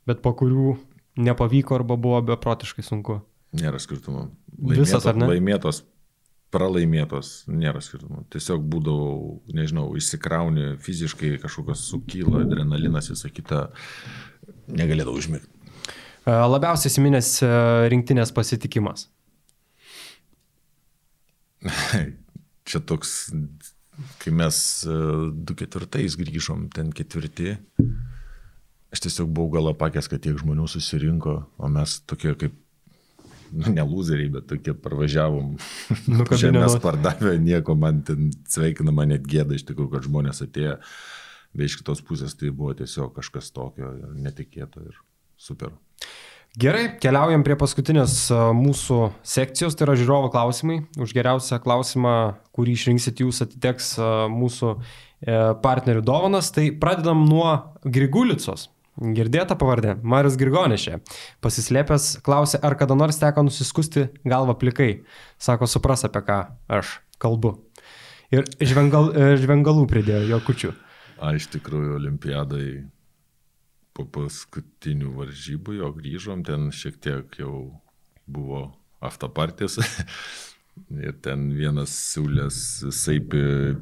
bet 0.07 0.23
po 0.23 0.33
kurių 0.39 0.73
nepavyko 1.19 1.75
arba 1.79 1.97
buvo 1.99 2.21
beprotiškai 2.31 2.83
sunku. 2.85 3.19
Nėra 3.59 3.79
skirtumo. 3.81 4.29
Visas, 4.71 5.05
ar 5.09 5.17
ne? 5.19 5.27
Laimėtos, 5.31 5.83
pralaimėtos, 6.53 7.43
nėra 7.51 7.81
skirtumo. 7.83 8.23
Tiesiog 8.33 8.63
būdavau, 8.71 9.39
nežinau, 9.55 9.87
įsikrauni 9.99 10.73
fiziškai, 10.83 11.35
kažkokios 11.43 11.85
sukyla, 11.91 12.43
adrenalinas, 12.45 13.11
visą 13.13 13.31
kitą, 13.33 13.65
negalėdavau 14.71 15.19
užmigti. 15.19 15.49
E, 16.25 16.35
labiausiai 16.55 16.91
įsiminęs 16.91 17.31
e, 17.43 17.53
rinktinės 17.93 18.33
pasitikimas. 18.35 19.07
Čia 22.69 22.81
toks, 22.85 23.31
kai 24.21 24.31
mes 24.35 24.57
e, 24.85 24.95
du 25.33 25.55
ketvirtais 25.57 26.15
grįžom, 26.19 26.67
ten 26.73 26.93
ketvirti, 26.95 27.57
aš 28.93 29.05
tiesiog 29.05 29.31
buvau 29.33 29.57
galapakęs, 29.57 30.09
kad 30.11 30.23
tiek 30.23 30.37
žmonių 30.39 30.67
susirinko, 30.69 31.35
o 31.57 31.71
mes 31.73 31.99
tokie 32.09 32.35
kaip, 32.39 32.55
nu, 33.51 33.73
ne 33.73 33.85
lūzeriai, 33.85 34.31
bet 34.37 34.47
tokie 34.51 34.75
parvažiavom. 34.77 35.57
Čia 36.35 36.53
mes 36.53 36.61
nosį. 36.61 36.83
pardavę 36.85 37.35
nieko, 37.41 37.75
man 37.79 38.03
ten 38.07 38.31
sveikina, 38.49 38.93
man 38.95 39.13
net 39.15 39.27
gėda 39.29 39.57
iš 39.57 39.65
tikrųjų, 39.69 39.95
kad 39.95 40.07
žmonės 40.07 40.45
atėjo, 40.45 40.77
bet 41.57 41.71
iš 41.71 41.81
kitos 41.81 42.05
pusės 42.05 42.37
tai 42.37 42.53
buvo 42.53 42.75
tiesiog 42.77 43.15
kažkas 43.17 43.51
tokio 43.55 43.91
netikėto 44.13 44.85
ir 44.85 44.99
super. 45.39 45.73
Gerai, 46.57 46.87
keliaujam 46.97 47.43
prie 47.45 47.53
paskutinės 47.59 48.13
a, 48.33 48.39
mūsų 48.57 49.11
sekcijos, 49.21 49.75
tai 49.77 49.85
yra 49.85 49.93
žiūrovo 49.99 50.31
klausimai. 50.33 50.79
Už 50.97 51.13
geriausią 51.13 51.59
klausimą, 51.61 52.13
kurį 52.57 52.73
išrinksit 52.73 53.21
jūs, 53.21 53.43
atiteks 53.45 53.91
a, 54.01 54.09
mūsų 54.33 54.71
e, 54.73 54.81
partnerių 55.61 56.01
dovanas. 56.07 56.49
Tai 56.55 56.65
pradedam 56.81 57.21
nuo 57.29 57.53
Grigulicos. 57.85 58.71
Girdėta 58.97 59.55
pavardė. 59.61 59.93
Marius 60.01 60.39
Girgonešė. 60.41 60.97
Pasislėpęs 61.45 62.17
klausė, 62.25 62.57
ar 62.65 62.75
kada 62.81 62.97
nors 62.97 63.21
teko 63.21 63.45
nusiskusti 63.45 64.09
galvą 64.27 64.57
plikai. 64.59 64.91
Sako, 65.37 65.69
supras 65.69 66.03
apie 66.09 66.25
ką 66.25 66.41
aš 66.65 66.97
kalbu. 67.21 67.59
Ir 68.33 68.49
žvengal, 68.57 69.13
e, 69.13 69.35
žvengalų 69.37 69.85
pridėjo 69.89 70.25
jo 70.33 70.45
kučių. 70.49 70.77
A, 71.21 71.35
iš 71.37 71.45
tikrųjų, 71.53 71.99
olimpiadai 72.01 72.65
po 73.99 74.23
paskutinių 74.23 75.11
varžybų 75.17 75.79
jo 75.79 75.91
grįžom, 75.95 76.43
ten 76.47 76.69
šiek 76.75 76.99
tiek 77.03 77.39
jau 77.41 77.55
buvo 78.29 78.69
aftapartis. 79.03 79.79
Ir 80.95 81.17
ten 81.19 81.49
vienas 81.51 81.91
siūlės 81.91 82.57
visai 82.87 83.17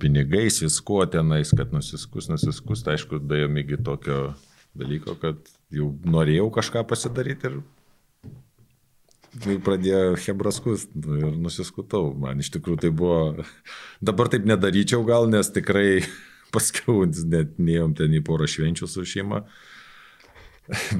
pinigais, 0.01 0.63
viskuo 0.63 1.03
tenais, 1.05 1.51
kad 1.53 1.69
nusiskus, 1.75 2.25
nusiskus. 2.31 2.81
Tai 2.81 2.95
aišku, 2.95 3.19
dėjom 3.21 3.59
iki 3.61 3.77
tokio 3.85 4.21
dalyko, 4.77 5.13
kad 5.21 5.37
jau 5.73 5.91
norėjau 6.09 6.47
kažką 6.55 6.81
pasidaryti 6.89 7.51
ir 7.51 7.59
pradėjo 9.61 10.17
hebraskus 10.25 10.87
ir 10.95 11.37
nusiskutau. 11.37 12.11
Man 12.17 12.41
iš 12.41 12.49
tikrųjų 12.55 12.81
tai 12.87 12.91
buvo, 12.95 13.45
dabar 14.09 14.31
taip 14.33 14.47
nedaryčiau 14.49 15.05
gal, 15.07 15.29
nes 15.29 15.53
tikrai 15.53 16.01
paskiau 16.55 17.05
net 17.05 17.57
neėjom 17.61 17.97
ten 17.97 18.17
į 18.17 18.23
porą 18.25 18.49
švenčių 18.49 18.89
su 18.89 19.05
šeima. 19.05 19.45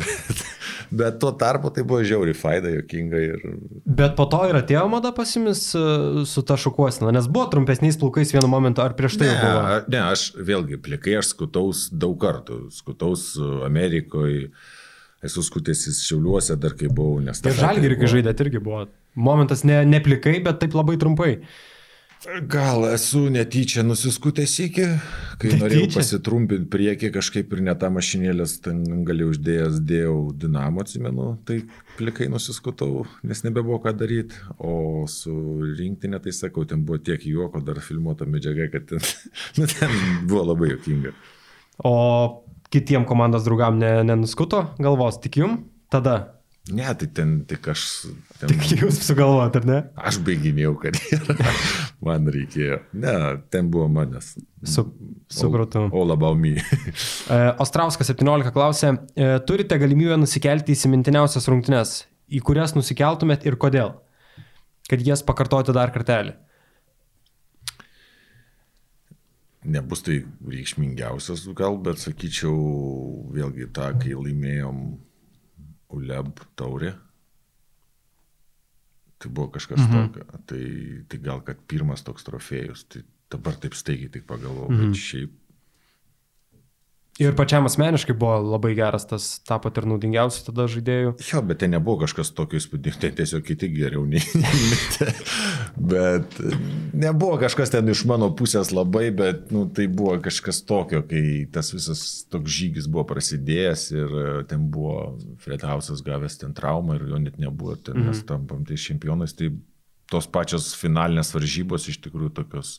Bet, 0.02 0.41
bet 0.89 1.19
tuo 1.22 1.31
tarpu 1.35 1.72
tai 1.73 1.84
buvo 1.88 1.99
žiauri 2.07 2.34
faida, 2.38 2.72
jokinga. 2.77 3.22
Ir... 3.23 3.45
Bet 3.85 4.15
po 4.19 4.27
to 4.31 4.41
ir 4.49 4.60
atėjo 4.60 4.85
mada 4.91 5.11
pasimis 5.15 5.64
e, 5.76 5.84
su 6.30 6.44
ta 6.48 6.57
šukuosina, 6.60 7.11
nes 7.15 7.30
buvo 7.31 7.49
trumpesniais 7.53 7.99
plaukais 7.99 8.34
vienu 8.35 8.49
momentu, 8.52 8.84
ar 8.85 8.95
prieš 8.98 9.19
tai 9.22 9.30
ne, 9.31 9.38
buvo? 9.44 9.77
Ne, 9.94 10.02
aš 10.07 10.30
vėlgi, 10.39 10.81
plikai 10.84 11.18
aš 11.22 11.34
skutaus 11.35 11.88
daug 11.91 12.18
kartų. 12.22 12.68
Skutaus 12.76 13.30
Amerikoje, 13.68 14.52
esu 15.26 15.44
skutęsis 15.45 16.03
Šiauliuose 16.07 16.57
dar 16.61 16.77
kai 16.80 16.91
buvau, 16.91 17.22
nes... 17.23 17.41
Ir 17.44 17.57
žalgirį, 17.57 17.99
kai 18.02 18.14
žaidėt, 18.18 18.45
irgi 18.48 18.64
buvo. 18.64 18.85
Momentas 19.18 19.65
ne, 19.68 19.81
ne 19.88 19.99
plikai, 20.03 20.38
bet 20.45 20.61
taip 20.61 20.77
labai 20.77 20.99
trumpai. 21.02 21.39
Gal 22.26 22.88
esu 22.89 23.27
netyčia 23.30 23.84
nusiskutęs 23.85 24.56
iki, 24.64 24.85
kai 25.38 25.52
netyčia. 25.52 25.60
norėjau 25.61 25.89
pasitrumpinti 25.94 26.65
priekį, 26.73 27.11
kažkaip 27.14 27.52
ir 27.53 27.61
ne 27.68 27.76
tą 27.77 27.91
mašinėlės 27.94 28.56
ten 28.65 28.81
gali 29.06 29.27
uždėjęs, 29.30 29.77
dėjau 29.85 30.15
dinamo, 30.34 30.81
atsimenu, 30.81 31.27
tai 31.45 31.60
plikai 31.99 32.26
nusiskutau, 32.34 33.06
nes 33.22 33.44
nebebuvo 33.45 33.77
ką 33.85 33.94
daryti, 33.99 34.41
o 34.57 35.06
su 35.11 35.35
rinktinė, 35.77 36.18
tai 36.26 36.34
sakau, 36.34 36.65
ten 36.65 36.81
buvo 36.88 36.98
tiek 36.98 37.22
juoko, 37.22 37.61
dar 37.61 37.84
filmuota 37.85 38.26
medžiaga, 38.26 38.65
kad 38.73 38.89
ten, 38.89 39.06
nu, 39.61 39.69
ten 39.69 39.94
buvo 40.26 40.48
labai 40.49 40.73
jokinga. 40.73 41.14
O 41.85 41.94
kitiem 42.73 43.06
komandos 43.06 43.45
draugam 43.45 43.77
ne, 43.77 43.94
nenuskuto 44.10 44.72
galvos, 44.81 45.22
tik 45.22 45.38
jum 45.44 45.61
tada? 45.94 46.36
Ne, 46.73 46.88
tai 46.99 47.07
ten 47.14 47.34
tik 47.48 47.68
aš. 47.72 47.84
Ten, 48.41 48.52
tik 48.52 48.81
jūs 48.81 48.99
sugalvojot, 49.06 49.56
ar 49.60 49.68
ne? 49.68 49.77
Aš 50.10 50.19
baiginėjau 50.26 50.73
karjerą. 50.81 51.35
Man 52.06 52.27
reikėjo. 52.34 52.81
Ne, 52.98 53.14
ten 53.53 53.69
buvo 53.72 53.88
manęs. 53.91 54.34
Su, 54.68 54.84
supratau. 55.31 55.88
O, 55.91 56.03
labiau 56.07 56.35
my. 56.38 56.56
Ostrauskas 57.64 58.11
17 58.11 58.52
klausė, 58.56 58.91
e, 59.15 59.30
turite 59.48 59.77
galimybę 59.80 60.18
nusikelti 60.19 60.73
į 60.73 60.81
simintiniausias 60.81 61.48
rungtynes, 61.52 61.95
į 62.27 62.41
kurias 62.45 62.76
nusikeltumėt 62.77 63.48
ir 63.48 63.57
kodėl? 63.61 63.95
Kad 64.91 65.03
jas 65.06 65.23
pakartoti 65.26 65.76
dar 65.76 65.94
kartelį. 65.95 66.35
Nebus 69.68 70.03
tai 70.06 70.22
reikšmingiausias 70.48 71.44
gal, 71.57 71.76
bet 71.84 71.99
sakyčiau 71.99 72.56
vėlgi 73.35 73.68
tą, 73.76 73.91
kai 73.99 74.15
laimėjom 74.15 74.85
ULEB 75.95 76.41
taurė. 76.59 76.93
Tai 79.18 79.30
buvo 79.34 79.49
kažkas 79.55 79.81
mhm. 79.81 79.93
tokio. 79.95 80.41
Tai, 80.49 80.64
tai 81.09 81.19
gal, 81.23 81.41
kad 81.45 81.61
pirmas 81.69 82.03
toks 82.05 82.27
trofėjus. 82.27 82.85
Tai 82.91 83.03
dabar 83.34 83.57
taip 83.59 83.76
staigiai 83.77 84.11
tik 84.14 84.27
pagalvojau, 84.30 84.72
mhm. 84.72 84.91
bet 84.91 85.01
šiaip 85.01 85.35
Ir 87.18 87.34
pačiam 87.34 87.65
asmeniškai 87.65 88.14
buvo 88.14 88.35
labai 88.45 88.76
geras 88.77 89.07
tas, 89.10 89.26
tapo 89.41 89.72
ir 89.73 89.88
naudingiausias 89.89 90.45
tada 90.45 90.68
žaidėjų. 90.69 91.15
Jo, 91.26 91.41
bet 91.49 91.64
ten 91.64 91.72
nebuvo 91.73 92.03
kažkas 92.03 92.30
tokio 92.38 92.60
įspūdingo, 92.61 92.99
ten 93.02 93.15
tiesiog 93.18 93.41
kiti 93.48 93.72
geriau 93.73 94.03
nei. 94.06 94.22
bet 95.94 96.38
nebuvo 96.94 97.39
kažkas 97.41 97.73
ten 97.73 97.89
iš 97.89 98.03
mano 98.10 98.30
pusės 98.38 98.69
labai, 98.69 99.07
bet 99.18 99.49
nu, 99.56 99.65
tai 99.65 99.88
buvo 99.89 100.14
kažkas 100.27 100.61
tokio, 100.69 101.02
kai 101.10 101.48
tas 101.53 101.73
visas 101.73 102.03
toks 102.30 102.53
žygis 102.53 102.89
buvo 102.91 103.07
prasidėjęs 103.10 103.88
ir 103.95 104.18
e, 104.22 104.27
ten 104.52 104.69
buvo 104.73 105.15
Fred 105.41 105.65
Hausas 105.65 106.06
gavęs 106.06 106.38
ten 106.44 106.53
traumą 106.57 106.99
ir 106.99 107.07
jo 107.10 107.23
net 107.23 107.41
nebuvo, 107.41 107.80
ten 107.81 107.98
mes 107.98 108.19
mhm. 108.19 108.27
tampam 108.30 108.61
tai 108.68 108.77
čempionais, 108.77 109.34
tai 109.34 109.56
tos 110.07 110.30
pačios 110.30 110.76
finalinės 110.77 111.34
varžybos 111.34 111.89
iš 111.89 111.98
tikrųjų 112.06 112.35
tokios 112.44 112.77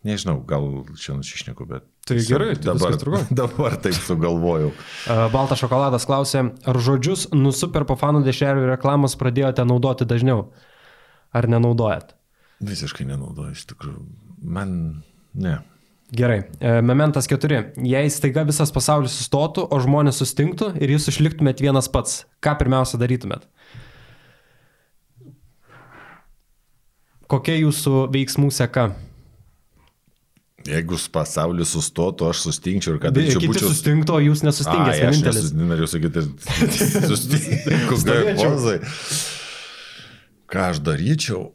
Nežinau, 0.00 0.38
gal 0.48 0.64
čia 0.96 1.12
nusišneku, 1.12 1.66
bet. 1.68 1.84
Tai 2.10 2.18
gerai, 2.26 2.54
tai 2.58 2.72
dabar, 2.74 2.96
dabar 3.42 3.76
taip 3.78 3.94
sugalvojau. 3.94 4.72
Baltas 5.30 5.60
šokoladas 5.62 6.06
klausė, 6.08 6.48
ar 6.66 6.78
žodžius 6.82 7.28
nusuper 7.36 7.86
po 7.86 7.94
fanų 8.00 8.24
dešrelių 8.26 8.66
reklamos 8.72 9.14
pradėjote 9.20 9.62
naudoti 9.68 10.08
dažniau? 10.10 10.48
Ar 11.30 11.46
nenaudojat? 11.46 12.16
Visiškai 12.66 13.06
nenaudoju, 13.06 13.54
iš 13.54 13.68
tikrųjų. 13.70 14.00
Man 14.42 14.72
ne. 15.38 15.60
Gerai. 16.10 16.40
Momentas 16.82 17.30
keturi. 17.30 17.60
Jei 17.86 18.10
staiga 18.10 18.42
visas 18.48 18.72
pasaulis 18.74 19.14
sustotų, 19.14 19.68
o 19.70 19.78
žmonės 19.78 20.18
sustingtų 20.18 20.72
ir 20.82 20.96
jūs 20.96 21.06
išliktumėt 21.12 21.62
vienas 21.62 21.86
pats, 21.92 22.24
ką 22.42 22.56
pirmiausia 22.58 22.98
darytumėt? 22.98 23.46
Kokia 27.30 27.54
jūsų 27.60 28.08
veiksmų 28.10 28.50
seka? 28.50 28.88
Jeigu 30.68 30.98
pasaulis 31.12 31.70
sustotų, 31.72 32.26
aš 32.34 32.42
sustingčiau 32.44 32.96
ir 32.96 33.00
kad 33.00 33.14
daryčiau. 33.16 33.40
Kiti 33.40 33.52
būčiau... 33.54 33.70
sustingtų, 33.72 34.16
o 34.18 34.20
jūs 34.26 34.42
nesustingęs. 34.44 34.98
Ai, 34.98 35.06
aš 35.08 35.22
nesustingčiau, 35.24 35.88
sakyti, 35.88 36.24
sustingčiau. 37.10 38.50
pozai. 38.52 38.76
Ką 40.50 40.66
aš 40.74 40.82
daryčiau? 40.84 41.48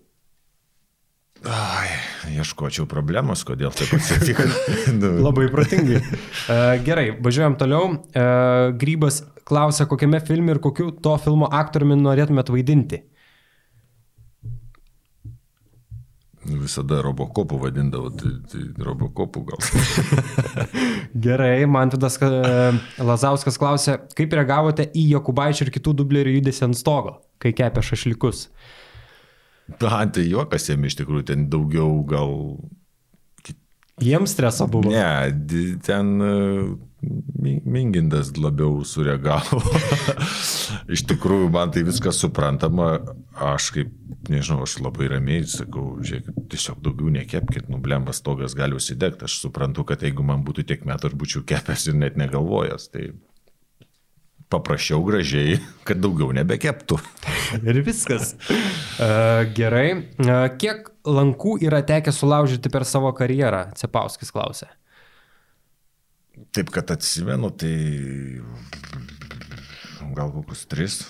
Ai, 1.46 1.92
ieškočiau 2.34 2.88
problemos, 2.90 3.44
kodėl 3.46 3.74
taip 3.78 3.94
atsitiko. 4.00 4.48
nu. 5.02 5.12
Labai 5.22 5.46
protingai. 5.54 6.02
Uh, 6.02 6.74
gerai, 6.86 7.12
važiuojam 7.22 7.58
toliau. 7.60 7.92
Uh, 7.94 8.74
Grybas 8.82 9.22
klausia, 9.46 9.86
kokiame 9.90 10.24
filme 10.26 10.56
ir 10.56 10.62
kokiu 10.64 10.90
to 10.90 11.14
filmo 11.22 11.50
aktoriumi 11.54 12.00
norėtumėt 12.02 12.50
vaidinti. 12.50 13.04
Visada 16.46 17.00
robokopų 17.02 17.58
vadindavo, 17.64 18.12
tai, 18.14 18.36
tai 18.52 18.62
robokopų 18.86 19.42
gal. 19.48 19.64
Gerai, 21.26 21.66
man 21.66 21.90
tada 21.94 22.12
Lazauskas 23.02 23.58
klausė, 23.62 23.98
kaip 24.18 24.34
reagavote 24.38 24.86
į 24.94 25.08
Jokubaičio 25.16 25.66
ir 25.66 25.74
kitų 25.74 25.96
dublerių 26.04 26.36
judesį 26.38 26.68
ant 26.70 26.78
stogo, 26.78 27.18
kai 27.42 27.56
kepė 27.58 27.82
šašlikus? 27.86 28.46
Man 29.82 30.14
tai 30.14 30.28
juokas 30.30 30.70
jiem 30.70 30.86
iš 30.86 31.00
tikrųjų 31.02 31.26
ten 31.32 31.48
daugiau 31.50 32.04
gal 32.06 32.36
Jiems 34.04 34.34
streso 34.36 34.68
buvo. 34.68 34.92
Ne, 34.92 35.32
ten 35.86 36.10
e, 36.20 36.32
Mingindas 37.66 38.32
labiau 38.38 38.80
sureagavo. 38.88 39.62
Iš 40.96 41.06
tikrųjų, 41.12 41.50
man 41.54 41.74
tai 41.76 41.86
viskas 41.86 42.20
suprantama. 42.24 42.96
Aš 43.36 43.70
kaip, 43.76 43.92
nežinau, 44.32 44.64
aš 44.66 44.78
labai 44.82 45.10
ramiai 45.12 45.44
sakau, 45.50 45.98
žiūrėkit, 46.00 46.42
tiesiog 46.54 46.82
daugiau 46.86 47.12
nekepkit, 47.18 47.70
nublemba 47.72 48.16
stogas 48.16 48.56
gali 48.58 48.78
užsidegti. 48.78 49.28
Aš 49.28 49.40
suprantu, 49.44 49.86
kad 49.92 50.06
jeigu 50.06 50.26
man 50.26 50.46
būtų 50.48 50.66
tiek 50.72 50.86
metų, 50.88 51.12
aš 51.12 51.18
būčiau 51.20 51.46
kepęs 51.48 51.90
ir 51.92 52.00
net 52.00 52.20
negalvojęs. 52.22 52.90
Tai 52.94 53.10
paprašiau 54.54 55.02
gražiai, 55.06 55.60
kad 55.88 56.00
daugiau 56.02 56.32
nebekeptų. 56.36 57.00
ir 57.70 57.82
viskas. 57.86 58.36
Uh, 58.46 59.46
gerai. 59.58 59.88
Uh, 60.22 60.48
kiek 60.62 60.90
lankų 61.06 61.60
yra 61.66 61.84
tekę 61.86 62.14
sulaužyti 62.16 62.72
per 62.74 62.88
savo 62.88 63.12
karjerą? 63.18 63.68
Cepauskis 63.80 64.34
klausė. 64.34 64.70
Taip, 66.56 66.70
kad 66.72 66.92
atsimenu, 66.94 67.50
tai 67.52 67.76
gal 70.16 70.30
kokius 70.32 70.62
tris. 70.72 71.02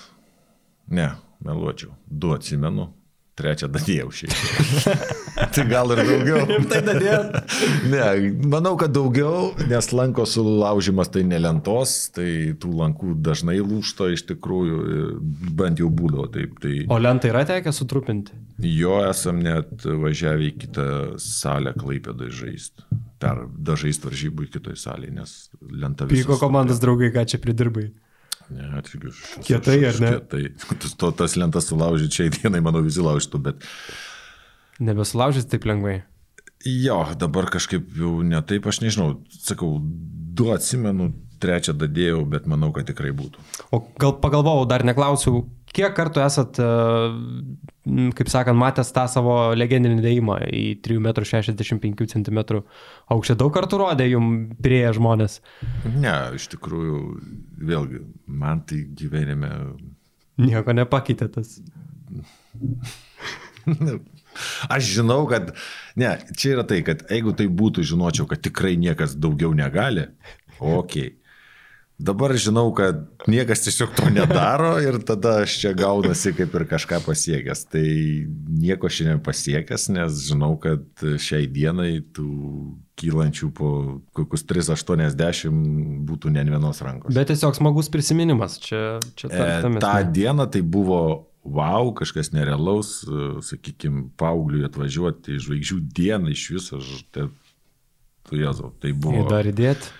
Ne, 0.90 1.12
meluočiau. 1.44 1.92
Du 2.10 2.32
atsimenu 2.34 2.88
trečią 3.36 3.68
dadėjau 3.70 4.08
šiaip. 4.16 4.34
tai 5.54 5.64
gal 5.68 5.92
ir 5.92 6.00
daugiau. 6.00 6.58
tai 6.70 6.80
dadėjau? 6.86 7.18
ne, 7.92 8.06
manau, 8.48 8.74
kad 8.80 8.94
daugiau, 8.96 9.50
nes 9.68 9.90
lanko 9.92 10.24
sulaužimas 10.26 11.12
tai 11.12 11.22
nelentos, 11.28 11.94
tai 12.16 12.56
tų 12.58 12.72
lankų 12.80 13.14
dažnai 13.26 13.58
lūšto 13.60 14.08
iš 14.16 14.24
tikrųjų, 14.32 14.80
bent 15.58 15.82
jau 15.84 15.92
būdavo 15.92 16.26
taip. 16.32 16.56
Tai... 16.64 16.74
O 16.90 16.98
lentą 17.02 17.30
yra 17.30 17.44
tekę 17.48 17.74
sutrupinti? 17.76 18.34
Jo 18.64 19.02
esam 19.04 19.42
net 19.44 19.84
važiavę 19.84 20.48
į 20.48 20.54
kitą 20.64 20.88
salę 21.20 21.76
Klaipėdą 21.76 22.32
žaisti. 22.32 22.86
Per 23.22 23.44
dažais 23.48 24.00
varžybų 24.02 24.46
į 24.46 24.50
kitoj 24.56 24.76
salėje, 24.80 25.14
nes 25.16 25.36
lenta 25.70 26.08
visą. 26.08 26.26
Pyko 26.26 26.40
komandos 26.40 26.80
draugai, 26.82 27.12
ką 27.14 27.24
čia 27.30 27.40
pridirbai. 27.42 27.88
Ne, 28.52 28.66
atvykiu. 28.78 29.10
Kietai, 29.42 29.78
ar 29.88 29.96
ne? 30.02 30.10
Kietai. 30.18 30.42
To, 31.00 31.10
tas 31.16 31.34
lentas 31.38 31.66
sulaužyti 31.70 32.20
šiai 32.20 32.34
dienai, 32.36 32.62
manau, 32.62 32.84
visi 32.84 33.02
laužtų, 33.02 33.40
bet... 33.48 33.66
Nebesulaužys 34.78 35.48
taip 35.50 35.66
lengvai. 35.66 36.02
Jo, 36.66 37.00
dabar 37.18 37.48
kažkaip 37.50 37.88
jau 37.98 38.20
ne 38.26 38.38
taip, 38.46 38.68
aš 38.68 38.82
nežinau, 38.84 39.20
sakau, 39.32 39.76
du 40.36 40.50
atsimenu, 40.54 41.10
trečią 41.42 41.74
dadėjau, 41.76 42.22
bet 42.30 42.46
manau, 42.50 42.70
kad 42.76 42.88
tikrai 42.88 43.12
būtų. 43.16 43.42
O 43.74 43.82
gal 44.00 44.16
pagalvojau, 44.22 44.66
dar 44.70 44.84
neklausiau, 44.86 45.44
kiek 45.76 45.94
kartų 45.96 46.22
esat, 46.24 46.58
e, 46.60 48.08
kaip 48.16 48.30
sakant, 48.32 48.58
matęs 48.58 48.92
tą 48.96 49.04
savo 49.10 49.36
legendinį 49.56 50.04
dėjimą 50.04 50.38
į 50.48 50.64
3,65 50.84 52.32
m 52.32 52.40
aukštį? 53.14 53.36
Daug 53.42 53.52
kartų 53.54 53.80
rodė 53.82 54.08
jums 54.10 54.56
prie 54.62 54.82
žmonės? 54.96 55.40
Ne, 55.96 56.16
iš 56.38 56.48
tikrųjų, 56.54 57.00
vėlgi, 57.70 58.02
man 58.26 58.64
tai 58.68 58.82
gyvenime. 58.98 59.52
Nieko 60.40 60.76
nepakeitė 60.76 61.30
tas. 61.36 61.58
Aš 64.68 64.90
žinau, 64.98 65.22
kad, 65.30 65.54
ne, 65.96 66.10
čia 66.36 66.56
yra 66.56 66.64
tai, 66.68 66.82
kad 66.84 67.06
jeigu 67.08 67.32
tai 67.36 67.46
būtų, 67.48 67.84
žinočiau, 67.88 68.28
kad 68.28 68.42
tikrai 68.44 68.74
niekas 68.80 69.16
daugiau 69.16 69.54
negali, 69.56 70.10
okei. 70.58 70.80
Okay. 70.82 71.14
Dabar 71.96 72.34
žinau, 72.36 72.68
kad 72.76 73.06
niekas 73.24 73.62
tiesiog 73.64 73.94
to 73.96 74.10
nedaro 74.12 74.74
ir 74.84 74.98
tada 75.08 75.38
aš 75.46 75.54
čia 75.62 75.70
gaunasi 75.76 76.34
kaip 76.36 76.52
ir 76.58 76.66
kažką 76.68 77.00
pasiekęs. 77.06 77.62
Tai 77.72 77.84
nieko 78.64 78.90
šiandien 78.92 79.22
pasiekęs, 79.24 79.88
nes 79.96 80.18
žinau, 80.28 80.58
kad 80.60 80.84
šiai 81.00 81.48
dienai 81.48 82.02
tų 82.16 82.28
kylančių 83.00 83.48
po 83.56 83.70
kokius 84.16 84.44
380 84.44 86.04
būtų 86.08 86.34
ne 86.36 86.44
vienos 86.50 86.84
rankos. 86.84 87.16
Bet 87.16 87.32
tiesiog 87.32 87.56
smagus 87.56 87.88
prisiminimas. 87.92 88.60
Čia, 88.60 89.00
čia 89.16 89.32
ta, 89.32 89.48
e, 89.56 89.74
tą 89.80 89.96
dieną 90.12 90.50
tai 90.52 90.60
buvo 90.60 91.00
wow, 91.46 91.94
kažkas 91.96 92.32
nerealaus, 92.34 92.98
sakykime, 93.46 94.10
paaugliui 94.20 94.66
atvažiuoti 94.68 95.40
žvaigždžių 95.40 95.84
dieną 95.96 96.32
iš 96.34 96.48
viso. 96.58 96.80
Tai, 97.14 97.30
tu 98.28 98.40
jezu, 98.40 98.72
tai 98.82 98.92
buvo. 98.92 99.22
Ir 99.22 99.30
dar 99.30 99.48
įdėti. 99.48 99.94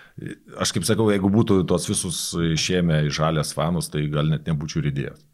Aš 0.56 0.72
kaip 0.72 0.86
sakau, 0.88 1.10
jeigu 1.12 1.28
būtų 1.32 1.60
tos 1.68 1.88
visus 1.90 2.18
išėmę 2.56 3.02
į 3.06 3.12
žalės 3.12 3.52
fanus, 3.56 3.90
tai 3.92 4.06
gal 4.12 4.30
net 4.32 4.48
nebūčiau 4.48 4.84
įdėjęs. 4.88 5.24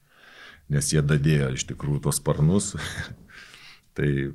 Nes 0.73 0.89
jie 0.91 1.03
dadėjo 1.07 1.53
iš 1.55 1.67
tikrųjų 1.71 2.03
tos 2.09 2.19
sparnus. 2.19 2.73
tai 3.97 4.33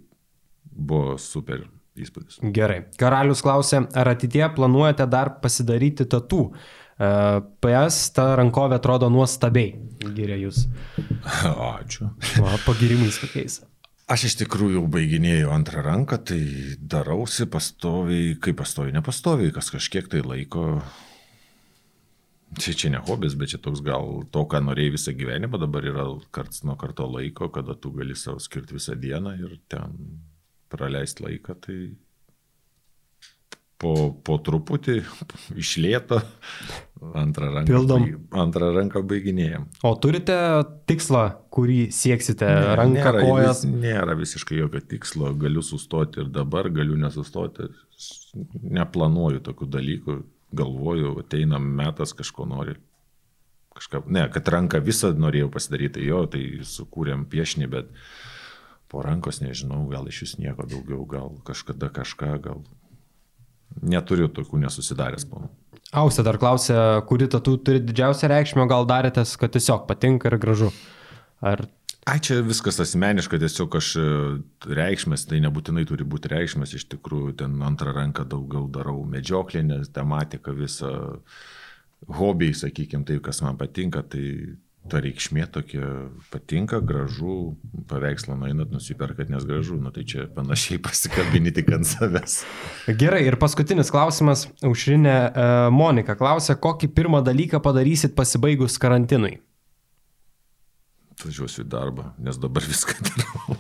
buvo 0.72 1.18
super 1.20 1.66
įspūdis. 1.98 2.40
Gerai. 2.56 2.84
Karalius 3.00 3.42
klausė, 3.44 3.84
ar 3.98 4.14
ateitie 4.14 4.46
planuojate 4.56 5.08
dar 5.10 5.34
pasidaryti 5.44 6.08
tatų? 6.10 6.44
E, 6.98 7.10
PS 7.64 8.00
ta 8.16 8.30
rankovė 8.40 8.78
atrodo 8.80 9.10
nuostabiai, 9.14 9.74
giria 10.16 10.38
jūs. 10.40 10.66
Ačiū. 11.74 12.12
O, 12.44 12.54
pagirimais 12.68 13.20
kokiais. 13.22 13.62
Aš 14.08 14.30
iš 14.30 14.38
tikrųjų 14.40 14.86
baiginėjau 14.88 15.50
antrą 15.52 15.82
ranką, 15.84 16.16
tai 16.30 16.40
darausi 16.80 17.44
pastoviai, 17.52 18.38
kaip 18.40 18.56
pastoviai, 18.62 18.96
nepastoviai, 18.96 19.52
kas 19.52 19.68
kažkiek 19.74 20.08
tai 20.08 20.22
laiko. 20.24 20.80
Čia, 22.56 22.72
čia 22.72 22.92
ne 22.94 23.02
hobis, 23.04 23.36
bet 23.36 23.52
čia 23.52 23.60
toks 23.60 23.82
gal 23.84 24.22
to, 24.32 24.46
ką 24.48 24.62
norėjai 24.64 24.94
visą 24.96 25.12
gyvenimą, 25.12 25.60
dabar 25.60 25.90
yra 25.92 26.06
karts 26.32 26.64
nuo 26.64 26.78
karto 26.80 27.04
laiko, 27.12 27.50
kada 27.52 27.76
tu 27.76 27.92
gali 27.98 28.16
savo 28.16 28.40
skirti 28.40 28.78
visą 28.78 28.96
dieną 28.96 29.36
ir 29.44 29.58
ten 29.68 30.00
praleisti 30.72 31.26
laiką, 31.26 31.58
tai 31.68 31.78
po, 33.82 33.94
po 34.26 34.38
truputį 34.42 35.02
išlėto 35.62 36.20
antrą 37.18 37.52
ranką, 37.54 37.70
Pildom. 37.70 38.06
antrą 38.32 38.72
ranką 38.76 39.04
baiginėjom. 39.08 39.68
O 39.86 39.94
turite 40.02 40.38
tikslą, 40.90 41.24
kurį 41.54 41.80
sieksite? 41.94 42.48
Ranką, 42.80 42.96
nėra, 42.98 43.22
kojas? 43.22 43.64
Vis, 43.66 43.76
nėra 43.84 44.18
visiškai 44.18 44.58
jokio 44.58 44.82
tikslo, 44.94 45.32
galiu 45.38 45.64
sustoti 45.66 46.24
ir 46.24 46.32
dabar, 46.34 46.72
galiu 46.74 46.98
nesustoti. 47.00 47.70
Neplanuoju 48.62 49.44
tokių 49.46 49.70
dalykų, 49.78 50.18
galvoju, 50.58 51.14
ateina 51.22 51.62
metas 51.62 52.16
kažko 52.18 52.48
nori. 52.50 52.78
Kažką, 53.78 54.08
ne, 54.10 54.26
kad 54.34 54.50
ranką 54.50 54.82
visą 54.82 55.12
norėjau 55.14 55.52
pasidaryti, 55.54 56.02
jo, 56.08 56.24
tai 56.34 56.42
sukūrėm 56.66 57.28
piešinį, 57.30 57.70
bet 57.70 57.92
po 58.90 59.04
rankos 59.06 59.38
nežinau, 59.44 59.84
gal 59.92 60.08
iš 60.10 60.24
vis 60.24 60.36
nieko 60.42 60.66
daugiau, 60.66 61.04
gal 61.10 61.36
kažkada 61.46 61.92
kažką, 61.94 62.32
gal 62.42 62.64
neturiu 63.82 64.28
tokių 64.34 64.62
nesusidaręs 64.66 65.28
planų. 65.30 65.50
Ausė 65.96 66.24
dar 66.28 66.36
klausė, 66.40 66.76
kuri 67.08 67.30
tatų 67.32 67.56
turi 67.64 67.82
didžiausią 67.84 68.28
reikšmę, 68.34 68.68
gal 68.68 68.88
darėtės, 68.90 69.38
kad 69.40 69.54
tiesiog 69.56 69.86
patinka 69.88 70.28
ir 70.28 70.38
gražu. 70.42 70.72
Ar... 71.40 71.64
Ai, 72.08 72.18
čia 72.24 72.42
viskas 72.44 72.80
asmeniška, 72.84 73.40
tiesiog 73.40 73.78
aš 73.80 73.88
e, 74.00 74.04
reikšmės, 74.80 75.26
tai 75.28 75.40
nebūtinai 75.44 75.84
turi 75.88 76.08
būti 76.08 76.32
reikšmės, 76.32 76.76
iš 76.76 76.88
tikrųjų 76.94 77.38
ten 77.42 77.56
antrą 77.68 77.96
ranką 77.96 78.24
daugiau 78.28 78.68
darau 78.72 79.02
medžioklinę 79.08 79.82
tematiką, 79.96 80.56
visą 80.56 80.92
hobį, 82.20 82.54
sakykime, 82.56 83.04
tai 83.08 83.20
kas 83.24 83.42
man 83.44 83.60
patinka, 83.60 84.04
tai 84.08 84.24
ta 84.90 85.02
reikšmė 85.04 85.46
tokia 85.54 85.88
patinka, 86.32 86.80
gražu, 86.84 87.58
paveikslą 87.90 88.38
nueinat, 88.40 88.72
nusiperkat, 88.74 89.32
nes 89.34 89.46
gražu, 89.48 89.78
nu 89.82 89.92
tai 89.96 90.06
čia 90.08 90.28
panašiai 90.34 90.82
pasikabini 90.88 91.54
tik 91.56 91.72
ant 91.76 91.90
savęs. 91.90 92.40
Gerai, 93.00 93.24
ir 93.28 93.40
paskutinis 93.42 93.92
klausimas. 93.94 94.48
Aušrinė 94.66 95.16
e, 95.16 95.48
Monika 95.76 96.18
klausė, 96.20 96.58
kokį 96.62 96.92
pirmą 96.98 97.22
dalyką 97.26 97.62
padarysit 97.64 98.16
pasibaigus 98.18 98.80
karantinui? 98.82 99.38
Važiuosiu 101.24 101.64
į 101.64 101.72
darbą, 101.72 102.12
nes 102.22 102.38
dabar 102.38 102.66
viską 102.66 103.00
darau. 103.08 103.58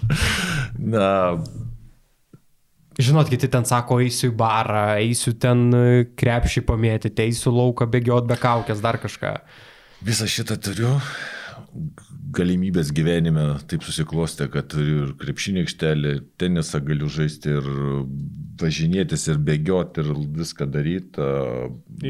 Na, 0.77 1.07
Žinot, 2.97 3.29
kiti 3.29 3.45
ten 3.53 3.65
sako, 3.69 3.99
eisiu 4.01 4.31
į 4.31 4.35
barą, 4.39 4.83
eisiu 4.97 5.35
ten 5.37 5.67
e, 5.69 5.81
krepšį 6.17 6.63
pamėtyti, 6.65 7.27
eisiu 7.27 7.53
lauką 7.53 7.85
bėgiot 7.93 8.25
be 8.25 8.37
kaukės, 8.41 8.81
dar 8.81 8.97
kažką. 8.97 9.35
Visą 10.05 10.27
šitą 10.29 10.57
turiu. 10.61 10.93
Galimybės 12.37 12.91
gyvenime 12.93 13.45
taip 13.69 13.85
susiklostė, 13.87 14.45
kad 14.51 14.67
turiu 14.69 15.07
ir 15.07 15.13
krepšinį 15.17 15.63
aikštelį, 15.63 16.11
tenisą 16.37 16.81
galiu 16.85 17.09
žaisti 17.09 17.55
ir 17.55 17.69
važinėtis 18.61 19.27
ir 19.31 19.39
bėgioti 19.47 20.03
ir 20.03 20.11
viską 20.37 20.67
daryti. 20.69 21.23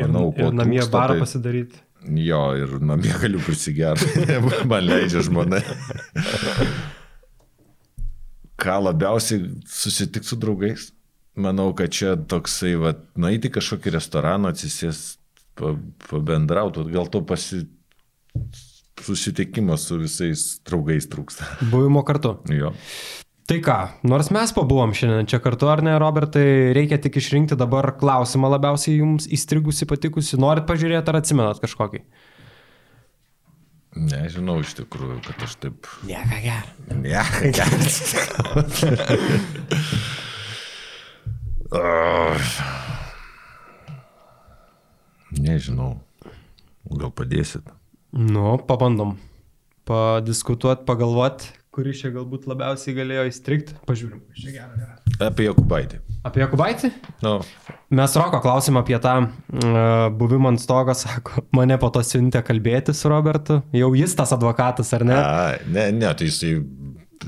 Manau, 0.01 0.31
ir, 0.34 0.49
ir 0.49 0.57
namie 0.57 0.81
trūksta, 0.81 0.95
barą 0.97 1.15
tai... 1.15 1.23
pasidaryti. 1.23 1.84
Jo, 2.27 2.41
ir 2.59 2.76
namie 2.84 3.14
galiu 3.22 3.39
prisigerti, 3.43 4.26
man 4.72 4.85
leidžia 4.88 5.23
žmona. 5.27 5.61
Ką 8.57 8.77
labiausiai 8.84 9.47
susitikti 9.69 10.27
su 10.27 10.38
draugais? 10.41 10.91
Manau, 11.38 11.69
kad 11.77 11.93
čia 11.93 12.15
toksai, 12.18 12.73
va, 12.81 12.95
nueiti 13.19 13.51
kažkokį 13.53 13.93
restoraną, 13.93 14.49
atsisės, 14.55 15.19
pabendrauti, 16.07 16.85
gal 16.93 17.09
to 17.14 17.22
pasi, 17.26 17.64
susitikimas 19.03 19.85
su 19.88 19.99
visais 20.01 20.47
draugais 20.68 21.07
trūksta. 21.11 21.45
Buvimo 21.72 22.03
kartu. 22.07 22.38
Jo. 22.53 22.73
Tai 23.47 23.61
ką, 23.64 23.76
nors 24.11 24.27
mes 24.35 24.51
pabuvom 24.51 24.91
šiandien 24.97 25.30
čia 25.31 25.39
kartu, 25.39 25.69
ar 25.72 25.80
ne, 25.85 25.93
Robertai, 26.01 26.73
reikia 26.76 26.97
tik 26.99 27.15
išrinkti 27.22 27.55
dabar 27.55 27.93
klausimą 27.95 28.49
labiausiai 28.57 28.97
jums 28.99 29.23
įstrigusi, 29.31 29.88
patikusi. 29.88 30.35
Norit 30.41 30.68
pažiūrėti, 30.68 31.07
ar 31.07 31.22
atsimenat 31.22 31.61
kažkokį? 31.64 32.03
Nežinau 33.97 34.59
iš 34.61 34.76
tikrųjų, 34.81 35.22
kad 35.26 35.47
aš 35.47 35.55
taip. 35.64 35.88
Gerą. 36.03 36.27
Ne, 36.91 37.23
ką 37.31 37.47
gerą. 37.55 37.80
Nežinau. 45.39 45.91
Gal 46.88 47.11
padėsit? 47.15 47.77
Nu, 48.15 48.57
pabandom. 48.67 49.17
Padiskutuot, 49.88 50.84
pagalvot, 50.88 51.45
kuris 51.75 51.99
čia 52.01 52.09
galbūt 52.15 52.47
labiausiai 52.49 52.95
galėjo 52.97 53.27
įstrikti. 53.29 53.75
Pažiūrim. 53.88 54.23
Čia 54.35 54.53
gerą, 54.55 54.73
gerą. 54.79 54.95
Apie 55.27 55.45
Jokubaitį. 55.47 55.99
Apie 56.27 56.41
Jokubaitį? 56.41 56.89
No. 57.23 57.38
Mes 57.95 58.15
Roko 58.19 58.39
klausėm 58.43 58.79
apie 58.81 58.97
tą 59.03 59.13
uh, 59.21 60.07
buvimą 60.17 60.51
ant 60.53 60.63
stogo, 60.63 60.95
sako, 60.97 61.43
mane 61.55 61.77
po 61.81 61.91
to 61.93 62.03
siuntė 62.05 62.41
kalbėti 62.47 62.95
su 62.97 63.11
Robertu. 63.11 63.61
Jau 63.75 63.91
jis 63.97 64.15
tas 64.17 64.34
advokatas, 64.35 64.91
ar 64.97 65.05
ne? 65.07 65.17
A, 65.17 65.57
ne, 65.69 65.89
ne, 65.95 66.09
tai 66.17 66.31
jisai 66.31 66.55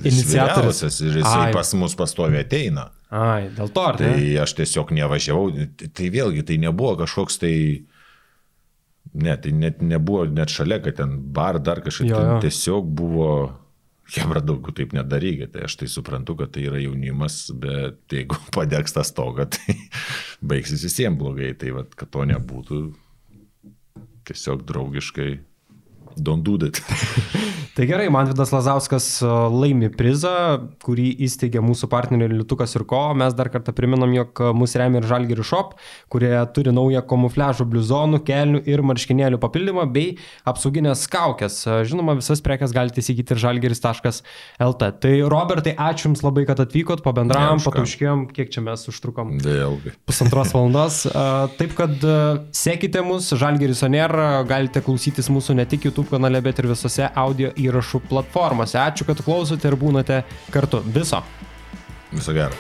Iniciatorius. 0.04 0.84
ir 0.86 1.22
jisai 1.22 1.50
Ai. 1.50 1.54
pas 1.54 1.74
mus 1.78 1.96
pastovi 1.98 2.42
ateina. 2.42 2.90
Ai, 3.10 3.50
dėl 3.56 3.72
to, 3.74 3.86
ar 3.86 3.98
ne? 4.02 4.12
Tai 4.14 4.26
aš 4.44 4.56
tiesiog 4.60 4.92
nevažiavau. 4.98 5.50
Tai 5.98 6.10
vėlgi, 6.14 6.46
tai 6.46 6.60
nebuvo 6.62 6.96
kažkoks 7.04 7.40
tai... 7.42 7.54
Ne, 9.14 9.34
tai 9.42 9.52
net 9.58 9.82
nebuvo 9.82 10.28
net 10.30 10.52
šalia, 10.54 10.78
kad 10.84 11.00
ten 11.00 11.16
bar 11.34 11.58
dar 11.64 11.82
kažkaip. 11.86 12.12
Jo, 12.12 12.20
ten 12.20 12.36
jo. 12.36 12.44
Tiesiog 12.46 12.94
buvo... 13.00 13.32
Hebra 14.10 14.42
daugiau 14.42 14.74
taip 14.74 14.96
nedarykite. 14.98 15.62
Aš 15.68 15.76
tai 15.78 15.88
suprantu, 15.92 16.34
kad 16.40 16.50
tai 16.56 16.64
yra 16.66 16.80
jaunimas, 16.82 17.44
bet 17.62 18.10
jeigu 18.14 18.40
padegs 18.56 18.96
tą 18.96 19.04
stogą, 19.06 19.46
tai 19.54 19.76
baigsis 20.54 20.86
visiems 20.88 21.20
blogai. 21.20 21.52
Tai 21.62 21.76
vad, 21.78 21.94
kad 21.98 22.10
to 22.16 22.26
nebūtų, 22.32 22.80
tiesiog 24.30 24.66
draugiškai 24.70 25.30
don't 26.18 26.44
do 26.44 26.58
that. 26.58 26.82
Tai 27.76 27.86
gerai, 27.86 28.08
Manvidas 28.10 28.50
Lazauskas 28.52 29.06
e, 29.22 29.28
laimi 29.54 29.90
prizą, 29.94 30.32
kurį 30.84 31.12
įsteigė 31.26 31.62
mūsų 31.64 31.90
partneriai 31.92 32.32
Lietukas 32.32 32.74
ir 32.76 32.86
Ko. 32.90 33.02
Mes 33.18 33.36
dar 33.38 33.52
kartą 33.54 33.74
priminam, 33.76 34.12
jog 34.16 34.42
mūsų 34.58 34.82
remia 34.82 35.02
ir 35.02 35.08
Žalgiri 35.10 35.46
Shop, 35.46 35.76
kurie 36.12 36.32
turi 36.56 36.74
naują 36.74 37.04
kamufliažo 37.08 37.68
bluzonų, 37.70 38.22
kelnių 38.26 38.64
ir 38.70 38.84
marškinėlių 38.90 39.40
papildymą 39.44 39.86
bei 39.94 40.16
apsauginės 40.50 41.06
kaukės. 41.14 41.60
E, 41.68 41.78
žinoma, 41.92 42.16
visas 42.18 42.42
prekes 42.46 42.74
galite 42.76 43.04
įsigyti 43.04 43.36
ir 43.36 43.44
žalgiris.lt. 43.44 44.90
Tai 45.06 45.14
Robertai, 45.36 45.76
ačiū 45.78 46.10
Jums 46.10 46.24
labai, 46.26 46.48
kad 46.50 46.58
atvykot, 46.64 47.04
pabendravom, 47.06 47.62
patauškėjom, 47.62 48.26
kiek 48.34 48.50
čia 48.56 48.64
mes 48.66 48.88
užtrukom. 48.90 49.36
Vėlgi. 49.46 49.94
Pusantros 50.10 50.56
valandos. 50.58 51.04
E, 51.06 51.28
taip, 51.60 51.78
kad 51.78 52.10
sekite 52.56 53.06
mus, 53.06 53.30
Žalgiris 53.38 53.86
Oner, 53.86 54.16
galite 54.50 54.82
klausytis 54.82 55.30
mūsų 55.30 55.60
ne 55.60 55.70
tik 55.70 55.86
YouTube 55.92 56.10
kanale, 56.10 56.42
bet 56.44 56.64
ir 56.64 56.72
visose 56.72 57.06
audio 57.14 57.54
įrašų 57.66 58.04
platformose. 58.10 58.80
Ačiū, 58.82 59.08
kad 59.10 59.24
klausote 59.26 59.70
ir 59.70 59.78
būnate 59.80 60.24
kartu. 60.54 60.84
Viso. 60.86 61.24
Viso 62.12 62.34
gero. 62.34 62.58